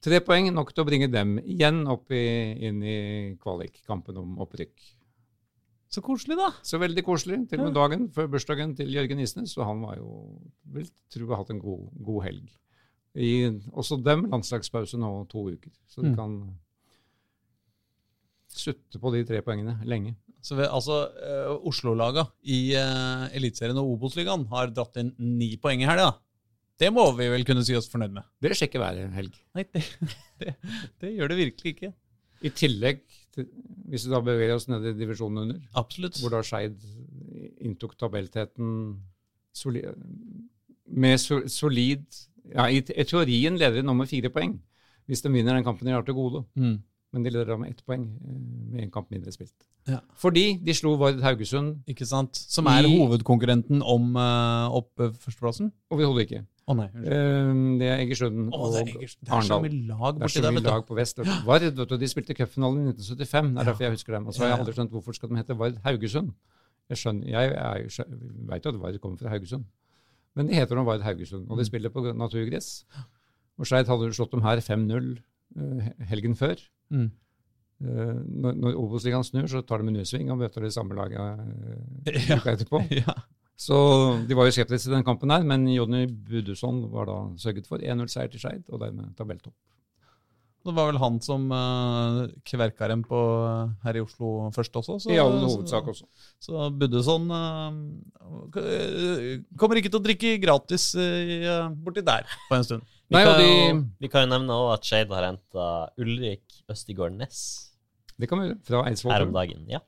Tre 0.01 0.19
poeng, 0.23 0.53
nok 0.55 0.71
til 0.73 0.83
å 0.83 0.87
bringe 0.87 1.09
dem 1.11 1.37
igjen 1.39 1.81
opp 1.91 2.11
i, 2.15 2.55
inn 2.67 2.81
i 2.83 3.35
kvalikkampen 3.41 4.17
om 4.21 4.37
opprykk. 4.39 4.79
Så 5.89 6.01
koselig, 6.05 6.37
da. 6.37 6.51
Så 6.63 6.79
veldig 6.79 7.03
koselig. 7.03 7.49
Til 7.49 7.59
og 7.59 7.65
med 7.65 7.73
dagen 7.75 8.07
før 8.13 8.27
bursdagen 8.29 8.75
til 8.77 8.87
Jørgen 8.93 9.19
Isnes, 9.19 9.57
og 9.57 9.65
han 9.65 9.81
var 9.81 9.97
jo 9.97 10.39
vil 10.71 10.87
tro 11.09 11.27
har 11.27 11.37
hatt 11.41 11.49
en 11.51 11.59
god, 11.59 11.89
god 12.05 12.23
helg. 12.27 12.49
I 13.17 13.49
også 13.73 13.97
dem 14.05 14.27
landslagspause 14.29 14.99
nå 15.01 15.27
to 15.31 15.47
uker, 15.49 15.71
så 15.89 16.03
de 16.03 16.11
Mm. 16.11 16.15
kan 16.15 16.59
sutte 18.49 19.01
på 19.01 19.11
de 19.13 19.23
tre 19.27 19.41
poengene 19.45 19.77
lenge. 19.87 20.15
Så 20.43 20.55
vi, 20.55 20.65
altså, 20.65 21.01
uh, 21.19 21.67
Oslo-laga 21.67 22.25
i 22.47 22.71
uh, 22.79 23.27
Eliteserien 23.35 23.77
og 23.81 23.95
Obos-ligaen 23.95 24.45
har 24.53 24.71
dratt 24.71 24.99
inn 25.01 25.11
ni 25.19 25.51
poeng 25.61 25.83
i 25.83 25.89
helga. 25.89 26.13
Det 26.79 26.91
må 26.95 27.03
vi 27.17 27.27
vel 27.27 27.43
kunne 27.47 27.65
si 27.67 27.75
oss 27.75 27.89
fornøyd 27.91 28.13
med? 28.15 28.27
Dere 28.39 28.55
sjekker 28.55 28.79
hver 28.79 29.01
helg. 29.17 29.35
Nei, 29.57 29.65
det, 29.67 29.83
det, 30.41 30.55
det 31.03 31.11
gjør 31.17 31.33
det 31.33 31.39
virkelig 31.41 31.75
ikke. 31.75 31.91
I 32.39 32.53
tillegg, 32.55 33.01
til, 33.35 33.49
hvis 33.91 34.07
vi 34.07 34.13
da 34.13 34.21
beveger 34.23 34.55
oss 34.55 34.69
ned 34.71 34.87
i 34.87 34.95
divisjonen 34.95 35.43
under, 35.43 35.59
Absolutt. 35.79 36.21
hvor 36.23 36.31
da 36.31 36.39
Skeid 36.45 36.79
inntok 37.59 37.97
tabellteten 37.99 38.71
soli, 39.55 39.83
med 40.87 41.19
so, 41.19 41.41
solid 41.51 42.05
ja, 42.53 42.69
i, 42.71 42.79
I 42.79 43.05
teorien 43.05 43.59
leder 43.59 43.81
de 43.81 43.85
nå 43.85 43.93
med 43.97 44.09
fire 44.09 44.31
poeng, 44.33 44.55
hvis 45.09 45.21
de 45.25 45.31
vinner 45.33 45.57
den 45.57 45.65
kampen 45.67 45.89
de 45.89 45.93
har 45.93 46.05
til 46.07 46.15
gode. 46.17 46.45
Mm. 46.55 46.79
Men 47.13 47.23
de 47.25 47.31
leder 47.33 47.47
da 47.49 47.55
med 47.57 47.71
ett 47.71 47.79
poeng 47.87 48.03
eh, 48.05 48.33
med 48.69 48.83
én 48.85 48.91
kamp 48.93 49.09
mindre 49.09 49.31
spilt. 49.33 49.55
Ja. 49.89 49.97
Fordi 50.21 50.59
de 50.61 50.73
slo 50.77 50.91
Vard 50.99 51.21
Haugesund 51.25 51.79
Ikke 51.89 52.05
sant? 52.05 52.37
Som 52.37 52.67
er 52.69 52.85
I- 52.85 52.91
hovedkonkurrenten 52.99 53.81
om 53.81 54.11
uh, 54.15 54.69
opp 54.77 54.99
eh, 55.01 55.09
førsteplassen? 55.23 55.71
overhodet 55.89 56.27
ikke. 56.27 56.43
Å 56.69 56.75
nei. 56.77 56.85
unnskyld. 56.93 57.15
Eh, 57.15 57.79
det 57.81 57.87
er 57.89 58.03
Egersund 58.03 58.53
og 58.53 58.75
det, 58.75 58.83
er, 58.93 58.99
det 59.25 59.31
er 59.33 59.41
så 59.47 59.57
mye 59.63 59.73
lag 59.89 60.19
Det 60.19 60.27
er 60.27 60.33
så 60.35 60.51
mye 60.53 60.61
lag 60.67 60.85
på 60.85 60.97
vest. 60.99 61.17
Vard 61.47 61.65
vet 61.65 61.79
du, 61.81 61.97
de 61.97 62.09
spilte 62.11 62.35
cupfinalen 62.37 62.83
i 62.85 62.93
1975. 62.93 63.49
Det 63.55 63.63
er 63.63 63.71
derfor 63.71 63.87
jeg 63.87 63.95
husker 63.97 64.13
dem. 64.19 64.27
Og 64.29 64.37
så 64.37 64.43
har 64.45 64.51
jeg 64.53 64.59
aldri 64.61 64.77
skjønt 64.77 64.93
hvorfor 64.93 65.17
skal 65.17 65.33
de 65.33 65.41
hete 65.41 65.57
Vard 65.57 65.81
Haugesund. 65.87 66.29
Jeg 66.93 66.97
skjønner, 67.01 67.25
jeg, 67.33 67.57
jeg 67.89 68.05
veit 68.53 68.65
jo 68.65 68.75
at 68.75 68.79
Vard 68.85 68.99
kommer 69.01 69.17
fra 69.21 69.29
Haugesund, 69.33 69.65
men 70.37 70.47
de 70.49 70.55
heter 70.61 70.77
nå 70.77 70.85
Vard 70.85 71.01
Haugesund. 71.05 71.49
Og 71.49 71.57
de 71.57 71.65
Mm. 71.65 71.69
spiller 71.73 71.89
på 71.93 72.05
naturgress. 72.13 72.83
Og 73.57 73.65
Skeid 73.65 73.89
hadde 73.89 74.13
slått 74.13 74.31
dem 74.37 74.41
her 74.45 74.61
5-0 74.61 75.09
eh, 75.57 75.89
helgen 76.13 76.35
før. 76.37 76.61
Mm. 76.89 77.09
Eh, 77.79 78.15
når 78.43 78.57
når 78.59 78.79
Obos-ligaen 78.81 79.23
snur, 79.23 79.47
så 79.47 79.61
tar 79.63 79.83
de 79.83 79.91
en 79.91 80.01
U-sving 80.01 80.31
og 80.33 80.41
møter 80.41 80.65
det 80.65 80.73
samme 80.75 80.97
laget 80.97 81.43
eh, 82.09 82.21
Ja. 82.29 82.39
etterpå. 82.43 82.83
Ja. 83.03 83.15
Så 83.59 83.75
de 84.23 84.35
var 84.39 84.47
jo 84.47 84.53
skeptiske 84.55 84.87
til 84.87 84.95
den 84.95 85.03
kampen 85.03 85.31
her, 85.33 85.43
men 85.43 85.65
Jonny 85.67 86.05
Budusson 86.07 86.85
var 86.93 87.09
da 87.09 87.17
sørget 87.35 87.67
for 87.67 87.83
1-0-seier 87.83 88.31
til 88.31 88.39
Skeid, 88.39 88.63
og 88.71 88.79
dermed 88.79 89.11
tabelltopp. 89.19 89.55
Det 90.63 90.73
var 90.75 90.89
vel 90.89 90.99
han 90.99 91.17
som 91.23 91.45
uh, 91.51 92.27
kverka 92.47 92.87
dem 92.91 93.03
på 93.07 93.19
eh, 93.47 93.69
her 93.85 93.95
i 93.95 94.01
Oslo 94.03 94.49
først 94.55 94.75
også. 94.75 94.97
Så, 94.99 95.11
I 95.11 95.19
all 95.21 95.37
hovedsak 95.39 95.87
også. 95.87 96.05
Så 96.43 96.67
Buddeson 96.75 97.31
uh, 97.31 97.71
kommer 99.59 99.79
ikke 99.79 99.91
til 99.91 100.01
å 100.01 100.03
drikke 100.03 100.33
gratis 100.43 100.91
uh, 100.99 101.71
borti 101.79 102.03
der 102.03 102.27
på 102.49 102.59
en 102.59 102.67
stund. 102.67 102.83
Vi, 103.09 103.15
Nei, 103.17 103.23
kan 103.25 103.39
jo, 103.41 103.45
de, 103.45 103.83
vi 104.03 104.09
kan 104.11 104.25
jo 104.25 104.29
nevne 104.35 104.53
også 104.53 104.73
at 104.75 104.89
Skeid 104.89 105.13
har 105.17 105.25
henta 105.25 105.67
Ulrik 105.97 106.59
Østigård 106.69 107.15
Næss 107.17 107.41
det 108.19 108.27
kan 108.27 108.41
vi 108.41 108.49
gjøre. 108.49 108.59
Fra 108.67 109.13
her 109.15 109.23
om 109.23 109.31
dagen. 109.31 109.63
Ja. 109.71 109.79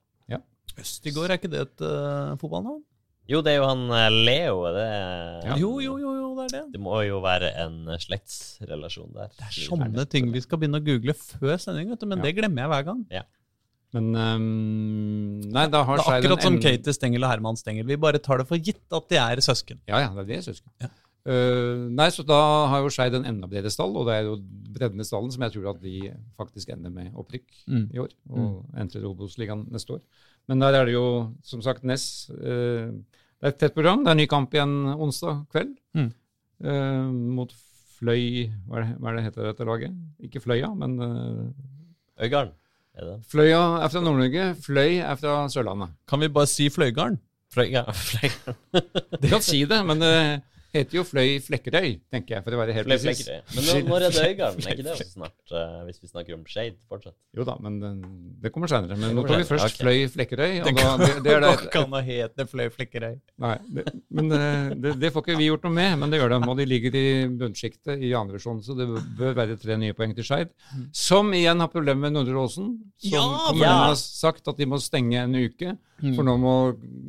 Østigård, 0.80 1.28
er 1.28 1.40
ikke 1.40 1.52
det 1.52 1.66
et 1.66 1.84
uh, 1.84 2.38
fotballnavn? 2.40 2.80
Jo, 3.30 3.40
det 3.46 3.54
er 3.54 3.60
jo 3.62 3.68
han 3.70 3.84
eh, 3.96 4.08
Leo, 4.26 4.64
er 4.68 4.74
det 4.76 4.86
Ja. 5.46 5.58
Jo, 5.60 5.70
jo, 5.84 5.94
jo, 6.02 6.14
jo, 6.18 6.30
det 6.40 6.46
er 6.48 6.54
det. 6.56 6.62
Det 6.74 6.80
må 6.84 6.98
jo 7.06 7.20
være 7.24 7.52
en 7.64 7.76
eh, 7.94 8.00
slektsrelasjon 8.02 9.12
der. 9.16 9.30
Det 9.38 9.46
er 9.46 9.54
sånne 9.68 10.06
ting 10.10 10.32
vi 10.34 10.42
skal 10.44 10.60
begynne 10.60 10.82
å 10.82 10.84
google 10.84 11.16
før 11.16 11.54
sending, 11.62 11.92
vet 11.94 12.02
du, 12.02 12.08
men 12.10 12.20
Ja. 12.20 12.26
det 12.26 12.34
glemmer 12.40 12.66
jeg 12.66 12.72
hver 12.74 12.88
gang. 12.90 13.06
Men 13.92 14.10
um, 14.16 15.40
Nei, 15.52 15.68
da 15.72 15.84
har 15.84 16.00
Det 16.00 16.08
er 16.08 16.18
akkurat 16.18 16.44
som 16.48 16.58
Katie 16.64 16.96
Stengel 16.96 17.28
og 17.28 17.32
Herman 17.32 17.60
Stengel. 17.60 17.86
Vi 17.88 18.00
bare 18.00 18.20
tar 18.24 18.42
det 18.42 18.48
for 18.50 18.58
gitt 18.58 18.98
at 18.98 19.08
de 19.12 19.20
er 19.22 19.44
søsken. 19.44 19.80
Ja, 19.92 20.00
ja, 20.00 20.12
det 20.16 20.26
er 20.26 20.30
de 20.32 20.42
søsken. 20.50 20.72
Ja. 20.82 20.92
Eh, 21.26 21.82
nei, 21.94 22.08
så 22.10 22.24
da 22.26 22.38
har 22.72 22.82
jo 22.82 22.90
Skeid 22.90 23.14
en 23.14 23.26
enda 23.30 23.46
bredere 23.48 23.70
stall, 23.70 23.94
og 24.00 24.08
det 24.10 24.16
er 24.16 24.24
jo 24.26 24.38
bredden 24.74 25.04
i 25.04 25.06
stallen 25.06 25.30
som 25.34 25.44
jeg 25.46 25.54
tror 25.54 25.68
at 25.76 25.82
de 25.84 26.12
faktisk 26.40 26.70
ender 26.74 26.90
med 26.90 27.12
opprykk 27.14 27.46
Mm. 27.70 27.84
i 27.94 28.00
år, 28.02 28.10
og 28.34 28.66
entrer 28.82 29.06
Obos-ligaen 29.06 29.68
neste 29.72 29.94
år. 30.00 30.02
Men 30.50 30.60
der 30.60 30.74
er 30.80 30.86
det 30.86 30.94
jo, 30.96 31.06
som 31.44 31.62
sagt, 31.62 31.84
Ness. 31.84 32.30
Uh, 32.32 32.90
det 33.42 33.46
er 33.46 33.52
et 33.54 33.60
tett 33.62 33.74
program. 33.76 34.02
Det 34.04 34.10
er 34.10 34.18
en 34.18 34.18
ny 34.24 34.26
kamp 34.28 34.52
igjen 34.54 34.74
onsdag 34.98 35.46
kveld 35.54 35.76
Mm. 35.94 36.12
uh, 36.66 37.12
mot 37.38 37.54
Fløy 38.02 38.50
Hva 38.68 38.80
er 38.80 38.82
det, 38.88 38.96
hva 38.98 39.10
er 39.12 39.16
det 39.20 39.24
heter 39.28 39.44
dette 39.52 39.66
laget? 39.70 39.94
Ikke 40.26 40.42
Fløya, 40.42 40.72
men 40.74 40.98
Øygarden, 42.22 42.54
er 42.98 43.06
det? 43.06 43.18
Fløya 43.30 43.60
er 43.84 43.90
fra 43.94 44.02
Nord-Norge, 44.02 44.56
Fløy 44.62 44.98
er 45.06 45.16
fra 45.22 45.48
Sørlandet. 45.54 45.94
Kan 46.10 46.20
vi 46.20 46.28
bare 46.34 46.48
si 46.50 46.66
Fløygarden? 46.70 47.20
Fløygarden. 47.54 47.94
Fløygarden. 47.94 48.58
Du 49.22 49.28
kan 49.28 49.42
si 49.46 49.62
det, 49.70 49.86
men 49.86 50.02
Heter 50.76 50.98
jo 51.00 51.06
Fløy 51.08 51.38
Flekkerøy, 51.46 51.88
tenker 52.12 52.38
jeg, 52.38 52.44
for 52.46 52.56
å 52.58 52.60
være 52.62 52.76
helt 52.76 52.90
Fløy. 52.90 52.98
Flekkerøy. 53.06 53.40
Men 53.56 53.68
nå, 53.70 53.78
når 53.88 54.08
er 54.08 54.16
det 54.18 54.26
Øygarden? 54.28 54.66
Er 54.68 54.76
ikke 54.76 54.86
det 54.88 54.94
også 54.96 55.08
snart, 55.14 55.38
uh, 55.56 55.80
hvis 55.88 56.02
vi 56.04 56.12
snakker 56.12 56.38
om 56.38 56.44
Shade 56.52 56.78
fortsatt? 56.92 57.16
Jo 57.38 57.48
da, 57.48 57.56
men 57.64 57.80
det 58.44 58.52
kommer 58.52 58.72
senere. 58.72 59.00
Men 59.00 59.16
nå 59.16 59.26
tar 59.30 59.42
vi 59.42 59.48
først 59.48 59.70
okay. 59.70 59.86
Fløy 59.86 60.06
Flekkerøy. 60.18 60.58
Det 60.60 60.74
Og 60.74 60.82
da, 60.82 60.92
det, 61.02 61.10
det 61.24 61.36
er 61.38 61.44
går 61.46 61.48
det, 61.48 61.70
ikke 61.70 61.86
an 61.88 61.98
hete 62.12 62.48
Fløy 62.52 62.70
Flekkerøy. 62.76 63.18
nei, 63.46 63.56
det, 63.80 63.88
men 64.12 64.36
eh, 64.38 64.76
det, 64.76 64.96
det 65.02 65.14
får 65.16 65.26
ikke 65.26 65.40
vi 65.40 65.50
gjort 65.52 65.70
noe 65.70 65.76
med, 65.80 65.98
men 66.04 66.14
det 66.14 66.22
gjør 66.22 66.36
de. 66.36 66.42
Og 66.52 66.60
de 66.60 66.68
ligger 66.68 67.00
i 67.00 67.08
bunnsjiktet 67.40 68.04
i 68.04 68.14
andre 68.18 68.42
divisjon, 68.42 68.62
så 68.64 68.76
det 68.78 68.88
bør 69.18 69.36
være 69.38 69.58
tre 69.62 69.78
nye 69.78 69.96
poeng 69.98 70.16
til 70.18 70.26
Skeid. 70.26 70.52
Som 70.96 71.32
igjen 71.38 71.62
har 71.62 71.70
problemer 71.72 72.10
med 72.10 72.16
Nordre 72.18 72.42
Åsen. 72.42 72.74
Som 72.98 73.12
Ja, 73.14 73.24
kommunen 73.48 73.68
ja. 73.68 73.88
har 73.90 73.96
sagt 73.96 74.48
at 74.48 74.58
de 74.58 74.66
må 74.66 74.80
stenge 74.82 75.22
en 75.22 75.36
uke, 75.36 75.76
for 76.16 76.24
nå 76.24 76.38
må 76.42 76.56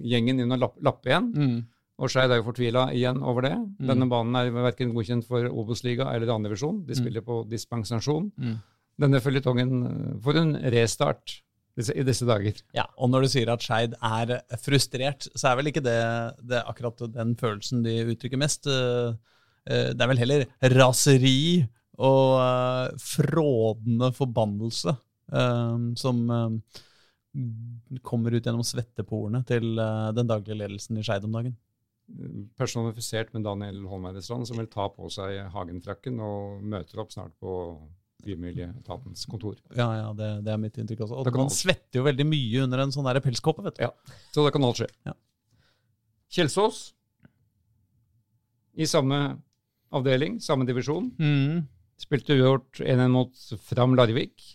gjengen 0.04 0.42
inn 0.42 0.52
og 0.52 0.60
lappe, 0.66 0.82
lappe 0.84 1.08
igjen. 1.12 1.30
Mm. 1.32 1.60
Og 2.01 2.11
Skeid 2.11 2.32
er 2.32 2.40
jo 2.40 2.47
fortvila 2.47 2.86
igjen 2.97 3.20
over 3.22 3.45
det. 3.47 3.55
Denne 3.84 4.09
banen 4.11 4.36
er 4.38 4.49
verken 4.55 4.95
godkjent 4.95 5.26
for 5.28 5.45
Obos-liga 5.51 6.09
eller 6.14 6.32
andredivisjon. 6.34 6.80
De 6.88 6.97
spiller 6.97 7.24
på 7.26 7.43
dispensasjon. 7.51 8.30
Mm. 8.40 8.57
Denne 9.03 9.20
føljetongen 9.24 9.74
eh, 9.88 10.14
får 10.24 10.38
en 10.40 10.55
restart 10.74 11.36
disse, 11.78 11.95
i 11.97 12.05
disse 12.07 12.26
dager. 12.28 12.59
Ja, 12.76 12.86
og 12.97 13.12
når 13.12 13.24
du 13.24 13.32
sier 13.32 13.53
at 13.53 13.64
Skeid 13.64 13.95
er 13.97 14.34
frustrert, 14.61 15.28
så 15.34 15.51
er 15.51 15.61
vel 15.61 15.70
ikke 15.70 15.84
det, 15.84 16.01
det 16.45 16.64
akkurat 16.68 17.05
den 17.14 17.36
følelsen 17.40 17.84
de 17.86 17.99
uttrykker 18.14 18.40
mest. 18.40 18.68
Eh, 18.68 19.12
eh, 19.68 19.93
Det 19.93 20.01
er 20.01 20.12
vel 20.12 20.22
heller 20.24 20.47
raseri 20.76 21.64
og 22.03 22.99
frådende 22.99 24.09
forbannelse 24.16 24.95
som 26.01 26.18
kommer 28.03 28.34
ut 28.34 28.47
gjennom 28.49 28.64
svetteporene 28.64 29.43
til 29.47 29.76
den 30.16 30.28
daglige 30.28 30.57
ledelsen 30.57 30.99
i 30.99 31.05
Skeid 31.05 31.28
om 31.28 31.36
dagen. 31.36 31.55
Personifisert 32.58 33.32
med 33.32 33.44
Daniel 33.46 33.82
Holmeide 33.88 34.20
Strand, 34.22 34.46
som 34.48 34.58
vil 34.60 34.66
ta 34.70 34.88
på 34.92 35.08
seg 35.12 35.38
hagenfrakken 35.54 36.18
og 36.20 36.62
møter 36.62 37.00
opp 37.00 37.12
snart 37.14 37.32
på 37.40 37.54
Bymiljøetatens 38.22 39.24
kontor. 39.26 39.56
Ja, 39.74 39.88
ja, 39.98 40.10
det, 40.14 40.28
det 40.46 40.52
er 40.52 40.60
mitt 40.62 40.76
inntrykk 40.78 41.00
også. 41.06 41.16
Og 41.22 41.30
man 41.34 41.48
alt. 41.48 41.56
svetter 41.56 41.98
jo 41.98 42.04
veldig 42.06 42.26
mye 42.28 42.60
under 42.66 42.84
en 42.84 42.92
sånn 42.94 43.08
der 43.08 43.18
pelskåpe, 43.24 43.64
vet 43.66 43.80
du. 43.80 43.86
Ja. 43.86 43.90
Så 44.34 44.44
det 44.46 44.52
kan 44.54 44.62
alt 44.68 44.78
skje. 44.78 44.86
Ja. 45.08 45.14
Kjelsås, 46.32 46.82
i 48.78 48.86
samme 48.88 49.18
avdeling, 49.92 50.38
samme 50.40 50.64
divisjon, 50.68 51.10
Mm. 51.18 51.64
spilte 52.00 52.36
uavgjort 52.38 52.80
1-1 52.86 53.10
mot 53.12 53.42
Fram 53.66 53.96
Larvik. 53.98 54.46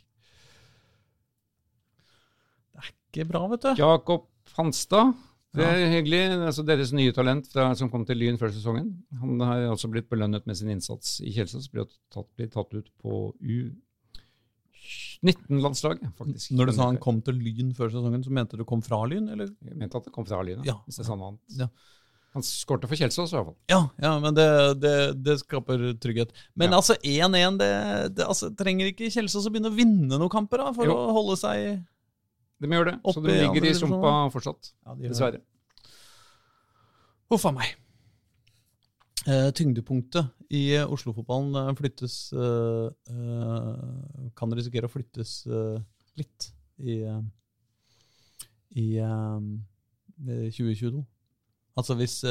Det 2.72 2.82
er 2.82 2.90
Ikke 2.94 3.28
bra, 3.30 3.44
vet 3.52 3.62
du. 3.68 3.74
Jakob 3.82 4.28
Hanstad. 4.58 5.14
Det 5.58 5.66
er 5.68 5.90
hyggelig. 5.92 6.22
Altså 6.48 6.64
deres 6.68 6.92
nye 6.96 7.12
talent 7.16 7.50
fra, 7.52 7.68
som 7.80 7.90
kom 7.94 8.06
til 8.08 8.18
Lyn 8.22 8.38
før 8.40 8.52
sesongen. 8.54 8.92
Han 9.22 9.40
har 9.44 9.66
også 9.74 9.90
blitt 9.92 10.10
belønnet 10.12 10.46
med 10.48 10.56
sin 10.60 10.70
innsats 10.74 11.18
i 11.26 11.34
Kjelsås. 11.36 11.68
Blir 11.74 11.88
tatt, 12.14 12.30
blir 12.38 12.50
tatt 12.54 12.74
ut 12.78 12.90
på 13.02 13.34
U19-landslaget, 15.24 16.12
faktisk. 16.18 16.52
Når 16.56 16.66
du 16.70 16.74
sa 16.78 16.88
han 16.92 17.00
kom 17.02 17.22
til 17.26 17.36
Lyn 17.42 17.74
før 17.78 17.90
sesongen, 17.94 18.24
så 18.26 18.34
mente 18.34 18.58
du 18.60 18.66
kom 18.70 18.82
fra 18.86 19.02
Lyn, 19.10 19.28
eller? 19.34 19.50
Jeg 19.66 19.78
mente 19.80 19.98
at 20.00 20.06
det 20.08 20.14
kom 20.16 20.26
fra 20.30 20.42
Lyn, 20.46 20.64
Ja. 20.68 20.78
hvis 20.86 20.98
det 21.00 21.06
er 21.06 21.12
sånn 21.12 21.24
han 21.26 21.40
Ja. 21.58 21.68
Han 22.34 22.44
skårte 22.44 22.88
for 22.88 22.96
Kjelsås, 23.00 23.32
i 23.34 23.36
hvert 23.38 23.46
fall. 23.48 23.56
Ja, 23.72 23.90
ja 24.04 24.20
men 24.20 24.36
det, 24.36 24.80
det, 24.80 25.24
det 25.24 25.40
skaper 25.40 25.94
trygghet. 25.98 26.30
Men 26.56 26.70
Ja. 26.72 26.78
altså 26.78 26.94
1-1 27.02 27.58
det, 27.58 28.16
det 28.16 28.26
altså, 28.28 28.52
Trenger 28.56 28.86
ikke 28.92 29.10
Kjelsås 29.10 29.48
å 29.48 29.50
begynne 29.50 29.72
å 29.72 29.76
vinne 29.76 30.18
noen 30.20 30.30
kamper 30.30 30.58
da, 30.62 30.72
for 30.74 30.86
Jo. 30.86 30.94
å 30.94 31.14
holde 31.18 31.38
seg 31.40 31.84
De 32.62 32.70
gjør 32.72 32.90
det. 32.92 32.96
Så 33.14 33.22
de 33.22 33.36
ligger 33.42 33.68
i 33.70 33.74
sumpa 33.78 34.14
fortsatt, 34.34 34.72
ja, 34.86 34.96
de 34.98 35.12
dessverre. 35.12 35.42
Huff 37.32 37.46
a 37.46 37.52
meg. 37.54 37.76
Eh, 39.28 39.50
tyngdepunktet 39.52 40.30
i 40.56 40.62
eh, 40.78 40.88
Oslo-fotballen 40.88 41.58
eh, 41.60 41.74
flyttes 41.76 42.14
eh, 42.32 42.86
eh, 43.12 44.30
Kan 44.40 44.54
risikere 44.56 44.88
å 44.88 44.92
flyttes 44.94 45.42
litt 46.16 46.48
i, 46.80 47.02
i 48.80 48.88
eh, 49.04 49.50
2022. 50.24 51.04
Altså 51.78 51.98
hvis 52.00 52.22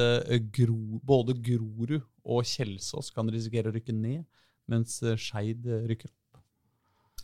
Gro, 0.57 0.79
både 1.07 1.37
Grorud 1.39 2.01
og 2.27 2.49
Kjelsås 2.49 3.12
kan 3.14 3.29
risikere 3.31 3.70
å 3.70 3.74
rykke 3.77 3.95
ned, 3.95 4.24
mens 4.66 4.97
Skeid 5.22 5.68
rykker. 5.87 6.11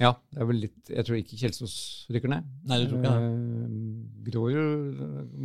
Ja, 0.01 0.15
det 0.33 0.41
er 0.41 0.47
vel 0.49 0.57
litt 0.65 0.89
Jeg 0.89 1.05
tror 1.05 1.19
ikke 1.19 1.37
Kjelsås 1.37 1.73
rykker 2.11 2.31
ned. 2.33 2.47
Nei, 2.67 2.79
det 2.81 2.89
tror 2.89 3.03
ikke 3.03 3.13
det. 3.13 3.27
Eh, 3.29 4.23
Grorud 4.31 5.03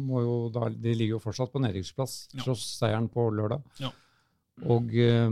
må 0.07 0.21
jo 0.23 0.35
da 0.55 0.69
De 0.71 0.93
ligger 0.95 1.17
jo 1.17 1.23
fortsatt 1.23 1.51
på 1.51 1.61
nedrykksplass, 1.63 2.29
Ja. 2.33 2.43
tross 2.45 2.63
seieren 2.79 3.09
på 3.11 3.27
lørdag. 3.35 3.61
Ja. 3.83 3.91
Og 4.65 4.93
eh, 4.95 5.29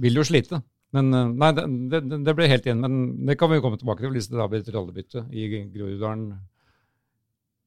vil 0.00 0.14
jo 0.20 0.24
slite. 0.24 0.62
Men 0.94 1.12
eh, 1.12 1.32
Nei, 1.34 1.50
det, 1.58 1.66
det, 1.90 2.20
det 2.24 2.36
ble 2.38 2.46
helt 2.48 2.64
igjen. 2.68 2.80
Men 2.80 3.26
det 3.26 3.36
kan 3.40 3.50
vi 3.50 3.58
jo 3.58 3.64
komme 3.66 3.80
tilbake 3.80 4.06
til 4.06 4.14
hvis 4.14 4.30
det 4.30 4.38
da 4.38 4.46
blir 4.48 4.62
et 4.62 4.72
rollebytte 4.72 5.26
i 5.34 5.48
Groruddalen. 5.74 6.30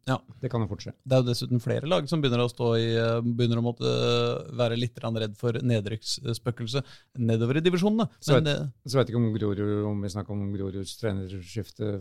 Ja. 0.10 0.18
Det 0.42 0.50
kan 0.50 0.64
jo 0.64 0.70
fort 0.72 0.84
skje. 0.86 0.94
Det 1.06 1.16
er 1.16 1.22
jo 1.22 1.28
dessuten 1.28 1.62
flere 1.62 1.90
lag 1.90 2.08
som 2.10 2.22
begynner 2.24 2.42
å 2.42 2.50
stå 2.50 2.70
i 2.80 2.88
eh, 2.98 3.20
Begynner 3.22 3.62
å 3.62 3.66
måtte 3.66 3.86
eh, 3.86 4.52
være 4.58 4.80
litt 4.80 4.98
redd 5.02 5.36
for 5.40 5.58
nedrykksspøkelse 5.62 6.82
nedover 7.22 7.60
i 7.60 7.66
divisjonene. 7.66 8.08
Så 8.20 8.40
Men 8.40 8.72
Så 8.86 8.98
vet 8.98 9.10
jeg 9.10 9.14
ikke 9.14 9.22
om 9.22 9.34
Grorud, 9.36 9.74
om 9.92 10.02
vi 10.02 10.14
snakker 10.14 10.34
om 10.34 10.48
Groruds 10.56 10.96
trenerskifte 11.02 12.00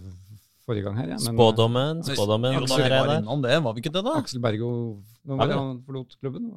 forrige 0.67 0.87
gang 0.87 1.01
her. 1.01 1.11
Ja. 1.13 1.19
Men, 1.25 1.35
eh, 1.35 1.39
Spådommen, 1.39 2.05
spådommen 2.07 2.57
Jo, 2.57 2.67
da, 2.67 2.79
var 2.89 3.17
innom 3.19 3.43
det, 3.45 3.57
var 3.65 3.75
vi 3.77 3.85
ikke 3.85 3.93
det, 3.97 4.05
da? 4.07 4.21
Aksel 4.21 4.45
Bergo 4.45 4.71
når 5.25 5.35
Ja, 5.35 5.37
var 5.37 5.51
det 5.51 5.57
ja. 5.57 5.65
han 5.65 5.83
forlot 5.85 6.17
klubben. 6.21 6.53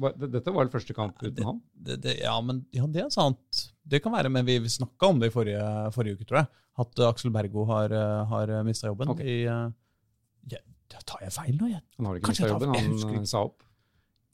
Dette 0.00 0.52
var 0.54 0.64
vel 0.64 0.72
første 0.72 0.94
kamp 0.96 1.20
uten? 1.22 1.60
Det, 1.74 2.00
det, 2.02 2.16
ja, 2.22 2.34
men 2.40 2.64
ja, 2.74 2.86
det 2.88 3.04
er 3.04 3.12
sant. 3.14 3.66
Det 3.84 4.00
kan 4.02 4.14
være, 4.14 4.30
men 4.32 4.46
vi, 4.46 4.58
vi 4.62 4.70
snakka 4.70 5.10
om 5.12 5.20
det 5.20 5.30
i 5.30 5.34
forrige, 5.34 5.62
forrige 5.94 6.18
uke, 6.18 6.26
tror 6.26 6.42
jeg. 6.42 6.50
At 6.80 7.02
Aksel 7.10 7.32
Bergo 7.34 7.66
har, 7.68 7.92
har 8.30 8.52
mista 8.64 8.88
jobben. 8.88 9.10
okay. 9.12 9.42
I, 9.44 9.70
da 10.90 11.02
tar 11.06 11.24
jeg 11.26 11.34
feil 11.34 11.56
nå? 11.56 11.70
Jeg. 11.70 11.82
Han 11.98 12.08
har 12.08 12.20
ikke 12.20 12.32
mista 12.34 12.50
jobben, 12.50 12.74
han 12.74 13.20
eh, 13.20 13.26
sa 13.30 13.44
opp. 13.46 13.62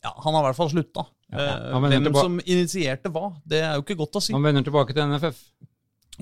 Ja, 0.07 0.13
han 0.23 0.37
har 0.37 0.45
i 0.45 0.49
hvert 0.51 0.59
fall 0.59 0.73
slutta. 0.73 1.07
Ja. 1.33 1.45
Eh, 1.45 1.79
hvem 1.83 1.97
tilbake. 1.97 2.25
som 2.29 2.39
initierte 2.45 3.13
hva, 3.13 3.31
det 3.49 3.63
er 3.65 3.79
jo 3.79 3.85
ikke 3.85 3.99
godt 4.03 4.21
å 4.21 4.23
si. 4.23 4.35
Han 4.37 4.45
vender 4.47 4.67
tilbake 4.67 4.97
til 4.97 5.09
NFF. 5.11 5.41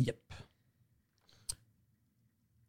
Jepp. 0.05 0.39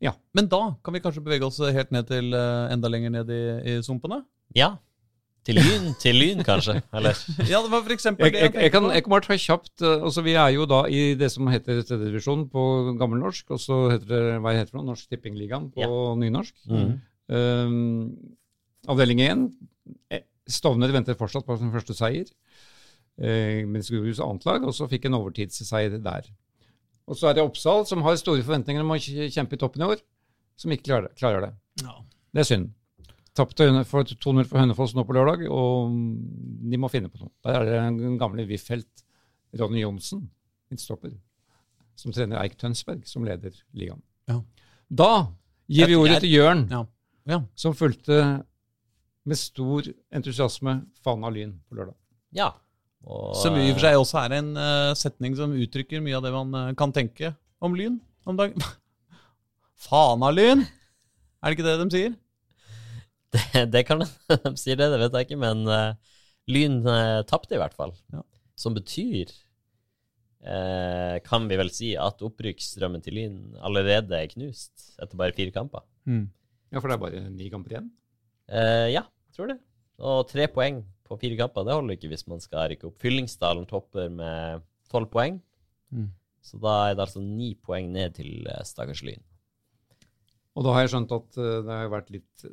Ja. 0.03 0.11
Men 0.38 0.49
da 0.51 0.76
kan 0.84 0.93
vi 0.93 1.01
kanskje 1.01 1.24
bevege 1.26 1.47
oss 1.47 1.57
helt 1.63 1.93
ned 1.95 2.09
til 2.09 2.36
uh, 2.36 2.68
enda 2.74 2.91
lenger 2.91 3.13
ned 3.16 3.32
i, 3.34 3.43
i 3.72 3.78
sumpene? 3.86 4.22
Ja. 4.57 4.76
Til 5.45 5.59
lyn, 5.61 5.91
til 6.01 6.18
lyn 6.18 6.41
kanskje? 6.45 6.80
Eller? 6.95 7.18
Ja, 7.51 7.61
det 7.61 7.70
var 7.70 7.84
for 7.86 7.93
eksempel 7.93 8.32
det 8.34 8.39
jeg, 8.39 8.53
jeg, 8.57 8.72
kan, 8.74 8.82
tenkte 8.82 8.95
jeg 8.97 9.05
kan 9.05 9.13
bare 9.13 9.26
ta 9.28 9.36
kjapt 9.38 9.84
eh, 9.86 10.05
altså 10.07 10.24
Vi 10.26 10.34
er 10.41 10.53
jo 10.55 10.66
da 10.70 10.80
i 10.89 11.01
det 11.20 11.30
som 11.34 11.49
heter 11.53 11.84
tredjedivisjon 11.86 12.47
på 12.49 12.63
gammelnorsk, 12.97 13.53
og 13.53 13.61
så 13.61 13.78
heter 13.93 14.09
det 14.09 14.24
hva 14.41 14.55
heter 14.57 14.80
det? 14.80 14.86
Norsk 14.88 15.11
Tippingligaen 15.11 15.68
på 15.76 15.86
Ja. 15.86 15.91
nynorsk. 16.18 16.55
Mm. 16.66 16.95
Um, 17.32 18.14
avdeling 18.92 19.22
1. 19.26 19.46
Stovner 20.46 20.94
venter 20.94 21.18
fortsatt 21.18 21.46
på 21.48 21.58
sin 21.58 21.74
første 21.74 21.96
seier. 21.98 22.30
Uh, 23.16 23.64
mens 23.72 23.90
Groruds 23.90 24.22
annet 24.24 24.46
lag 24.48 24.66
også 24.68 24.90
fikk 24.92 25.08
en 25.10 25.18
overtidsseier 25.20 25.98
der. 26.04 26.30
Og 27.06 27.18
så 27.18 27.30
er 27.30 27.38
det 27.38 27.46
Oppsal, 27.46 27.86
som 27.86 28.02
har 28.06 28.18
store 28.18 28.44
forventninger 28.46 28.82
om 28.82 28.96
å 28.96 28.98
kjempe 28.98 29.58
i 29.58 29.62
toppen 29.62 29.84
i 29.86 29.92
år, 29.94 30.02
som 30.58 30.74
ikke 30.74 30.90
klarer. 30.90 31.14
Klarer 31.18 31.46
det. 31.46 31.52
Ja. 31.84 32.00
Det 32.34 32.42
er 32.42 32.50
synd. 32.50 32.72
Tapte 33.36 33.66
200 33.68 33.84
for 33.90 34.08
2-0 34.08 34.48
for 34.48 34.62
Hønefoss 34.62 34.94
nå 34.96 35.04
på 35.06 35.14
lørdag, 35.16 35.44
og 35.52 35.92
de 36.72 36.80
må 36.80 36.90
finne 36.92 37.12
på 37.12 37.20
noe. 37.20 37.34
Der 37.44 37.58
er 37.60 37.68
det 37.68 37.80
den 38.00 38.18
gamle 38.20 38.46
VIF-helt 38.48 39.04
Ronny 39.60 39.82
Johnsen, 39.84 40.30
midtstopper, 40.72 41.12
som 42.00 42.16
trener 42.16 42.40
Eik 42.42 42.56
Tønsberg, 42.60 43.04
som 43.08 43.28
leder 43.28 43.56
ligaen. 43.76 44.02
Ja. 44.32 44.40
Da 44.88 45.12
gir 45.72 45.92
vi 45.92 45.98
ordet 46.00 46.22
til 46.24 46.32
Jørn, 46.32 46.66
Ja. 46.72 46.86
Ja. 47.30 47.42
som 47.58 47.76
fulgte 47.78 48.20
med 49.26 49.40
stor 49.40 49.88
entusiasme 50.14 50.80
Fana 51.04 51.32
Lyn 51.34 51.56
på 51.66 51.80
lørdag. 51.80 51.97
Ja. 52.36 52.52
Og, 53.06 53.36
Som 53.38 53.58
i 53.58 53.68
og 53.70 53.78
for 53.78 53.86
seg 53.86 54.00
også 54.00 54.20
er 54.24 54.38
en 54.39 54.52
uh, 54.58 54.93
setning 54.97 55.36
som 55.38 55.54
uttrykker 55.54 56.02
mye 56.02 56.18
av 56.18 56.26
det 56.26 56.34
man 56.34 56.54
uh, 56.58 56.74
kan 56.78 56.93
tenke 56.93 57.36
om 57.62 57.78
Lyn 57.78 58.00
om 58.26 58.38
dagen. 58.38 58.62
Faen 59.88 60.26
av 60.26 60.34
Lyn! 60.34 60.66
Er 61.42 61.52
det 61.52 61.58
ikke 61.58 61.68
det 61.68 61.80
de 61.82 61.89
sier? 61.93 62.14
det, 63.36 63.66
det 63.74 63.84
kan 63.88 64.04
de 64.46 64.54
sier 64.60 64.80
det, 64.80 64.89
det 64.93 65.02
vet 65.02 65.18
jeg 65.18 65.30
ikke, 65.30 65.42
men 65.42 65.66
uh, 65.70 66.16
Lyn 66.52 66.82
uh, 66.86 67.24
tapte 67.28 67.58
i 67.58 67.62
hvert 67.62 67.76
fall. 67.78 67.93
Ja. 68.14 68.24
Som 68.56 68.76
betyr, 68.78 69.34
eh, 70.47 71.18
kan 71.26 71.43
vi 71.50 71.58
vel 71.60 71.72
si, 71.76 71.89
at 72.00 72.22
opprykksdrømmen 72.24 73.02
til 73.04 73.18
Lyn 73.18 73.39
allerede 73.60 74.16
er 74.16 74.30
knust 74.32 74.93
etter 74.96 75.20
bare 75.20 75.36
fire 75.36 75.52
kamper. 75.52 75.84
Ja, 76.74 76.82
for 76.82 76.89
det 76.89 76.97
er 76.97 77.04
bare 77.05 77.24
ni 77.29 77.50
kamper 77.54 77.75
igjen. 77.75 77.89
Eh, 78.50 78.89
ja, 78.93 79.05
tror 79.36 79.54
det. 79.54 79.59
Og 80.01 80.25
tre 80.29 80.47
poeng 80.51 80.82
på 81.05 81.17
fire 81.21 81.37
kamper, 81.39 81.66
det 81.67 81.75
holder 81.78 81.97
ikke 81.97 82.09
hvis 82.12 82.25
man 82.29 82.42
skal 82.43 82.70
rykke 82.71 82.89
opp. 82.89 82.97
Fyllingsdalen 83.04 83.67
topper 83.70 84.09
med 84.12 84.66
tolv 84.92 85.09
poeng. 85.13 85.39
Mm. 85.93 86.09
Så 86.46 86.59
da 86.62 86.74
er 86.89 86.97
det 86.97 87.05
altså 87.08 87.21
ni 87.24 87.54
poeng 87.66 87.89
ned 87.93 88.17
til 88.20 88.46
eh, 88.50 88.66
stakkars 88.67 89.04
Lyn. 89.05 89.24
Og 90.55 90.63
da 90.63 90.74
har 90.75 90.86
jeg 90.86 90.93
skjønt 90.93 91.13
at 91.16 91.39
eh, 91.42 91.62
det 91.66 91.78
har 91.78 91.89
vært 91.92 92.12
litt 92.13 92.46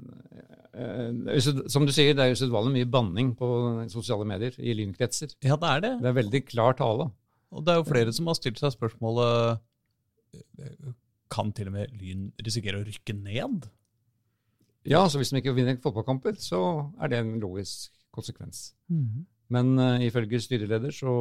eh, 0.74 1.50
Som 1.70 1.86
du 1.86 1.92
sier, 1.94 2.16
det 2.16 2.24
er 2.24 2.36
usedvanlig 2.36 2.72
mye 2.78 2.92
banning 2.92 3.34
på 3.38 3.48
sosiale 3.92 4.26
medier 4.28 4.56
i 4.58 4.74
lynkretser. 4.78 5.36
Ja, 5.44 5.58
det 5.60 5.74
er 5.74 5.84
det. 5.84 5.92
Det 6.02 6.10
er 6.10 6.18
veldig 6.22 6.42
klar 6.48 6.78
tale. 6.78 7.10
Og 7.52 7.66
det 7.66 7.74
er 7.74 7.82
jo 7.82 7.90
flere 7.90 8.16
som 8.16 8.30
har 8.30 8.38
stilt 8.38 8.62
seg 8.62 8.72
spørsmålet 8.72 9.60
Kan 11.32 11.50
til 11.52 11.68
og 11.68 11.74
med 11.76 11.92
Lyn 12.00 12.30
risikere 12.40 12.80
å 12.80 12.86
rykke 12.86 13.16
ned? 13.18 13.68
Ja, 14.88 15.04
så 15.08 15.20
hvis 15.20 15.30
de 15.30 15.38
ikke 15.38 15.54
vinner 15.54 15.76
fotballkamper, 15.82 16.34
så 16.42 16.58
er 17.00 17.12
det 17.12 17.20
en 17.22 17.36
logisk 17.42 17.92
konsekvens. 18.14 18.72
Men 19.52 19.76
uh, 19.78 20.02
ifølge 20.02 20.40
styreleder 20.42 20.92
så 20.94 21.12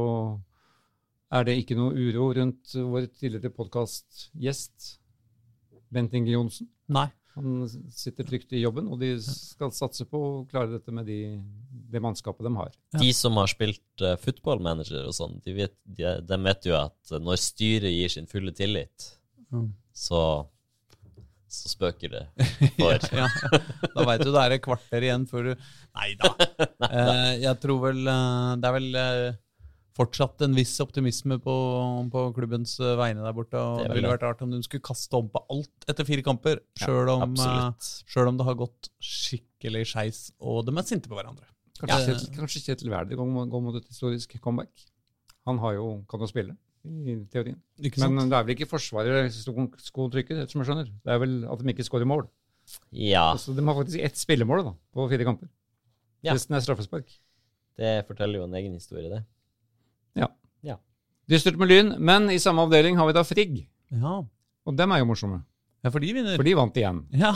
er 1.32 1.46
det 1.48 1.60
ikke 1.62 1.78
noe 1.78 1.94
uro 1.96 2.32
rundt 2.36 2.74
vår 2.76 3.06
tidligere 3.16 3.54
podkastgjest 3.56 4.96
Bent 5.92 6.14
Inge 6.16 6.34
Johnsen. 6.34 6.68
Nei. 6.92 7.08
Han 7.38 7.62
sitter 7.96 8.28
trygt 8.28 8.52
i 8.52 8.60
jobben, 8.60 8.90
og 8.92 9.00
de 9.00 9.14
skal 9.24 9.72
satse 9.72 10.04
på 10.10 10.20
å 10.20 10.32
klare 10.52 10.74
dette 10.74 10.92
med 10.92 11.08
de, 11.08 11.38
det 11.94 12.02
mannskapet 12.04 12.44
de 12.44 12.52
har. 12.58 12.74
Ja. 12.92 13.00
De 13.00 13.12
som 13.16 13.38
har 13.40 13.48
spilt 13.52 14.04
uh, 14.04 14.18
footballmanager 14.20 15.06
og 15.08 15.16
sånn, 15.16 15.38
de 15.46 15.54
vet, 15.62 15.78
de, 15.88 16.10
de 16.28 16.40
vet 16.44 16.68
jo 16.68 16.76
at 16.76 17.14
når 17.24 17.40
styret 17.40 17.94
gir 17.96 18.12
sin 18.18 18.28
fulle 18.32 18.56
tillit, 18.56 19.14
Mm. 19.52 19.74
så, 19.92 20.48
så 21.52 21.70
spøker 21.72 22.12
det 22.14 22.24
for 22.80 23.06
ja, 23.18 23.28
da 23.92 24.06
veit 24.08 24.24
du 24.24 24.30
det 24.32 24.42
er 24.46 24.56
et 24.56 24.64
kvarter 24.64 25.04
igjen 25.08 25.26
før 25.30 25.52
du 25.52 25.54
Nei 25.58 26.14
da. 26.22 26.32
Eh, 26.92 27.34
jeg 27.44 27.56
tror 27.62 27.82
vel 27.86 28.00
eh, 28.10 28.52
Det 28.62 28.68
er 28.70 28.76
vel 28.78 28.98
eh, 29.00 29.36
fortsatt 29.98 30.42
en 30.46 30.56
viss 30.56 30.74
optimisme 30.84 31.38
på, 31.44 31.54
på 32.14 32.22
klubbens 32.36 32.78
eh, 32.82 32.94
vegne 33.00 33.24
der 33.26 33.36
borte. 33.36 33.60
Og 33.60 33.82
Det 33.84 33.90
det, 33.92 33.98
ville 34.00 34.12
vært 34.14 34.24
rart 34.26 34.42
om 34.46 34.54
de 34.54 34.62
skulle 34.66 34.84
kaste 34.88 35.20
om 35.20 35.28
på 35.34 35.42
alt 35.52 35.88
etter 35.92 36.08
fire 36.08 36.24
kamper, 36.26 36.62
sjøl 36.80 37.12
om, 37.12 37.36
ja, 37.38 37.68
selv 37.82 38.32
om 38.32 38.40
det 38.40 38.48
har 38.48 38.58
gått 38.60 38.90
skikkelig 39.04 39.84
skeis, 39.92 40.22
og 40.40 40.64
de 40.68 40.74
er 40.80 40.88
sinte 40.88 41.12
på 41.12 41.20
hverandre. 41.20 41.46
Kanskje, 41.82 41.98
Ja. 41.98 42.00
Kjetil, 42.08 42.34
kanskje 42.40 42.64
Kjetil 42.66 42.96
går, 43.20 43.28
mot- 43.36 43.50
går 43.52 43.64
mot 43.68 43.78
et 43.82 43.88
historisk 43.92 44.38
comeback. 44.42 44.88
Han 45.50 45.60
har 45.60 45.76
jo, 45.76 45.88
kan 46.10 46.24
jo 46.24 46.30
spille, 46.32 46.56
i 46.86 47.16
teorien. 47.32 47.58
Ikke 47.82 48.00
sant? 48.02 48.14
Men 48.16 48.30
det 48.30 48.38
er 48.38 48.44
vel 48.48 48.56
ikke 48.56 48.70
forsvaret 48.70 49.32
sko- 49.36 49.68
skoen 49.82 50.12
trykker, 50.14 50.42
etter 50.42 50.52
som 50.52 50.62
jeg 50.64 50.70
skjønner. 50.72 50.88
Det 51.06 51.12
er 51.14 51.20
vel 51.22 51.36
at 51.46 51.60
de 51.62 51.74
ikke 51.74 51.86
skårer 51.88 52.08
mål. 52.10 52.28
Ja, 52.94 53.32
Altså, 53.34 53.56
de 53.56 53.64
har 53.66 53.76
faktisk 53.76 54.00
ett 54.06 54.16
spillemål 54.18 54.64
da, 54.64 54.74
på 54.94 55.10
fire 55.10 55.26
kamper. 55.28 55.50
Ja. 56.24 56.34
Resten 56.34 56.56
er 56.56 56.62
straffespark. 56.62 57.08
det 57.78 58.06
forteller 58.08 58.40
jo 58.40 58.44
en 58.46 58.54
egen 58.60 58.74
historie, 58.74 59.10
det. 59.10 59.24
Dystert 61.32 61.56
med 61.56 61.70
Lyn, 61.70 61.94
men 62.04 62.26
i 62.34 62.40
samme 62.42 62.60
avdeling 62.66 62.98
har 63.00 63.08
vi 63.08 63.14
da 63.16 63.22
Frigg. 63.24 63.68
ja. 63.94 64.22
Og 64.68 64.76
dem 64.76 64.92
er 64.92 65.00
jo 65.00 65.06
morsomme, 65.06 65.40
ja, 65.84 65.90
for 65.90 66.00
de 66.04 66.12
vinner. 66.14 66.36
for 66.36 66.44
de 66.44 66.54
vant 66.54 66.76
igjen. 66.76 67.06
Ja. 67.18 67.32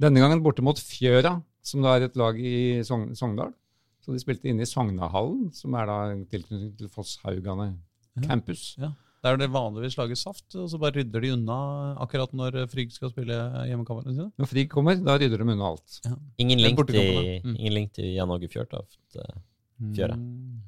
Denne 0.00 0.18
gangen 0.18 0.40
borte 0.42 0.62
mot 0.64 0.78
Fjøra, 0.80 1.42
som 1.62 1.82
da 1.82 1.92
er 1.96 2.06
et 2.08 2.16
lag 2.16 2.34
i 2.40 2.82
Sogn 2.82 3.14
Sogndal. 3.14 3.52
Så 4.00 4.12
de 4.14 4.18
spilte 4.18 4.48
inne 4.48 4.62
i 4.62 4.66
Sognahallen, 4.66 5.52
som 5.54 5.74
er 5.74 5.86
da 5.86 5.98
tilknytning 6.32 6.72
til 6.78 6.88
Fosshaugane 6.88 7.76
Ja. 8.16 8.28
campus. 8.28 8.76
Der 9.24 9.36
det 9.40 9.48
vanligvis 9.50 9.96
lages 9.98 10.22
saft, 10.22 10.54
og 10.54 10.68
så 10.70 10.78
bare 10.78 10.94
rydder 11.00 11.20
de 11.24 11.32
unna 11.34 11.56
akkurat 12.04 12.32
når 12.36 12.68
Frigg 12.70 12.92
skal 12.94 13.10
spille 13.10 13.34
hjemmekampene 13.66 14.14
sine. 14.14 14.30
Når 14.38 14.50
Frigg 14.50 14.70
kommer, 14.70 14.94
da 15.02 15.16
rydder 15.18 15.42
de 15.42 15.48
unna 15.50 15.66
alt. 15.72 16.00
Ingen 16.38 16.62
link 16.62 16.78
til. 16.86 17.40
Mm. 17.44 17.56
ingen 17.56 17.74
link 17.74 17.92
til 17.96 18.12
Jan 18.14 18.30
Åge 18.30 18.48
Fjørtoft. 18.52 19.00
eh. 19.16 19.42
Mm. 19.80 20.62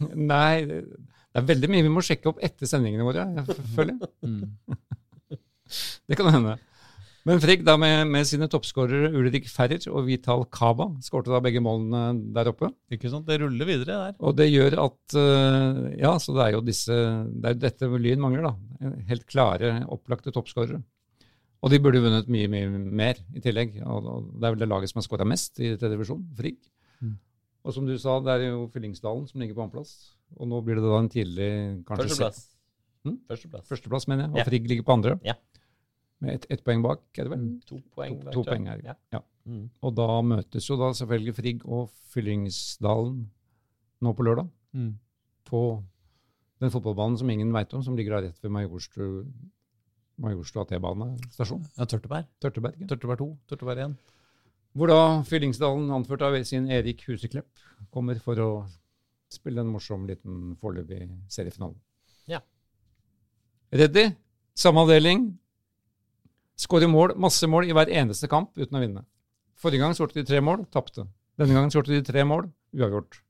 Nei, 0.30 0.64
det 0.68 0.84
det 1.34 1.42
er 1.42 1.46
veldig 1.48 1.68
mye 1.72 1.82
vi 1.82 1.90
må 1.90 2.02
sjekke 2.06 2.30
opp 2.30 2.38
etter 2.46 2.68
sendingene 2.70 3.02
våre, 3.02 3.24
jeg 3.34 3.56
føler. 3.74 3.96
Mm. 4.22 4.52
Det 6.06 6.14
kan 6.20 6.28
hende. 6.30 6.52
Men 7.24 7.40
Frigg 7.40 7.62
da 7.64 7.78
med, 7.80 8.02
med 8.12 8.26
sine 8.28 8.46
toppskårere 8.52 9.08
Ulrik 9.16 9.46
Ferrer 9.48 9.80
og 9.88 10.04
Vital 10.10 10.42
Kaba 10.52 10.90
skårte 11.04 11.32
da 11.32 11.38
begge 11.44 11.62
målene 11.64 12.02
der 12.36 12.50
oppe. 12.50 12.68
Ikke 12.92 13.08
sant? 13.08 13.24
Det 13.24 13.38
ruller 13.40 13.68
videre 13.68 13.96
der. 14.10 14.16
Og 14.20 14.36
det 14.36 14.50
gjør 14.50 14.76
at 14.82 15.16
eh, 15.16 15.78
Ja, 16.02 16.12
så 16.20 16.34
det 16.36 16.42
er 16.44 16.56
jo 16.58 16.64
disse 16.66 16.92
Det 16.92 17.48
er 17.48 17.56
jo 17.56 17.62
dette 17.62 17.88
Lyn 17.88 18.20
mangler, 18.20 18.50
da. 18.50 18.92
Helt 19.08 19.24
klare, 19.30 19.78
opplagte 19.88 20.34
toppskårere. 20.36 20.82
Og 21.64 21.72
de 21.72 21.80
burde 21.80 22.02
vunnet 22.04 22.28
mye, 22.28 22.50
mye 22.52 22.68
mer 22.68 23.22
i 23.32 23.40
tillegg. 23.40 23.78
Og, 23.80 24.04
og 24.04 24.26
det 24.36 24.44
er 24.44 24.52
vel 24.58 24.64
det 24.66 24.68
laget 24.68 24.92
som 24.92 25.00
har 25.00 25.06
skåra 25.08 25.24
mest 25.28 25.56
i 25.64 25.72
tredje 25.78 25.94
divisjon, 25.94 26.20
Frigg. 26.36 26.58
Mm. 27.00 27.14
Og 27.64 27.72
som 27.72 27.88
du 27.88 27.94
sa, 27.96 28.18
det 28.20 28.34
er 28.34 28.50
jo 28.50 28.66
Fyllingsdalen 28.74 29.24
som 29.30 29.40
ligger 29.40 29.56
på 29.56 29.64
andreplass. 29.64 29.94
Og 30.36 30.50
nå 30.50 30.60
blir 30.66 30.76
det 30.76 30.84
da 30.84 31.00
en 31.00 31.08
tidlig 31.08 31.50
kanskje 31.88 32.10
Førsteplass. 32.10 32.44
Hm? 33.08 33.16
Førsteplass. 33.32 33.66
Førsteplass, 33.72 34.08
mener 34.12 34.26
jeg. 34.26 34.34
Og 34.34 34.42
Ja. 34.42 34.48
Frigg 34.50 34.68
ligger 34.68 34.84
på 34.84 34.98
andre. 34.98 35.16
Ja. 35.24 35.38
Med 36.22 36.34
ett 36.36 36.46
et 36.50 36.64
poeng 36.64 36.82
bak, 36.84 37.02
er 37.18 37.26
det 37.26 37.32
vel? 37.34 37.46
To 37.68 37.80
poeng. 37.94 38.20
To, 38.22 38.30
to 38.36 38.44
poeng 38.46 38.68
her. 38.70 38.82
Ja. 38.84 38.94
Ja. 39.12 39.20
Mm. 39.44 39.66
Og 39.84 39.96
da 39.96 40.06
møtes 40.24 40.68
jo 40.70 40.76
da 40.80 40.92
selvfølgelig 40.96 41.34
Frigg 41.36 41.66
og 41.66 41.90
Fyllingsdalen 42.14 43.26
nå 44.04 44.12
på 44.16 44.26
lørdag. 44.26 44.48
Mm. 44.72 44.94
På 45.48 45.82
den 46.62 46.72
fotballbanen 46.72 47.18
som 47.20 47.30
ingen 47.30 47.52
veit 47.52 47.74
om, 47.76 47.82
som 47.84 47.98
ligger 47.98 48.16
da 48.16 48.28
rett 48.28 48.40
ved 48.44 48.54
Majorstua 48.54 49.24
Majorstua 50.22 50.62
T-banestasjon. 50.70 51.64
Ja, 51.74 51.86
Tørteberg. 51.90 52.28
Tørteberget. 52.42 52.86
Tørteberg 52.86 53.18
2, 53.18 53.28
Tørteberg 53.50 53.80
1. 53.88 53.96
Hvor 54.78 54.90
da 54.90 54.98
Fyllingsdalen, 55.26 55.88
anført 55.94 56.22
av 56.22 56.36
sin 56.46 56.68
Erik 56.70 57.02
Huseklepp, 57.08 57.50
kommer 57.94 58.18
for 58.22 58.38
å 58.42 58.50
spille 59.34 59.62
en 59.62 59.72
morsom 59.74 60.06
liten 60.06 60.54
foreløpig 60.62 61.08
seriefinale. 61.30 61.74
Ja. 62.30 62.40
Ready? 63.74 64.12
samme 64.54 64.84
avdeling. 64.84 65.32
Skårer 66.56 66.86
mål, 66.90 67.14
masse 67.18 67.46
mål 67.50 67.66
i 67.68 67.74
hver 67.74 67.90
eneste 67.90 68.28
kamp 68.30 68.52
uten 68.56 68.76
å 68.78 68.82
vinne. 68.82 69.04
Forrige 69.58 69.82
gang 69.82 69.94
skåret 69.96 70.14
de 70.14 70.24
tre 70.28 70.40
mål, 70.44 70.64
tapte. 70.74 71.06
Denne 71.38 71.54
gangen 71.56 71.72
skåret 71.74 71.90
de 71.90 72.02
tre 72.06 72.22
mål, 72.28 72.46
uavgjort. 72.76 73.20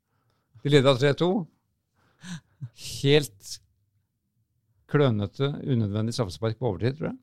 De 0.65 0.73
leda 0.73 0.93
3-2. 0.97 1.29
Helt 3.03 3.55
klønete, 4.91 5.49
unødvendig 5.65 6.15
straffespark 6.17 6.59
på 6.61 6.69
overtid, 6.71 6.99
tror 6.99 7.11
jeg. 7.11 7.19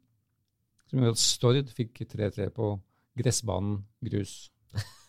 Som 0.91 0.99
gjorde 1.03 1.15
at 1.15 1.21
Stord 1.21 1.71
fikk 1.77 2.01
3-3 2.11 2.49
på 2.55 2.71
gressbanen 3.21 3.79
grus. 4.05 4.33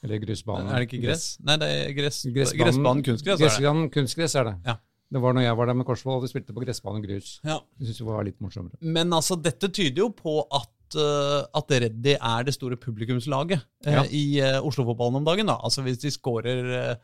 Eller 0.02 0.18
grusbanen. 0.22 0.70
Er 0.74 0.82
det 0.82 0.88
ikke 0.88 1.02
gress? 1.04 1.26
Nei, 1.46 1.56
det 1.62 1.68
er 1.72 1.92
gress. 1.94 2.20
Gressbanen- 2.26 2.64
Gressbanen 2.64 3.04
kunstgress. 3.06 3.38
det. 3.38 3.46
Gressbanen 3.48 3.90
kunstgress 3.94 4.34
er 4.40 4.44
det. 4.50 4.54
Ja. 4.66 4.76
Det 5.12 5.20
var 5.20 5.34
når 5.36 5.44
jeg 5.44 5.56
var 5.58 5.66
der 5.68 5.74
med 5.76 5.86
Korsvoll, 5.86 6.16
og 6.16 6.22
vi 6.24 6.28
spilte 6.32 6.54
på 6.56 6.62
gressbanen 6.64 7.02
grus. 7.04 7.34
Ja. 7.44 7.58
Det 7.78 7.86
synes 7.86 7.98
jeg 8.00 8.06
var 8.08 8.24
litt 8.24 8.38
morsommere. 8.40 8.78
Men 8.80 9.12
altså, 9.12 9.36
dette 9.40 9.68
tyder 9.68 10.06
jo 10.06 10.08
på 10.16 10.38
at, 10.50 10.71
at 11.00 11.72
Reddy 11.84 12.14
er 12.18 12.44
det 12.44 12.54
store 12.54 12.76
publikumslaget 12.76 13.60
uh, 13.86 13.92
Ja. 13.92 14.02
i 14.10 14.40
uh, 14.40 14.60
Oslo-fotballen 14.66 15.20
om 15.20 15.24
dagen. 15.24 15.46
da. 15.46 15.56
Altså 15.62 15.82
Hvis 15.86 15.98
de 16.02 16.10
skårer 16.14 16.96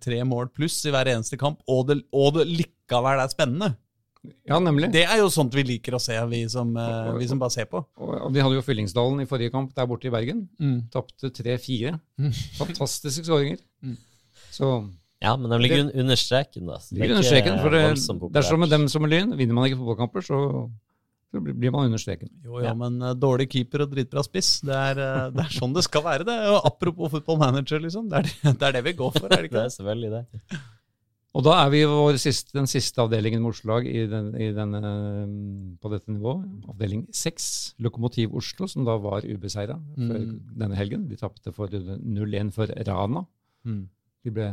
tre 0.00 0.18
mål 0.22 0.46
pluss 0.54 0.76
i 0.86 0.92
hver 0.94 1.08
eneste 1.10 1.34
kamp, 1.40 1.58
og 1.66 1.88
det, 1.88 1.96
og 2.14 2.36
det 2.36 2.44
likevel 2.46 3.18
er 3.18 3.26
spennende 3.32 3.72
Ja, 4.48 4.60
nemlig. 4.62 4.92
Det 4.94 5.02
er 5.04 5.18
jo 5.18 5.26
sånt 5.28 5.52
vi 5.52 5.64
liker 5.66 5.96
å 5.96 6.00
se, 6.00 6.14
vi 6.30 6.44
som, 6.48 6.70
uh, 6.78 7.10
vi 7.18 7.26
som 7.28 7.40
bare 7.42 7.50
ser 7.52 7.66
på. 7.68 7.80
Og, 7.98 8.12
og 8.28 8.30
de 8.32 8.40
hadde 8.40 8.54
jo 8.56 8.62
Fyllingsdalen 8.64 9.20
i 9.20 9.26
forrige 9.28 9.50
kamp 9.52 9.74
der 9.76 9.88
borte 9.90 10.06
i 10.08 10.12
Bergen. 10.14 10.44
Mm. 10.62 10.78
Tapte 10.94 11.28
3-4. 11.34 11.92
Fantastiske 12.60 13.26
skåringer. 13.26 13.58
Mm. 13.84 13.98
Så 14.54 14.70
Ja, 15.24 15.34
men 15.36 15.50
de 15.50 15.58
ligger 15.60 15.82
un- 15.84 15.92
under 16.04 16.16
streken, 16.16 16.66
da. 16.70 16.78
det 16.78 16.94
er 16.94 17.00
ligger 17.02 17.14
under 17.16 17.24
ikke 17.24 17.30
streken. 17.34 17.60
For 17.60 17.70
det, 17.74 17.82
det 18.32 18.40
er 18.40 18.48
som 18.48 18.60
med 18.60 18.70
dem 18.70 18.86
som 18.92 19.04
er 19.04 19.12
Lyn, 19.12 19.36
vinner 19.38 19.54
man 19.56 19.66
ikke 19.68 19.78
fotballkamper, 19.82 20.24
så, 20.30 20.40
så 21.34 21.40
blir- 21.42 21.72
man 21.74 21.88
under 21.90 21.98
streken. 22.00 22.30
Jo, 22.44 22.60
jo, 22.60 22.64
Ja. 22.68 22.74
men 22.78 23.00
uh, 23.02 23.12
dårlig 23.18 23.48
keeper 23.50 23.82
og 23.84 23.90
dritbra 23.92 24.22
spiss, 24.24 24.60
det 24.62 24.74
er, 24.78 25.00
uh, 25.02 25.30
det 25.34 25.44
er 25.48 25.56
sånn 25.58 25.74
det 25.74 25.82
skal 25.88 26.04
være. 26.06 26.24
det. 26.30 26.38
Og 26.54 26.62
apropos 26.70 27.10
football 27.10 27.38
manager, 27.42 27.82
liksom. 27.82 28.06
Det 28.08 28.22
er 28.22 28.30
det, 28.30 28.54
det 28.60 28.68
er 28.70 28.78
det 28.78 28.84
vi 28.86 28.96
går 29.02 29.12
for, 29.18 29.26
er 29.26 29.42
det 29.42 29.50
ikke? 29.50 29.58
Det 29.58 29.66
er 29.66 29.74
selvfølgelig 29.76 30.12
det. 30.14 30.62
Og 31.34 31.42
da 31.42 31.50
er 31.64 31.70
vi 31.72 31.80
i 31.82 31.86
vår 31.90 32.14
siste, 32.22 32.52
den 32.54 32.68
siste 32.70 33.02
avdelingen 33.02 33.42
med 33.42 33.50
Oslo-lag 33.50 33.88
den, 34.12 34.28
i 34.38 34.52
denne, 34.54 34.78
mm, 35.26 35.78
på 35.82 35.90
dette 35.90 36.12
nivået. 36.14 36.44
Avdeling 36.70 37.00
6, 37.10 37.74
Lokomotiv 37.82 38.36
Oslo, 38.38 38.68
som 38.70 38.84
da 38.86 38.94
var 39.02 39.26
ubeseira 39.26 39.74
før 39.96 40.20
Mm. 40.20 40.36
denne 40.60 40.78
helgen. 40.78 41.08
De 41.10 41.16
tapte 41.18 41.50
for 41.52 41.66
0-1 41.74 42.52
for 42.54 42.70
Rana. 42.86 43.24
Mm. 43.66 43.88
De 44.22 44.30
ble 44.30 44.46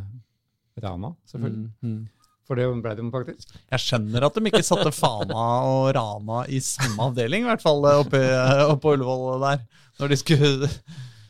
Rana, 0.81 1.13
selvfølgelig. 1.29 1.69
Mm. 1.85 2.01
Mm. 2.41 2.47
For 2.49 2.57
det 2.59 2.65
ble 2.83 2.95
de 2.97 3.03
faktisk. 3.13 3.53
Jeg 3.71 3.83
skjønner 3.83 4.25
at 4.27 4.35
de 4.35 4.41
ikke 4.49 4.63
satte 4.65 4.91
Fana 4.91 5.43
og 5.69 5.91
Rana 5.95 6.41
i 6.49 6.59
samme 6.65 7.05
avdeling, 7.11 7.45
i 7.45 7.49
hvert 7.51 7.63
fall 7.63 7.85
eh, 7.87 7.99
oppe, 8.01 8.21
oppe 8.65 8.81
på 8.83 8.95
Ullevål 8.97 9.45
der, 9.45 9.61
når 10.01 10.11
de 10.11 10.17
skulle 10.19 10.69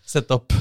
sette 0.07 0.33
opp. 0.37 0.55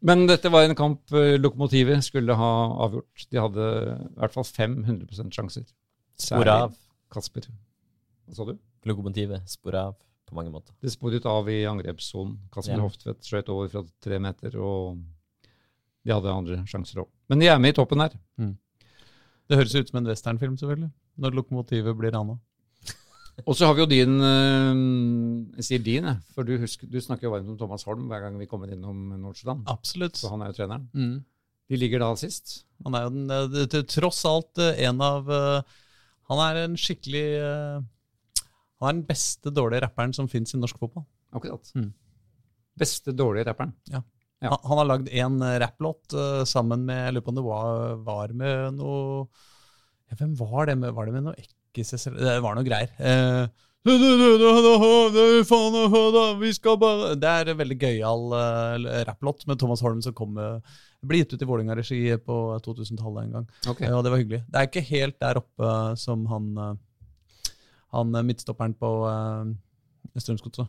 Men 0.00 0.26
dette 0.30 0.50
var 0.54 0.64
en 0.64 0.76
kamp 0.78 1.12
eh, 1.12 1.36
Lokomotivet 1.40 2.04
skulle 2.06 2.34
ha 2.38 2.50
avgjort. 2.86 3.26
De 3.30 3.40
hadde 3.42 3.66
i 3.66 4.20
hvert 4.22 4.36
fall 4.36 4.46
500 4.48 5.32
sjanser. 5.34 5.66
Spor 6.18 6.48
av. 6.50 6.76
Kasper. 7.12 7.46
Hva 8.28 8.36
sa 8.38 8.46
du? 8.48 8.54
Lokomotivet. 8.88 9.44
Spor 9.50 9.76
av 9.78 9.96
på 10.28 10.36
mange 10.36 10.52
måter. 10.52 10.74
Det 10.84 10.92
sporet 10.92 11.24
av 11.28 11.46
i 11.50 11.62
angrepssonen. 11.68 12.36
Kasper 12.52 12.76
Ja. 12.76 12.82
Hoftvedt 12.84 13.24
skjøt 13.24 13.48
over 13.52 13.68
fra 13.72 13.82
tre 14.04 14.18
meter, 14.20 14.56
og 14.60 14.98
de 16.04 16.12
hadde 16.12 16.32
andre 16.32 16.58
sjanser 16.68 17.00
òg. 17.04 17.08
Men 17.32 17.40
de 17.40 17.48
er 17.48 17.58
med 17.60 17.72
i 17.72 17.76
toppen 17.78 18.00
her. 18.04 18.12
Det 19.48 19.56
høres 19.56 19.74
ut 19.74 19.90
som 19.90 20.02
en 20.02 20.10
westernfilm, 20.10 20.58
selvfølgelig, 20.60 20.90
når 21.16 21.36
lokomotivet 21.38 21.96
blir 21.96 22.12
rana. 22.12 22.36
Og 23.46 23.54
så 23.54 23.68
har 23.68 23.76
vi 23.76 23.84
jo 23.84 23.86
din 23.86 24.16
øh, 24.18 24.78
Jeg 25.60 25.64
sier 25.64 25.82
din, 25.84 26.08
for 26.34 26.42
du, 26.46 26.56
husker, 26.58 26.88
du 26.90 26.98
snakker 27.00 27.28
jo 27.28 27.34
varmt 27.36 27.52
om 27.52 27.58
Thomas 27.60 27.84
Holm 27.86 28.08
hver 28.10 28.24
gang 28.24 28.38
vi 28.40 28.48
kommer 28.50 28.72
innom 28.74 29.12
Nordstrand. 29.20 29.62
Absolutt. 29.70 30.18
Så 30.18 30.30
han 30.32 30.42
er 30.42 30.50
jo 30.50 30.58
treneren. 30.58 30.88
Mm. 30.92 31.20
De 31.68 31.78
ligger 31.78 32.02
da 32.02 32.08
sist. 32.18 32.62
Han 32.86 32.96
er 32.96 33.06
jo 33.06 33.12
den, 33.14 33.30
eh, 33.30 33.68
til 33.70 33.86
tross 33.90 34.24
alt 34.28 34.58
eh, 34.62 34.82
en 34.88 35.00
av 35.04 35.30
eh, 35.30 35.78
Han 36.32 36.42
er 36.44 36.62
en 36.64 36.76
skikkelig 36.80 37.24
eh, 37.38 37.78
Han 38.80 38.88
er 38.88 38.98
den 38.98 39.06
beste 39.08 39.52
dårlige 39.54 39.84
rapperen 39.86 40.14
som 40.16 40.30
fins 40.30 40.54
i 40.54 40.60
norsk 40.60 40.78
fotball. 40.80 41.06
Akkurat. 41.34 41.70
Mm. 41.76 41.92
Beste 42.78 43.14
dårlige 43.14 43.50
rapperen. 43.50 43.74
Ja. 43.92 44.02
Han, 44.44 44.58
han 44.70 44.78
har 44.78 44.86
lagd 44.86 45.08
én 45.10 45.40
rapplåt 45.58 46.14
uh, 46.14 46.44
sammen 46.46 46.84
med 46.86 46.98
Jeg 47.08 47.14
lurer 47.16 47.24
på 47.26 47.32
om 47.32 47.38
det 47.40 47.46
var, 47.46 47.94
var 48.06 48.34
med 48.38 48.76
noe 48.78 49.24
ja, 50.08 50.18
Hvem 50.20 50.36
var 50.38 50.68
det 50.68 50.76
med? 50.78 50.94
Var 50.94 51.08
det 51.08 51.14
med 51.16 51.26
noe 51.26 51.40
Ekkes 51.42 52.06
Det 52.06 52.36
var 52.44 52.54
noe 52.54 52.66
greier. 52.66 52.92
Uh, 53.02 53.48
Det 57.18 57.30
er 57.30 57.52
en 57.52 57.60
veldig 57.60 57.78
gøyal 57.82 58.24
uh, 58.34 59.02
rapplåt 59.08 59.46
med 59.48 59.60
Thomas 59.60 59.82
Holm 59.84 60.02
som 60.04 60.16
kom 60.16 60.38
ble 60.38 61.20
gitt 61.20 61.34
ut 61.34 61.42
i 61.42 61.46
Vålerenga-regi 61.46 62.00
på 62.26 62.36
2000-tallet 62.64 63.28
en 63.28 63.36
gang. 63.36 63.46
Okay. 63.70 63.90
Og 63.94 64.02
det 64.02 64.10
var 64.10 64.18
hyggelig. 64.22 64.42
Det 64.50 64.58
er 64.58 64.70
ikke 64.70 64.88
helt 64.88 65.18
der 65.22 65.38
oppe 65.38 65.74
som 66.00 66.24
han, 66.30 66.50
han 67.94 68.18
midtstopperen 68.26 68.74
på 68.78 68.90
uh, 69.06 69.46
Strømsgodset. 70.18 70.66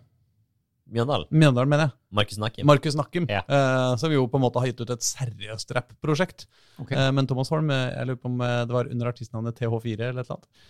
Mjøndalen? 0.89 1.29
Mjøndalen, 1.29 1.69
mener 1.69 1.85
jeg. 1.87 1.93
Markus 2.19 2.39
Nakkim. 2.41 2.67
Markus 2.69 2.97
Nakkim. 2.97 3.27
Ja. 3.29 3.43
Uh, 3.45 3.93
som 4.01 4.13
jo 4.13 4.25
på 4.29 4.39
en 4.39 4.45
måte 4.45 4.61
har 4.61 4.71
gitt 4.71 4.81
ut 4.81 4.93
et 4.95 5.05
seriøst 5.05 5.73
rappprosjekt. 5.77 6.45
Okay. 6.79 6.97
Eh, 6.97 7.09
men 7.15 7.27
Thomas 7.29 7.51
Holm, 7.53 7.71
jeg 7.73 8.07
lurer 8.07 8.19
på 8.19 8.29
om 8.31 8.37
det 8.41 8.75
var 8.75 8.89
under 8.89 9.09
artistnavnet 9.11 9.57
TH4 9.59 10.09
eller 10.09 10.23
et 10.23 10.29
eller 10.29 10.37
annet. 10.37 10.61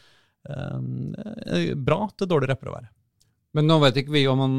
Eh, 0.50 1.76
bra 1.78 2.02
til 2.18 2.32
dårlig 2.32 2.50
rapper 2.52 2.72
å 2.72 2.76
være. 2.80 2.92
Men 3.58 3.66
nå 3.70 3.80
vet 3.82 4.02
ikke 4.02 4.14
vi 4.14 4.26
om 4.30 4.42
han, 4.44 4.58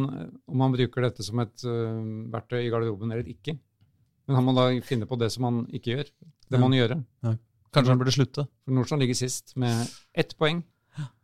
om 0.51 0.65
han 0.65 0.75
bruker 0.75 1.07
dette 1.07 1.27
som 1.27 1.43
et 1.43 1.63
verktøy 1.63 2.65
i 2.65 2.71
garderoben 2.73 3.13
eller 3.13 3.29
ikke. 3.31 3.55
Men 4.27 4.39
han 4.39 4.47
må 4.47 4.55
da 4.57 4.67
finne 4.87 5.07
på 5.11 5.19
det 5.19 5.31
som 5.35 5.47
han 5.47 5.63
ikke 5.75 5.95
gjør. 5.95 6.11
Det 6.51 6.59
må 6.59 6.71
han 6.71 6.79
gjøre. 6.79 6.99
Ja. 7.27 7.37
Kanskje 7.75 7.95
han 7.95 8.01
burde 8.01 8.15
slutte. 8.15 8.47
For 8.65 8.75
Nordstrand 8.75 9.03
ligger 9.05 9.19
sist 9.19 9.55
med 9.59 9.91
ett 10.19 10.35
poeng. 10.39 10.65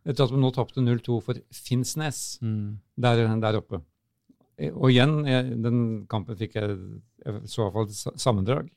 Etter 0.06 0.26
at 0.26 0.32
vi 0.32 0.38
nå 0.38 0.52
tapte 0.54 0.82
0-2 0.82 1.18
for 1.24 1.38
Finnsnes 1.54 2.38
mm. 2.42 2.66
der, 3.02 3.22
der, 3.42 3.58
oppe. 3.58 3.80
Og 4.56 4.88
igjen, 4.88 5.18
jeg, 5.28 5.56
den 5.60 5.80
kampen 6.08 6.38
fikk 6.38 6.56
jeg, 6.56 6.76
jeg 7.24 7.40
så 7.52 7.66
i 7.66 7.72
hvert 7.74 7.76
fall 7.76 8.20
sammendrag. 8.22 8.70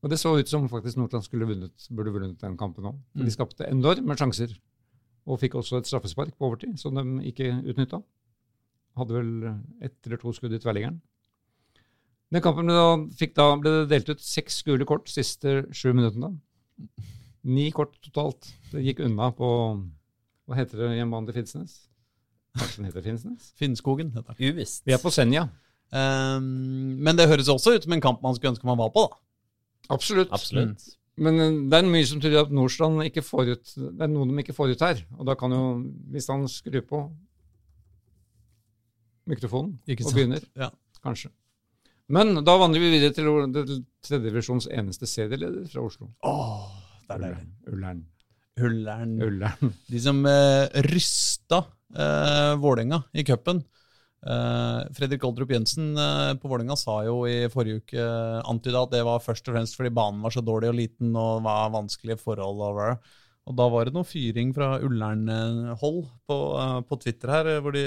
Og 0.00 0.10
det 0.10 0.18
så 0.18 0.32
ut 0.32 0.48
som 0.48 0.68
faktisk 0.72 0.96
Nordland 0.96 1.26
skulle 1.26 1.46
vunnet, 1.46 1.86
burde 1.92 2.12
vunnet 2.14 2.40
den 2.40 2.56
kampen 2.58 2.88
òg. 2.88 2.96
Mm. 3.14 3.26
de 3.26 3.34
skapte 3.34 3.68
enorme 3.68 4.16
sjanser. 4.16 4.56
Og 5.28 5.38
fikk 5.42 5.58
også 5.60 5.78
et 5.78 5.86
straffespark 5.86 6.32
på 6.34 6.48
overtid, 6.48 6.78
som 6.80 6.96
de 6.96 7.28
ikke 7.28 7.52
utnytta. 7.68 8.00
Hadde 8.98 9.14
vel 9.14 9.32
ett 9.84 9.98
eller 10.08 10.18
to 10.18 10.32
skudd 10.34 10.56
i 10.56 10.60
tverrliggeren. 10.62 10.98
Den 12.30 12.42
kampen 12.42 12.70
da, 12.70 12.96
da, 13.36 13.46
ble 13.58 13.70
det 13.74 13.90
delt 13.90 14.10
ut 14.14 14.22
seks 14.22 14.62
gule 14.66 14.86
kort 14.86 15.10
siste 15.10 15.64
sju 15.74 15.90
minuttene. 15.92 16.32
Ni 17.42 17.68
kort 17.74 17.96
totalt. 18.04 18.52
Det 18.70 18.82
gikk 18.84 19.04
unna 19.04 19.30
på 19.34 19.48
Hva 20.48 20.58
heter 20.58 20.80
det 20.82 20.94
hjemmebanen 20.96 21.28
til 21.28 21.36
Finnsnes? 21.36 21.74
Kanskje 22.58 22.80
den 22.80 22.88
heter 22.90 23.04
Finnsnes? 23.04 23.50
Finnskogen 23.58 24.12
heter 24.14 24.34
det. 24.34 24.50
Uvisst. 24.52 24.82
Vi 24.86 24.94
er 24.96 25.02
på 25.02 25.12
Senja. 25.14 25.48
Um, 25.90 26.46
men 27.02 27.18
det 27.18 27.28
høres 27.30 27.48
også 27.50 27.74
ut 27.76 27.86
som 27.86 27.94
en 27.96 28.02
kamp 28.02 28.22
man 28.22 28.36
skulle 28.36 28.54
ønske 28.54 28.66
man 28.68 28.78
var 28.78 28.92
på, 28.94 29.08
da. 29.10 29.18
Absolutt. 29.94 30.30
Absolutt. 30.34 30.84
Men 31.20 31.40
eh, 31.42 31.56
det 31.70 31.78
er 31.80 31.88
mye 31.90 32.06
som 32.06 32.20
tyder 32.22 32.44
at 32.44 32.52
Nordstrand 32.54 33.02
ikke 33.04 33.24
får 33.26 33.50
ut 33.50 33.72
Det 33.74 34.04
er 34.06 34.08
noe 34.12 34.28
de 34.28 34.38
ikke 34.44 34.54
får 34.56 34.74
ut 34.74 34.84
her. 34.86 35.02
Og 35.18 35.26
da 35.28 35.34
kan 35.38 35.52
jo, 35.52 35.64
hvis 36.14 36.30
han 36.30 36.46
skrur 36.48 36.84
på 36.86 37.00
mikrofonen 39.30 39.76
Ikke 39.90 40.06
og 40.06 40.14
begynner, 40.16 40.46
Ja. 40.56 40.70
kanskje. 41.04 41.30
Men 42.10 42.40
da 42.42 42.54
vandrer 42.58 42.82
vi 42.82 42.90
videre 42.90 43.14
til 43.14 43.84
tredjedivisjons 44.02 44.66
eneste 44.74 45.06
serieleder 45.06 45.68
fra 45.70 45.84
Oslo. 45.86 46.08
Åh, 46.26 46.64
der, 47.06 47.14
er 47.14 47.20
deilig. 47.22 47.44
Ullern. 47.70 48.00
Ullern. 48.58 49.12
Ullern. 49.22 49.74
De 49.86 50.00
som 50.02 50.18
uh, 50.26 50.66
rysta 50.90 51.60
uh, 51.98 52.54
Vålerenga 52.60 53.02
i 53.12 53.24
cupen. 53.26 53.62
Eh, 54.20 54.80
Fredrik 54.92 55.22
Oldrup 55.24 55.48
Jensen 55.50 55.94
eh, 55.96 56.34
på 56.36 56.48
Vålerenga 56.48 56.76
sa 56.76 56.98
jo 57.06 57.22
i 57.24 57.48
forrige 57.48 57.80
uke 57.80 58.08
antyda 58.50 58.82
at 58.84 58.92
det 58.92 59.00
var 59.06 59.22
først 59.24 59.48
og 59.48 59.56
fremst 59.56 59.78
fordi 59.78 59.92
banen 59.96 60.20
var 60.20 60.34
så 60.34 60.42
dårlig 60.44 60.68
og 60.68 60.76
liten 60.76 61.14
og 61.16 61.40
var 61.46 61.72
vanskelige 61.72 62.20
forhold. 62.20 62.60
over. 62.66 62.98
Og 63.48 63.56
da 63.56 63.68
var 63.72 63.88
det 63.88 63.94
noe 63.96 64.04
fyring 64.04 64.52
fra 64.56 64.74
Ullern-hold 64.84 66.02
på, 66.28 66.38
eh, 66.60 66.76
på 66.84 67.00
Twitter 67.00 67.32
her, 67.32 67.48
eh, 67.48 67.62
hvor 67.64 67.72
de 67.72 67.86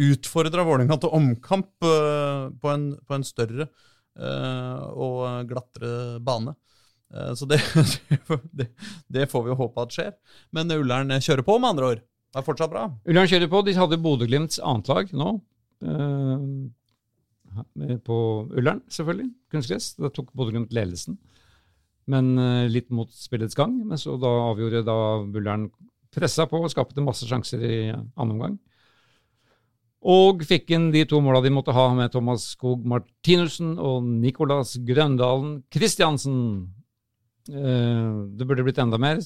utfordra 0.00 0.64
Vålerenga 0.64 0.96
til 1.02 1.12
omkamp 1.20 1.84
eh, 1.84 2.48
på, 2.56 2.72
en, 2.72 2.88
på 3.04 3.18
en 3.18 3.26
større 3.26 3.68
eh, 4.16 4.80
og 4.96 5.44
glattere 5.50 6.22
bane. 6.24 6.56
Eh, 7.12 7.34
Så 7.36 7.44
det, 7.44 7.60
det, 8.56 8.70
det 9.12 9.28
får 9.28 9.44
vi 9.44 9.52
jo 9.52 9.60
håpe 9.60 9.84
at 9.84 9.92
skjer. 9.98 10.14
Men 10.56 10.72
Ullern 10.72 11.12
kjører 11.20 11.44
på, 11.44 11.60
med 11.60 11.74
andre 11.74 11.92
ord. 11.92 12.06
Det 12.30 12.38
er 12.38 12.44
fortsatt 12.46 12.70
bra. 12.70 12.84
Ullern. 13.10 13.26
De 13.66 13.72
hadde 13.74 13.98
Bodø-Glimts 14.04 14.60
annetlag 14.62 15.10
nå. 15.16 15.32
eh, 15.82 16.38
på 18.06 18.18
Ullern, 18.54 18.84
selvfølgelig. 18.92 19.30
Kunstgress. 19.50 19.96
Da 19.98 20.08
tok 20.14 20.30
Bodø-Glimt 20.38 20.70
ledelsen. 20.74 21.18
Men 22.10 22.38
eh, 22.38 22.68
litt 22.70 22.90
mot 22.94 23.10
spillets 23.14 23.56
gang. 23.58 23.72
Men 23.86 23.98
så 23.98 24.16
da 24.20 24.30
avgjorde 24.50 24.84
da 24.86 24.96
Ullern 25.26 25.70
pressa 26.14 26.46
på 26.50 26.56
og 26.62 26.70
skapte 26.72 27.04
masse 27.04 27.26
sjanser 27.26 27.58
i 27.66 27.90
annen 27.90 28.34
omgang. 28.36 28.58
Og 30.00 30.40
fikk 30.48 30.70
inn 30.72 30.88
de 30.94 31.02
to 31.04 31.20
måla 31.20 31.42
de 31.44 31.50
måtte 31.52 31.74
ha 31.76 31.90
med 31.92 32.08
Thomas 32.14 32.46
Skog 32.54 32.86
Martinussen 32.88 33.74
og 33.76 34.06
Nicolas 34.06 34.78
Grøndalen 34.86 35.58
Christiansen. 35.74 36.38
Eh, 37.50 38.08
det 38.38 38.46
burde 38.48 38.64
blitt 38.64 38.80
enda 38.80 38.96
mer. 39.02 39.18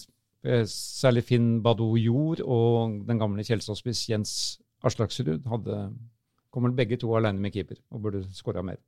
Eh, 0.44 0.64
Særlig 0.68 1.24
Finn 1.30 1.48
Badou 1.64 1.94
Jord 2.00 2.42
og 2.44 3.00
den 3.08 3.20
gamle 3.20 3.44
Kjelsås-spiss 3.46 4.06
Jens 4.10 4.34
Aslaksrud 4.84 5.46
hadde 5.48 5.78
kom 6.54 6.68
vel 6.68 6.76
begge 6.76 6.98
to 7.00 7.10
alene 7.18 7.40
med 7.42 7.54
keeper 7.54 7.80
og 7.90 8.04
burde 8.04 8.20
skåra 8.36 8.62
mer. 8.62 8.78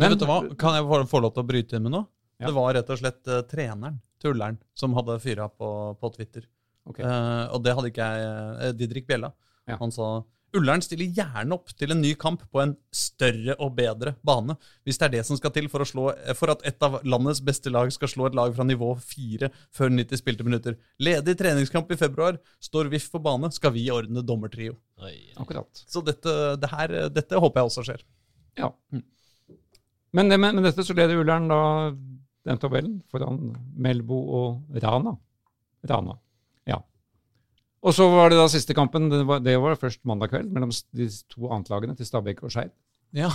Men 0.00 0.10
vet 0.10 0.24
du 0.24 0.26
hva? 0.26 0.40
Kan 0.58 0.74
jeg 0.74 0.86
få, 0.88 1.04
få 1.06 1.20
lov 1.22 1.34
til 1.36 1.44
å 1.44 1.46
bryte 1.46 1.78
inn 1.78 1.84
med 1.86 1.94
noe? 1.94 2.08
Ja. 2.40 2.48
Det 2.48 2.56
var 2.56 2.72
rett 2.74 2.88
og 2.90 2.98
slett 2.98 3.30
uh, 3.30 3.44
treneren 3.46 4.00
tulleren, 4.24 4.56
som 4.74 4.96
hadde 4.96 5.20
fyra 5.22 5.46
på, 5.52 5.68
på 6.00 6.10
Twitter. 6.16 6.48
Okay. 6.88 7.04
Uh, 7.04 7.52
og 7.54 7.62
det 7.64 7.74
hadde 7.76 7.90
ikke 7.92 8.08
jeg 8.08 8.32
uh, 8.32 8.72
Didrik 8.76 9.06
Bjella. 9.08 9.30
Ja. 9.68 9.78
Han 9.80 9.92
sa 9.94 10.08
Ullern 10.54 10.82
stiller 10.84 11.10
gjerne 11.16 11.56
opp 11.56 11.72
til 11.74 11.92
en 11.94 12.00
ny 12.02 12.12
kamp 12.18 12.44
på 12.52 12.60
en 12.62 12.74
større 12.94 13.56
og 13.62 13.74
bedre 13.78 14.14
bane, 14.26 14.56
hvis 14.86 15.00
det 15.00 15.08
er 15.08 15.14
det 15.16 15.24
som 15.28 15.38
skal 15.38 15.52
til 15.54 15.68
for, 15.72 15.84
å 15.84 15.88
slå, 15.88 16.06
for 16.38 16.54
at 16.54 16.64
et 16.68 16.86
av 16.86 17.00
landets 17.02 17.42
beste 17.44 17.72
lag 17.72 17.90
skal 17.94 18.10
slå 18.10 18.28
et 18.28 18.38
lag 18.38 18.54
fra 18.56 18.66
nivå 18.66 18.92
fire 19.02 19.50
før 19.74 19.92
90 19.94 20.22
spilte 20.22 20.46
minutter. 20.46 20.78
Ledig 21.02 21.36
treningskamp 21.40 21.90
i 21.90 21.98
februar, 22.00 22.38
står 22.62 22.92
VIF 22.92 23.10
på 23.12 23.22
bane, 23.24 23.50
skal 23.54 23.74
vi 23.74 23.88
ordne 23.94 24.24
dommertrio. 24.26 24.78
Akkurat. 25.40 25.84
Så 25.90 26.04
dette, 26.06 26.34
det 26.60 26.70
her, 26.72 26.98
dette 27.12 27.40
håper 27.42 27.60
jeg 27.62 27.72
også 27.72 27.86
skjer. 27.90 28.04
Ja. 28.60 28.70
Men 30.14 30.30
med, 30.30 30.44
med 30.46 30.62
dette 30.62 30.84
så 30.86 30.94
leder 30.94 31.18
Ullern 31.18 31.50
da 31.50 31.62
den 32.44 32.60
tabellen 32.60 32.98
foran 33.10 33.54
Melbo 33.80 34.20
og 34.38 34.82
Rana. 34.84 35.16
Rana. 35.88 36.18
Og 37.84 37.92
så 37.92 38.06
var 38.08 38.32
det 38.32 38.38
da 38.40 38.46
siste 38.48 38.76
kampen. 38.76 39.10
Det 39.12 39.24
var, 39.28 39.42
det 39.44 39.58
var 39.60 39.76
først 39.80 40.00
mandag 40.08 40.32
kveld 40.32 40.52
mellom 40.54 40.72
de 40.96 41.08
to 41.30 41.50
annetlagene 41.52 41.96
til 41.98 42.08
Stabæk 42.08 42.40
og 42.46 42.52
Skeid. 42.54 42.72
Ja. 43.16 43.28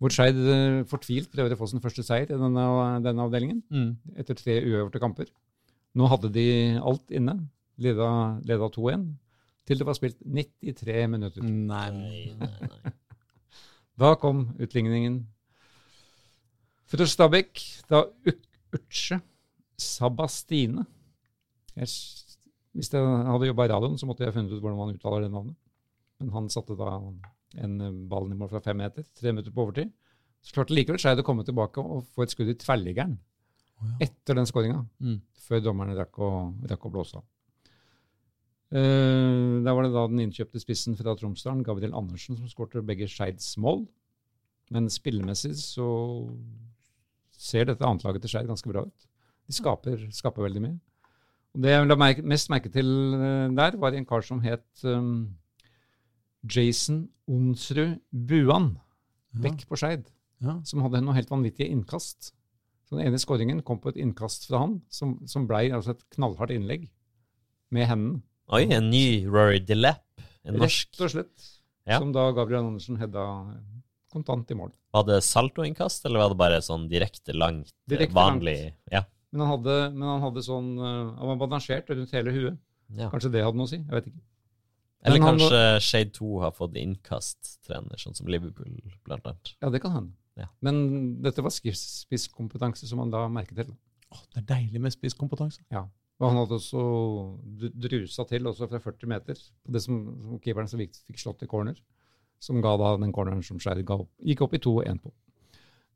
Hvor 0.00 0.14
Skeid 0.14 0.38
eh, 0.40 0.80
fortvilt 0.88 1.28
prøver 1.32 1.52
å 1.52 1.60
få 1.60 1.68
sin 1.68 1.82
første 1.84 2.04
seier 2.06 2.30
i 2.32 2.38
denne, 2.40 2.66
denne 3.04 3.26
avdelingen. 3.26 3.60
Mm. 3.68 3.90
etter 4.16 4.38
tre 4.38 4.56
uøverte 4.64 5.02
kamper. 5.02 5.28
Nå 5.98 6.08
hadde 6.08 6.30
de 6.32 6.46
alt 6.80 7.12
inne. 7.12 7.36
Leda, 7.80 8.08
leda 8.44 8.68
2-1 8.72 9.04
til 9.70 9.78
det 9.78 9.86
var 9.86 9.94
spilt 9.94 10.18
93 10.26 11.06
minutter. 11.10 11.44
Nei. 11.44 11.90
Nei, 11.94 12.32
nei. 12.40 12.94
Da 14.00 14.14
kom 14.16 14.46
utligningen 14.56 15.18
fra 16.88 17.04
Stabæk. 17.06 17.60
Da 17.90 18.06
Utsje 18.72 19.18
Sabastine 19.76 20.86
jeg, 21.76 21.90
Hvis 22.76 22.92
jeg 22.92 23.02
hadde 23.02 23.48
jobba 23.48 23.66
i 23.66 23.72
radioen, 23.72 23.98
så 23.98 24.06
måtte 24.06 24.24
jeg 24.24 24.34
funnet 24.36 24.52
ut 24.54 24.60
hvordan 24.62 24.78
man 24.78 24.94
uttaler 24.94 25.26
det 25.26 25.32
navnet. 25.32 25.56
Men 26.20 26.30
han 26.36 26.50
satte 26.52 26.76
da 26.78 26.92
en 27.00 27.80
eh, 27.82 27.90
i 27.90 28.38
mål 28.38 28.52
fra 28.52 28.62
fem 28.62 28.78
meter, 28.78 29.06
tre 29.16 29.32
minutter 29.32 29.54
på 29.54 29.64
overtid. 29.64 29.90
Så 30.40 30.54
klarte 30.56 30.76
likevel 30.76 31.00
Skeid 31.00 31.20
å 31.20 31.26
komme 31.26 31.44
tilbake 31.44 31.82
og 31.82 32.06
få 32.14 32.24
et 32.24 32.32
skudd 32.32 32.52
i 32.52 32.56
tverrliggeren 32.60 33.18
etter 34.00 34.36
den 34.36 34.48
skåringa. 34.48 34.84
Mm. 35.00 35.20
før 35.40 35.62
dommerne 35.64 35.96
rakk 35.96 36.18
å, 36.22 36.30
rakk 36.70 36.84
å 36.86 36.90
blåse 36.94 37.18
av. 37.18 37.24
Uh, 38.70 39.58
der 39.64 39.74
var 39.74 39.82
det 39.82 39.94
da 39.96 40.04
den 40.06 40.20
innkjøpte 40.22 40.60
spissen 40.62 40.94
fra 40.94 41.16
Tromsdalen, 41.18 41.64
Gabriel 41.66 41.96
Andersen, 41.98 42.36
som 42.38 42.46
skårte 42.46 42.84
begge 42.86 43.08
Skeids 43.10 43.56
mål. 43.58 43.82
Men 44.70 44.86
spillemessig 44.92 45.56
så 45.58 45.88
ser 47.34 47.66
dette 47.66 47.82
annetlaget 47.82 48.22
til 48.22 48.34
Skeid 48.34 48.50
ganske 48.50 48.70
bra 48.70 48.84
ut. 48.86 49.08
De 49.48 49.56
skaper, 49.56 50.04
skaper 50.14 50.46
veldig 50.46 50.62
mye. 50.62 50.76
Og 51.54 51.64
det 51.64 51.72
jeg 51.72 51.86
la 51.90 51.96
merke, 51.98 52.22
mest 52.30 52.50
merke 52.52 52.70
til 52.72 52.88
eh, 53.16 53.48
der, 53.58 53.76
var 53.82 53.96
en 53.98 54.06
kar 54.06 54.22
som 54.26 54.40
het 54.44 54.84
um, 54.86 55.36
Jason 56.46 57.08
Onsrud 57.30 57.98
Buan, 58.12 58.72
bekk 59.42 59.66
på 59.70 59.78
Skeid, 59.80 60.06
Ja. 60.40 60.54
som 60.64 60.80
hadde 60.86 61.02
noen 61.04 61.18
helt 61.18 61.30
vanvittige 61.30 61.68
innkast. 61.68 62.30
Så 62.88 62.96
Den 62.96 63.06
ene 63.06 63.18
skåringen 63.20 63.60
kom 63.62 63.78
på 63.78 63.90
et 63.92 63.98
innkast 64.00 64.46
fra 64.48 64.62
han, 64.64 64.80
som, 64.90 65.18
som 65.28 65.44
blei 65.46 65.68
altså 65.70 65.92
et 65.94 66.06
knallhardt 66.16 66.54
innlegg 66.54 66.88
med 67.70 67.86
hendene. 67.86 68.22
Oi, 68.50 68.64
en 68.74 68.88
ny 68.90 69.26
Rory 69.30 69.60
DeLapp. 69.62 70.02
En 70.42 70.56
norsk. 70.58 70.88
Rett 70.96 71.04
og 71.06 71.12
slett. 71.12 71.50
Ja. 71.86 71.98
Som 72.00 72.10
da 72.14 72.24
Gabriel 72.34 72.64
Andersen 72.66 72.98
hedda 72.98 73.22
kontant 74.10 74.50
i 74.50 74.56
mål. 74.58 74.72
Var 74.94 75.04
det 75.06 75.20
saltoinnkast, 75.22 76.04
eller 76.08 76.24
var 76.24 76.32
det 76.32 76.38
bare 76.40 76.58
sånn 76.66 76.88
direkte 76.90 77.34
langt, 77.36 77.70
Direkte 77.90 78.16
vanlig 78.16 78.56
Ja. 78.90 79.04
Men 79.30 79.44
han 79.44 79.52
hadde, 79.52 79.76
men 79.94 80.08
han 80.08 80.24
hadde 80.24 80.42
sånn 80.42 80.72
uh, 80.80 81.12
Han 81.20 81.28
var 81.32 81.36
bandasjert 81.44 81.90
rundt 81.92 82.14
hele 82.16 82.34
huet. 82.34 82.58
ja. 82.98 83.10
Kanskje 83.12 83.30
det 83.36 83.44
hadde 83.46 83.60
noe 83.60 83.68
å 83.68 83.70
si? 83.70 83.78
Jeg 83.78 83.94
vet 83.94 84.08
ikke. 84.10 84.22
Eller 85.00 85.16
Men 85.16 85.24
han 85.24 85.38
kanskje 85.38 85.60
Shade 85.86 86.12
2 86.18 86.30
har 86.42 86.50
fått 86.52 86.74
innkasttrener, 86.76 88.00
sånn 88.02 88.16
som 88.18 88.28
Liverpool, 88.28 88.74
blant 89.06 89.28
annet. 89.30 89.54
Ja, 89.62 89.70
det 89.72 89.80
kan 89.80 89.94
hende. 89.94 90.12
Ja. 90.36 90.48
Men 90.64 90.82
dette 91.24 91.44
var 91.44 91.54
spisskompetanse 91.54 92.88
som 92.88 93.00
han 93.00 93.12
da 93.12 93.22
merket 93.32 93.62
til. 93.62 93.70
Åh, 94.10 94.20
det 94.34 94.42
er 94.42 94.48
deilig 94.50 94.82
med 94.84 94.92
spisskompetanse. 94.92 95.62
Ja. 95.72 95.86
Og 96.20 96.26
han 96.28 96.36
hadde 96.36 96.58
også 96.58 96.82
drusa 97.80 98.26
til 98.28 98.50
også 98.50 98.68
fra 98.68 98.80
40 98.82 99.08
meter 99.08 99.38
på 99.40 99.72
det 99.72 99.80
som, 99.86 100.02
som 100.20 100.40
keeperen 100.44 100.68
så 100.68 100.76
vidt 100.76 100.98
fikk 101.08 101.22
slått 101.22 101.46
i 101.46 101.48
corner. 101.48 101.78
Som 102.40 102.60
ga 102.64 102.74
da 102.80 102.92
den 103.00 103.12
corneren 103.12 103.44
som 103.44 103.60
Skeid 103.60 103.80
ga 103.88 104.02
opp. 104.02 104.10
Gikk 104.24 104.44
opp 104.44 104.56
i 104.56 104.60
2-1 104.60 105.00
på. 105.00 105.12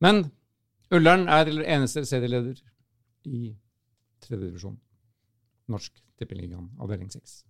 Men 0.05 0.25
Ullern 0.95 1.29
er 1.33 1.51
eneste 1.61 2.05
serieleder 2.09 2.57
i 3.27 3.55
tredjedivisjon. 4.25 4.77
Norsk 5.73 5.99
Tippeligaen, 6.21 6.69
avdeling 6.83 7.11
6. 7.13 7.43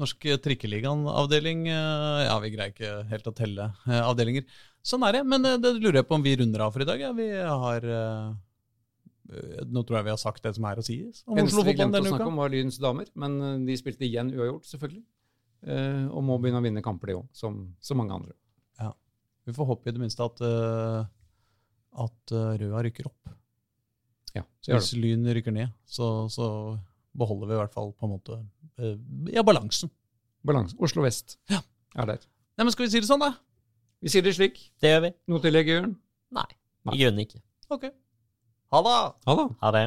Norsk 0.00 0.26
Trikkeligaen 0.42 1.04
avdeling 1.06 1.68
eh, 1.70 2.22
Ja, 2.26 2.34
vi 2.42 2.50
greier 2.50 2.72
ikke 2.72 2.94
helt 3.10 3.28
å 3.30 3.34
telle 3.36 3.68
eh, 3.86 4.00
avdelinger. 4.00 4.46
Sånn 4.84 5.04
er 5.06 5.20
det, 5.20 5.22
men 5.30 5.46
eh, 5.46 5.60
det 5.62 5.76
lurer 5.76 6.00
jeg 6.00 6.08
på 6.08 6.18
om 6.18 6.24
vi 6.24 6.34
runder 6.40 6.66
av 6.66 6.74
for 6.74 6.82
i 6.82 6.88
dag. 6.88 7.02
Ja. 7.02 7.12
Vi 7.14 7.30
har 7.30 7.88
Nå 9.64 9.80
tror 9.88 9.96
jeg 9.96 10.04
vi 10.04 10.12
har 10.12 10.20
sagt 10.20 10.44
det 10.44 10.50
som 10.52 10.66
er 10.68 10.76
å 10.76 10.82
sies 10.84 11.22
om 11.24 11.38
Eneste 11.40 11.62
vi 11.64 11.72
glemte 11.78 12.02
å 12.02 12.04
snakke 12.04 12.26
om, 12.28 12.42
var 12.42 12.50
Lyns 12.52 12.76
damer, 12.82 13.08
men 13.16 13.64
de 13.64 13.76
spilte 13.80 14.04
igjen 14.04 14.28
uavgjort, 14.34 14.66
selvfølgelig. 14.68 15.00
Eh, 15.64 16.04
og 16.12 16.24
må 16.28 16.36
begynne 16.40 16.60
å 16.60 16.64
vinne 16.64 16.82
kamper, 16.84 17.08
de 17.08 17.16
òg, 17.22 17.28
som 17.32 17.62
så 17.80 17.96
mange 17.96 18.16
andre. 18.16 18.34
Vi 19.44 19.52
får 19.52 19.66
håpe 19.68 19.90
i 19.90 19.92
det 19.92 20.00
minste 20.00 20.24
at, 20.24 20.40
eh, 20.40 21.06
at 22.00 22.32
Røa 22.60 22.80
rykker 22.86 23.10
opp. 23.10 23.32
Ja, 24.34 24.42
så 24.64 24.74
Hvis. 24.74 24.92
Lyn 24.98 25.26
rykker 25.36 25.52
ned, 25.54 25.70
så, 25.86 26.26
så 26.32 26.46
beholder 27.16 27.46
vi 27.50 27.54
i 27.54 27.60
hvert 27.62 27.74
fall 27.76 27.92
på 27.94 28.08
en 28.08 28.14
måte 28.16 28.38
eh, 28.82 28.96
ja, 29.34 29.44
balansen. 29.46 29.90
Balansen. 30.44 30.78
Oslo 30.82 31.04
vest 31.06 31.36
Ja. 31.52 31.60
er 31.96 32.06
der. 32.14 32.24
Nei, 32.58 32.64
men 32.66 32.72
Skal 32.74 32.86
vi 32.86 32.90
si 32.94 33.00
det 33.02 33.08
sånn, 33.10 33.22
da? 33.22 33.32
Vi 34.02 34.10
sier 34.12 34.22
det 34.26 34.34
slik. 34.36 34.58
Det 34.82 34.90
gjør 34.90 35.04
vi. 35.06 35.12
Noe 35.32 35.40
tillegg, 35.44 35.70
Jørn? 35.70 35.94
Nei. 36.34 36.48
Nei. 36.84 36.96
I 36.98 37.04
grunnen 37.04 37.24
ikke. 37.24 37.40
Ok. 37.72 37.86
Ha 38.74 38.82
det! 38.84 38.98
Ha 39.30 39.36
det. 39.40 39.46
Ha 39.62 39.70
det. 39.78 39.86